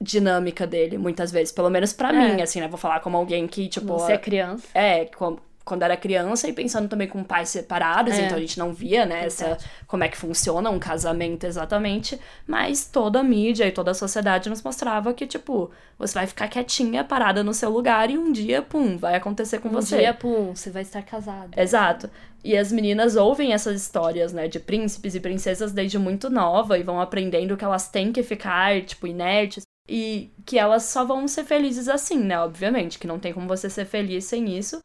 dinâmica 0.00 0.66
dele, 0.66 0.98
muitas 0.98 1.32
vezes, 1.32 1.52
pelo 1.52 1.70
menos 1.70 1.92
pra 1.94 2.12
mim, 2.12 2.42
assim, 2.42 2.60
né? 2.60 2.68
Vou 2.68 2.76
falar 2.78 3.00
como 3.00 3.16
alguém 3.16 3.46
que, 3.48 3.68
tipo, 3.68 3.86
Você 3.94 4.12
é 4.12 4.18
criança. 4.18 4.66
é, 4.74 5.06
com- 5.06 5.38
quando 5.66 5.82
era 5.82 5.96
criança 5.96 6.48
e 6.48 6.52
pensando 6.52 6.88
também 6.88 7.08
com 7.08 7.22
pais 7.24 7.50
separados, 7.50 8.14
É. 8.14 8.24
então 8.24 8.38
a 8.38 8.40
gente 8.40 8.58
não 8.58 8.72
via, 8.72 9.04
né, 9.04 9.26
essa, 9.26 9.58
como 9.86 10.04
é 10.04 10.08
que 10.08 10.16
funciona 10.16 10.70
um 10.70 10.78
casamento 10.78 11.44
exatamente, 11.44 12.18
mas 12.46 12.86
toda 12.86 13.20
a 13.20 13.22
mídia 13.24 13.66
e 13.66 13.72
toda 13.72 13.90
a 13.90 13.94
sociedade 13.94 14.48
nos 14.48 14.62
mostrava 14.62 15.12
que, 15.12 15.26
tipo, 15.26 15.70
você 15.98 16.14
vai 16.14 16.26
ficar 16.26 16.48
quietinha, 16.48 17.02
parada 17.04 17.42
no 17.42 17.52
seu 17.52 17.68
lugar 17.68 18.08
e 18.10 18.16
um 18.16 18.30
dia, 18.32 18.62
pum, 18.62 18.96
vai 18.96 19.16
acontecer 19.16 19.58
com 19.58 19.68
Um 19.68 19.72
você. 19.72 19.98
dia, 19.98 20.14
pum, 20.14 20.54
você 20.54 20.70
vai 20.70 20.82
estar 20.82 21.02
casado. 21.02 21.50
Exato. 21.58 22.08
E 22.44 22.56
as 22.56 22.70
meninas 22.70 23.16
ouvem 23.16 23.52
essas 23.52 23.82
histórias, 23.82 24.32
né, 24.32 24.46
de 24.46 24.60
príncipes 24.60 25.16
e 25.16 25.20
princesas 25.20 25.72
desde 25.72 25.98
muito 25.98 26.30
nova 26.30 26.78
e 26.78 26.82
vão 26.84 27.00
aprendendo 27.00 27.56
que 27.56 27.64
elas 27.64 27.88
têm 27.88 28.12
que 28.12 28.22
ficar, 28.22 28.80
tipo, 28.82 29.06
inertes 29.06 29.64
e 29.88 30.30
que 30.44 30.58
elas 30.58 30.84
só 30.84 31.04
vão 31.04 31.26
ser 31.26 31.44
felizes 31.44 31.88
assim, 31.88 32.18
né, 32.18 32.38
obviamente, 32.38 32.98
que 33.00 33.06
não 33.06 33.18
tem 33.18 33.32
como 33.32 33.48
você 33.48 33.68
ser 33.68 33.84
feliz 33.84 34.24
sem 34.26 34.56
isso. 34.56 34.78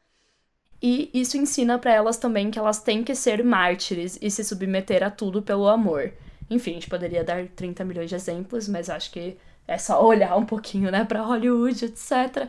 E 0.82 1.12
isso 1.14 1.38
ensina 1.38 1.78
pra 1.78 1.94
elas 1.94 2.18
também 2.18 2.50
que 2.50 2.58
elas 2.58 2.82
têm 2.82 3.04
que 3.04 3.14
ser 3.14 3.44
mártires 3.44 4.18
e 4.22 4.32
se 4.32 4.44
submeter 4.44 5.04
a 5.04 5.12
tudo 5.12 5.42
pelo 5.42 5.68
amor. 5.68 6.12
Enfim, 6.50 6.72
a 6.72 6.74
gente 6.76 6.90
poderia 6.90 7.24
dar 7.24 7.48
30 7.48 7.86
milhões 7.86 8.10
de 8.10 8.16
exemplos, 8.16 8.68
mas 8.68 8.90
acho 8.90 9.12
que 9.12 9.38
é 9.68 9.78
só 9.78 10.04
olhar 10.06 10.36
um 10.36 10.46
pouquinho, 10.46 10.92
né, 10.92 11.06
pra 11.06 11.22
Hollywood, 11.22 11.86
etc. 11.86 12.48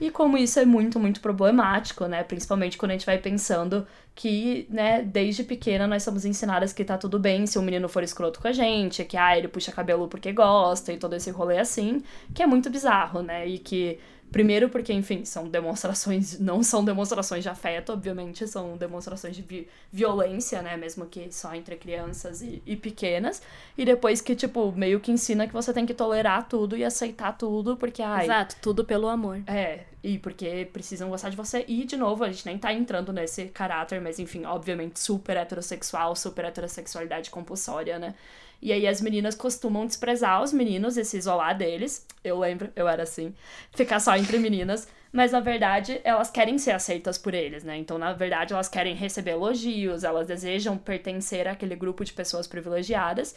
E 0.00 0.10
como 0.10 0.36
isso 0.38 0.58
é 0.58 0.64
muito, 0.64 0.98
muito 0.98 1.20
problemático, 1.20 2.06
né, 2.06 2.24
principalmente 2.24 2.76
quando 2.76 2.92
a 2.92 2.94
gente 2.94 3.06
vai 3.06 3.18
pensando 3.18 3.86
que, 4.14 4.66
né, 4.70 5.02
desde 5.02 5.44
pequena 5.44 5.86
nós 5.86 6.02
somos 6.02 6.24
ensinadas 6.24 6.72
que 6.72 6.84
tá 6.84 6.96
tudo 6.96 7.18
bem 7.18 7.46
se 7.46 7.58
um 7.58 7.62
menino 7.62 7.88
for 7.88 8.02
escroto 8.02 8.40
com 8.40 8.48
a 8.48 8.52
gente, 8.52 9.04
que, 9.04 9.16
ah, 9.16 9.36
ele 9.36 9.48
puxa 9.48 9.70
cabelo 9.72 10.08
porque 10.08 10.32
gosta 10.32 10.92
e 10.92 10.96
todo 10.96 11.14
esse 11.14 11.30
rolê 11.30 11.58
assim, 11.58 12.02
que 12.34 12.42
é 12.42 12.46
muito 12.46 12.70
bizarro, 12.70 13.22
né, 13.22 13.46
e 13.46 13.58
que 13.58 13.98
Primeiro 14.34 14.68
porque, 14.68 14.92
enfim, 14.92 15.24
são 15.24 15.48
demonstrações, 15.48 16.38
não 16.42 16.60
são 16.60 16.84
demonstrações 16.84 17.44
de 17.44 17.48
afeto, 17.48 17.92
obviamente, 17.92 18.48
são 18.48 18.76
demonstrações 18.76 19.36
de 19.36 19.42
vi- 19.42 19.68
violência, 19.92 20.60
né, 20.60 20.76
mesmo 20.76 21.06
que 21.06 21.30
só 21.30 21.54
entre 21.54 21.76
crianças 21.76 22.42
e, 22.42 22.60
e 22.66 22.74
pequenas. 22.74 23.40
E 23.78 23.84
depois 23.84 24.20
que, 24.20 24.34
tipo, 24.34 24.72
meio 24.72 24.98
que 24.98 25.12
ensina 25.12 25.46
que 25.46 25.52
você 25.52 25.72
tem 25.72 25.86
que 25.86 25.94
tolerar 25.94 26.48
tudo 26.48 26.76
e 26.76 26.84
aceitar 26.84 27.38
tudo, 27.38 27.76
porque, 27.76 28.02
ai, 28.02 28.24
Exato, 28.24 28.56
tudo 28.60 28.84
pelo 28.84 29.06
amor. 29.08 29.40
é, 29.46 29.84
e 30.02 30.18
porque 30.18 30.68
precisam 30.72 31.08
gostar 31.10 31.30
de 31.30 31.36
você. 31.36 31.64
E, 31.68 31.84
de 31.84 31.96
novo, 31.96 32.24
a 32.24 32.28
gente 32.32 32.44
nem 32.44 32.58
tá 32.58 32.72
entrando 32.72 33.12
nesse 33.12 33.44
caráter, 33.46 34.00
mas 34.00 34.18
enfim, 34.18 34.44
obviamente, 34.46 34.98
super 34.98 35.36
heterossexual, 35.36 36.16
super 36.16 36.44
heterossexualidade 36.44 37.30
compulsória, 37.30 38.00
né? 38.00 38.16
E 38.64 38.72
aí 38.72 38.88
as 38.88 39.02
meninas 39.02 39.34
costumam 39.34 39.84
desprezar 39.84 40.42
os 40.42 40.50
meninos 40.50 40.96
e 40.96 41.04
se 41.04 41.18
isolar 41.18 41.54
deles. 41.54 42.06
Eu 42.24 42.38
lembro, 42.38 42.70
eu 42.74 42.88
era 42.88 43.02
assim, 43.02 43.34
ficar 43.72 44.00
só 44.00 44.16
entre 44.16 44.38
meninas. 44.38 44.88
Mas 45.12 45.32
na 45.32 45.40
verdade, 45.40 46.00
elas 46.02 46.30
querem 46.30 46.56
ser 46.56 46.70
aceitas 46.70 47.18
por 47.18 47.34
eles, 47.34 47.62
né? 47.62 47.76
Então, 47.76 47.98
na 47.98 48.14
verdade, 48.14 48.54
elas 48.54 48.66
querem 48.66 48.94
receber 48.94 49.32
elogios, 49.32 50.02
elas 50.02 50.26
desejam 50.26 50.78
pertencer 50.78 51.46
àquele 51.46 51.76
grupo 51.76 52.06
de 52.06 52.14
pessoas 52.14 52.46
privilegiadas. 52.46 53.36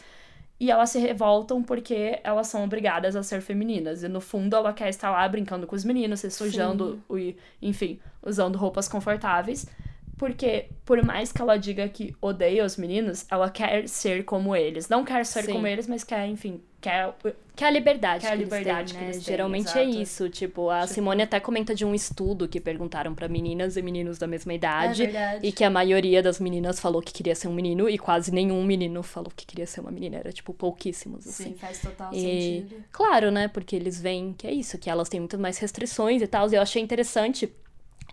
E 0.58 0.72
elas 0.72 0.92
se 0.92 0.98
revoltam 0.98 1.62
porque 1.62 2.22
elas 2.24 2.48
são 2.48 2.64
obrigadas 2.64 3.14
a 3.14 3.22
ser 3.22 3.42
femininas. 3.42 4.04
E 4.04 4.08
no 4.08 4.22
fundo 4.22 4.56
ela 4.56 4.72
quer 4.72 4.88
estar 4.88 5.12
lá 5.12 5.28
brincando 5.28 5.68
com 5.68 5.76
os 5.76 5.84
meninos, 5.84 6.22
se 6.22 6.32
sujando, 6.32 7.04
e, 7.12 7.36
enfim, 7.62 8.00
usando 8.24 8.58
roupas 8.58 8.88
confortáveis. 8.88 9.68
Porque, 10.18 10.70
por 10.84 11.04
mais 11.06 11.32
que 11.32 11.40
ela 11.42 11.58
diga 11.58 11.88
que 11.88 12.16
odeia 12.20 12.66
os 12.66 12.76
meninos, 12.76 13.26
ela 13.30 13.52
quer 13.52 13.88
ser 13.88 14.26
como 14.26 14.56
eles. 14.56 14.90
Não 14.90 15.06
quer 15.06 15.24
ser 15.26 15.44
Sim. 15.44 15.54
como 15.54 15.68
eles, 15.68 15.88
mas 15.88 16.04
quer, 16.04 16.28
enfim, 16.28 16.60
quer. 16.82 17.14
Que 17.56 17.64
é 17.64 17.68
a 17.68 17.70
liberdade 17.70 18.22
Que 18.22 18.26
é 18.26 18.30
a 18.30 18.32
que 18.34 18.42
eles 18.42 18.50
liberdade 18.52 18.94
têm, 18.94 19.00
que 19.00 19.06
né? 19.06 19.12
eles 19.12 19.24
têm, 19.24 19.34
Geralmente 19.34 19.78
é 19.78 19.84
isso. 19.84 20.28
Tipo, 20.30 20.72
a 20.72 20.88
Simone 20.88 21.22
até 21.22 21.40
comenta 21.40 21.76
de 21.76 21.86
um 21.86 21.94
estudo 21.94 22.48
que 22.48 22.60
perguntaram 22.60 23.14
pra 23.14 23.28
meninas 23.28 23.78
e 23.78 23.82
meninos 23.84 24.18
da 24.18 24.26
mesma 24.26 24.54
idade. 24.56 25.04
verdade. 25.06 25.46
e 25.46 25.52
que 25.52 25.64
a 25.64 25.70
maioria 25.70 26.24
das 26.24 26.40
meninas 26.40 26.80
falou 26.80 27.00
que 27.00 27.14
queria 27.14 27.36
ser 27.36 27.48
um 27.48 27.54
menino 27.54 27.88
e 27.88 27.98
quase 28.00 28.32
nenhum 28.32 28.64
menino 28.64 29.04
falou 29.04 29.32
que 29.36 29.46
queria 29.46 29.68
ser 29.68 29.82
uma 29.82 29.92
menina. 29.92 30.18
Era, 30.18 30.32
tipo, 30.32 30.52
pouquíssimos, 30.52 31.28
assim. 31.28 31.54
faz 31.54 31.80
total 31.80 32.12
E, 32.12 32.66
claro, 32.92 33.30
né? 33.30 33.48
Porque 33.48 33.76
eles 33.76 34.02
veem 34.02 34.34
que 34.34 34.48
é 34.48 34.52
isso, 34.52 34.80
que 34.80 34.90
elas 34.90 35.10
têm 35.10 35.20
muito 35.20 35.38
mais 35.38 35.60
restrições 35.60 36.24
e 36.24 36.28
tal. 36.28 36.52
E 36.52 36.56
eu 36.56 36.62
achei 36.62 36.82
interessante 36.82 37.52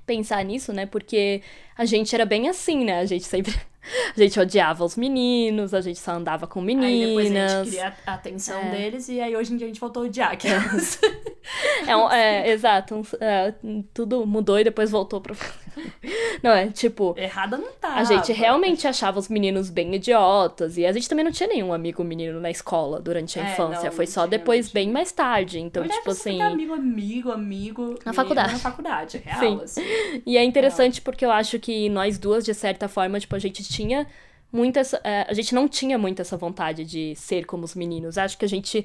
pensar 0.06 0.44
nisso, 0.44 0.72
né? 0.72 0.86
Porque 0.86 1.42
a 1.76 1.84
gente 1.84 2.14
era 2.14 2.24
bem 2.26 2.48
assim, 2.48 2.84
né? 2.84 3.00
A 3.00 3.06
gente 3.06 3.24
sempre. 3.24 3.54
A 4.16 4.18
gente 4.18 4.40
odiava 4.40 4.82
os 4.82 4.96
meninos, 4.96 5.74
a 5.74 5.80
gente 5.82 5.98
só 5.98 6.12
andava 6.12 6.46
com 6.46 6.58
meninas. 6.62 6.88
Aí 6.90 7.06
depois 7.06 7.36
a 7.36 7.48
gente 7.58 7.64
queria 7.70 7.94
a 8.06 8.14
atenção 8.14 8.58
É. 8.58 8.70
deles 8.70 9.08
e 9.10 9.20
aí 9.20 9.36
hoje 9.36 9.52
em 9.52 9.58
dia 9.58 9.66
a 9.66 9.68
gente 9.68 9.78
voltou 9.78 10.04
a 10.04 10.06
odiar 10.06 10.32
aquelas. 10.32 10.98
É, 11.86 11.94
um- 11.94 12.10
é, 12.10 12.48
exato. 12.50 12.94
um- 12.94 13.02
é, 13.20 13.52
tudo 13.92 14.24
mudou 14.26 14.58
e 14.58 14.64
depois 14.64 14.90
voltou 14.90 15.20
pro. 15.20 15.36
Não, 16.42 16.50
é 16.50 16.68
tipo. 16.68 17.14
Errada 17.16 17.56
não 17.56 17.72
tá. 17.72 17.94
A 17.94 18.04
gente 18.04 18.32
realmente 18.32 18.86
achava 18.86 19.18
os 19.18 19.28
meninos 19.28 19.70
bem 19.70 19.94
idiotas. 19.94 20.76
E 20.76 20.84
a 20.84 20.92
gente 20.92 21.08
também 21.08 21.24
não 21.24 21.32
tinha 21.32 21.48
nenhum 21.48 21.72
amigo 21.72 22.02
menino 22.04 22.40
na 22.40 22.50
escola 22.50 23.00
durante 23.00 23.38
a 23.38 23.46
É, 23.48 23.52
infância. 23.52 23.88
não, 23.88 23.92
Foi 23.96 24.06
só 24.06 24.22
tinha, 24.22 24.26
depois, 24.26 24.70
bem 24.70 24.90
mais 24.90 25.10
tarde. 25.12 25.58
Então, 25.58 25.82
Na 25.82 25.88
verdade, 25.88 26.00
tipo 26.00 26.10
assim. 26.10 26.40
amigo, 26.42 26.74
amigo, 26.74 27.30
amigo. 27.30 27.98
menino 28.04 28.12
faculdade. 28.12 28.52
Na 28.52 28.58
faculdade, 28.58 29.18
real, 29.24 29.38
Sim. 29.40 29.60
assim. 29.62 29.82
E 30.26 30.36
é 30.36 30.44
interessante 30.44 31.00
porque 31.00 31.24
eu 31.24 31.30
acho 31.30 31.58
que 31.58 31.88
nós 31.88 32.18
duas, 32.18 32.44
de 32.44 32.52
certa 32.54 32.88
forma, 32.88 33.18
tipo, 33.20 33.34
a 33.34 33.38
gente 33.38 33.62
tinha 33.64 34.06
muita. 34.52 34.80
essa- 34.80 35.00
é, 35.04 35.26
a 35.28 35.32
gente 35.34 35.54
não 35.54 35.66
tinha 35.68 35.96
muito 35.98 36.20
essa 36.20 36.36
vontade 36.36 36.84
de 36.84 37.14
ser 37.16 37.44
como 37.46 37.64
os 37.64 37.74
meninos. 37.74 38.18
Acho 38.18 38.36
que 38.36 38.44
a 38.44 38.48
gente 38.48 38.84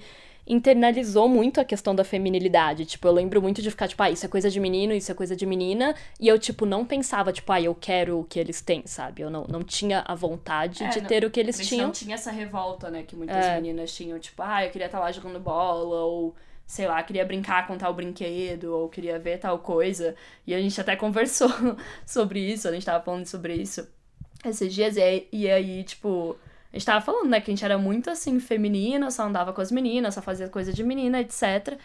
internalizou 0.49 1.29
muito 1.29 1.61
a 1.61 1.63
questão 1.65 1.93
da 1.95 2.03
feminilidade. 2.03 2.85
Tipo, 2.85 3.07
eu 3.07 3.11
lembro 3.13 3.41
muito 3.41 3.61
de 3.61 3.69
ficar, 3.69 3.87
tipo, 3.87 4.01
ah, 4.03 4.09
isso 4.09 4.25
é 4.25 4.29
coisa 4.29 4.49
de 4.49 4.59
menino, 4.59 4.93
isso 4.93 5.11
é 5.11 5.15
coisa 5.15 5.35
de 5.35 5.45
menina. 5.45 5.95
E 6.19 6.27
eu, 6.27 6.39
tipo, 6.39 6.65
não 6.65 6.83
pensava, 6.83 7.31
tipo, 7.31 7.51
ah, 7.53 7.61
eu 7.61 7.75
quero 7.75 8.19
o 8.19 8.23
que 8.23 8.39
eles 8.39 8.59
têm, 8.61 8.81
sabe? 8.85 9.21
Eu 9.21 9.29
não, 9.29 9.45
não 9.47 9.63
tinha 9.63 10.03
a 10.07 10.15
vontade 10.15 10.83
É, 10.83 10.89
de 10.89 10.99
não- 11.01 11.07
ter 11.07 11.23
o 11.23 11.29
que 11.31 11.39
eles 11.39 11.55
A 11.59 11.63
gente 11.63 11.69
tinham. 11.69 11.85
não 11.87 11.91
tinha 11.93 12.15
essa 12.15 12.31
revolta, 12.31 12.89
né? 12.89 13.03
Que 13.03 13.15
muitas 13.15 13.45
É. 13.45 13.55
meninas 13.55 13.93
tinham, 13.93 14.17
tipo, 14.19 14.41
ah, 14.41 14.65
eu 14.65 14.71
queria 14.71 14.87
estar 14.87 14.99
lá 14.99 15.11
jogando 15.11 15.39
bola, 15.39 16.03
ou 16.03 16.35
sei 16.65 16.87
lá, 16.87 17.01
queria 17.03 17.25
brincar 17.25 17.65
com 17.67 17.77
tal 17.77 17.93
brinquedo, 17.93 18.65
ou 18.75 18.89
queria 18.89 19.17
ver 19.19 19.37
tal 19.39 19.59
coisa. 19.59 20.15
E 20.45 20.53
a 20.53 20.59
gente 20.61 20.79
até 20.81 20.95
conversou 20.97 21.49
sobre 22.05 22.39
isso, 22.39 22.67
a 22.67 22.71
gente 22.71 22.85
tava 22.85 23.03
falando 23.03 23.25
sobre 23.25 23.55
isso 23.55 23.87
esses 24.45 24.73
dias, 24.73 24.97
e 24.97 25.27
e 25.31 25.49
aí 25.49 25.83
tipo. 25.83 26.35
A 26.71 26.77
gente 26.77 26.85
tava 26.85 27.03
falando, 27.03 27.29
né, 27.29 27.41
que 27.41 27.49
a 27.49 27.53
gente 27.53 27.65
era 27.65 27.77
muito 27.77 28.09
assim, 28.09 28.39
feminina, 28.39 29.09
só 29.09 29.23
andava 29.23 29.51
com 29.53 29.61
as 29.61 29.71
meninas, 29.71 30.13
só 30.13 30.21
fazia 30.21 30.47
coisa 30.47 30.71
de 30.71 30.83
menina, 30.83 31.19
etc. 31.19 31.77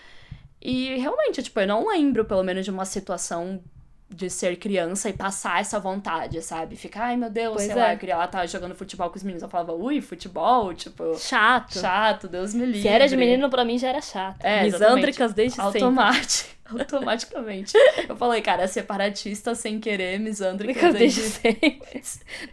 E 0.61 0.97
realmente, 0.97 1.43
tipo, 1.43 1.59
eu 1.61 1.67
não 1.67 1.89
lembro, 1.89 2.25
pelo 2.25 2.43
menos, 2.43 2.65
de 2.65 2.71
uma 2.71 2.85
situação 2.85 3.63
de 4.09 4.31
ser 4.31 4.57
criança 4.57 5.09
e 5.09 5.13
passar 5.13 5.61
essa 5.61 5.81
vontade, 5.81 6.41
sabe? 6.43 6.77
Ficar, 6.77 7.07
ai 7.07 7.17
meu 7.17 7.31
Deus, 7.31 7.55
Pois 7.55 7.67
sei 7.67 7.73
é. 7.75 7.79
lá, 7.79 7.93
eu 7.95 7.99
queria 7.99 8.17
lá 8.17 8.27
estar 8.27 8.47
jogando 8.47 8.75
futebol 8.75 9.11
com 9.11 9.17
os 9.17 9.23
meninos. 9.23 9.43
Eu 9.43 9.49
falava, 9.49 9.73
ui, 9.73 10.01
futebol, 10.01 10.73
tipo, 10.75 11.19
Chato. 11.19 11.79
chato, 11.79 12.29
Deus 12.29 12.55
me 12.55 12.65
livre. 12.65 12.83
Se 12.83 12.89
era 12.89 13.09
de 13.09 13.17
menino, 13.17 13.51
pra 13.51 13.65
mim 13.65 13.79
já 13.79 13.89
era 13.89 14.01
chato. 14.01 14.45
É, 14.45 14.63
Misândricas 14.63 15.33
desde 15.33 15.57
sempre. 15.57 15.83
Automático. 15.83 16.55
Automaticamente. 16.79 17.75
Eu 18.09 18.17
falei, 18.17 18.41
cara, 18.41 18.67
separatista 18.67 19.55
sem 19.55 19.79
querer, 19.79 20.19
misândrica 20.19 20.93
Desde 20.93 21.21
desde... 21.21 21.37
sempre. 21.37 21.83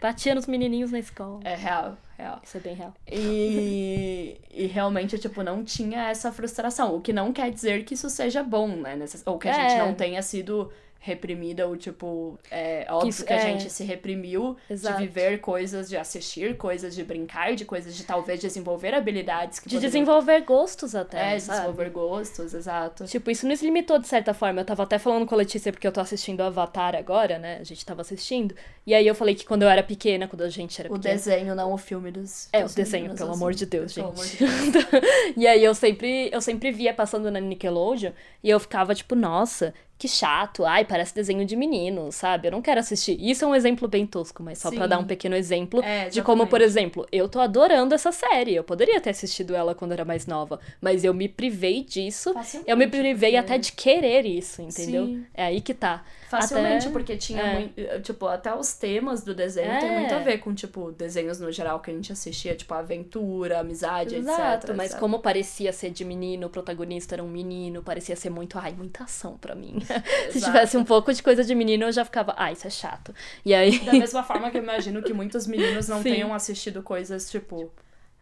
Batia 0.00 0.34
nos 0.34 0.46
menininhos 0.46 0.90
na 0.90 0.98
escola. 0.98 1.40
É 1.44 1.54
real, 1.54 1.96
real. 2.22 2.40
Isso 2.42 2.56
é 2.56 2.60
bem 2.60 2.74
real. 2.74 2.94
E, 3.10 4.36
e 4.52 4.66
realmente, 4.66 5.18
tipo, 5.18 5.42
não 5.42 5.64
tinha 5.64 6.08
essa 6.08 6.30
frustração. 6.32 6.94
O 6.94 7.00
que 7.00 7.12
não 7.12 7.32
quer 7.32 7.50
dizer 7.50 7.84
que 7.84 7.94
isso 7.94 8.08
seja 8.08 8.42
bom, 8.42 8.68
né? 8.68 8.96
Ou 9.26 9.38
que 9.38 9.48
a 9.48 9.52
É. 9.52 9.68
gente 9.68 9.78
não 9.78 9.94
tenha 9.94 10.22
sido 10.22 10.70
reprimida, 11.04 11.66
ou 11.66 11.76
tipo, 11.76 12.38
é 12.48 12.86
óbvio 12.88 13.10
isso- 13.10 13.24
que 13.24 13.32
a 13.32 13.36
é. 13.36 13.40
gente 13.40 13.68
se 13.68 13.82
reprimiu 13.82 14.56
Exato. 14.70 14.96
de 15.00 15.06
viver 15.06 15.40
coisas, 15.40 15.88
de 15.88 15.96
assistir 15.96 16.56
coisas, 16.56 16.94
de 16.94 17.02
brincar, 17.02 17.56
de 17.56 17.64
coisas, 17.64 17.96
de 17.96 18.04
talvez 18.04 18.38
desenvolver 18.40 18.94
habilidades 18.94 19.58
que 19.58 19.68
De 19.68 19.74
poderiam- 19.74 19.90
desenvolver 19.90 20.40
gostos 20.42 20.94
até, 20.94 21.34
É, 21.34 21.38
sabe? 21.40 21.58
desenvolver 21.58 21.90
gostos, 21.90 22.54
exato. 22.54 23.04
Tipo, 23.06 23.32
isso 23.32 23.48
nos 23.48 23.60
limitou 23.60 23.98
de 23.98 24.06
certa 24.06 24.32
forma. 24.32 24.60
Eu 24.60 24.64
tava 24.64 24.84
até 24.84 24.96
falando 24.96 25.26
com 25.26 25.34
a 25.34 25.38
Letícia 25.38 25.72
porque 25.72 25.86
eu 25.86 25.92
tô 25.92 26.00
assistindo 26.00 26.40
Avatar 26.40 26.94
agora, 26.94 27.36
né? 27.36 27.58
A 27.60 27.64
gente 27.64 27.84
tava 27.84 28.00
assistindo. 28.02 28.54
E 28.86 28.94
aí 28.94 29.04
eu 29.06 29.14
falei 29.14 29.34
que 29.34 29.44
quando 29.44 29.62
eu 29.62 29.68
era 29.68 29.82
pequena, 29.82 30.28
quando 30.28 30.42
a 30.42 30.48
gente 30.48 30.80
era 30.80 30.88
O 30.88 30.94
pequena. 30.94 31.14
desenho, 31.14 31.54
não 31.56 31.72
o 31.72 31.78
filme 31.78 32.12
dos. 32.12 32.48
É, 32.52 32.60
o 32.60 32.64
dos 32.64 32.74
desenho, 32.76 33.02
meninos, 33.02 33.18
pelo 33.18 33.30
assim. 33.32 33.40
amor 33.40 33.54
de 33.54 33.66
Deus, 33.66 33.92
Pelo 33.92 34.14
gente. 34.16 34.44
amor 34.44 34.70
de 34.70 34.72
Deus. 34.72 35.02
e 35.36 35.46
aí 35.48 35.64
eu 35.64 35.74
sempre, 35.74 36.30
eu 36.32 36.40
sempre 36.40 36.70
via 36.70 36.94
passando 36.94 37.28
na 37.28 37.40
Nickelodeon 37.40 38.12
e 38.42 38.48
eu 38.50 38.60
ficava 38.60 38.94
tipo, 38.94 39.14
nossa, 39.16 39.74
que 40.02 40.08
chato. 40.08 40.64
Ai, 40.64 40.84
parece 40.84 41.14
desenho 41.14 41.44
de 41.44 41.54
menino, 41.54 42.10
sabe? 42.10 42.48
Eu 42.48 42.52
não 42.52 42.60
quero 42.60 42.80
assistir. 42.80 43.16
Isso 43.20 43.44
é 43.44 43.46
um 43.48 43.54
exemplo 43.54 43.86
bem 43.86 44.04
tosco, 44.04 44.42
mas 44.42 44.58
só 44.58 44.68
pra 44.68 44.82
Sim. 44.82 44.88
dar 44.88 44.98
um 44.98 45.04
pequeno 45.04 45.36
exemplo 45.36 45.80
É, 45.80 46.08
de 46.08 46.20
como, 46.22 46.44
por 46.48 46.60
exemplo, 46.60 47.06
eu 47.12 47.28
tô 47.28 47.38
adorando 47.38 47.94
essa 47.94 48.10
série. 48.10 48.52
Eu 48.56 48.64
poderia 48.64 49.00
ter 49.00 49.10
assistido 49.10 49.54
ela 49.54 49.76
quando 49.76 49.92
era 49.92 50.04
mais 50.04 50.26
nova, 50.26 50.58
mas 50.80 51.04
eu 51.04 51.14
me 51.14 51.28
privei 51.28 51.84
disso. 51.84 52.34
Facilmente, 52.34 52.68
Eu 52.68 52.76
me 52.76 52.88
privei 52.88 53.30
porque- 53.30 53.36
até 53.36 53.58
de 53.58 53.70
querer 53.72 54.26
isso, 54.26 54.60
entendeu? 54.60 55.06
Sim. 55.06 55.24
É 55.32 55.44
aí 55.44 55.60
que 55.60 55.72
tá. 55.72 56.02
Facilmente, 56.40 56.84
Até- 56.86 56.92
porque 56.92 57.16
tinha 57.16 57.42
é. 57.42 57.54
muito. 57.54 58.02
Tipo, 58.02 58.26
até 58.26 58.54
os 58.54 58.72
temas 58.72 59.22
do 59.22 59.34
desenho 59.34 59.70
É. 59.70 59.78
tem 59.80 59.92
muito 59.98 60.14
a 60.14 60.18
ver 60.18 60.38
com, 60.38 60.54
tipo, 60.54 60.90
desenhos 60.92 61.38
no 61.38 61.52
geral 61.52 61.78
que 61.80 61.90
a 61.90 61.94
gente 61.94 62.10
assistia, 62.10 62.54
tipo, 62.54 62.72
aventura, 62.72 63.60
amizade, 63.60 64.14
Exato, 64.16 64.66
etc. 64.68 64.76
mas 64.76 64.94
como 64.94 65.18
parecia 65.18 65.72
ser 65.74 65.90
de 65.90 66.04
menino, 66.06 66.46
o 66.46 66.50
protagonista 66.50 67.14
era 67.14 67.22
um 67.22 67.28
menino, 67.28 67.82
parecia 67.82 68.16
ser 68.16 68.30
muito, 68.30 68.58
ai, 68.58 68.72
muita 68.72 69.04
ação 69.04 69.36
pra 69.36 69.54
mim. 69.54 69.76
Se 70.32 70.40
tivesse 70.40 70.76
um 70.78 70.84
pouco 70.84 71.12
de 71.12 71.22
coisa 71.22 71.44
de 71.44 71.54
menino, 71.54 71.84
eu 71.84 71.92
já 71.92 72.04
ficava, 72.04 72.34
ai, 72.38 72.54
isso 72.54 72.66
é 72.66 72.70
chato. 72.70 73.14
E 73.44 73.52
aí, 73.52 73.78
Da 73.80 73.92
mesma 73.92 74.22
forma 74.22 74.50
que 74.50 74.56
eu 74.56 74.62
imagino 74.62 75.02
que 75.02 75.12
muitos 75.12 75.46
meninos 75.46 75.86
não 75.86 75.98
Sim. 76.02 76.12
tenham 76.14 76.32
assistido 76.32 76.82
coisas, 76.82 77.30
tipo, 77.30 77.70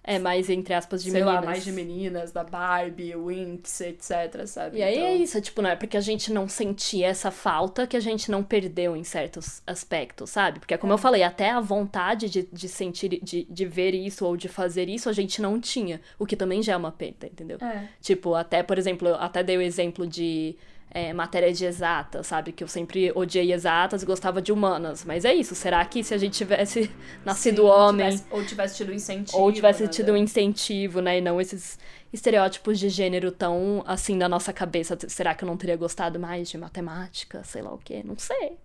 é 0.03 0.18
mais 0.18 0.48
entre 0.48 0.72
aspas 0.74 1.03
de 1.03 1.11
sei 1.11 1.20
meninas. 1.22 1.40
lá, 1.40 1.46
mais 1.46 1.62
de 1.64 1.72
meninas, 1.72 2.32
da 2.32 2.42
Barbie, 2.42 3.14
Winx, 3.14 3.80
etc, 3.82 4.46
sabe? 4.46 4.78
E 4.78 4.82
aí 4.82 4.94
Então, 4.94 5.07
é 5.07 5.14
isso, 5.16 5.38
é 5.38 5.40
tipo, 5.40 5.61
não 5.62 5.70
é 5.70 5.76
porque 5.76 5.96
a 5.96 6.01
gente 6.01 6.32
não 6.32 6.48
sentia 6.48 7.07
essa 7.09 7.30
falta 7.30 7.86
que 7.86 7.96
a 7.96 8.01
gente 8.01 8.30
não 8.30 8.42
perdeu 8.42 8.96
em 8.96 9.05
certos 9.05 9.62
aspectos, 9.66 10.30
sabe? 10.30 10.59
Porque, 10.61 10.76
como 10.78 10.92
eu 10.92 10.98
falei, 10.98 11.22
até 11.22 11.51
a 11.51 11.61
vontade 11.61 12.28
de, 12.30 12.48
de 12.51 12.68
sentir, 12.68 13.20
de, 13.22 13.44
de 13.44 13.66
ver 13.66 13.94
isso 13.94 14.24
ou 14.24 14.36
de 14.36 14.48
fazer 14.48 14.88
isso, 14.88 15.09
a 15.09 15.12
gente 15.12 15.40
não 15.42 15.61
tinha. 15.61 16.01
O 16.18 16.26
que 16.26 16.36
também 16.36 16.62
já 16.62 16.72
é 16.72 16.76
uma 16.76 16.92
pena, 16.92 17.16
entendeu? 17.24 17.59
É. 17.61 17.88
Tipo, 18.01 18.34
até, 18.34 18.62
por 18.62 18.78
exemplo, 18.78 19.09
eu 19.09 19.14
até 19.16 19.42
dei 19.42 19.57
o 19.57 19.62
exemplo 19.62 20.07
de 20.07 20.57
é, 20.91 21.12
matéria 21.12 21.53
de 21.53 21.64
exatas, 21.64 22.26
sabe? 22.26 22.53
Que 22.53 22.64
eu 22.64 22.68
sempre 22.68 23.12
odiei 23.14 23.53
exatas 23.53 24.03
e 24.03 24.07
gostava 24.07 24.43
de 24.43 24.51
humanas. 24.53 25.05
Mas 25.05 25.24
é 25.24 25.32
isso, 25.34 25.55
será 25.55 25.84
que 25.84 26.03
se 26.03 26.12
a 26.12 26.18
gente 26.18 26.36
tivesse 26.36 26.91
nascido 27.24 27.62
Sim, 27.62 27.68
homem 27.68 28.07
tivesse- 28.11 28.24
ou 28.30 28.45
tivesse 28.45 28.76
tido 28.76 28.93
incentivo. 28.93 29.38
ou 29.38 29.53
tivesse 29.53 29.82
né, 29.84 29.88
tido 29.88 30.12
um 30.12 30.16
incentivo, 30.16 31.01
né? 31.01 31.18
E 31.18 31.20
não 31.20 31.41
esses 31.41 31.78
estereótipos 32.12 32.78
de 32.78 32.88
gênero 32.88 33.30
tão 33.30 33.82
assim 33.86 34.16
na 34.16 34.28
nossa 34.28 34.53
cabeça. 34.53 34.99
Será 35.09 35.34
que 35.34 35.45
eu 35.45 35.47
não 35.49 35.57
teria 35.57 35.76
gostado 35.76 36.18
mais 36.18 36.49
de 36.51 36.59
matemática? 36.59 37.43
Sei 37.45 37.62
lá 37.62 37.72
o 37.72 37.78
quê? 37.78 38.03
Não 38.05 38.18
sei. 38.18 38.59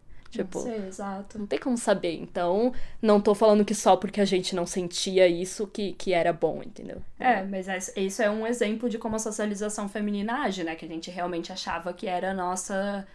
Tipo, 0.43 0.67
exato. 0.67 1.39
não 1.39 1.45
tem 1.45 1.59
como 1.59 1.77
saber. 1.77 2.13
Então, 2.13 2.73
não 3.01 3.21
tô 3.21 3.33
falando 3.33 3.65
que 3.65 3.75
só 3.75 3.95
porque 3.95 4.21
a 4.21 4.25
gente 4.25 4.55
não 4.55 4.65
sentia 4.65 5.27
isso 5.27 5.67
que, 5.67 5.93
que 5.93 6.13
era 6.13 6.33
bom, 6.33 6.61
entendeu? 6.63 7.01
É, 7.19 7.43
mas 7.43 7.67
isso 7.95 8.21
é 8.21 8.29
um 8.29 8.45
exemplo 8.45 8.89
de 8.89 8.97
como 8.97 9.15
a 9.15 9.19
socialização 9.19 9.88
feminina 9.88 10.43
age, 10.43 10.63
né? 10.63 10.75
Que 10.75 10.86
a 10.86 10.89
gente 10.89 11.09
realmente 11.09 11.51
achava 11.51 11.93
que 11.93 12.07
era 12.07 12.31
a 12.31 12.33
nossa 12.33 13.05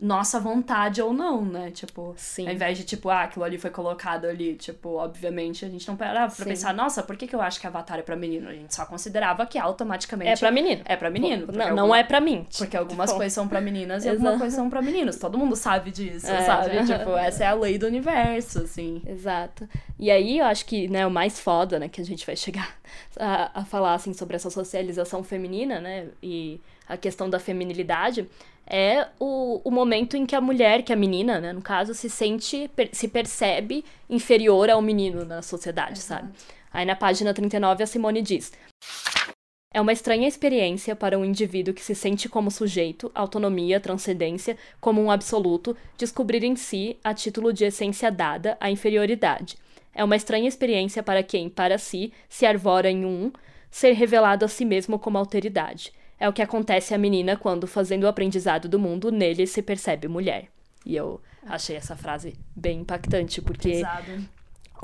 nossa 0.00 0.40
vontade 0.40 1.00
ou 1.00 1.12
não, 1.12 1.42
né? 1.44 1.70
Tipo, 1.70 2.14
Sim. 2.16 2.46
ao 2.48 2.52
invés 2.52 2.76
de, 2.76 2.84
tipo, 2.84 3.08
ah, 3.08 3.22
aquilo 3.22 3.44
ali 3.44 3.56
foi 3.56 3.70
colocado 3.70 4.26
ali, 4.26 4.54
tipo, 4.56 4.90
obviamente 4.96 5.64
a 5.64 5.68
gente 5.68 5.86
não 5.88 5.96
parava 5.96 6.34
pra 6.34 6.44
Sim. 6.44 6.50
pensar, 6.50 6.74
nossa, 6.74 7.02
por 7.02 7.16
que, 7.16 7.26
que 7.26 7.34
eu 7.34 7.40
acho 7.40 7.60
que 7.60 7.66
Avatar 7.66 7.98
é 7.98 8.02
pra 8.02 8.16
menino? 8.16 8.48
A 8.48 8.52
gente 8.52 8.74
só 8.74 8.84
considerava 8.84 9.46
que 9.46 9.56
automaticamente 9.58 10.30
É 10.32 10.36
pra 10.36 10.50
menino. 10.50 10.82
é 10.84 10.96
pra 10.96 11.08
menino. 11.10 11.46
Não, 11.46 11.68
não 11.70 11.78
alguma- 11.84 11.98
é 11.98 12.04
pra 12.04 12.20
mim. 12.20 12.46
Porque 12.58 12.76
algumas 12.76 13.08
Tipo, 13.10 13.18
coisas 13.18 13.32
são 13.32 13.46
pra 13.48 13.60
meninas 13.60 14.04
e 14.04 14.08
algumas 14.08 14.36
coisas 14.38 14.54
são 14.54 14.68
pra 14.68 14.82
meninos. 14.82 15.16
Todo 15.16 15.38
mundo 15.38 15.54
sabe 15.56 15.90
disso, 15.90 16.26
É, 16.26 16.42
sabe? 16.42 16.84
já- 16.86 16.98
Tipo, 16.98 17.16
essa 17.16 17.44
é 17.44 17.46
a 17.46 17.54
lei 17.54 17.78
do 17.78 17.86
universo, 17.86 18.60
assim. 18.62 19.00
Exato. 19.06 19.68
E 19.98 20.10
aí 20.10 20.38
eu 20.38 20.44
acho 20.44 20.66
que, 20.66 20.88
né, 20.88 21.06
o 21.06 21.10
mais 21.10 21.38
foda, 21.40 21.78
né, 21.78 21.88
que 21.88 22.00
a 22.00 22.04
gente 22.04 22.26
vai 22.26 22.36
chegar 22.36 22.76
a, 23.18 23.60
a 23.60 23.64
falar, 23.64 23.94
assim, 23.94 24.12
sobre 24.12 24.34
essa 24.36 24.50
socialização 24.50 25.22
feminina, 25.22 25.80
né, 25.80 26.08
e 26.22 26.60
a 26.86 26.96
questão 26.96 27.30
da 27.30 27.38
feminilidade, 27.38 28.28
é 28.66 29.08
o, 29.20 29.60
o 29.64 29.70
momento 29.70 30.16
em 30.16 30.24
que 30.26 30.34
a 30.34 30.40
mulher, 30.40 30.82
que 30.82 30.92
a 30.92 30.96
menina, 30.96 31.40
né, 31.40 31.52
no 31.52 31.62
caso, 31.62 31.94
se 31.94 32.08
sente, 32.08 32.68
per- 32.74 32.90
se 32.92 33.08
percebe 33.08 33.84
inferior 34.08 34.70
ao 34.70 34.80
menino 34.80 35.24
na 35.24 35.42
sociedade, 35.42 35.98
sabe? 35.98 36.32
Aí 36.72 36.84
na 36.84 36.96
página 36.96 37.32
39 37.32 37.82
a 37.82 37.86
Simone 37.86 38.22
diz... 38.22 38.52
É 39.76 39.80
uma 39.80 39.92
estranha 39.92 40.28
experiência 40.28 40.94
para 40.94 41.18
um 41.18 41.24
indivíduo 41.24 41.74
que 41.74 41.82
se 41.82 41.96
sente 41.96 42.28
como 42.28 42.48
sujeito, 42.48 43.10
autonomia, 43.12 43.80
transcendência, 43.80 44.56
como 44.80 45.02
um 45.02 45.10
absoluto, 45.10 45.76
descobrir 45.98 46.44
em 46.44 46.54
si, 46.54 46.96
a 47.02 47.12
título 47.12 47.52
de 47.52 47.64
essência 47.64 48.08
dada, 48.08 48.56
a 48.60 48.70
inferioridade. 48.70 49.56
É 49.92 50.04
uma 50.04 50.14
estranha 50.14 50.46
experiência 50.46 51.02
para 51.02 51.24
quem, 51.24 51.48
para 51.48 51.76
si, 51.76 52.12
se 52.28 52.46
arvora 52.46 52.88
em 52.88 53.04
um, 53.04 53.32
ser 53.68 53.94
revelado 53.94 54.44
a 54.44 54.48
si 54.48 54.64
mesmo 54.64 54.96
como 54.96 55.18
alteridade. 55.18 55.92
É 56.24 56.28
o 56.28 56.32
que 56.32 56.40
acontece 56.40 56.94
à 56.94 56.98
menina 56.98 57.36
quando, 57.36 57.66
fazendo 57.66 58.04
o 58.04 58.08
aprendizado 58.08 58.66
do 58.66 58.78
mundo, 58.78 59.12
nele 59.12 59.46
se 59.46 59.60
percebe 59.60 60.08
mulher. 60.08 60.48
E 60.86 60.96
eu 60.96 61.20
achei 61.46 61.76
essa 61.76 61.94
frase 61.94 62.32
bem 62.56 62.80
impactante, 62.80 63.42
porque 63.42 63.72
Pesado. 63.72 64.26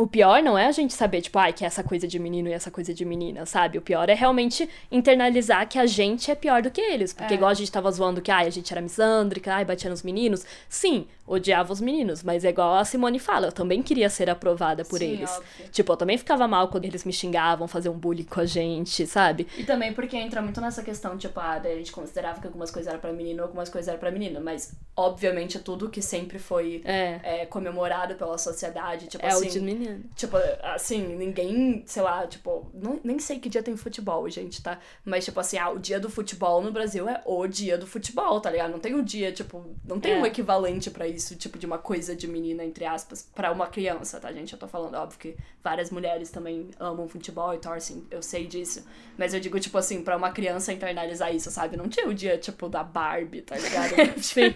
O 0.02 0.06
pior 0.06 0.42
não 0.42 0.56
é 0.56 0.66
a 0.66 0.72
gente 0.72 0.94
saber, 0.94 1.20
tipo, 1.20 1.38
ai, 1.38 1.52
que 1.52 1.64
é 1.64 1.66
essa 1.66 1.82
coisa 1.84 2.08
de 2.08 2.18
menino 2.18 2.48
e 2.48 2.52
essa 2.52 2.70
coisa 2.70 2.92
de 2.94 3.04
menina, 3.04 3.44
sabe? 3.46 3.76
O 3.78 3.82
pior 3.82 4.08
é 4.08 4.14
realmente 4.14 4.68
internalizar 4.90 5.68
que 5.68 5.78
a 5.78 5.86
gente 5.86 6.30
é 6.30 6.34
pior 6.34 6.62
do 6.62 6.70
que 6.70 6.80
eles. 6.80 7.12
Porque 7.12 7.34
É. 7.34 7.36
igual 7.36 7.50
a 7.50 7.54
gente 7.54 7.70
tava 7.70 7.90
zoando 7.90 8.20
que, 8.22 8.30
ai, 8.30 8.46
a 8.46 8.50
gente 8.50 8.72
era 8.72 8.80
misândrica, 8.80 9.54
ai, 9.54 9.64
batia 9.64 9.90
nos 9.90 10.02
meninos. 10.02 10.44
Sim, 10.68 11.06
odiava 11.26 11.72
os 11.72 11.80
meninos, 11.80 12.22
mas 12.22 12.44
é 12.44 12.48
igual 12.48 12.74
a 12.76 12.84
Simone 12.84 13.18
fala, 13.18 13.46
eu 13.48 13.52
também 13.52 13.82
queria 13.82 14.08
ser 14.10 14.28
aprovada 14.30 14.84
por 14.84 14.98
Sim, 14.98 15.12
eles. 15.12 15.30
óbvio. 15.30 15.68
Tipo, 15.70 15.92
eu 15.92 15.96
também 15.96 16.18
ficava 16.18 16.48
mal 16.48 16.68
quando 16.68 16.84
eles 16.86 17.04
me 17.04 17.12
xingavam, 17.12 17.68
faziam 17.68 17.94
bullying 17.94 18.24
com 18.24 18.40
a 18.40 18.46
gente, 18.46 19.06
sabe? 19.06 19.46
E 19.56 19.64
também 19.64 19.92
porque 19.92 20.16
entra 20.16 20.42
muito 20.42 20.60
nessa 20.60 20.82
questão, 20.82 21.16
tipo, 21.16 21.38
ah, 21.38 21.58
daí 21.58 21.74
a 21.74 21.76
gente 21.76 21.92
considerava 21.92 22.40
que 22.40 22.46
algumas 22.46 22.70
coisas 22.70 22.90
eram 22.90 23.00
pra 23.00 23.12
menino, 23.12 23.42
algumas 23.42 23.68
coisas 23.68 23.88
eram 23.88 23.98
pra 24.00 24.10
menina. 24.10 24.40
Mas, 24.40 24.72
obviamente, 24.96 25.58
tudo 25.60 25.88
que 25.88 26.02
sempre 26.02 26.38
foi 26.38 26.80
É. 26.84 27.20
é, 27.22 27.46
comemorado 27.46 28.14
pela 28.16 28.36
sociedade, 28.38 29.06
tipo 29.06 29.24
É 29.24 29.28
assim. 29.28 29.46
o 29.46 29.50
de 29.50 29.60
menino. 29.60 29.89
Tipo, 30.14 30.36
assim, 30.62 31.02
ninguém, 31.16 31.82
sei 31.86 32.02
lá, 32.02 32.26
tipo, 32.26 32.70
não, 32.74 33.00
nem 33.04 33.18
sei 33.18 33.38
que 33.38 33.48
dia 33.48 33.62
tem 33.62 33.76
futebol, 33.76 34.28
gente, 34.28 34.62
tá? 34.62 34.78
Mas, 35.04 35.24
tipo 35.24 35.38
assim, 35.40 35.58
ah, 35.58 35.70
o 35.70 35.78
dia 35.78 35.98
do 36.00 36.08
futebol 36.10 36.60
no 36.62 36.72
Brasil 36.72 37.08
é 37.08 37.22
o 37.24 37.46
dia 37.46 37.76
do 37.78 37.86
futebol, 37.86 38.40
tá 38.40 38.50
ligado? 38.50 38.70
Não 38.70 38.78
tem 38.78 38.94
um 38.94 39.02
dia, 39.02 39.32
tipo, 39.32 39.64
não 39.84 39.98
tem 40.00 40.12
É. 40.12 40.16
um 40.18 40.26
equivalente 40.26 40.90
pra 40.90 41.06
isso, 41.06 41.36
tipo, 41.36 41.58
de 41.58 41.66
uma 41.66 41.78
coisa 41.78 42.14
de 42.14 42.26
menina, 42.26 42.64
entre 42.64 42.84
aspas, 42.84 43.28
pra 43.34 43.52
uma 43.52 43.66
criança, 43.66 44.18
tá, 44.20 44.32
gente? 44.32 44.52
Eu 44.52 44.58
tô 44.58 44.66
falando, 44.68 44.94
óbvio 44.94 45.18
que 45.18 45.36
várias 45.62 45.90
mulheres 45.90 46.30
também 46.30 46.68
amam 46.78 47.08
futebol 47.08 47.54
e 47.54 47.58
torcem, 47.58 48.04
eu 48.10 48.22
sei 48.22 48.46
disso. 48.46 48.84
Mas 49.18 49.34
eu 49.34 49.40
digo, 49.40 49.58
tipo 49.60 49.76
assim, 49.78 50.02
pra 50.02 50.16
uma 50.16 50.30
criança 50.30 50.72
internalizar 50.72 51.34
isso, 51.34 51.50
sabe? 51.50 51.76
Não 51.76 51.88
tinha 51.88 52.06
o 52.08 52.14
dia, 52.14 52.38
tipo, 52.38 52.68
da 52.68 52.82
Barbie, 52.82 53.42
tá 53.42 53.56
ligado? 53.56 53.94
Sim. 54.22 54.54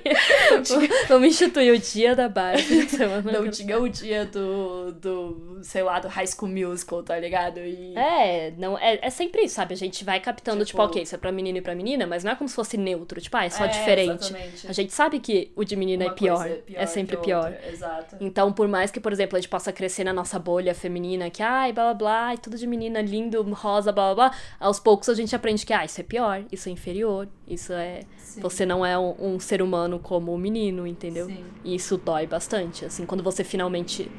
Vamos 1.08 1.28
instituir 1.28 1.72
o 1.74 1.78
dia 1.78 2.14
da 2.16 2.28
Barbie. 2.28 2.88
semana 2.88 3.32
Não 3.32 3.50
tinha 3.50 3.78
o 3.78 3.88
dia 3.88 4.24
do, 4.26 4.92
do 4.92 5.23
do, 5.32 5.64
sei 5.64 5.82
lá, 5.82 5.98
do 5.98 6.08
High 6.08 6.26
School 6.26 6.50
Musical, 6.50 7.02
tá 7.02 7.18
ligado? 7.18 7.58
E... 7.60 7.94
É, 7.96 8.52
não, 8.58 8.78
é, 8.78 8.98
é 9.02 9.10
sempre 9.10 9.42
isso, 9.44 9.54
sabe? 9.54 9.74
A 9.74 9.76
gente 9.76 10.04
vai 10.04 10.20
captando, 10.20 10.64
tipo, 10.64 10.74
Tipo- 10.74 10.82
ok, 10.90 11.02
isso 11.02 11.14
é 11.14 11.18
pra 11.18 11.30
menino 11.30 11.58
e 11.58 11.60
pra 11.62 11.74
menina, 11.74 12.06
mas 12.06 12.24
não 12.24 12.32
é 12.32 12.34
como 12.34 12.48
se 12.48 12.54
fosse 12.54 12.76
neutro, 12.76 13.20
tipo, 13.20 13.36
ah, 13.36 13.44
é 13.44 13.50
só 13.50 13.64
É, 13.64 13.68
diferente. 13.68 14.24
exatamente. 14.24 14.66
A 14.68 14.72
gente 14.72 14.92
sabe 14.92 15.20
que 15.20 15.52
o 15.54 15.64
de 15.64 15.76
menina 15.76 16.04
Uma 16.06 16.10
é 16.10 16.14
pior, 16.14 16.38
coisa 16.38 16.62
é 16.74 16.86
sempre 16.86 17.16
que 17.16 17.22
pior. 17.24 17.50
outra, 17.52 17.68
Exato. 17.70 18.16
Então, 18.20 18.52
por 18.52 18.66
mais 18.66 18.90
que, 18.90 18.98
por 19.00 19.12
exemplo, 19.12 19.36
a 19.36 19.40
gente 19.40 19.48
possa 19.48 19.72
crescer 19.72 20.04
na 20.04 20.12
nossa 20.12 20.38
bolha 20.38 20.74
feminina, 20.74 21.30
que 21.30 21.42
ai, 21.42 21.72
blá 21.72 21.84
blá 21.84 21.94
blá, 21.94 22.34
e 22.34 22.38
tudo 22.38 22.56
de 22.58 22.66
menina 22.66 23.00
lindo, 23.00 23.40
rosa, 23.52 23.92
blá 23.92 24.14
blá 24.14 24.28
blá, 24.30 24.38
aos 24.58 24.80
poucos 24.80 25.08
a 25.08 25.14
gente 25.14 25.34
aprende 25.36 25.64
que, 25.64 25.72
ah, 25.72 25.84
isso 25.84 26.00
é 26.00 26.04
pior, 26.04 26.42
isso 26.50 26.68
é 26.68 26.72
inferior, 26.72 27.28
isso 27.46 27.72
é. 27.72 28.00
Sim. 28.18 28.40
Você 28.40 28.66
não 28.66 28.84
é 28.84 28.98
um, 28.98 29.14
um 29.20 29.38
ser 29.38 29.62
humano 29.62 30.00
como 30.00 30.34
o 30.34 30.38
menino, 30.38 30.86
entendeu? 30.86 31.26
Sim. 31.26 31.44
E 31.64 31.74
isso 31.76 31.96
dói 31.96 32.26
bastante, 32.26 32.84
assim, 32.84 33.06
quando 33.06 33.22
você 33.22 33.44
finalmente 33.44 34.10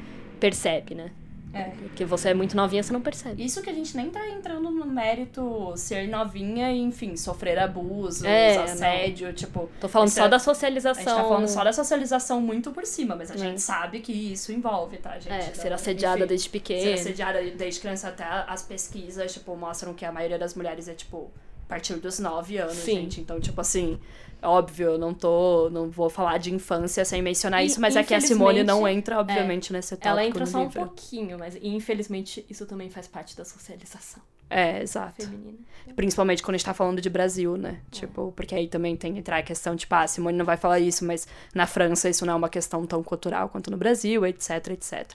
percebe, 0.50 0.94
né? 0.94 1.10
É. 1.52 1.70
Porque 1.70 2.04
você 2.04 2.28
é 2.30 2.34
muito 2.34 2.54
novinha, 2.54 2.82
você 2.82 2.92
não 2.92 3.00
percebe. 3.00 3.42
Isso 3.42 3.62
que 3.62 3.70
a 3.70 3.72
gente 3.72 3.96
nem 3.96 4.10
tá 4.10 4.28
entrando 4.28 4.70
no 4.70 4.84
mérito 4.84 5.72
ser 5.74 6.06
novinha 6.06 6.70
e, 6.70 6.78
enfim, 6.82 7.16
sofrer 7.16 7.58
abusos, 7.58 8.22
É, 8.24 8.58
assédio, 8.58 9.32
tipo. 9.32 9.70
Tô 9.80 9.88
falando 9.88 10.10
só 10.10 10.26
é- 10.26 10.28
da 10.28 10.36
A 10.36 10.38
socialização. 10.38 11.02
gente 11.02 11.14
tá 11.14 11.22
falando 11.24 11.48
só 11.48 11.64
da 11.64 11.72
socialização 11.72 12.42
muito 12.42 12.72
por 12.72 12.84
cima, 12.84 13.16
mas 13.16 13.30
a 13.30 13.34
É. 13.34 13.38
gente 13.38 13.62
sabe 13.62 14.00
que 14.00 14.12
isso 14.12 14.52
envolve, 14.52 14.98
tá, 14.98 15.18
gente? 15.18 15.32
É, 15.32 15.44
Então, 15.48 15.54
ser 15.62 15.72
assediada 15.72 16.18
enfim, 16.18 16.26
desde 16.26 16.44
Ser 16.44 16.50
pequeno. 16.50 16.92
assediada 16.92 17.42
desde 17.42 17.80
criança 17.80 18.08
até 18.08 18.24
as 18.24 18.62
pesquisas, 18.62 19.32
tipo, 19.32 19.56
mostram 19.56 19.94
que 19.94 20.04
a 20.04 20.12
maioria 20.12 20.38
das 20.38 20.54
mulheres 20.54 20.88
é, 20.88 20.92
tipo, 20.94 21.30
a 21.64 21.68
partir 21.70 21.94
dos 21.94 22.18
9 22.18 22.58
anos, 22.58 22.74
Sim. 22.74 22.96
gente. 23.00 23.20
Então, 23.22 23.40
tipo 23.40 23.58
assim, 23.62 23.98
óbvio, 24.46 24.90
eu 24.92 24.98
não 24.98 25.12
tô. 25.14 25.68
Não 25.70 25.90
vou 25.90 26.08
falar 26.10 26.38
de 26.38 26.52
infância 26.54 27.04
sem 27.04 27.20
mencionar 27.22 27.62
E, 27.62 27.66
isso, 27.66 27.80
mas 27.80 27.96
é 27.96 28.02
que 28.02 28.14
a 28.14 28.20
Simone 28.20 28.62
não 28.62 28.86
entra, 28.86 29.18
obviamente, 29.18 29.72
nesse 29.72 29.90
tópico 29.96 30.08
Ela 30.08 30.24
entra 30.24 30.40
no 30.40 30.46
só 30.46 30.58
um 30.58 30.64
livro. 30.64 30.80
pouquinho, 30.80 31.38
mas 31.38 31.56
infelizmente 31.62 32.44
isso 32.48 32.66
também 32.66 32.88
faz 32.90 33.06
parte 33.06 33.36
da 33.36 33.44
socialização 33.44 34.22
É, 34.48 34.82
exato. 34.82 35.22
feminina. 35.24 35.58
Principalmente 35.94 36.42
quando 36.42 36.54
a 36.54 36.58
gente 36.58 36.66
tá 36.66 36.74
falando 36.74 37.00
de 37.00 37.08
Brasil, 37.10 37.56
né? 37.56 37.80
Tipo, 37.90 38.32
porque 38.36 38.54
aí 38.54 38.68
também 38.68 38.96
tem 38.96 39.12
que 39.12 39.18
entrar 39.20 39.38
a 39.38 39.42
questão, 39.42 39.76
tipo, 39.76 39.94
ah, 39.94 40.02
a 40.02 40.06
Simone 40.08 40.36
não 40.36 40.44
vai 40.44 40.56
falar 40.56 40.80
isso, 40.80 41.04
mas 41.04 41.26
na 41.54 41.66
França 41.66 42.08
isso 42.08 42.26
não 42.26 42.32
é 42.34 42.36
uma 42.36 42.48
questão 42.48 42.84
tão 42.86 43.02
cultural 43.02 43.48
quanto 43.48 43.70
no 43.70 43.76
Brasil, 43.76 44.24
etc, 44.26 44.68
etc. 44.70 45.12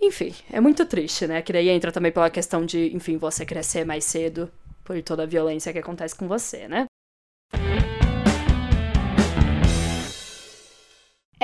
Enfim, 0.00 0.34
é 0.52 0.60
muito 0.60 0.84
triste, 0.84 1.26
né? 1.26 1.40
Que 1.42 1.52
daí 1.52 1.68
entra 1.68 1.92
também 1.92 2.10
pela 2.10 2.28
questão 2.30 2.66
de, 2.66 2.94
enfim, 2.94 3.16
você 3.16 3.46
crescer 3.46 3.84
mais 3.84 4.04
cedo 4.04 4.50
por 4.84 5.00
toda 5.02 5.22
a 5.22 5.26
violência 5.26 5.72
que 5.72 5.78
acontece 5.78 6.14
com 6.16 6.26
você, 6.26 6.66
né? 6.66 6.86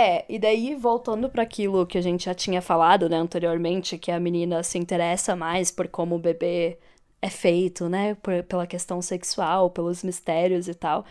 É, 0.01 0.24
e 0.28 0.38
daí 0.38 0.76
voltando 0.76 1.28
para 1.28 1.42
aquilo 1.42 1.84
que 1.84 1.99
a 1.99 2.01
gente 2.01 2.26
já 2.26 2.34
tinha 2.34 2.62
falado, 2.62 3.09
né, 3.09 3.16
anteriormente, 3.16 3.99
que 3.99 4.12
a 4.12 4.20
menina 4.20 4.62
se 4.62 4.78
interessa 4.78 5.34
mais 5.34 5.72
por 5.72 5.88
como 5.88 6.14
o 6.14 6.18
bebê 6.20 6.78
é 7.20 7.28
feito, 7.28 7.88
né, 7.88 8.14
por- 8.22 8.44
pela 8.44 8.64
questão 8.66 9.03
sexual, 9.03 9.70
pelos 9.70 10.05
mistérios 10.05 10.68
e 10.68 10.74
tal. 10.74 11.05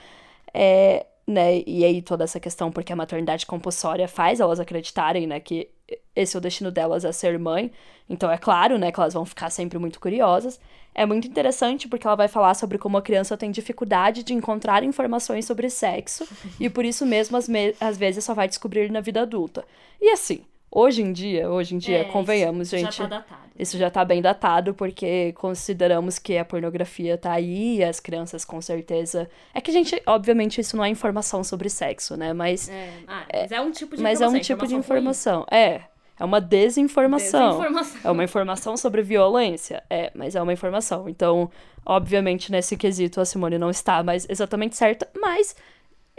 É, 0.53 1.05
né, 1.27 1.63
e 1.67 1.83
aí 1.85 2.01
toda 2.01 2.23
essa 2.23 2.39
questão 2.39 2.71
porque 2.71 2.93
a 2.93 2.95
maternidade 2.95 3.45
compulsória 3.45 4.07
faz 4.07 4.39
elas 4.39 4.59
acreditarem, 4.59 5.27
né, 5.27 5.39
que 5.41 5.69
esse 6.15 6.35
é 6.37 6.39
o 6.39 6.41
destino 6.41 6.71
delas 6.71 7.03
é 7.05 7.11
ser 7.11 7.37
mãe. 7.39 7.71
Então 8.09 8.31
é 8.31 8.37
claro, 8.37 8.77
né, 8.77 8.91
que 8.91 8.99
elas 8.99 9.13
vão 9.13 9.25
ficar 9.25 9.49
sempre 9.49 9.77
muito 9.79 9.99
curiosas. 9.99 10.59
É 10.97 11.05
muito 11.05 11.27
interessante 11.27 11.87
porque 11.87 12.05
ela 12.07 12.15
vai 12.15 12.27
falar 12.27 12.53
sobre 12.55 12.77
como 12.79 12.97
a 12.97 13.01
criança 13.01 13.37
tem 13.37 13.51
dificuldade 13.51 14.23
de 14.23 14.33
encontrar 14.33 14.83
informações 14.83 15.45
sobre 15.45 15.69
sexo 15.69 16.27
e 16.59 16.69
por 16.69 16.83
isso 16.83 17.05
mesmo 17.05 17.37
às, 17.37 17.47
me- 17.47 17.75
às 17.79 17.95
vezes 17.97 18.23
só 18.25 18.33
vai 18.33 18.47
descobrir 18.47 18.91
na 18.91 18.99
vida 18.99 19.21
adulta. 19.21 19.63
E 20.01 20.09
assim, 20.09 20.41
hoje 20.71 21.01
em 21.03 21.13
dia, 21.13 21.49
hoje 21.49 21.75
em 21.75 21.77
dia, 21.77 21.99
É, 21.99 22.03
convenhamos, 22.05 22.67
isso 22.69 22.77
gente. 22.77 22.95
Já 22.97 23.03
tá 23.07 23.17
datado. 23.19 23.47
Isso 23.59 23.75
já 23.77 23.89
tá 23.89 24.05
bem 24.05 24.21
datado, 24.21 24.73
porque 24.75 25.33
consideramos 25.33 26.19
que 26.19 26.37
a 26.37 26.45
pornografia 26.45 27.17
tá 27.17 27.31
aí, 27.31 27.77
e 27.77 27.83
as 27.83 27.99
crianças 27.99 28.45
com 28.45 28.61
certeza. 28.61 29.27
É 29.51 29.59
que 29.59 29.71
a 29.71 29.73
gente, 29.73 29.99
obviamente, 30.05 30.61
isso 30.61 30.77
não 30.77 30.83
é 30.85 30.89
informação 30.89 31.43
sobre 31.43 31.67
sexo, 31.69 32.15
né? 32.15 32.33
Mas 32.33 32.69
É, 32.69 32.89
ah, 33.07 33.25
mas 33.33 33.51
é 33.51 33.59
um 33.61 33.71
tipo 33.71 33.95
de 33.97 34.03
mas 34.03 34.21
é 34.21 34.25
informação. 34.25 34.39
um 34.39 34.43
tipo 34.43 34.67
de 34.67 34.73
ruim. 34.73 34.79
informação. 34.79 35.45
É. 35.49 35.81
É 36.19 36.25
uma 36.25 36.41
desinformação. 36.41 37.49
Desinformação. 37.49 38.01
É 38.03 38.11
uma 38.11 38.23
informação 38.23 38.75
sobre 38.77 39.01
violência. 39.01 39.83
É, 39.89 40.11
mas 40.15 40.35
é 40.35 40.41
uma 40.41 40.53
informação. 40.53 41.07
Então, 41.07 41.49
obviamente, 41.85 42.51
nesse 42.51 42.75
quesito, 42.75 43.21
a 43.21 43.25
Simone 43.25 43.57
não 43.57 43.69
está 43.69 44.01
mais 44.03 44.25
exatamente 44.29 44.75
certa, 44.75 45.07
mas 45.19 45.55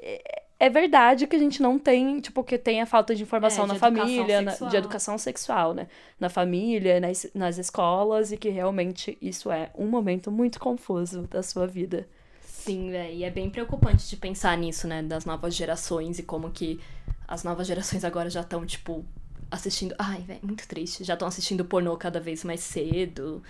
é- 0.00 0.42
é 0.60 0.68
verdade 0.70 1.26
que 1.26 1.36
a 1.36 1.38
gente 1.38 1.60
não 1.62 1.78
tem, 1.78 2.20
tipo, 2.20 2.42
que 2.42 2.58
tem 2.58 2.80
a 2.80 2.86
falta 2.86 3.14
de 3.14 3.22
informação 3.22 3.64
É, 3.64 3.68
na 3.68 3.74
de 3.74 3.78
educação 3.84 4.06
família, 4.06 4.42
na- 4.42 4.52
de 4.68 4.76
educação 4.76 5.18
sexual, 5.18 5.74
né? 5.74 5.86
Na 6.18 6.28
família, 6.28 7.00
nas, 7.00 7.28
nas 7.34 7.58
escolas, 7.58 8.32
e 8.32 8.36
que 8.36 8.48
realmente 8.48 9.16
isso 9.22 9.50
é 9.50 9.70
um 9.76 9.86
momento 9.86 10.30
muito 10.30 10.58
confuso 10.60 11.22
da 11.22 11.42
sua 11.42 11.66
vida. 11.66 12.08
Sim, 12.42 12.90
véi, 12.90 13.18
e 13.18 13.24
é 13.24 13.30
bem 13.30 13.48
preocupante 13.48 14.08
de 14.08 14.16
pensar 14.16 14.56
nisso, 14.58 14.86
né, 14.86 15.02
das 15.02 15.24
novas 15.24 15.54
gerações 15.54 16.18
e 16.18 16.22
como 16.22 16.50
que 16.50 16.78
as 17.26 17.42
novas 17.44 17.66
gerações 17.66 18.04
agora 18.04 18.28
já 18.28 18.40
estão, 18.40 18.66
tipo, 18.66 19.04
assistindo. 19.50 19.94
Ai, 19.98 20.20
velho, 20.22 20.40
muito 20.42 20.66
triste. 20.68 21.04
Já 21.04 21.14
estão 21.14 21.28
assistindo 21.28 21.64
pornô 21.64 21.96
cada 21.96 22.20
vez 22.20 22.44
mais 22.44 22.60
cedo. 22.60 23.42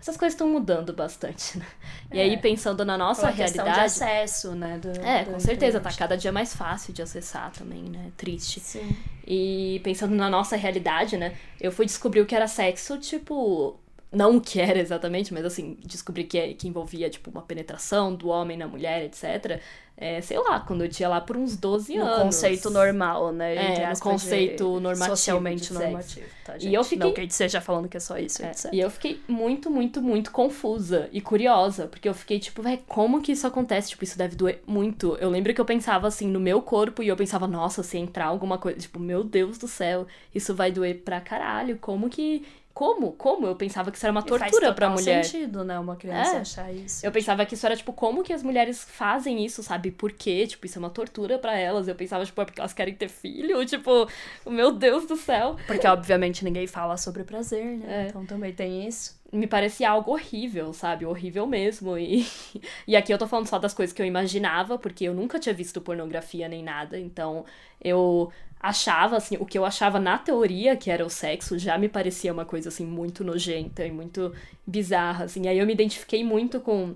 Essas 0.00 0.16
coisas 0.18 0.34
estão 0.34 0.46
mudando 0.48 0.92
bastante, 0.92 1.56
né? 1.58 1.66
E 2.12 2.20
aí, 2.20 2.36
pensando 2.36 2.84
na 2.84 2.98
nossa 2.98 3.32
questão 3.32 3.64
de 3.64 3.70
realidade. 3.70 3.86
acesso, 3.86 4.54
né? 4.54 4.78
do- 4.78 5.00
É, 5.00 5.24
da 5.24 5.32
com 5.32 5.40
certeza, 5.40 5.78
tá 5.80 5.88
internet. 5.88 5.98
cada 5.98 6.16
dia 6.16 6.30
mais 6.30 6.54
fácil 6.54 6.92
de 6.92 7.00
acessar 7.00 7.50
também, 7.52 7.84
né? 7.84 8.12
Triste. 8.16 8.60
Sim. 8.60 8.94
E 9.26 9.80
pensando 9.82 10.14
na 10.14 10.28
nossa 10.28 10.56
realidade, 10.56 11.16
né? 11.16 11.34
Eu 11.58 11.72
fui 11.72 11.86
descobrir 11.86 12.20
o 12.20 12.26
que 12.26 12.34
era 12.34 12.46
sexo, 12.46 12.98
tipo. 12.98 13.78
Não 14.14 14.36
o 14.36 14.40
que 14.40 14.60
era 14.60 14.78
exatamente, 14.78 15.32
mas 15.34 15.44
assim, 15.44 15.76
descobri 15.84 16.24
que, 16.24 16.38
é- 16.38 16.54
que 16.54 16.68
envolvia, 16.68 17.10
tipo, 17.10 17.30
uma 17.30 17.42
penetração 17.42 18.14
do 18.14 18.28
homem 18.28 18.56
na 18.56 18.66
mulher, 18.68 19.04
etc. 19.04 19.60
É, 19.96 20.20
sei 20.20 20.36
lá, 20.40 20.58
quando 20.58 20.82
eu 20.82 20.88
tinha 20.88 21.08
lá 21.08 21.20
por 21.20 21.36
uns 21.36 21.56
12 21.56 21.96
No 21.96 22.04
anos. 22.04 22.22
conceito 22.24 22.68
normal, 22.68 23.30
né? 23.30 23.54
É, 23.84 23.90
no 23.90 23.98
conceito 24.00 24.80
normativo 24.80 25.16
Socialmente 25.16 25.72
normativo, 25.72 26.26
tá, 26.44 26.56
E 26.60 26.74
eu 26.74 26.82
fiquei- 26.82 26.98
Não 26.98 27.12
que 27.12 27.20
a 27.20 27.22
gente 27.22 27.30
esteja 27.30 27.60
falando 27.60 27.88
que 27.88 27.96
é 27.96 28.00
só 28.00 28.18
isso, 28.18 28.42
É, 28.44 28.50
etc. 28.50 28.72
E 28.72 28.80
eu 28.80 28.90
fiquei 28.90 29.20
muito, 29.28 29.70
muito, 29.70 30.02
muito 30.02 30.32
confusa 30.32 31.08
e 31.12 31.20
curiosa, 31.20 31.86
porque 31.86 32.08
eu 32.08 32.14
fiquei 32.14 32.40
tipo, 32.40 32.60
véi, 32.60 32.80
como 32.88 33.22
que 33.22 33.30
isso 33.30 33.46
acontece? 33.46 33.90
Tipo, 33.90 34.02
isso 34.02 34.18
deve 34.18 34.34
doer 34.34 34.60
muito. 34.66 35.16
Eu 35.20 35.30
lembro 35.30 35.54
que 35.54 35.60
eu 35.60 35.64
pensava 35.64 36.08
assim 36.08 36.26
no 36.26 36.40
meu 36.40 36.60
corpo 36.60 37.00
e 37.00 37.06
eu 37.06 37.16
pensava, 37.16 37.46
nossa, 37.46 37.84
se 37.84 37.96
entrar 37.96 38.26
alguma 38.26 38.58
coisa, 38.58 38.80
tipo, 38.80 38.98
meu 38.98 39.22
Deus 39.22 39.58
do 39.58 39.68
céu, 39.68 40.08
isso 40.34 40.52
vai 40.56 40.72
doer 40.72 41.02
pra 41.04 41.20
caralho. 41.20 41.78
Como 41.80 42.10
que. 42.10 42.44
Como? 42.74 43.12
Como? 43.12 43.46
Eu 43.46 43.54
pensava 43.54 43.92
que 43.92 43.96
isso 43.96 44.04
era 44.04 44.10
uma 44.10 44.20
faz 44.20 44.50
tortura 44.50 44.72
total 44.74 44.90
mulher. 44.90 45.24
sentido, 45.24 45.62
né? 45.62 45.78
Uma 45.78 45.94
criança 45.94 46.36
É. 46.36 46.40
achar 46.40 46.72
isso. 46.72 47.06
Eu 47.06 47.12
pensava 47.12 47.46
que 47.46 47.54
isso 47.54 47.64
era, 47.64 47.76
tipo, 47.76 47.92
como 47.92 48.24
que 48.24 48.32
as 48.32 48.42
mulheres 48.42 48.82
fazem 48.82 49.44
isso, 49.44 49.62
sabe? 49.62 49.92
Por 49.92 50.10
quê? 50.10 50.44
Tipo, 50.44 50.66
isso 50.66 50.76
é 50.76 50.80
uma 50.80 50.90
tortura 50.90 51.38
pra 51.38 51.56
elas. 51.56 51.86
Eu 51.86 51.94
pensava, 51.94 52.24
tipo, 52.26 52.40
é 52.42 52.44
porque 52.44 52.60
elas 52.60 52.72
querem 52.72 52.94
ter 52.94 53.08
filho? 53.08 53.64
Tipo, 53.64 54.08
meu 54.44 54.72
Deus 54.72 55.06
do 55.06 55.16
céu. 55.16 55.56
Porque, 55.68 55.86
obviamente, 55.86 56.44
ninguém 56.44 56.66
fala 56.66 56.96
sobre 56.96 57.22
prazer, 57.22 57.64
né? 57.64 58.06
É. 58.06 58.08
Então 58.08 58.26
também 58.26 58.52
tem 58.52 58.86
isso. 58.88 59.18
me 59.32 59.46
parecia 59.46 59.88
algo 59.90 60.10
horrível, 60.12 60.72
sabe? 60.72 61.06
Horrível 61.06 61.46
mesmo. 61.46 61.96
E, 61.96 62.26
e 62.88 62.96
aqui 62.96 63.12
eu 63.12 63.18
tô 63.18 63.26
falando 63.28 63.46
só 63.46 63.58
das 63.58 63.72
coisas 63.72 63.92
que 63.92 64.02
eu 64.02 64.06
imaginava, 64.06 64.76
porque 64.78 65.04
eu 65.04 65.14
nunca 65.14 65.38
tinha 65.38 65.54
visto 65.54 65.80
pornografia 65.80 66.48
nem 66.48 66.62
nada. 66.62 66.98
Então 66.98 67.44
eu 67.80 68.32
achava, 68.64 69.18
assim, 69.18 69.36
o 69.38 69.44
que 69.44 69.58
eu 69.58 69.64
achava 69.66 70.00
na 70.00 70.16
teoria 70.16 70.74
que 70.74 70.90
era 70.90 71.04
o 71.04 71.10
sexo 71.10 71.58
já 71.58 71.76
me 71.76 71.86
parecia 71.86 72.32
uma 72.32 72.46
coisa, 72.46 72.70
assim, 72.70 72.86
muito 72.86 73.22
nojenta 73.22 73.84
e 73.84 73.92
muito 73.92 74.32
bizarra, 74.66 75.26
assim. 75.26 75.46
Aí 75.46 75.58
eu 75.58 75.66
me 75.66 75.74
identifiquei 75.74 76.24
muito 76.24 76.58
com, 76.60 76.94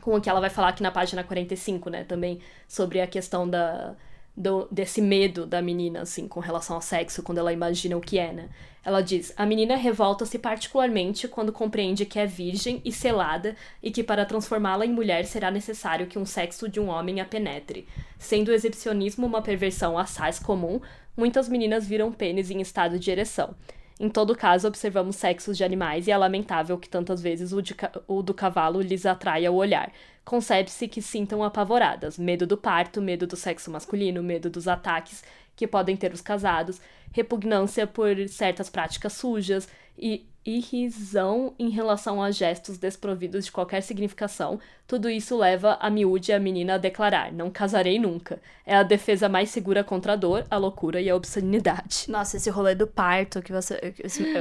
com 0.00 0.14
o 0.14 0.20
que 0.20 0.30
ela 0.30 0.40
vai 0.40 0.48
falar 0.48 0.68
aqui 0.68 0.82
na 0.82 0.92
página 0.92 1.24
45, 1.24 1.90
né? 1.90 2.04
Também 2.04 2.40
sobre 2.68 3.00
a 3.00 3.06
questão 3.06 3.48
da. 3.48 3.96
Do, 4.40 4.68
desse 4.70 5.00
medo 5.00 5.44
da 5.44 5.60
menina, 5.60 6.02
assim, 6.02 6.28
com 6.28 6.38
relação 6.38 6.76
ao 6.76 6.82
sexo, 6.82 7.24
quando 7.24 7.38
ela 7.38 7.52
imagina 7.52 7.96
o 7.96 8.00
que 8.00 8.20
é, 8.20 8.32
né? 8.32 8.48
Ela 8.88 9.02
diz: 9.02 9.34
A 9.36 9.44
menina 9.44 9.76
revolta-se 9.76 10.38
particularmente 10.38 11.28
quando 11.28 11.52
compreende 11.52 12.06
que 12.06 12.18
é 12.18 12.24
virgem 12.24 12.80
e 12.82 12.90
selada 12.90 13.54
e 13.82 13.90
que 13.90 14.02
para 14.02 14.24
transformá-la 14.24 14.86
em 14.86 14.90
mulher 14.90 15.26
será 15.26 15.50
necessário 15.50 16.06
que 16.06 16.18
um 16.18 16.24
sexo 16.24 16.66
de 16.66 16.80
um 16.80 16.88
homem 16.88 17.20
a 17.20 17.24
penetre. 17.26 17.86
Sendo 18.18 18.48
o 18.48 18.54
exibicionismo 18.54 19.26
uma 19.26 19.42
perversão 19.42 19.98
assaz 19.98 20.38
comum, 20.38 20.80
muitas 21.14 21.50
meninas 21.50 21.86
viram 21.86 22.10
pênis 22.10 22.50
em 22.50 22.62
estado 22.62 22.98
de 22.98 23.10
ereção. 23.10 23.54
Em 24.00 24.08
todo 24.08 24.34
caso, 24.34 24.66
observamos 24.66 25.16
sexos 25.16 25.58
de 25.58 25.64
animais 25.64 26.06
e 26.06 26.10
é 26.10 26.16
lamentável 26.16 26.78
que 26.78 26.88
tantas 26.88 27.20
vezes 27.20 27.52
o, 27.52 27.60
o 28.06 28.22
do 28.22 28.32
cavalo 28.32 28.80
lhes 28.80 29.04
atraia 29.04 29.52
o 29.52 29.56
olhar. 29.56 29.92
Concebe-se 30.24 30.88
que 30.88 31.02
sintam 31.02 31.44
apavoradas, 31.44 32.16
medo 32.16 32.46
do 32.46 32.56
parto, 32.56 33.02
medo 33.02 33.26
do 33.26 33.36
sexo 33.36 33.70
masculino, 33.70 34.22
medo 34.22 34.48
dos 34.48 34.66
ataques 34.66 35.22
que 35.54 35.66
podem 35.66 35.96
ter 35.96 36.14
os 36.14 36.20
casados, 36.22 36.80
repugnância 37.12 37.86
por 37.86 38.16
certas 38.28 38.68
práticas 38.68 39.12
sujas 39.14 39.68
e 39.96 40.26
irrisão 40.44 41.52
em 41.58 41.68
relação 41.68 42.22
a 42.22 42.30
gestos 42.30 42.78
desprovidos 42.78 43.44
de 43.44 43.52
qualquer 43.52 43.82
significação, 43.82 44.58
tudo 44.86 45.10
isso 45.10 45.36
leva 45.36 45.76
a 45.80 45.90
miúde 45.90 46.30
e 46.30 46.34
a 46.34 46.40
menina 46.40 46.74
a 46.74 46.78
declarar: 46.78 47.30
não 47.30 47.50
casarei 47.50 47.98
nunca. 47.98 48.40
É 48.64 48.74
a 48.74 48.82
defesa 48.82 49.28
mais 49.28 49.50
segura 49.50 49.84
contra 49.84 50.14
a 50.14 50.16
dor, 50.16 50.46
a 50.50 50.56
loucura 50.56 50.98
e 50.98 51.10
a 51.10 51.14
obscenidade. 51.14 52.06
Nossa, 52.08 52.38
esse 52.38 52.48
rolê 52.48 52.74
do 52.74 52.86
parto 52.86 53.42
que 53.42 53.52
você. 53.52 53.78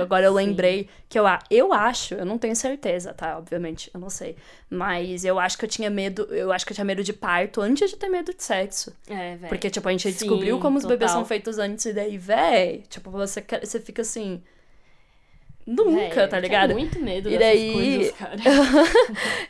Agora 0.02 0.26
eu 0.26 0.34
lembrei 0.34 0.88
que 1.10 1.20
eu, 1.20 1.26
eu 1.52 1.74
acho, 1.74 2.14
eu 2.14 2.26
não 2.26 2.38
tenho 2.38 2.56
certeza, 2.56 3.14
tá? 3.14 3.38
Obviamente, 3.38 3.92
eu 3.94 4.00
não 4.00 4.10
sei. 4.10 4.38
Mas 4.70 5.26
eu 5.26 5.38
acho 5.38 5.58
que 5.58 5.66
eu 5.66 5.70
tinha 5.70 5.90
medo. 5.90 6.24
Eu 6.32 6.54
acho 6.54 6.66
que 6.66 6.72
eu 6.72 6.76
tinha 6.76 6.86
medo 6.86 7.04
de 7.04 7.12
parto 7.12 7.60
antes 7.60 7.90
de 7.90 7.98
ter 7.98 8.08
medo 8.08 8.34
de 8.34 8.44
sexo. 8.44 8.94
É, 9.10 9.36
velho. 9.36 9.50
Porque, 9.50 9.70
tipo, 9.70 9.88
a 9.88 9.92
gente 9.92 10.04
Sim, 10.04 10.18
descobriu 10.18 10.60
como 10.60 10.78
os 10.78 10.86
bebês 10.86 11.12
total. 11.12 11.24
são 11.24 11.26
feitos 11.26 11.58
antes, 11.58 11.86
e 11.86 11.94
daí, 11.94 12.18
véi, 12.18 12.67
tipo, 12.90 13.10
você, 13.12 13.44
você 13.64 13.80
fica 13.80 14.02
assim. 14.02 14.42
Nunca, 15.66 16.22
É, 16.24 16.28
tá 16.28 16.38
eu 16.38 16.42
ligado? 16.42 16.68
tenho 16.70 16.80
muito 16.80 17.00
medo 17.02 17.30
E 17.30 17.38
daí- 17.38 17.74
coisas, 17.74 18.12
cara. 18.18 18.38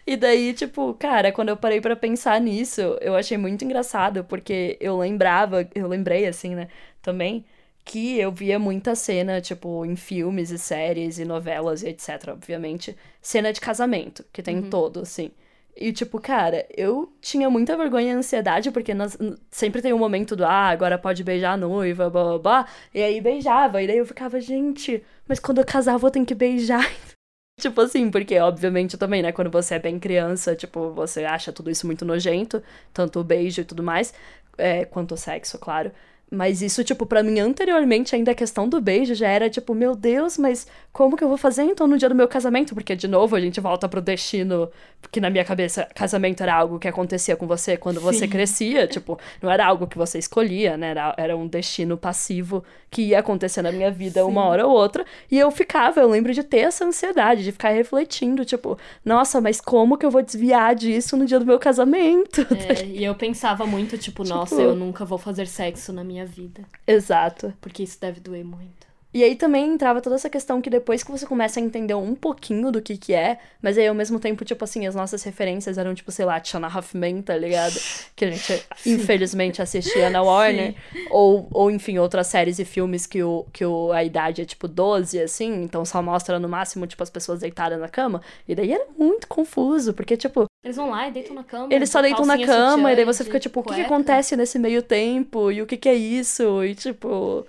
E 0.06 0.16
daí, 0.18 0.54
tipo, 0.54 0.94
cara, 0.96 1.32
quando 1.32 1.50
eu 1.50 1.58
parei 1.58 1.80
pra 1.80 1.96
pensar 1.96 2.40
nisso, 2.42 2.82
eu 3.02 3.16
achei 3.16 3.38
muito 3.38 3.64
engraçado, 3.64 4.24
porque 4.24 4.78
eu 4.80 4.98
lembrava, 4.98 5.68
eu 5.76 5.88
lembrei, 5.88 6.26
assim, 6.26 6.56
né, 6.56 6.70
também, 7.02 7.46
que 7.86 8.18
eu 8.18 8.32
via 8.32 8.58
muita 8.58 8.96
cena, 8.96 9.40
tipo, 9.42 9.86
em 9.86 9.96
filmes 9.96 10.50
e 10.50 10.58
séries 10.58 11.20
e 11.20 11.26
novelas 11.26 11.84
e 11.84 11.90
etc, 11.90 12.30
obviamente, 12.30 12.96
cena 13.22 13.54
de 13.54 13.62
casamento, 13.62 14.26
que 14.34 14.42
tem 14.42 14.58
em 14.58 14.70
todo, 14.70 15.02
assim. 15.02 15.32
E, 15.80 15.94
tipo, 15.94 16.20
cara, 16.20 16.66
eu 16.76 17.14
tinha 17.22 17.50
muita 17.50 17.78
vergonha 17.78 18.14
e 18.14 18.16
ansiedade, 18.16 18.72
porque 18.72 18.94
nós, 18.96 19.16
sempre 19.52 19.82
tem 19.82 19.94
um 19.94 19.98
momento 20.00 20.36
do, 20.36 20.44
ah, 20.44 20.70
agora 20.70 20.98
pode 20.98 21.24
beijar 21.24 21.54
a 21.54 21.58
noiva, 21.58 22.10
blá, 22.10 22.24
blá, 22.24 22.40
blá. 22.40 22.68
E 22.94 23.02
aí 23.02 23.22
beijava, 23.22 23.82
e 23.82 23.88
daí 23.88 23.98
eu 23.98 24.06
ficava, 24.06 24.42
gente, 24.42 25.04
mas 25.28 25.40
quando 25.40 25.60
eu 25.60 25.66
casar 25.66 25.94
eu 25.94 26.00
vou 26.00 26.10
ter 26.10 26.26
que 26.26 26.34
beijar. 26.34 26.84
Tipo 27.60 27.82
assim, 27.82 28.12
porque 28.12 28.38
obviamente 28.40 28.98
também, 28.98 29.24
né, 29.24 29.32
quando 29.32 29.50
você 29.50 29.76
é 29.76 29.80
bem 29.80 29.98
criança, 30.00 30.56
tipo, 30.56 30.92
você 30.92 31.26
acha 31.26 31.52
tudo 31.52 31.72
isso 31.72 31.88
muito 31.88 32.06
nojento, 32.06 32.62
tanto 32.94 33.20
o 33.20 33.24
beijo 33.24 33.62
e 33.62 33.66
tudo 33.66 33.82
mais, 33.82 34.14
é, 34.58 34.86
quanto 34.86 35.16
o 35.16 35.18
sexo, 35.18 35.58
claro. 35.58 35.92
Mas 36.30 36.62
isso, 36.62 36.84
tipo, 36.84 37.06
pra 37.06 37.24
mim, 37.24 37.40
anteriormente, 37.40 38.14
ainda 38.14 38.32
a 38.32 38.36
questão 38.36 38.68
do 38.68 38.82
beijo 38.82 39.16
já 39.16 39.30
era 39.30 39.50
tipo, 39.50 39.74
meu 39.74 39.96
Deus, 39.96 40.38
mas 40.38 40.68
como 40.92 41.16
que 41.16 41.24
eu 41.24 41.30
vou 41.30 41.38
fazer 41.38 41.64
então 41.64 41.88
no 41.88 41.98
dia 41.98 42.10
do 42.10 42.16
meu 42.16 42.28
casamento? 42.28 42.74
Porque, 42.76 42.98
de 42.98 43.08
novo, 43.08 43.34
a 43.34 43.40
gente 43.40 43.62
volta 43.62 43.88
pro 43.88 44.02
destino, 44.02 44.70
porque 45.02 45.22
na 45.22 45.30
minha 45.30 45.46
cabeça, 45.46 45.88
casamento 45.96 46.44
era 46.44 46.54
algo 46.54 46.80
que 46.80 46.88
acontecia 46.88 47.38
com 47.38 47.48
você 47.48 47.78
quando 47.78 48.02
você 48.02 48.28
crescia, 48.28 48.86
tipo, 48.88 49.18
não 49.42 49.50
era 49.50 49.66
algo 49.66 49.88
que 49.88 49.98
você 49.98 50.20
escolhia, 50.20 50.76
né? 50.76 50.90
Era, 50.90 51.16
era 51.18 51.38
um 51.38 51.48
destino 51.48 51.96
passivo 51.96 52.62
que 52.92 53.04
ia 53.04 53.20
acontecer 53.20 53.62
na 53.62 53.72
minha 53.72 53.90
vida 53.92 54.26
uma 54.26 54.44
hora 54.44 54.68
ou 54.68 54.74
outra. 54.74 55.06
E 55.32 55.38
eu 55.40 55.50
ficava, 55.50 56.02
eu 56.02 56.10
lembro 56.10 56.34
de 56.34 56.44
ter 56.44 56.60
essa 56.60 56.84
ansiedade, 56.84 57.44
de 57.44 57.54
ficar 57.54 57.70
refletindo, 57.70 58.44
tipo, 58.44 58.78
nossa, 59.06 59.40
mas 59.40 59.62
como 59.62 59.98
que 59.98 60.06
eu 60.06 60.12
vou 60.12 60.22
desviar 60.22 60.76
disso 60.76 61.16
no 61.16 61.26
dia 61.26 61.40
do 61.40 61.46
meu 61.46 61.58
casamento? 61.60 62.42
É, 62.68 62.86
e 62.86 63.04
eu 63.06 63.16
pensava 63.16 63.66
muito, 63.66 63.98
tipo, 63.98 64.24
nossa, 64.28 64.56
Tipo- 64.56 64.68
eu 64.68 64.76
nunca 64.76 65.06
vou 65.06 65.18
fazer 65.18 65.48
sexo 65.48 65.94
na 65.94 66.04
minha 66.04 66.17
vida. 66.26 66.64
Exato. 66.86 67.54
Porque 67.62 67.84
isso 67.84 68.00
deve 68.00 68.20
doer 68.20 68.46
muito. 68.46 68.88
E 69.14 69.24
aí 69.24 69.36
também 69.36 69.74
entrava 69.74 70.02
toda 70.02 70.16
essa 70.16 70.30
questão 70.30 70.62
que 70.62 70.70
depois 70.70 71.02
que 71.02 71.10
você 71.10 71.26
começa 71.26 71.60
a 71.60 71.64
entender 71.64 71.96
um 71.96 72.14
pouquinho 72.14 72.72
do 72.72 72.82
que 72.82 72.98
que 72.98 73.14
é, 73.14 73.40
mas 73.62 73.78
aí 73.78 73.88
ao 73.88 73.96
mesmo 73.96 74.20
tempo, 74.20 74.46
tipo 74.46 74.64
assim, 74.64 74.86
as 74.86 74.94
nossas 74.94 75.24
referências 75.24 75.78
eram 75.78 75.96
tipo, 75.96 76.12
sei 76.12 76.26
lá, 76.26 76.40
Tiana 76.40 76.68
Huffman, 76.68 77.22
tá 77.22 77.36
ligado? 77.36 77.74
Que 78.16 78.26
a 78.26 78.32
gente 78.32 78.64
infelizmente 78.86 79.62
assistia 79.62 80.10
na 80.10 80.22
Warner. 80.22 80.76
Ou, 81.10 81.48
ou 81.52 81.72
enfim, 81.72 81.98
outras 82.00 82.28
séries 82.28 82.60
e 82.60 82.66
filmes 82.66 83.06
que, 83.06 83.24
o, 83.24 83.46
que 83.54 83.64
o, 83.64 83.92
a 83.92 84.04
idade 84.04 84.42
é 84.42 84.46
tipo 84.46 84.68
12, 84.68 85.20
assim, 85.22 85.64
então 85.64 85.86
só 85.86 86.02
mostra 86.02 86.40
no 86.40 86.50
máximo, 86.50 86.88
tipo, 86.88 87.02
as 87.02 87.10
pessoas 87.10 87.40
deitadas 87.40 87.80
na 87.80 87.88
cama. 87.88 88.22
E 88.48 88.56
daí 88.56 88.72
era 88.72 88.86
muito 88.98 89.28
confuso, 89.28 89.94
porque, 89.94 90.18
tipo, 90.18 90.47
Eles 90.64 90.76
vão 90.76 90.90
lá 90.90 91.08
e 91.08 91.12
deitam 91.12 91.36
na 91.36 91.44
cama. 91.44 91.74
eles 91.74 91.90
só 91.90 92.02
deitam 92.02 92.26
na 92.26 92.38
cama, 92.46 92.92
e 92.92 92.96
daí 92.96 93.06
você 93.06 93.24
fica 93.24 93.40
tipo, 93.40 93.60
o 93.60 93.64
que, 93.64 93.76
que 93.76 93.82
acontece 93.82 94.36
nesse 94.36 94.60
meio 94.60 94.82
tempo? 94.82 95.52
E 95.52 95.62
o 95.62 95.66
que, 95.66 95.78
que 95.78 95.88
é 95.88 95.94
isso? 95.94 96.64
E 96.64 96.76
tipo. 96.76 97.46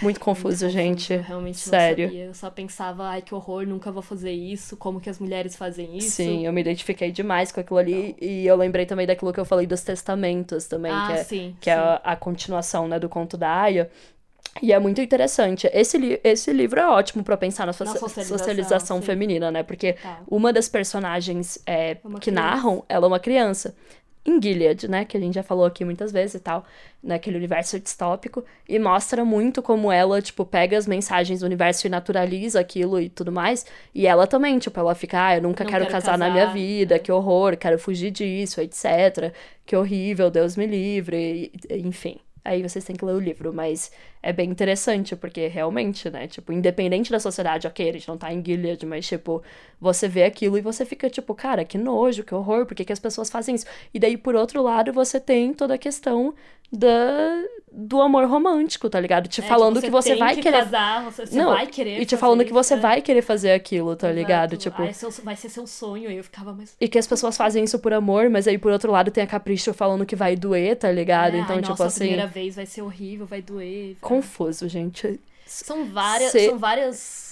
muito 0.00 0.20
confuso, 0.20 0.64
Muito 0.64 0.72
gente. 0.72 1.12
Eu 1.12 1.22
realmente 1.22 1.58
Sério. 1.58 2.04
não 2.04 2.12
sabia. 2.12 2.24
Eu 2.26 2.34
só 2.34 2.50
pensava, 2.50 3.08
ai, 3.08 3.20
que 3.20 3.34
horror, 3.34 3.66
nunca 3.66 3.90
vou 3.90 4.02
fazer 4.02 4.30
isso. 4.30 4.76
Como 4.76 5.00
que 5.00 5.10
as 5.10 5.18
mulheres 5.18 5.56
fazem 5.56 5.98
isso? 5.98 6.12
Sim, 6.12 6.46
eu 6.46 6.52
me 6.52 6.60
identifiquei 6.60 7.10
demais 7.10 7.50
com 7.50 7.60
aquilo 7.60 7.78
ali. 7.78 8.16
E 8.20 8.46
eu 8.46 8.56
lembrei 8.56 8.86
também 8.86 9.06
daquilo 9.06 9.32
que 9.32 9.40
eu 9.40 9.44
falei 9.44 9.66
dos 9.66 9.82
testamentos 9.82 10.66
também, 10.66 10.92
ah, 10.92 11.06
que 11.08 11.12
é, 11.12 11.24
sim. 11.24 11.56
que 11.60 11.68
é 11.68 11.74
sim. 11.74 11.80
a, 11.80 11.94
a 12.12 12.16
continuação, 12.16 12.86
né, 12.88 12.98
do 12.98 13.08
conto 13.08 13.36
da 13.36 13.50
Aya. 13.50 13.90
E 14.62 14.72
é 14.72 14.78
muito 14.78 15.00
interessante. 15.00 15.68
Esse, 15.72 15.98
li 15.98 16.20
esse 16.22 16.52
livro 16.52 16.78
é 16.80 16.86
ótimo 16.86 17.24
pra 17.24 17.36
pensar 17.36 17.66
na, 17.66 17.72
socia- 17.72 17.98
socialização, 17.98 18.38
socialização 18.38 19.00
sim. 19.00 19.06
feminina, 19.06 19.50
né? 19.50 19.62
Porque 19.62 19.94
Tá. 19.94 20.20
uma 20.28 20.52
das 20.52 20.68
personagens 20.68 21.58
é, 21.66 21.96
uma 22.04 22.18
que 22.20 22.30
criança. 22.30 22.40
narram, 22.50 22.84
ela 22.88 23.06
é 23.06 23.08
uma 23.08 23.18
criança. 23.20 23.74
Em 24.26 24.40
Gilead, 24.40 24.88
né? 24.88 25.04
Que 25.04 25.18
a 25.18 25.20
gente 25.20 25.34
já 25.34 25.42
falou 25.42 25.66
aqui 25.66 25.84
muitas 25.84 26.10
vezes 26.10 26.36
e 26.36 26.40
tal, 26.40 26.64
naquele 27.02 27.36
universo 27.36 27.78
distópico. 27.78 28.42
E 28.66 28.78
mostra 28.78 29.22
muito 29.22 29.60
como 29.60 29.92
ela, 29.92 30.22
tipo, 30.22 30.46
pega 30.46 30.78
as 30.78 30.86
mensagens 30.86 31.40
do 31.40 31.46
universo 31.46 31.86
e 31.86 31.90
naturaliza 31.90 32.58
aquilo 32.58 32.98
e 32.98 33.10
tudo 33.10 33.30
mais. 33.30 33.66
E 33.94 34.06
ela 34.06 34.26
também, 34.26 34.58
tipo, 34.58 34.80
ela 34.80 34.94
fica, 34.94 35.26
ah, 35.26 35.36
eu 35.36 35.42
nunca 35.42 35.62
quero, 35.66 35.80
quero 35.84 35.90
casar, 35.92 36.16
na 36.16 36.26
casar, 36.30 36.32
minha 36.32 36.46
vida, 36.54 36.94
é. 36.94 36.98
que 36.98 37.12
horror, 37.12 37.54
quero 37.58 37.78
fugir 37.78 38.10
disso, 38.10 38.62
etc. 38.62 39.34
Que 39.66 39.76
horrível, 39.76 40.30
Deus 40.30 40.56
me 40.56 40.66
livre, 40.66 41.52
e- 41.68 41.76
enfim. 41.80 42.16
Aí 42.44 42.62
vocês 42.62 42.84
têm 42.84 42.94
que 42.94 43.04
ler 43.04 43.14
o 43.14 43.18
livro, 43.18 43.54
mas 43.54 43.90
é 44.22 44.32
bem 44.32 44.50
interessante, 44.50 45.16
porque 45.16 45.46
realmente, 45.48 46.10
né, 46.10 46.26
tipo, 46.28 46.52
independente 46.52 47.10
da 47.10 47.18
sociedade, 47.18 47.66
ok, 47.66 47.88
a 47.88 47.92
gente 47.92 48.06
não 48.06 48.18
tá 48.18 48.32
em 48.32 48.44
Gilead, 48.44 48.84
mas, 48.84 49.06
tipo, 49.06 49.42
você 49.80 50.06
vê 50.06 50.24
aquilo 50.24 50.58
e 50.58 50.60
você 50.60 50.84
fica, 50.84 51.08
tipo, 51.08 51.34
cara, 51.34 51.64
que 51.64 51.78
nojo, 51.78 52.22
que 52.22 52.34
horror, 52.34 52.66
por 52.66 52.74
que, 52.74 52.84
que 52.84 52.92
as 52.92 52.98
pessoas 52.98 53.30
fazem 53.30 53.54
isso? 53.54 53.66
E 53.94 53.98
daí, 53.98 54.16
por 54.16 54.34
outro 54.34 54.62
lado, 54.62 54.92
você 54.92 55.18
tem 55.18 55.54
toda 55.54 55.74
a 55.74 55.78
questão 55.78 56.34
da, 56.76 57.42
do 57.72 58.00
amor 58.00 58.26
romântico, 58.26 58.88
tá 58.90 59.00
ligado? 59.00 59.28
Te 59.28 59.40
É, 59.40 59.44
falando 59.44 59.76
tipo, 59.76 59.86
que 59.86 59.90
você 59.90 60.16
vai 60.16 60.34
que 60.34 60.42
querer... 60.42 60.58
Casar, 60.64 61.04
você, 61.04 61.26
você 61.26 61.36
Não, 61.36 61.50
vai 61.50 61.66
querer. 61.66 62.00
E 62.00 62.06
te 62.06 62.16
falando 62.16 62.44
que 62.44 62.52
você 62.52 62.74
é. 62.74 62.76
vai 62.76 63.00
querer 63.02 63.22
fazer 63.22 63.52
aquilo, 63.52 63.96
tá 63.96 64.08
Exato. 64.08 64.18
ligado? 64.20 64.56
Tipo... 64.56 64.92
Seu- 64.94 65.10
vai 65.24 65.36
ser 65.36 65.48
seu 65.48 65.66
sonho. 65.66 66.10
E 66.10 66.16
eu 66.16 66.24
ficava, 66.24 66.52
mas. 66.52 66.76
E 66.80 66.88
que 66.88 66.98
as 66.98 67.06
pessoas 67.06 67.36
fazem 67.36 67.64
isso 67.64 67.78
por 67.78 67.92
amor, 67.92 68.28
mas 68.28 68.46
aí 68.46 68.58
por 68.58 68.72
outro 68.72 68.90
lado 68.92 69.10
tem 69.10 69.24
a 69.24 69.26
capricho 69.26 69.72
falando 69.72 70.04
que 70.06 70.16
vai 70.16 70.36
doer, 70.36 70.76
tá 70.76 70.90
ligado? 70.90 71.36
é, 71.36 71.40
então, 71.40 71.56
ai, 71.56 71.62
tipo 71.62 71.70
nossa, 71.70 71.84
a 71.84 71.86
assim. 71.86 71.98
primeira 72.00 72.26
vez 72.26 72.56
vai 72.56 72.66
ser 72.66 72.82
horrível, 72.82 73.26
vai 73.26 73.40
doer. 73.42 73.96
Confuso, 74.00 74.68
gente. 74.68 75.18
São 75.46 75.84
várias, 75.84 76.32
Cê- 76.32 76.48
são 76.48 76.58
várias 76.58 77.23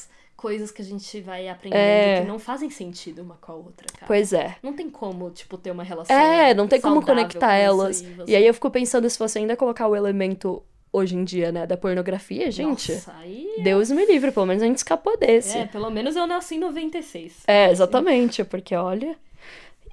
coisas 0.43 0.71
que 0.73 0.83
a 0.83 0.85
gente 0.85 1.21
vai 1.21 1.49
aprendendo 1.49 1.79
É. 1.81 2.21
que 2.21 2.27
não 2.27 2.39
fazem 2.39 2.69
sentido 2.69 3.23
uma 3.23 3.37
com 3.41 3.53
a 3.53 3.55
outra, 3.55 3.87
cara. 3.95 4.07
Pois 4.09 4.33
é. 4.33 4.57
Não 4.63 4.73
tem 4.73 4.91
como, 4.91 5.31
tipo, 5.31 5.57
ter 5.57 5.71
uma 5.71 5.85
relação. 5.85 6.15
É, 6.17 6.53
não 6.53 6.67
tem 6.67 6.81
como 6.81 7.01
conectar 7.01 7.47
com 7.47 7.53
elas. 7.55 8.03
você- 8.03 8.25
E 8.27 8.35
aí 8.35 8.45
eu 8.45 8.53
fico 8.53 8.69
pensando 8.71 9.09
se 9.09 9.17
você 9.19 9.39
ainda 9.39 9.57
colocar 9.57 9.87
o 9.87 9.95
elemento 9.95 10.61
hoje 10.93 11.17
em 11.17 11.23
dia, 11.25 11.51
né, 11.53 11.65
da 11.67 11.77
pornografia, 11.77 12.51
gente. 12.51 12.93
Nossa, 12.93 13.15
aí. 13.21 13.47
Deus 13.63 13.91
me 13.91 14.05
livre, 14.05 14.31
pelo 14.33 14.45
menos 14.45 14.63
a 14.63 14.67
gente 14.67 14.77
escapou 14.79 15.17
desse. 15.17 15.57
É, 15.57 15.65
pelo 15.67 15.89
menos 15.91 16.17
eu 16.17 16.27
nasci 16.27 16.57
em 16.57 16.59
96. 16.59 17.45
É, 17.47 17.71
exatamente, 17.71 18.43
porque 18.45 18.75
olha. 18.75 19.17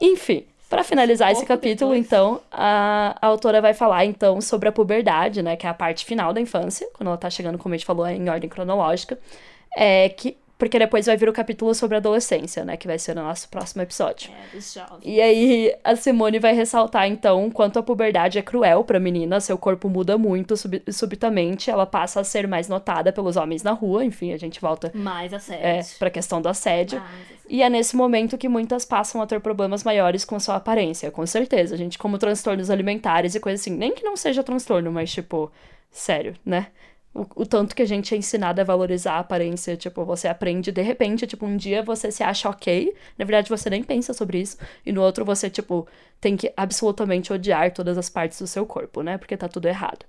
Enfim, 0.02 0.46
pra 0.70 0.84
finalizar 0.84 1.32
esse 1.32 1.42
pouco 1.46 1.54
capítulo, 1.54 1.92
depois. 1.92 2.06
então, 2.06 2.42
a, 2.52 3.16
a 3.22 3.28
autora 3.28 3.62
vai 3.62 3.74
falar 3.74 4.06
então 4.06 4.42
sobre 4.42 4.68
a 4.68 4.72
puberdade, 4.72 5.42
né, 5.42 5.56
que 5.56 5.66
é 5.66 5.70
a 5.70 5.74
parte 5.74 6.06
final 6.06 6.34
da 6.34 6.42
infância, 6.42 6.88
quando 6.94 7.08
ela 7.08 7.18
tá 7.18 7.30
chegando, 7.30 7.58
como 7.58 7.74
a 7.74 7.78
gente 7.78 7.86
falou, 7.86 8.06
em 8.08 8.28
ordem 8.30 8.50
cronológica, 8.50 9.18
é 9.76 10.10
que 10.10 10.38
porque 10.58 10.78
depois 10.78 11.06
vai 11.06 11.16
vir 11.16 11.30
o 11.30 11.32
capítulo 11.32 11.74
sobre 11.74 11.96
adolescência, 11.96 12.66
né, 12.66 12.76
que 12.76 12.86
vai 12.86 13.00
ser 13.00 13.14
o 13.14 13.22
nosso 13.22 13.48
próximo 13.48 13.82
episódio. 13.82 14.30
É, 14.30 14.54
dos 14.58 14.74
jovens. 14.74 15.00
E 15.06 15.22
aí 15.22 15.74
a 15.86 15.96
Simone 15.96 16.38
vai 16.38 16.54
ressaltar 16.54 17.08
então 17.08 17.50
quanto 17.50 17.80
a 17.80 17.82
puberdade 17.84 18.38
é 18.38 18.42
cruel 18.42 18.84
pra 18.84 19.00
menina, 19.00 19.40
seu 19.40 19.58
corpo 19.58 19.88
muda 19.88 20.18
muito 20.18 20.58
sub- 20.58 20.84
subitamente, 20.92 21.72
ela 21.72 21.86
passa 21.86 22.20
a 22.20 22.26
ser 22.26 22.46
mais 22.46 22.68
notada 22.68 23.14
pelos 23.14 23.38
homens 23.38 23.64
na 23.64 23.72
rua, 23.72 24.04
enfim, 24.04 24.34
a 24.34 24.38
gente 24.38 24.60
volta 24.60 24.92
Mais 24.94 25.34
assédio. 25.34 25.66
é, 25.66 25.80
pra 25.98 26.10
questão 26.10 26.42
do 26.42 26.50
assédio. 26.50 27.00
Mais 27.00 27.12
assédio. 27.22 27.38
E 27.48 27.64
é 27.64 27.70
nesse 27.70 27.96
momento 27.96 28.38
que 28.38 28.50
muitas 28.50 28.84
passam 28.84 29.22
a 29.22 29.26
ter 29.26 29.40
problemas 29.40 29.82
maiores 29.86 30.26
com 30.26 30.38
sua 30.42 30.58
aparência, 30.58 31.10
com 31.10 31.26
certeza. 31.26 31.78
Gente, 31.78 31.98
como 31.98 32.18
transtornos 32.18 32.70
alimentares 32.70 33.34
e 33.34 33.40
coisas 33.40 33.62
assim. 33.62 33.72
Nem 33.76 33.92
que 33.94 34.04
não 34.04 34.16
seja 34.16 34.44
transtorno, 34.44 34.92
mas, 34.92 35.10
tipo, 35.12 35.52
sério, 35.90 36.36
né? 36.46 36.68
O, 37.20 37.42
o 37.42 37.46
tanto 37.46 37.76
que 37.76 37.82
a 37.82 37.86
gente 37.86 38.14
é 38.16 38.18
ensinado 38.18 38.62
a 38.62 38.64
valorizar 38.64 39.16
a 39.16 39.20
aparência, 39.20 39.76
tipo, 39.76 40.06
você 40.06 40.28
aprende 40.28 40.72
de 40.72 40.82
repente, 40.82 41.28
tipo, 41.28 41.46
um 41.46 41.58
dia 41.58 41.84
você 41.84 42.10
se 42.12 42.24
acha 42.24 42.50
ok, 42.50 42.96
na 43.18 43.26
verdade 43.26 43.50
você 43.50 43.70
nem 43.70 43.84
pensa 43.84 44.14
sobre 44.14 44.40
isso, 44.40 44.58
e 44.86 44.92
no 44.94 45.02
outro 45.02 45.26
você, 45.26 45.50
tipo, 45.50 45.86
tem 46.22 46.36
que 46.36 46.52
absolutamente 46.58 47.32
odiar 47.32 47.72
todas 47.74 47.98
as 47.98 48.10
partes 48.10 48.40
do 48.42 48.48
seu 48.48 48.66
corpo, 48.66 49.02
né? 49.02 49.18
Porque 49.18 49.38
tá 49.38 49.48
tudo 49.48 49.68
errado. 49.68 50.06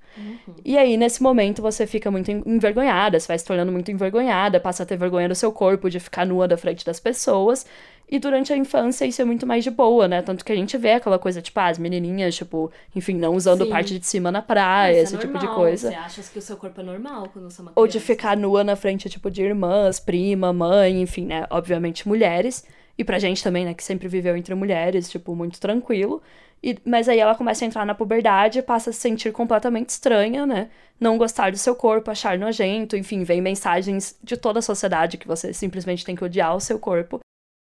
E 0.64 0.76
aí, 0.76 0.96
nesse 0.96 1.22
momento, 1.22 1.62
você 1.62 1.86
fica 1.86 2.10
muito 2.10 2.30
en- 2.30 2.42
envergonhada, 2.44 3.18
você 3.18 3.28
vai 3.28 3.38
se 3.38 3.44
tornando 3.44 3.70
muito 3.70 3.90
envergonhada, 3.92 4.58
passa 4.58 4.82
a 4.82 4.86
ter 4.86 4.96
vergonha 4.96 5.28
do 5.28 5.34
seu 5.36 5.52
corpo, 5.52 5.88
de 5.88 6.00
ficar 6.00 6.26
nua 6.26 6.48
da 6.48 6.56
frente 6.56 6.84
das 6.84 6.98
pessoas. 6.98 7.64
E 8.12 8.18
durante 8.18 8.52
a 8.52 8.56
infância 8.56 9.04
isso 9.06 9.22
é 9.22 9.24
muito 9.24 9.46
mais 9.46 9.62
de 9.62 9.70
boa, 9.70 10.08
né? 10.08 10.20
Tanto 10.20 10.44
que 10.44 10.50
a 10.50 10.56
gente 10.56 10.76
vê 10.76 10.94
aquela 10.94 11.16
coisa, 11.16 11.40
tipo, 11.40 11.60
ah, 11.60 11.68
as 11.68 11.78
menininhas, 11.78 12.34
tipo, 12.34 12.72
enfim, 12.96 13.14
não 13.14 13.34
usando 13.36 13.62
Sim. 13.64 13.70
parte 13.70 13.96
de 13.96 14.04
cima 14.04 14.32
na 14.32 14.42
praia, 14.42 14.94
Isso 14.94 14.98
é 14.98 15.02
esse 15.04 15.18
tipo 15.18 15.38
de 15.38 15.44
normal, 15.46 15.54
coisa. 15.54 15.88
Você 15.90 15.94
acha 15.94 16.22
que 16.24 16.38
o 16.40 16.42
seu 16.42 16.56
corpo 16.56 16.80
é 16.80 16.84
normal 16.84 17.28
quando 17.32 17.48
você 17.48 17.60
é 17.60 17.62
uma 17.62 17.72
Ou 17.76 17.86
de 17.86 17.92
criança. 17.92 18.06
ficar 18.06 18.36
nua 18.36 18.64
na 18.64 18.74
frente, 18.74 19.08
tipo, 19.08 19.30
de 19.30 19.42
irmãs, 19.44 20.00
prima, 20.00 20.52
mãe, 20.52 21.00
enfim, 21.00 21.24
né? 21.26 21.46
Obviamente 21.50 22.08
mulheres. 22.08 22.64
E 23.00 23.04
pra 23.04 23.18
gente 23.18 23.42
também, 23.42 23.64
né, 23.64 23.72
que 23.72 23.82
sempre 23.82 24.08
viveu 24.08 24.36
entre 24.36 24.54
mulheres, 24.54 25.08
tipo, 25.08 25.34
muito 25.34 25.58
tranquilo. 25.58 26.22
E, 26.62 26.76
mas 26.84 27.08
aí 27.08 27.18
ela 27.18 27.34
começa 27.34 27.64
a 27.64 27.66
entrar 27.66 27.86
na 27.86 27.94
puberdade, 27.94 28.60
passa 28.60 28.90
a 28.90 28.92
se 28.92 29.00
sentir 29.00 29.32
completamente 29.32 29.88
estranha, 29.88 30.44
né? 30.44 30.68
Não 31.00 31.16
gostar 31.16 31.50
do 31.50 31.56
seu 31.56 31.74
corpo, 31.74 32.10
achar 32.10 32.38
nojento, 32.38 32.98
enfim, 32.98 33.24
vem 33.24 33.40
mensagens 33.40 34.18
de 34.22 34.36
toda 34.36 34.58
a 34.58 34.62
sociedade 34.62 35.16
que 35.16 35.26
você 35.26 35.50
simplesmente 35.54 36.04
tem 36.04 36.14
que 36.14 36.22
odiar 36.22 36.54
o 36.54 36.60
seu 36.60 36.78
corpo. 36.78 37.20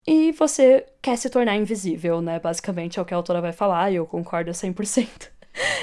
E 0.09 0.33
você 0.33 0.87
quer 1.03 1.19
se 1.19 1.29
tornar 1.29 1.55
invisível, 1.55 2.23
né? 2.23 2.41
Basicamente 2.41 2.99
é 2.99 3.03
o 3.03 3.05
que 3.05 3.13
a 3.13 3.19
autora 3.19 3.43
vai 3.43 3.53
falar, 3.53 3.93
e 3.93 3.97
eu 3.97 4.07
concordo 4.07 4.51
100%. 4.53 5.29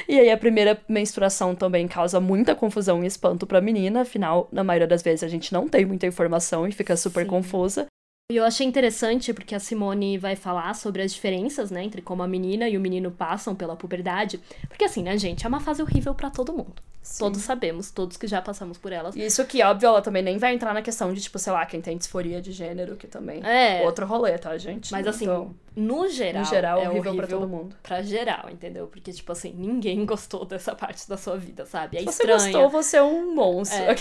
E 0.07 0.19
aí 0.19 0.30
a 0.30 0.38
primeira 0.38 0.80
menstruação 0.88 1.55
também 1.55 1.88
causa 1.88 2.19
muita 2.19 2.53
confusão 2.53 3.03
e 3.03 3.07
espanto 3.07 3.47
pra 3.47 3.59
menina, 3.59 4.01
afinal, 4.01 4.47
na 4.51 4.63
maioria 4.63 4.88
das 4.88 5.01
vezes 5.01 5.23
a 5.23 5.27
gente 5.27 5.51
não 5.51 5.67
tem 5.67 5.84
muita 5.84 6.05
informação 6.05 6.67
e 6.67 6.71
fica 6.71 6.95
super 6.95 7.23
Sim. 7.23 7.30
confusa. 7.30 7.88
E 8.34 8.35
eu 8.35 8.43
achei 8.43 8.65
interessante 8.65 9.31
porque 9.31 9.53
a 9.53 9.60
Simone 9.60 10.18
vai 10.18 10.35
falar 10.35 10.73
sobre 10.73 11.03
as 11.03 11.14
diferenças, 11.14 11.69
né, 11.69 11.84
entre 11.84 12.01
como 12.01 12.23
a 12.23 12.27
menina 12.27 12.68
e 12.68 12.76
o 12.76 12.81
menino 12.81 13.11
passam 13.11 13.53
pela 13.53 13.76
puberdade. 13.76 14.39
Porque 14.68 14.85
assim, 14.85 15.03
né, 15.03 15.15
gente, 15.19 15.45
é 15.45 15.47
uma 15.47 15.60
fase 15.60 15.84
horrível 15.84 16.15
pra 16.15 16.31
todo 16.31 16.51
mundo. 16.51 16.81
Todos 17.19 17.41
sabemos, 17.41 17.91
todos 17.91 18.15
que 18.17 18.27
já 18.27 18.41
passamos 18.41 18.77
por 18.77 18.91
elas. 18.91 19.15
E 19.15 19.25
isso 19.25 19.43
que, 19.45 19.61
óbvio, 19.61 19.88
ela 19.88 20.01
também 20.01 20.23
nem 20.23 20.38
vai 20.38 20.53
entrar 20.53 20.73
na 20.73 20.81
questão 20.81 21.13
de, 21.13 21.19
tipo, 21.21 21.38
sei 21.38 21.51
lá, 21.51 21.65
quem 21.65 21.81
tem 21.81 21.97
disforia 21.97 22.41
de 22.41 22.51
gênero, 22.51 22.95
que 22.95 23.07
também 23.07 23.41
É. 23.45 23.81
outro 23.84 24.05
rolê, 24.05 24.38
tá, 24.38 24.57
gente? 24.57 24.91
Mas 24.91 25.05
assim, 25.05 25.25
Então, 25.25 25.53
no 25.75 26.07
geral, 26.07 26.43
no 26.43 26.49
geral, 26.49 26.77
é 26.80 26.81
horrível, 26.89 27.11
horrível 27.11 27.27
pra 27.27 27.27
todo 27.38 27.47
mundo. 27.47 27.75
pra 27.84 28.01
geral, 28.01 28.49
entendeu? 28.49 28.88
Porque, 28.88 29.11
tipo 29.11 29.31
assim, 29.31 29.53
ninguém 29.57 30.05
gostou 30.05 30.45
dessa 30.45 30.73
parte 30.75 31.07
da 31.09 31.17
sua 31.17 31.35
vida, 31.38 31.65
sabe? 31.65 31.97
É 31.97 31.99
Se 31.99 32.05
você 32.05 32.11
estranha. 32.23 32.38
gostou, 32.39 32.69
você 32.69 32.97
é 32.97 33.03
um 33.03 33.35
monstro. 33.35 33.80
É, 33.80 33.95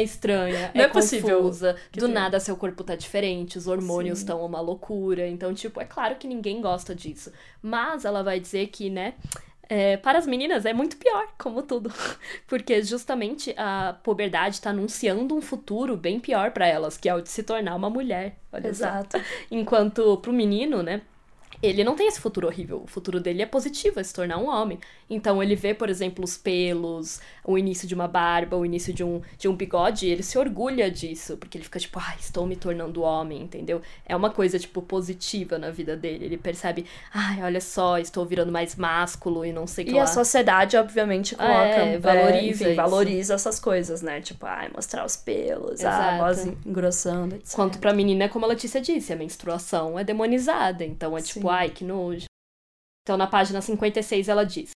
é 0.00 0.02
estranha, 0.02 0.70
Não 0.74 0.82
é, 0.82 0.84
é 0.84 0.88
possível 0.88 1.38
confusa. 1.38 1.76
Do 1.92 2.00
tenha. 2.06 2.08
nada 2.08 2.38
seu 2.38 2.56
corpo 2.56 2.84
tá 2.84 2.94
diferente, 2.94 3.56
os 3.56 3.66
hormônios 3.66 4.18
Sim. 4.18 4.24
estão 4.24 4.44
uma 4.44 4.60
loucura. 4.60 5.26
Então, 5.26 5.54
tipo, 5.54 5.80
é 5.80 5.84
claro 5.84 6.16
que 6.16 6.28
ninguém 6.28 6.60
gosta 6.60 6.94
disso. 6.94 7.32
Mas 7.62 8.04
ela 8.04 8.22
vai 8.22 8.38
dizer 8.38 8.66
que, 8.66 8.90
né, 8.90 9.14
é, 9.72 9.96
para 9.96 10.18
as 10.18 10.26
meninas 10.26 10.66
é 10.66 10.74
muito 10.74 10.98
pior, 10.98 11.28
como 11.38 11.62
tudo. 11.62 11.90
Porque 12.46 12.82
justamente 12.82 13.54
a 13.56 13.96
puberdade 14.02 14.60
tá 14.60 14.68
anunciando 14.68 15.34
um 15.34 15.40
futuro 15.40 15.96
bem 15.96 16.20
pior 16.20 16.50
pra 16.50 16.66
elas, 16.66 16.98
que 16.98 17.08
é 17.08 17.14
o 17.14 17.22
de 17.22 17.30
se 17.30 17.42
tornar 17.42 17.74
uma 17.74 17.88
mulher. 17.88 18.36
Olha 18.52 18.74
só. 18.74 18.84
Exato. 18.84 19.18
Enquanto 19.50 20.18
pro 20.18 20.30
menino, 20.30 20.82
né? 20.82 21.00
Ele 21.62 21.84
não 21.84 21.94
tem 21.94 22.08
esse 22.08 22.20
futuro 22.20 22.46
horrível. 22.48 22.82
O 22.82 22.86
futuro 22.86 23.20
dele 23.20 23.42
é 23.42 23.46
positivo, 23.46 24.00
é 24.00 24.02
se 24.02 24.12
tornar 24.12 24.38
um 24.38 24.48
homem. 24.48 24.78
Então 25.08 25.42
ele 25.42 25.54
vê, 25.54 25.72
por 25.74 25.88
exemplo, 25.88 26.24
os 26.24 26.36
pelos, 26.36 27.20
o 27.44 27.56
início 27.56 27.86
de 27.86 27.94
uma 27.94 28.08
barba, 28.08 28.56
o 28.56 28.64
início 28.66 28.92
de 28.92 29.04
um, 29.04 29.20
de 29.38 29.46
um 29.48 29.54
bigode, 29.54 30.06
e 30.06 30.10
ele 30.10 30.22
se 30.22 30.38
orgulha 30.38 30.90
disso. 30.90 31.36
Porque 31.36 31.56
ele 31.58 31.64
fica 31.64 31.78
tipo, 31.78 31.98
ah, 31.98 32.14
estou 32.18 32.46
me 32.46 32.56
tornando 32.56 33.02
homem, 33.02 33.42
entendeu? 33.42 33.80
É 34.06 34.16
uma 34.16 34.30
coisa, 34.30 34.58
tipo, 34.58 34.82
positiva 34.82 35.58
na 35.58 35.70
vida 35.70 35.96
dele. 35.96 36.24
Ele 36.24 36.36
percebe, 36.38 36.86
ai, 37.12 37.42
olha 37.42 37.60
só, 37.60 37.98
estou 37.98 38.24
virando 38.26 38.50
mais 38.50 38.74
másculo 38.76 39.44
e 39.44 39.52
não 39.52 39.66
sei 39.66 39.84
o 39.84 39.88
que 39.88 39.94
E 39.94 39.96
lá. 39.96 40.02
a 40.02 40.06
sociedade, 40.06 40.76
obviamente, 40.76 41.36
coloca. 41.36 41.80
É, 41.80 41.98
valoriza 41.98 42.64
enfim, 42.64 42.66
isso. 42.70 42.74
valoriza 42.74 43.34
essas 43.34 43.60
coisas, 43.60 44.02
né? 44.02 44.20
Tipo, 44.20 44.46
ai, 44.46 44.70
mostrar 44.74 45.04
os 45.04 45.16
pelos, 45.16 45.84
a 45.84 45.92
Exato. 45.92 46.16
voz 46.18 46.46
engrossando, 46.66 47.34
etc. 47.36 47.54
Quanto 47.54 47.78
pra 47.78 47.92
menina, 47.92 48.24
é 48.24 48.28
como 48.28 48.44
a 48.44 48.48
Letícia 48.48 48.80
disse, 48.80 49.12
a 49.12 49.16
menstruação 49.16 49.98
é 49.98 50.04
demonizada. 50.04 50.84
Então 50.84 51.16
é 51.16 51.22
tipo, 51.22 51.40
Sim. 51.48 51.51
Ai, 51.52 51.70
que 51.70 51.84
nojo. 51.84 52.24
Então 53.02 53.16
na 53.16 53.26
página 53.26 53.60
56 53.60 54.28
ela 54.28 54.44
diz: 54.44 54.70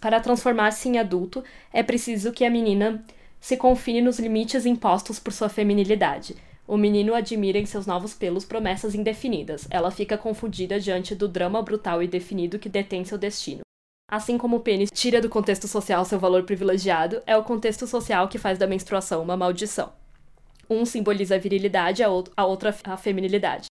Para 0.00 0.20
transformar-se 0.20 0.88
em 0.88 0.98
adulto, 0.98 1.42
é 1.72 1.82
preciso 1.82 2.32
que 2.32 2.44
a 2.44 2.50
menina 2.50 3.04
se 3.40 3.56
confine 3.56 4.00
nos 4.00 4.18
limites 4.18 4.66
impostos 4.66 5.18
por 5.18 5.32
sua 5.32 5.48
feminilidade. 5.48 6.36
O 6.66 6.76
menino 6.76 7.14
admira 7.14 7.58
em 7.58 7.64
seus 7.64 7.86
novos 7.86 8.12
pelos 8.12 8.44
promessas 8.44 8.94
indefinidas. 8.94 9.66
Ela 9.70 9.90
fica 9.90 10.18
confundida 10.18 10.78
diante 10.78 11.14
do 11.14 11.26
drama 11.26 11.62
brutal 11.62 12.02
e 12.02 12.06
definido 12.06 12.58
que 12.58 12.68
detém 12.68 13.04
seu 13.04 13.16
destino. 13.16 13.60
Assim 14.10 14.36
como 14.36 14.56
o 14.56 14.60
pênis 14.60 14.90
tira 14.92 15.20
do 15.20 15.28
contexto 15.28 15.66
social 15.68 16.04
seu 16.04 16.18
valor 16.18 16.42
privilegiado, 16.44 17.22
é 17.26 17.36
o 17.36 17.44
contexto 17.44 17.86
social 17.86 18.28
que 18.28 18.38
faz 18.38 18.58
da 18.58 18.66
menstruação 18.66 19.22
uma 19.22 19.36
maldição. 19.36 19.92
Um 20.68 20.84
simboliza 20.84 21.36
a 21.36 21.38
virilidade, 21.38 22.02
a, 22.02 22.08
out- 22.08 22.30
a 22.36 22.44
outra 22.44 22.74
a 22.84 22.96
feminilidade. 22.96 23.66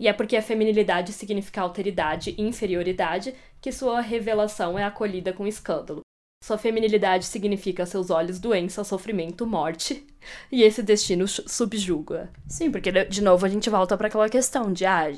E 0.00 0.08
é 0.08 0.14
porque 0.14 0.34
a 0.34 0.42
feminilidade 0.42 1.12
significa 1.12 1.60
alteridade 1.60 2.34
e 2.38 2.42
inferioridade 2.42 3.34
que 3.60 3.70
sua 3.70 4.00
revelação 4.00 4.78
é 4.78 4.82
acolhida 4.82 5.30
com 5.30 5.46
escândalo. 5.46 6.00
Sua 6.42 6.56
feminilidade 6.56 7.26
significa 7.26 7.84
seus 7.84 8.08
olhos 8.08 8.38
doença, 8.38 8.82
sofrimento, 8.82 9.46
morte, 9.46 10.06
e 10.50 10.62
esse 10.62 10.82
destino 10.82 11.28
subjuga. 11.28 12.32
Sim, 12.48 12.70
porque 12.70 12.90
de 12.90 13.22
novo 13.22 13.44
a 13.44 13.48
gente 13.50 13.68
volta 13.68 13.94
pra 13.94 14.08
aquela 14.08 14.30
questão 14.30 14.72
de 14.72 14.86
ah, 14.86 15.12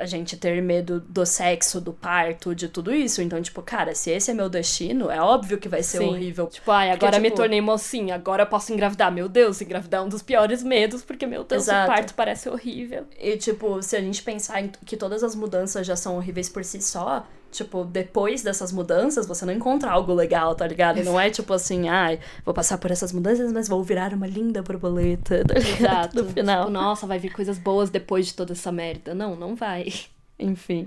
a 0.00 0.06
gente 0.06 0.36
ter 0.36 0.60
medo 0.62 1.00
do 1.08 1.24
sexo, 1.26 1.80
do 1.80 1.92
parto, 1.92 2.54
de 2.54 2.68
tudo 2.68 2.92
isso. 2.92 3.20
Então, 3.22 3.40
tipo, 3.40 3.60
cara, 3.62 3.94
se 3.94 4.10
esse 4.10 4.30
é 4.30 4.34
meu 4.34 4.48
destino, 4.48 5.10
é 5.10 5.20
óbvio 5.20 5.58
que 5.58 5.68
vai 5.68 5.82
ser 5.82 5.98
Sim. 5.98 6.08
horrível. 6.08 6.46
Tipo, 6.46 6.70
ai, 6.72 6.90
Porque, 6.90 7.04
agora 7.04 7.20
me 7.20 7.28
tipo- 7.28 7.36
tornei 7.36 7.60
mocinha, 7.60 8.14
agora 8.14 8.42
eu 8.42 8.46
posso 8.46 8.72
engravidar. 8.72 9.12
Meu 9.12 9.28
Deus, 9.28 9.60
engravidar 9.60 10.00
é 10.00 10.04
um 10.04 10.08
dos 10.08 10.22
piores 10.22 10.62
medos, 10.62 11.02
porque, 11.02 11.26
meu 11.26 11.44
Deus, 11.44 11.64
Exato. 11.64 11.90
o 11.90 11.94
parto 11.94 12.14
parece 12.14 12.48
horrível. 12.48 13.04
E, 13.18 13.36
tipo, 13.36 13.82
se 13.82 13.94
a 13.96 14.00
gente 14.00 14.22
pensar 14.22 14.62
que 14.86 14.96
todas 14.96 15.22
as 15.22 15.34
mudanças 15.34 15.86
já 15.86 15.94
são 15.96 16.16
horríveis 16.16 16.48
por 16.48 16.64
si 16.64 16.80
só, 16.80 17.26
tipo, 17.50 17.84
depois 17.84 18.42
dessas 18.42 18.72
mudanças, 18.72 19.26
você 19.26 19.44
não 19.44 19.52
encontra 19.52 19.90
algo 19.90 20.14
legal, 20.14 20.54
tá 20.54 20.66
ligado? 20.66 21.02
Não 21.02 21.18
é 21.18 21.30
tipo 21.30 21.52
assim, 21.52 21.88
ai, 21.88 22.18
vou 22.44 22.54
passar 22.54 22.78
por 22.78 22.90
essas 22.90 23.12
mudanças, 23.12 23.52
mas 23.52 23.68
vou 23.68 23.82
virar 23.82 24.12
uma 24.12 24.26
linda 24.26 24.62
borboleta. 24.62 25.44
tá? 25.46 25.58
Exato. 25.58 26.22
No 26.22 26.30
final. 26.30 26.60
Tipo, 26.60 26.70
nossa, 26.70 27.06
vai 27.06 27.18
vir 27.18 27.32
coisas 27.32 27.58
boas 27.58 27.90
depois 27.90 28.26
de 28.26 28.34
toda 28.34 28.52
essa 28.52 28.70
merda. 28.70 29.14
Não, 29.14 29.36
não 29.36 29.54
vai. 29.54 29.92
Enfim. 30.38 30.86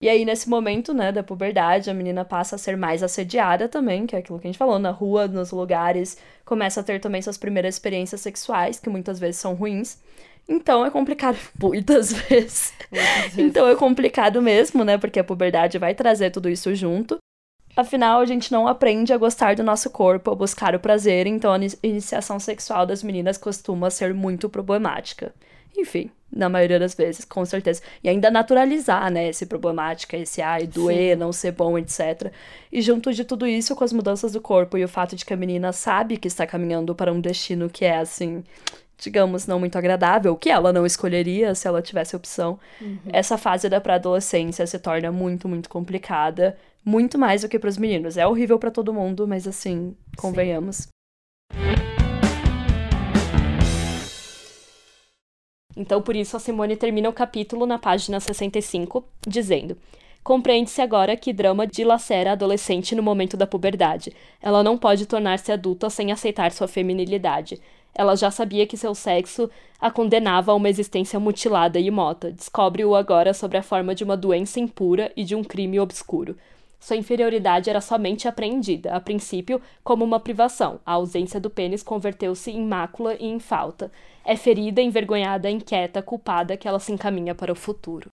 E 0.00 0.08
aí, 0.10 0.24
nesse 0.26 0.48
momento, 0.48 0.92
né, 0.92 1.10
da 1.10 1.22
puberdade, 1.22 1.88
a 1.88 1.94
menina 1.94 2.22
passa 2.24 2.56
a 2.56 2.58
ser 2.58 2.76
mais 2.76 3.02
assediada 3.02 3.66
também, 3.68 4.06
que 4.06 4.14
é 4.14 4.18
aquilo 4.18 4.38
que 4.38 4.46
a 4.46 4.50
gente 4.50 4.58
falou, 4.58 4.78
na 4.78 4.90
rua, 4.90 5.26
nos 5.26 5.50
lugares, 5.52 6.18
começa 6.44 6.80
a 6.80 6.84
ter 6.84 7.00
também 7.00 7.22
suas 7.22 7.38
primeiras 7.38 7.76
experiências 7.76 8.20
sexuais, 8.20 8.78
que 8.78 8.90
muitas 8.90 9.18
vezes 9.18 9.40
são 9.40 9.54
ruins. 9.54 9.98
Então 10.46 10.84
é 10.84 10.90
complicado, 10.90 11.38
muitas 11.60 12.12
vezes. 12.12 12.74
Então 13.36 13.66
é 13.66 13.74
complicado 13.74 14.40
mesmo, 14.40 14.84
né, 14.84 14.96
porque 14.98 15.18
a 15.18 15.24
puberdade 15.24 15.78
vai 15.78 15.94
trazer 15.94 16.30
tudo 16.30 16.48
isso 16.48 16.74
junto. 16.74 17.16
Afinal, 17.76 18.20
a 18.20 18.26
gente 18.26 18.52
não 18.52 18.66
aprende 18.68 19.12
a 19.12 19.18
gostar 19.18 19.56
do 19.56 19.62
nosso 19.62 19.90
corpo, 19.90 20.30
a 20.30 20.34
buscar 20.34 20.74
o 20.74 20.80
prazer, 20.80 21.26
então 21.26 21.52
a 21.52 21.56
ini- 21.56 21.78
iniciação 21.82 22.38
sexual 22.40 22.86
das 22.86 23.02
meninas 23.02 23.36
costuma 23.38 23.90
ser 23.90 24.14
muito 24.14 24.48
problemática. 24.48 25.34
Enfim, 25.76 26.10
na 26.32 26.48
maioria 26.48 26.78
das 26.78 26.94
vezes, 26.94 27.24
com 27.24 27.44
certeza. 27.44 27.82
E 28.02 28.08
ainda 28.08 28.30
naturalizar, 28.30 29.10
né, 29.10 29.28
esse 29.28 29.46
problemática, 29.46 30.16
esse 30.16 30.40
ai, 30.40 30.66
doer, 30.66 31.16
não 31.16 31.32
ser 31.32 31.52
bom, 31.52 31.76
etc. 31.78 32.32
E 32.72 32.80
junto 32.80 33.12
de 33.12 33.24
tudo 33.24 33.46
isso, 33.46 33.76
com 33.76 33.84
as 33.84 33.92
mudanças 33.92 34.32
do 34.32 34.40
corpo 34.40 34.76
e 34.78 34.84
o 34.84 34.88
fato 34.88 35.14
de 35.14 35.24
que 35.24 35.34
a 35.34 35.36
menina 35.36 35.72
sabe 35.72 36.16
que 36.16 36.28
está 36.28 36.46
caminhando 36.46 36.94
para 36.94 37.12
um 37.12 37.20
destino 37.20 37.68
que 37.68 37.84
é 37.84 37.98
assim, 37.98 38.42
digamos, 38.98 39.46
não 39.46 39.60
muito 39.60 39.76
agradável, 39.76 40.34
que 40.36 40.50
ela 40.50 40.72
não 40.72 40.86
escolheria 40.86 41.54
se 41.54 41.68
ela 41.68 41.82
tivesse 41.82 42.16
opção. 42.16 42.58
Essa 43.12 43.36
fase 43.36 43.68
da 43.68 43.80
pré-adolescência 43.80 44.66
se 44.66 44.78
torna 44.78 45.12
muito, 45.12 45.48
muito 45.48 45.68
complicada, 45.68 46.56
muito 46.84 47.18
mais 47.18 47.42
do 47.42 47.48
que 47.48 47.58
para 47.58 47.68
os 47.68 47.78
meninos. 47.78 48.16
É 48.16 48.26
horrível 48.26 48.58
para 48.58 48.70
todo 48.70 48.94
mundo, 48.94 49.26
mas 49.26 49.46
assim, 49.46 49.94
convenhamos. 50.16 50.88
Então, 55.76 56.00
por 56.00 56.16
isso, 56.16 56.36
a 56.36 56.40
Simone 56.40 56.74
termina 56.74 57.08
o 57.08 57.12
capítulo 57.12 57.66
na 57.66 57.78
página 57.78 58.18
65, 58.18 59.04
dizendo: 59.26 59.76
Compreende-se 60.24 60.80
agora 60.80 61.16
que 61.16 61.32
drama 61.32 61.66
dilacera 61.66 62.30
a 62.30 62.32
adolescente 62.32 62.94
no 62.96 63.02
momento 63.02 63.36
da 63.36 63.46
puberdade. 63.46 64.12
Ela 64.42 64.62
não 64.62 64.78
pode 64.78 65.06
tornar-se 65.06 65.52
adulta 65.52 65.88
sem 65.90 66.10
aceitar 66.10 66.50
sua 66.50 66.66
feminilidade. 66.66 67.60
Ela 67.94 68.16
já 68.16 68.30
sabia 68.30 68.66
que 68.66 68.76
seu 68.76 68.94
sexo 68.94 69.48
a 69.80 69.90
condenava 69.90 70.52
a 70.52 70.54
uma 70.54 70.68
existência 70.68 71.20
mutilada 71.20 71.78
e 71.78 71.86
imota. 71.86 72.32
Descobre-o 72.32 72.94
agora 72.94 73.32
sob 73.32 73.56
a 73.56 73.62
forma 73.62 73.94
de 73.94 74.02
uma 74.02 74.16
doença 74.16 74.58
impura 74.58 75.12
e 75.16 75.24
de 75.24 75.34
um 75.34 75.44
crime 75.44 75.78
obscuro. 75.78 76.36
Sua 76.78 76.96
inferioridade 76.96 77.70
era 77.70 77.80
somente 77.80 78.28
apreendida, 78.28 78.94
a 78.94 79.00
princípio, 79.00 79.60
como 79.82 80.04
uma 80.04 80.20
privação. 80.20 80.78
A 80.84 80.92
ausência 80.92 81.40
do 81.40 81.48
pênis 81.48 81.82
converteu-se 81.82 82.50
em 82.50 82.64
mácula 82.64 83.14
e 83.14 83.26
em 83.26 83.38
falta. 83.38 83.90
É 84.28 84.36
ferida, 84.36 84.82
envergonhada, 84.82 85.48
inquieta, 85.48 86.02
culpada 86.02 86.56
que 86.56 86.66
ela 86.66 86.80
se 86.80 86.90
encaminha 86.90 87.32
para 87.32 87.52
o 87.52 87.54
futuro. 87.54 88.08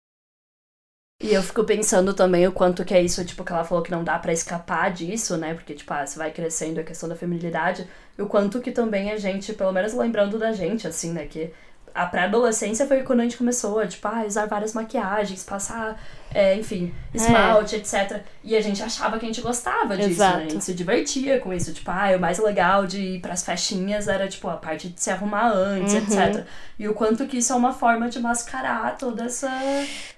E 1.24 1.34
eu 1.34 1.42
fico 1.42 1.64
pensando 1.64 2.14
também 2.14 2.46
o 2.48 2.52
quanto 2.52 2.84
que 2.84 2.94
é 2.94 3.02
isso, 3.02 3.24
tipo, 3.24 3.46
que 3.46 3.52
ela 3.54 3.64
falou 3.64 3.84
que 3.84 3.92
não 3.92 4.04
dá 4.04 4.20
pra 4.20 4.34
escapar 4.34 4.92
disso, 4.92 5.38
né? 5.38 5.54
Porque, 5.54 5.74
tipo, 5.74 5.94
ah, 5.94 6.06
você 6.06 6.18
vai 6.18 6.32
crescendo 6.32 6.82
a 6.82 6.84
questão 6.84 7.08
da 7.08 7.16
feminilidade. 7.16 7.88
E 8.18 8.22
o 8.22 8.28
quanto 8.28 8.60
que 8.60 8.72
também 8.72 9.12
a 9.12 9.18
gente, 9.18 9.54
pelo 9.54 9.72
menos 9.72 9.94
lembrando 9.94 10.38
da 10.38 10.52
gente, 10.52 10.88
assim, 10.88 11.14
né? 11.14 11.28
Que 11.28 11.54
a 11.94 12.08
pré-adolescência 12.08 12.88
foi 12.88 13.04
quando 13.04 13.20
a 13.22 13.24
gente 13.24 13.38
começou 13.38 13.88
tipo, 13.88 14.08
ah, 14.08 14.26
usar 14.26 14.48
várias 14.48 14.74
maquiagens, 14.74 15.44
passar, 15.44 16.02
é, 16.34 16.56
enfim, 16.56 16.94
esmalte, 17.14 17.76
etc. 17.76 18.22
E 18.44 18.56
a 18.56 18.62
gente 18.62 18.82
achava 18.82 19.20
que 19.20 19.26
a 19.26 19.28
gente 19.28 19.42
gostava 19.42 19.96
disso, 19.98 20.10
Exato. 20.10 20.38
né? 20.38 20.46
A 20.46 20.50
gente 20.50 20.64
se 20.64 20.74
divertia 20.74 21.40
com 21.40 21.54
isso. 21.54 21.74
Tipo, 21.74 21.92
ah, 21.92 22.16
o 22.16 22.20
mais 22.20 22.40
legal 22.40 22.88
de 22.88 23.00
ir 23.00 23.20
pras 23.22 23.44
festinhas 23.44 24.08
era, 24.08 24.28
tipo, 24.28 24.48
a 24.50 24.58
parte 24.58 24.90
de 24.90 25.00
se 25.02 25.10
arrumar 25.10 25.52
antes, 25.52 25.94
etc. 25.94 26.46
E 26.80 26.88
o 26.88 26.94
quanto 26.94 27.28
que 27.28 27.38
isso 27.38 27.54
é 27.54 27.56
uma 27.56 27.74
forma 27.74 28.10
de 28.10 28.20
mascarar 28.20 28.98
toda 28.98 29.26
essa... 29.26 29.50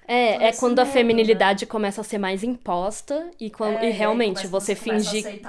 É, 0.06 0.48
é 0.48 0.52
quando 0.54 0.80
a 0.80 0.84
medo, 0.84 0.94
feminilidade 0.94 1.66
começa 1.66 2.02
a 2.02 2.04
ser 2.04 2.18
mais 2.18 2.44
imposta 2.44 3.26
e, 3.40 3.50
quando, 3.50 3.78
É, 3.78 3.88
e 3.88 3.92
realmente 3.92 4.48
começa- 4.48 4.48
você 4.50 4.74
a 4.74 4.76
fingir. 4.76 5.42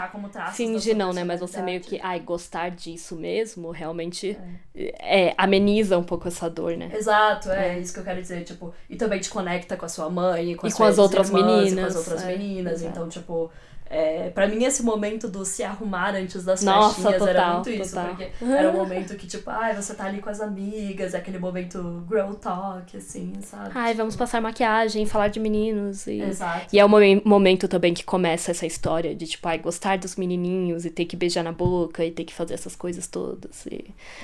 Fingir 0.52 0.96
não, 0.96 1.12
né? 1.12 1.24
Mas 1.24 1.40
você 1.40 1.60
meio 1.60 1.80
que, 1.80 2.00
ai, 2.00 2.20
gostar 2.20 2.70
disso 2.70 3.16
mesmo, 3.16 3.72
realmente 3.72 4.38
é, 4.76 5.34
ameniza 5.36 5.98
um 5.98 6.04
pouco 6.04 6.28
essa 6.28 6.48
dor, 6.48 6.76
né? 6.76 6.90
Exato, 6.94 7.50
é, 7.50 7.78
isso 7.78 7.92
que 7.92 8.00
eu 8.00 8.04
quero 8.04 8.20
dizer, 8.20 8.44
tipo, 8.44 8.74
e 8.88 8.96
também 8.96 9.20
te 9.20 9.28
conecta 9.28 9.76
com 9.76 9.86
a 9.86 9.88
sua 9.88 10.08
mãe, 10.10 10.52
e 10.52 10.53
com, 10.54 10.66
E 10.66 10.68
as, 10.68 10.74
com 10.74 10.84
as 10.84 10.98
outras 10.98 11.28
irmãs, 11.28 11.42
e 11.42 11.44
com 11.44 11.60
meninas, 11.60 11.96
as 11.96 11.96
outras 11.96 12.22
é, 12.22 12.36
meninas, 12.36 12.82
então, 12.82 13.08
tipo, 13.08 13.50
é, 13.94 14.30
pra 14.30 14.46
mim 14.48 14.64
esse 14.64 14.82
momento 14.82 15.28
do 15.28 15.44
se 15.44 15.62
arrumar 15.62 16.14
antes 16.14 16.44
das 16.44 16.62
Nossa, 16.62 16.94
festinhas 16.96 17.22
era 17.22 17.40
total, 17.40 17.54
muito 17.54 17.70
isso, 17.70 17.94
total. 17.94 18.08
porque 18.16 18.30
era 18.44 18.70
um 18.70 18.74
momento 18.74 19.14
que, 19.16 19.26
tipo, 19.26 19.48
ai, 19.50 19.74
você 19.74 19.94
tá 19.94 20.04
ali 20.06 20.20
com 20.20 20.28
as 20.30 20.40
amigas, 20.40 21.14
é 21.14 21.18
aquele 21.18 21.38
momento 21.38 22.04
girl 22.08 22.32
talk, 22.34 22.96
assim, 22.96 23.32
sabe? 23.42 23.70
Ai, 23.74 23.94
vamos 23.94 24.16
passar 24.16 24.40
maquiagem, 24.40 25.06
falar 25.06 25.28
de 25.28 25.38
meninos 25.40 26.06
e. 26.06 26.20
Exato. 26.20 26.66
E 26.72 26.78
é 26.78 26.84
o 26.84 26.88
momen- 26.88 27.22
momento 27.24 27.68
também 27.68 27.94
que 27.94 28.04
começa 28.04 28.50
essa 28.50 28.66
história 28.66 29.14
de, 29.14 29.26
tipo, 29.26 29.46
ai, 29.48 29.58
gostar 29.58 29.98
dos 29.98 30.16
menininhos 30.16 30.84
e 30.84 30.90
ter 30.90 31.04
que 31.04 31.16
beijar 31.16 31.44
na 31.44 31.52
boca 31.52 32.04
e 32.04 32.10
ter 32.10 32.24
que 32.24 32.34
fazer 32.34 32.54
essas 32.54 32.74
coisas 32.74 33.06
todas. 33.06 33.66
E... 33.66 33.74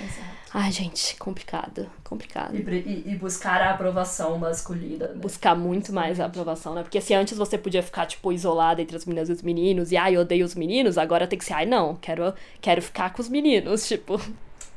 Exato. 0.03 0.41
Ai, 0.53 0.73
gente, 0.73 1.15
complicado, 1.17 1.89
complicado. 2.03 2.57
E, 2.57 3.03
e- 3.13 3.15
buscar 3.17 3.61
a 3.61 3.71
aprovação 3.71 4.37
masculina, 4.37 5.07
né? 5.07 5.15
Buscar 5.15 5.55
muito 5.55 5.93
mais 5.93 6.19
a 6.19 6.25
aprovação, 6.27 6.75
né? 6.75 6.83
Porque 6.83 7.01
se 7.01 7.15
antes 7.15 7.39
você 7.39 7.57
podia 7.57 7.83
ficar, 7.85 8.07
tipo, 8.07 8.33
isolada 8.33 8.83
entre 8.83 8.97
as 8.97 9.05
meninas 9.05 9.29
e 9.29 9.33
os 9.33 9.43
meninos, 9.43 9.60
e 9.93 9.97
ai, 9.97 10.17
eu 10.17 10.21
odeio 10.23 10.45
os 10.45 10.55
meninos, 10.55 10.97
agora 10.99 11.27
tem 11.27 11.39
que 11.39 11.45
ser, 11.45 11.53
ai, 11.55 11.67
não, 11.67 11.97
quero, 11.97 12.35
quero 12.61 12.81
ficar 12.83 13.13
com 13.13 13.21
os 13.23 13.29
meninos, 13.29 13.87
tipo, 13.89 14.21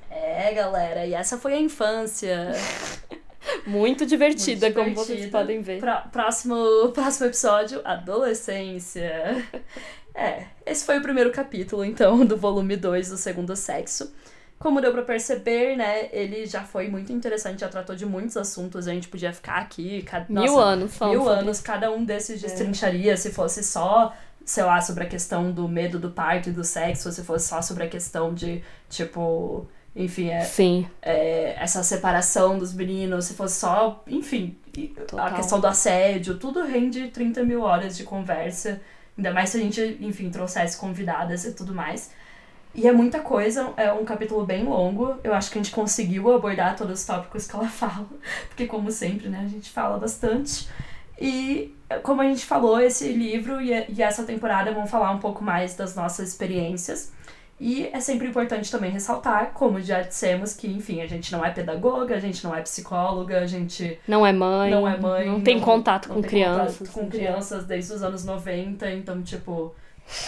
É, 0.10 0.54
galera, 0.54 1.06
e 1.06 1.14
essa 1.14 1.38
foi 1.38 1.54
a 1.54 1.60
infância. 1.60 2.52
muito 3.68 4.06
divertida, 4.06 4.68
Muito 4.68 4.76
como 4.76 4.96
vocês 4.96 5.30
podem 5.30 5.62
ver. 5.62 5.80
Pra- 5.80 6.02
próximo, 6.02 6.56
próximo 6.94 7.28
episódio, 7.28 7.82
adolescência. 7.84 9.44
É, 10.16 10.46
esse 10.66 10.86
foi 10.86 11.00
o 11.00 11.02
primeiro 11.02 11.32
capítulo, 11.32 11.84
então, 11.84 12.26
do 12.26 12.38
volume 12.38 12.76
2 12.78 13.10
do 13.10 13.18
Segundo 13.18 13.56
Sexo. 13.56 14.14
Como 14.60 14.80
deu 14.80 14.94
pra 14.94 15.02
perceber, 15.02 15.76
né, 15.76 16.08
ele 16.14 16.46
já 16.46 16.64
foi 16.64 16.88
muito 16.88 17.12
interessante, 17.12 17.60
já 17.62 17.68
tratou 17.68 17.96
de 17.96 18.06
muitos 18.06 18.38
assuntos, 18.38 18.88
a 18.88 18.94
gente 18.94 19.10
podia 19.10 19.34
ficar 19.34 19.56
aqui... 19.58 20.04
Cada, 20.04 20.26
Mil 20.30 20.54
nossa, 20.54 20.62
anos 20.62 21.00
Mil 21.02 21.28
anos, 21.28 21.60
cada 21.60 21.92
um 21.92 22.04
É. 22.04 22.06
desses 22.06 22.40
destrincharia, 22.42 23.18
se 23.18 23.32
fosse 23.32 23.62
só, 23.62 24.14
sei 24.46 24.64
lá, 24.64 24.82
sobre 24.82 25.04
a 25.04 25.08
questão 25.08 25.52
do 25.52 25.68
medo 25.68 26.00
do 26.00 26.12
parto 26.12 26.50
e 26.50 26.52
do 26.52 26.64
sexo, 26.64 27.12
se 27.12 27.24
fosse 27.24 27.48
só 27.48 27.62
sobre 27.62 27.84
a 27.84 27.90
questão 27.90 28.34
de, 28.34 28.64
tipo... 28.90 29.68
Enfim, 29.96 30.32
é, 30.32 30.44
é, 31.04 31.56
essa 31.60 31.84
separação 31.84 32.58
dos 32.58 32.74
meninos, 32.74 33.26
se 33.26 33.36
fosse 33.36 33.60
só, 33.60 34.04
enfim, 34.08 34.58
Total. 35.08 35.28
a 35.28 35.32
questão 35.34 35.60
do 35.60 35.68
assédio, 35.68 36.40
tudo 36.40 36.64
rende 36.64 37.10
30 37.10 37.44
mil 37.44 37.62
horas 37.62 37.96
de 37.96 38.04
conversa. 38.04 38.82
Ainda 39.16 39.32
mais 39.32 39.52
se 39.52 39.58
a 39.58 39.60
gente, 39.60 39.98
enfim, 40.02 40.32
trouxesse 40.32 40.78
convidadas 40.78 41.46
e 41.46 41.54
tudo 41.54 41.76
mais. 41.76 42.12
E 42.76 42.88
é 42.88 42.92
muita 42.92 43.20
coisa, 43.20 43.72
é 43.78 43.94
um 43.94 44.04
capítulo 44.04 44.46
bem 44.46 44.64
longo. 44.64 45.20
Eu 45.24 45.34
acho 45.34 45.52
que 45.52 45.60
a 45.60 45.62
gente 45.62 45.74
conseguiu 45.74 46.34
abordar 46.34 46.76
todos 46.76 47.02
os 47.02 47.06
tópicos 47.06 47.46
que 47.46 47.56
ela 47.56 47.70
fala, 47.70 48.08
porque, 48.48 48.66
como 48.66 48.92
sempre, 48.92 49.30
né, 49.30 49.42
a 49.46 49.48
gente 49.48 49.70
fala 49.70 50.00
bastante. 50.00 50.68
E, 51.22 51.74
como 52.02 52.22
a 52.22 52.26
gente 52.26 52.46
falou, 52.46 52.80
esse 52.80 53.12
livro 53.12 53.62
e, 53.62 54.02
essa 54.02 54.24
temporada 54.24 54.72
vão 54.72 54.88
falar 54.88 55.12
um 55.12 55.20
pouco 55.20 55.44
mais 55.44 55.76
das 55.76 55.96
nossas 55.96 56.30
experiências. 56.30 57.12
E 57.60 57.88
é 57.94 58.00
sempre 58.00 58.28
importante 58.28 58.70
também 58.70 58.92
ressaltar, 58.92 59.52
como 59.54 59.80
já 59.80 60.02
dissemos, 60.02 60.54
que, 60.54 60.68
enfim, 60.68 61.02
a 61.02 61.08
gente 61.08 61.32
não 61.32 61.46
é 61.46 61.52
pedagoga, 61.52 62.16
a 62.16 62.20
gente 62.20 62.44
não 62.44 62.54
é 62.54 62.62
psicóloga, 62.62 63.40
a 63.40 63.46
gente 63.46 64.00
não 64.08 64.26
é 64.26 64.34
mãe, 64.34 64.72
não 64.72 64.88
é 64.88 64.98
mãe. 64.98 65.28
não 65.28 65.42
tem 65.42 65.60
contato 65.60 66.10
não 66.10 66.16
com 66.16 66.22
tem 66.22 66.30
crianças. 66.30 66.78
contato 66.78 66.94
com 66.94 67.10
crianças 67.10 67.66
desde 67.66 67.94
os 67.94 68.04
anos 68.04 68.26
90, 68.26 68.92
então, 68.92 69.22
tipo, 69.22 69.74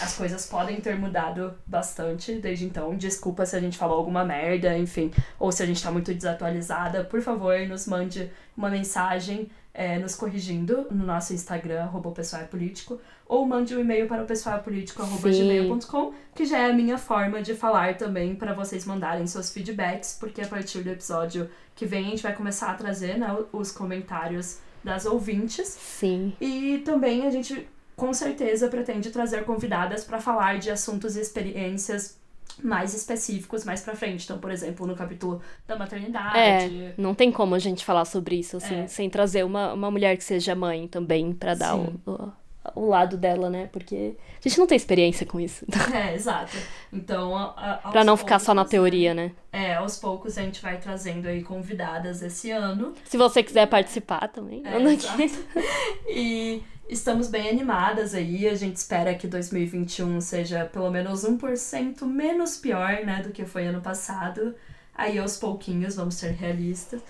as 0.01 0.15
coisas 0.15 0.45
podem 0.45 0.79
ter 0.79 0.95
mudado 0.97 1.53
bastante 1.65 2.35
desde 2.35 2.65
então. 2.65 2.95
Desculpa 2.95 3.45
se 3.45 3.55
a 3.55 3.59
gente 3.59 3.77
falou 3.77 3.97
alguma 3.97 4.23
merda, 4.23 4.77
enfim, 4.77 5.11
ou 5.39 5.51
se 5.51 5.61
a 5.61 5.65
gente 5.65 5.83
tá 5.83 5.91
muito 5.91 6.13
desatualizada. 6.13 7.03
Por 7.03 7.21
favor, 7.21 7.59
nos 7.67 7.85
mande 7.85 8.31
uma 8.55 8.69
mensagem 8.69 9.49
é, 9.75 9.99
nos 9.99 10.15
corrigindo 10.15 10.87
no 10.89 11.05
nosso 11.05 11.33
Instagram, 11.33 11.83
arroba 11.83 12.09
pessoal 12.11 12.43
é 12.43 12.45
político, 12.45 12.99
ou 13.27 13.45
mande 13.45 13.75
um 13.75 13.79
e-mail 13.81 14.07
para 14.07 14.23
o 14.23 14.25
pessoal 14.25 14.57
é 14.57 16.13
que 16.33 16.45
já 16.45 16.59
é 16.59 16.71
a 16.71 16.73
minha 16.73 16.97
forma 16.97 17.41
de 17.41 17.53
falar 17.53 17.97
também 17.97 18.35
para 18.35 18.53
vocês 18.53 18.85
mandarem 18.85 19.27
seus 19.27 19.51
feedbacks, 19.51 20.17
porque 20.17 20.41
a 20.41 20.47
partir 20.47 20.81
do 20.81 20.89
episódio 20.89 21.49
que 21.75 21.85
vem 21.85 22.07
a 22.07 22.09
gente 22.11 22.23
vai 22.23 22.33
começar 22.33 22.71
a 22.71 22.75
trazer 22.75 23.17
né, 23.17 23.35
os 23.51 23.71
comentários 23.71 24.59
das 24.83 25.05
ouvintes. 25.05 25.67
Sim. 25.67 26.33
E 26.39 26.81
também 26.85 27.27
a 27.27 27.29
gente 27.29 27.67
com 27.95 28.13
certeza 28.13 28.67
pretende 28.69 29.09
trazer 29.09 29.43
convidadas 29.43 30.03
para 30.03 30.21
falar 30.21 30.57
de 30.57 30.69
assuntos 30.69 31.17
e 31.17 31.21
experiências 31.21 32.17
mais 32.63 32.93
específicos 32.93 33.63
mais 33.65 33.81
pra 33.81 33.95
frente. 33.95 34.23
Então, 34.25 34.37
por 34.39 34.51
exemplo, 34.51 34.85
no 34.87 34.95
capítulo 34.95 35.41
da 35.67 35.77
maternidade. 35.77 36.37
É, 36.37 36.93
não 36.97 37.13
tem 37.13 37.31
como 37.31 37.55
a 37.55 37.59
gente 37.59 37.83
falar 37.85 38.05
sobre 38.05 38.35
isso, 38.37 38.57
assim, 38.57 38.81
É. 38.81 38.87
sem 38.87 39.09
trazer 39.09 39.43
uma, 39.43 39.73
uma 39.73 39.91
mulher 39.91 40.15
que 40.17 40.23
seja 40.23 40.55
mãe 40.55 40.87
também, 40.87 41.33
pra 41.33 41.53
dar 41.55 41.75
o, 41.75 41.93
o, 42.05 42.31
o 42.73 42.87
lado 42.87 43.17
dela, 43.17 43.49
né? 43.49 43.69
Porque 43.71 44.15
a 44.43 44.47
gente 44.47 44.57
não 44.57 44.67
tem 44.67 44.75
experiência 44.75 45.25
com 45.25 45.39
isso. 45.39 45.65
É, 45.93 46.13
exato. 46.13 46.57
Então, 46.91 47.35
a, 47.35 47.79
a, 47.83 47.91
pra 47.91 48.03
não 48.03 48.17
ficar 48.17 48.39
só 48.39 48.53
na 48.53 48.61
poucos, 48.63 48.71
teoria, 48.71 49.13
né? 49.13 49.31
É, 49.51 49.75
aos 49.75 49.97
poucos 49.97 50.37
a 50.37 50.41
gente 50.41 50.61
vai 50.61 50.77
trazendo 50.77 51.27
aí 51.27 51.43
convidadas 51.43 52.21
esse 52.21 52.51
ano. 52.51 52.93
Se 53.05 53.17
você 53.17 53.41
quiser 53.41 53.67
participar 53.67 54.27
também. 54.27 54.61
É, 54.65 54.75
anda 54.75 54.93
exato. 54.93 55.21
aqui. 55.21 55.31
E 56.07 56.63
estamos 56.89 57.27
bem 57.27 57.49
animadas 57.49 58.13
aí. 58.13 58.47
A 58.47 58.55
gente 58.55 58.75
espera 58.75 59.13
que 59.15 59.27
2021 59.27 60.19
seja 60.21 60.65
pelo 60.65 60.89
menos 60.91 61.23
1% 61.23 62.03
menos 62.05 62.57
pior, 62.57 63.03
né, 63.05 63.21
do 63.21 63.31
que 63.31 63.45
foi 63.45 63.67
ano 63.67 63.81
passado. 63.81 64.55
Aí 64.93 65.17
aos 65.17 65.37
pouquinhos 65.37 65.95
vamos 65.95 66.15
ser 66.15 66.31
realistas. 66.31 67.01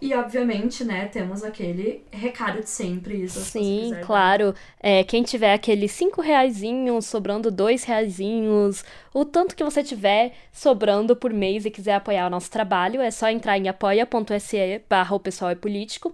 E 0.00 0.12
obviamente, 0.14 0.84
né, 0.84 1.06
temos 1.06 1.42
aquele 1.42 2.04
recado 2.12 2.60
de 2.60 2.68
sempre. 2.68 3.24
Isso, 3.24 3.40
se 3.40 3.52
Sim, 3.52 3.90
dar. 3.92 4.00
claro. 4.02 4.54
É, 4.78 5.02
quem 5.02 5.22
tiver 5.22 5.54
aqueles 5.54 5.92
cinco 5.92 6.20
reaisinhos, 6.20 7.06
sobrando 7.06 7.50
dois 7.50 7.84
reaisinhos, 7.84 8.84
o 9.14 9.24
tanto 9.24 9.56
que 9.56 9.64
você 9.64 9.82
tiver 9.82 10.34
sobrando 10.52 11.16
por 11.16 11.32
mês 11.32 11.64
e 11.64 11.70
quiser 11.70 11.94
apoiar 11.94 12.26
o 12.26 12.30
nosso 12.30 12.50
trabalho, 12.50 13.00
é 13.00 13.10
só 13.10 13.30
entrar 13.30 13.56
em 13.56 13.68
apoia.se 13.68 14.82
barra 14.88 15.16
o 15.16 15.20
pessoal 15.20 15.50
é 15.50 15.54
político 15.54 16.12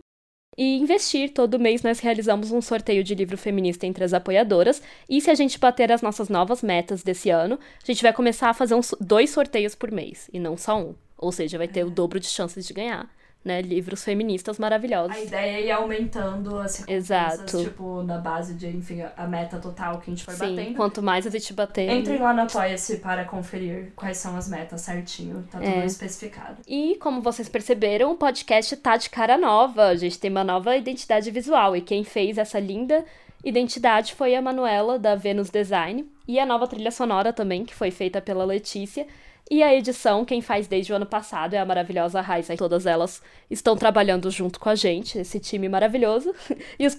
e 0.56 0.78
investir. 0.78 1.32
Todo 1.32 1.58
mês 1.58 1.82
nós 1.82 1.98
realizamos 1.98 2.52
um 2.52 2.60
sorteio 2.60 3.02
de 3.02 3.16
livro 3.16 3.36
feminista 3.36 3.84
entre 3.84 4.04
as 4.04 4.14
apoiadoras. 4.14 4.80
E 5.08 5.20
se 5.20 5.28
a 5.30 5.34
gente 5.34 5.58
bater 5.58 5.90
as 5.90 6.02
nossas 6.02 6.28
novas 6.28 6.62
metas 6.62 7.02
desse 7.02 7.30
ano, 7.30 7.58
a 7.82 7.86
gente 7.86 8.02
vai 8.02 8.12
começar 8.12 8.50
a 8.50 8.54
fazer 8.54 8.74
uns, 8.74 8.94
dois 9.00 9.30
sorteios 9.30 9.74
por 9.74 9.90
mês, 9.90 10.30
e 10.32 10.38
não 10.38 10.56
só 10.56 10.78
um. 10.78 10.94
Ou 11.18 11.32
seja, 11.32 11.58
vai 11.58 11.68
ter 11.68 11.84
o 11.84 11.90
dobro 11.90 12.20
de 12.20 12.26
chances 12.26 12.66
de 12.66 12.72
ganhar. 12.72 13.08
Né, 13.44 13.60
livros 13.60 14.04
feministas 14.04 14.56
maravilhosos. 14.56 15.16
A 15.16 15.20
ideia 15.20 15.56
é 15.58 15.66
ir 15.66 15.70
aumentando 15.72 16.56
as 16.60 16.76
recompensas, 16.76 17.10
Exato. 17.40 17.64
tipo, 17.64 18.00
na 18.04 18.18
base 18.18 18.54
de, 18.54 18.68
enfim, 18.68 19.00
a- 19.00 19.12
a 19.16 19.26
meta 19.26 19.58
total 19.58 19.98
que 19.98 20.08
a 20.08 20.14
gente 20.14 20.22
for 20.24 20.32
Sim, 20.34 20.54
batendo. 20.54 20.76
quanto 20.76 21.02
mais 21.02 21.26
a 21.26 21.30
gente 21.30 21.52
bater. 21.52 21.90
Entrem 21.90 22.20
lá 22.20 22.32
no 22.32 22.42
Apoia-se 22.42 22.98
para 22.98 23.24
conferir 23.24 23.92
quais 23.96 24.16
são 24.18 24.36
as 24.36 24.48
metas 24.48 24.82
certinho. 24.82 25.44
Tá 25.50 25.58
tudo 25.58 25.68
É. 25.68 25.84
especificado. 25.84 26.58
E, 26.68 26.96
como 27.00 27.20
vocês 27.20 27.48
perceberam, 27.48 28.12
o 28.12 28.14
podcast 28.16 28.76
tá 28.76 28.96
de 28.96 29.10
cara 29.10 29.36
nova. 29.36 29.86
A 29.88 29.96
gente 29.96 30.20
tem 30.20 30.30
uma 30.30 30.44
nova 30.44 30.76
identidade 30.76 31.28
visual. 31.32 31.74
E 31.76 31.80
quem 31.80 32.04
fez 32.04 32.38
essa 32.38 32.60
linda 32.60 33.04
identidade 33.44 34.14
foi 34.14 34.36
a 34.36 34.40
Manuela, 34.40 35.00
da 35.00 35.16
Venus 35.16 35.50
Design. 35.50 36.06
E 36.28 36.38
a 36.38 36.46
nova 36.46 36.68
trilha 36.68 36.92
sonora 36.92 37.32
também, 37.32 37.64
que 37.64 37.74
foi 37.74 37.90
feita 37.90 38.20
pela 38.20 38.44
Letícia. 38.44 39.04
E 39.52 39.62
a 39.62 39.74
edição, 39.74 40.24
quem 40.24 40.40
faz 40.40 40.66
desde 40.66 40.94
o 40.94 40.96
ano 40.96 41.04
passado 41.04 41.52
é 41.52 41.58
a 41.58 41.64
maravilhosa 41.66 42.22
Raisa. 42.22 42.56
Todas 42.56 42.86
elas 42.86 43.20
estão 43.50 43.76
trabalhando 43.76 44.30
junto 44.30 44.58
com 44.58 44.70
a 44.70 44.74
gente, 44.74 45.18
esse 45.18 45.38
time 45.38 45.68
maravilhoso. 45.68 46.34
E 46.78 46.86
os, 46.86 46.96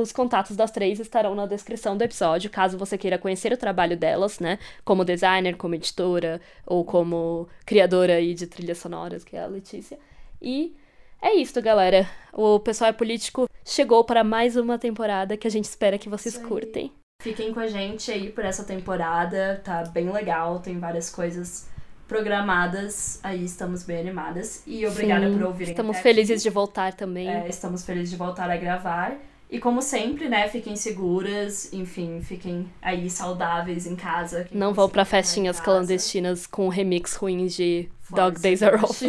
os 0.00 0.10
contatos 0.10 0.56
das 0.56 0.72
três 0.72 0.98
estarão 0.98 1.32
na 1.36 1.46
descrição 1.46 1.96
do 1.96 2.02
episódio, 2.02 2.50
caso 2.50 2.76
você 2.76 2.98
queira 2.98 3.18
conhecer 3.18 3.52
o 3.52 3.56
trabalho 3.56 3.96
delas, 3.96 4.40
né? 4.40 4.58
Como 4.84 5.04
designer, 5.04 5.56
como 5.56 5.76
editora, 5.76 6.40
ou 6.66 6.84
como 6.84 7.48
criadora 7.64 8.14
aí 8.14 8.34
de 8.34 8.48
trilhas 8.48 8.78
sonoras, 8.78 9.22
que 9.22 9.36
é 9.36 9.44
a 9.44 9.46
Letícia. 9.46 9.96
E 10.40 10.74
é 11.20 11.36
isso, 11.36 11.62
galera. 11.62 12.10
O 12.32 12.58
Pessoal 12.58 12.90
é 12.90 12.92
Político 12.92 13.48
chegou 13.64 14.02
para 14.02 14.24
mais 14.24 14.56
uma 14.56 14.76
temporada 14.76 15.36
que 15.36 15.46
a 15.46 15.50
gente 15.50 15.66
espera 15.66 15.96
que 15.96 16.08
vocês 16.08 16.36
curtem. 16.36 16.90
Fiquem 17.22 17.54
com 17.54 17.60
a 17.60 17.68
gente 17.68 18.10
aí 18.10 18.28
por 18.28 18.44
essa 18.44 18.64
temporada, 18.64 19.60
tá 19.62 19.84
bem 19.84 20.10
legal, 20.10 20.58
tem 20.58 20.80
várias 20.80 21.08
coisas 21.08 21.70
programadas. 22.12 23.18
Aí 23.22 23.42
estamos 23.44 23.84
bem 23.84 24.00
animadas. 24.00 24.62
E 24.66 24.86
obrigada 24.86 25.26
Sim, 25.26 25.38
por 25.38 25.46
ouvirem. 25.46 25.72
Estamos 25.72 25.98
felizes 25.98 26.40
aqui. 26.40 26.42
de 26.42 26.50
voltar 26.50 26.92
também. 26.92 27.28
É, 27.28 27.48
estamos 27.48 27.84
felizes 27.84 28.10
de 28.10 28.16
voltar 28.16 28.50
a 28.50 28.56
gravar. 28.56 29.16
E 29.50 29.58
como 29.58 29.82
sempre, 29.82 30.28
né, 30.28 30.48
fiquem 30.48 30.76
seguras, 30.76 31.72
enfim, 31.72 32.20
fiquem 32.22 32.70
aí 32.80 33.10
saudáveis 33.10 33.86
em 33.86 33.96
casa. 33.96 34.46
Não 34.50 34.72
vão 34.72 34.88
em 34.88 35.04
festinhas 35.04 35.56
casa. 35.56 35.64
cllandestinas 35.64 36.46
com 36.46 36.68
remix 36.68 37.14
ruins 37.16 37.54
de 37.54 37.88
Dog 38.10 38.40
Days 38.40 38.62
Are 38.62 38.78
Push. 38.78 39.02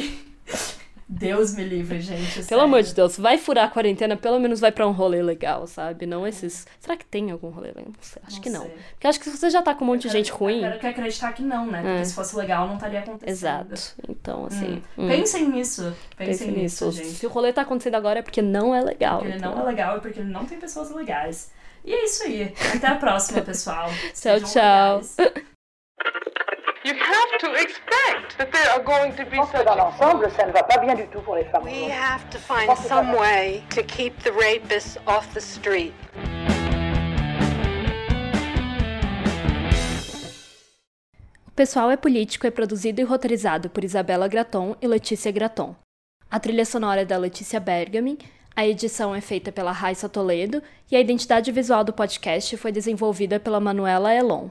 Deus 1.14 1.54
me 1.56 1.64
livre, 1.64 2.00
gente. 2.02 2.34
Pelo 2.34 2.44
sério. 2.46 2.64
amor 2.64 2.82
de 2.82 2.94
Deus, 2.94 3.18
vai 3.18 3.38
furar 3.38 3.66
a 3.66 3.70
quarentena, 3.70 4.18
pelo 4.18 4.40
menos 4.40 4.60
vai 4.60 4.72
pra 4.72 4.88
um 4.88 4.92
rolê 4.92 5.22
legal, 5.22 5.68
sabe? 5.68 6.06
Não 6.06 6.26
esses. 6.28 6.66
Será 6.80 6.98
que 6.98 7.06
tem 7.06 7.32
algum 7.32 7.50
rolê 7.50 7.68
legal? 7.68 7.86
Não 7.88 7.94
sei, 8.02 8.22
Acho 8.26 8.42
que 8.42 8.50
não. 8.50 8.62
sei. 8.62 8.76
Porque 8.92 9.08
acho 9.08 9.20
que 9.20 9.30
você 9.30 9.50
já 9.50 9.62
tá 9.62 9.74
com 9.76 9.84
um 9.84 9.88
monte 9.88 10.04
de 10.04 10.10
gente 10.10 10.32
ruim. 10.32 10.64
Eu 10.64 10.80
quero, 10.80 10.88
acreditar 10.90 11.32
que 11.34 11.42
não, 11.44 11.66
né? 11.68 11.82
Porque 11.82 12.02
É. 12.02 12.04
se 12.06 12.14
fosse 12.16 12.36
legal, 12.36 12.68
não 12.68 12.76
estaria 12.76 13.00
acontecendo. 13.00 13.30
Exato. 13.30 13.82
Então, 14.10 14.46
assim. 14.46 14.82
Hum. 14.98 15.06
hum, 15.06 15.08
Pensem 15.08 15.48
nisso. 15.50 15.94
pense 16.18 16.46
Pensem 16.46 16.52
nisso, 16.52 16.92
gente. 16.92 17.10
Se 17.12 17.26
o 17.26 17.30
rolê 17.30 17.54
tá 17.54 17.62
acontecendo 17.62 17.96
agora 17.96 18.20
é 18.20 18.22
porque 18.22 18.42
não 18.42 18.74
é 18.74 18.82
legal. 18.82 19.18
Porque 19.20 19.32
ele 19.32 19.38
então. 19.38 19.56
não 19.56 19.62
é 19.62 19.66
legal 19.66 19.98
e 19.98 20.02
porque 20.02 20.20
ele 20.20 20.30
não 20.32 20.46
tem 20.46 20.60
pessoas 20.60 20.90
legais. 20.92 21.52
E 21.86 21.94
é 21.94 22.06
isso 22.06 22.24
aí. 22.24 22.54
Até 22.76 22.88
a 22.88 22.96
próxima, 22.96 23.42
pessoal. 23.42 23.88
Tchau, 24.14 24.40
Sejam 24.40 24.50
tchau. 24.50 25.02
legais. 25.02 25.16
You 26.86 26.96
have 26.96 27.38
to 27.40 27.54
expect 27.54 28.38
that 28.38 28.52
there 28.52 28.70
are 28.72 28.84
going 28.84 29.14
to 29.14 29.24
be 29.24 29.38
Je 29.38 29.38
pense 29.38 29.52
que 29.52 29.58
such 29.58 29.66
dans 29.66 29.76
l'ensemble, 29.78 30.30
ça 30.32 30.46
ne 30.46 30.52
va 30.52 30.64
pas 30.64 30.80
bien 30.80 30.96
du 30.96 31.08
tout 31.08 31.22
pour 31.22 31.36
les 31.36 31.46
femmes. 31.46 31.64
We 31.64 31.90
have 31.90 32.30
to 32.30 32.38
find 32.38 32.78
some 32.78 33.16
way 33.16 33.64
to 33.70 33.84
keep 33.84 34.22
the 34.22 34.34
rapists 34.34 34.98
off 35.08 35.34
the 35.34 35.40
street. 35.40 35.94
O 41.48 41.52
Pessoal 41.56 41.90
é 41.90 41.96
Político 41.96 42.46
é 42.46 42.52
produzido 42.52 43.00
e 43.00 43.06
roteirizado 43.06 43.70
por 43.70 43.86
Isabela 43.86 44.28
Graton 44.28 44.76
e 44.82 44.86
Letícia 44.86 45.32
Graton. 45.32 45.74
A 46.30 46.38
trilha 46.38 46.66
sonora 46.66 47.04
é 47.04 47.06
da 47.06 47.16
Letícia 47.16 47.62
Bergamin, 47.62 48.18
a 48.54 48.68
edição 48.68 49.16
é 49.16 49.22
feita 49.22 49.54
pela 49.54 49.72
Raissa 49.72 50.10
Toledo 50.10 50.62
e 50.92 50.98
a 50.98 51.00
identidade 51.00 51.50
visual 51.50 51.86
do 51.86 51.94
podcast 51.94 52.58
foi 52.58 52.74
desenvolvida 52.74 53.40
pela 53.40 53.62
Manuela 53.62 54.14
Elon. 54.14 54.50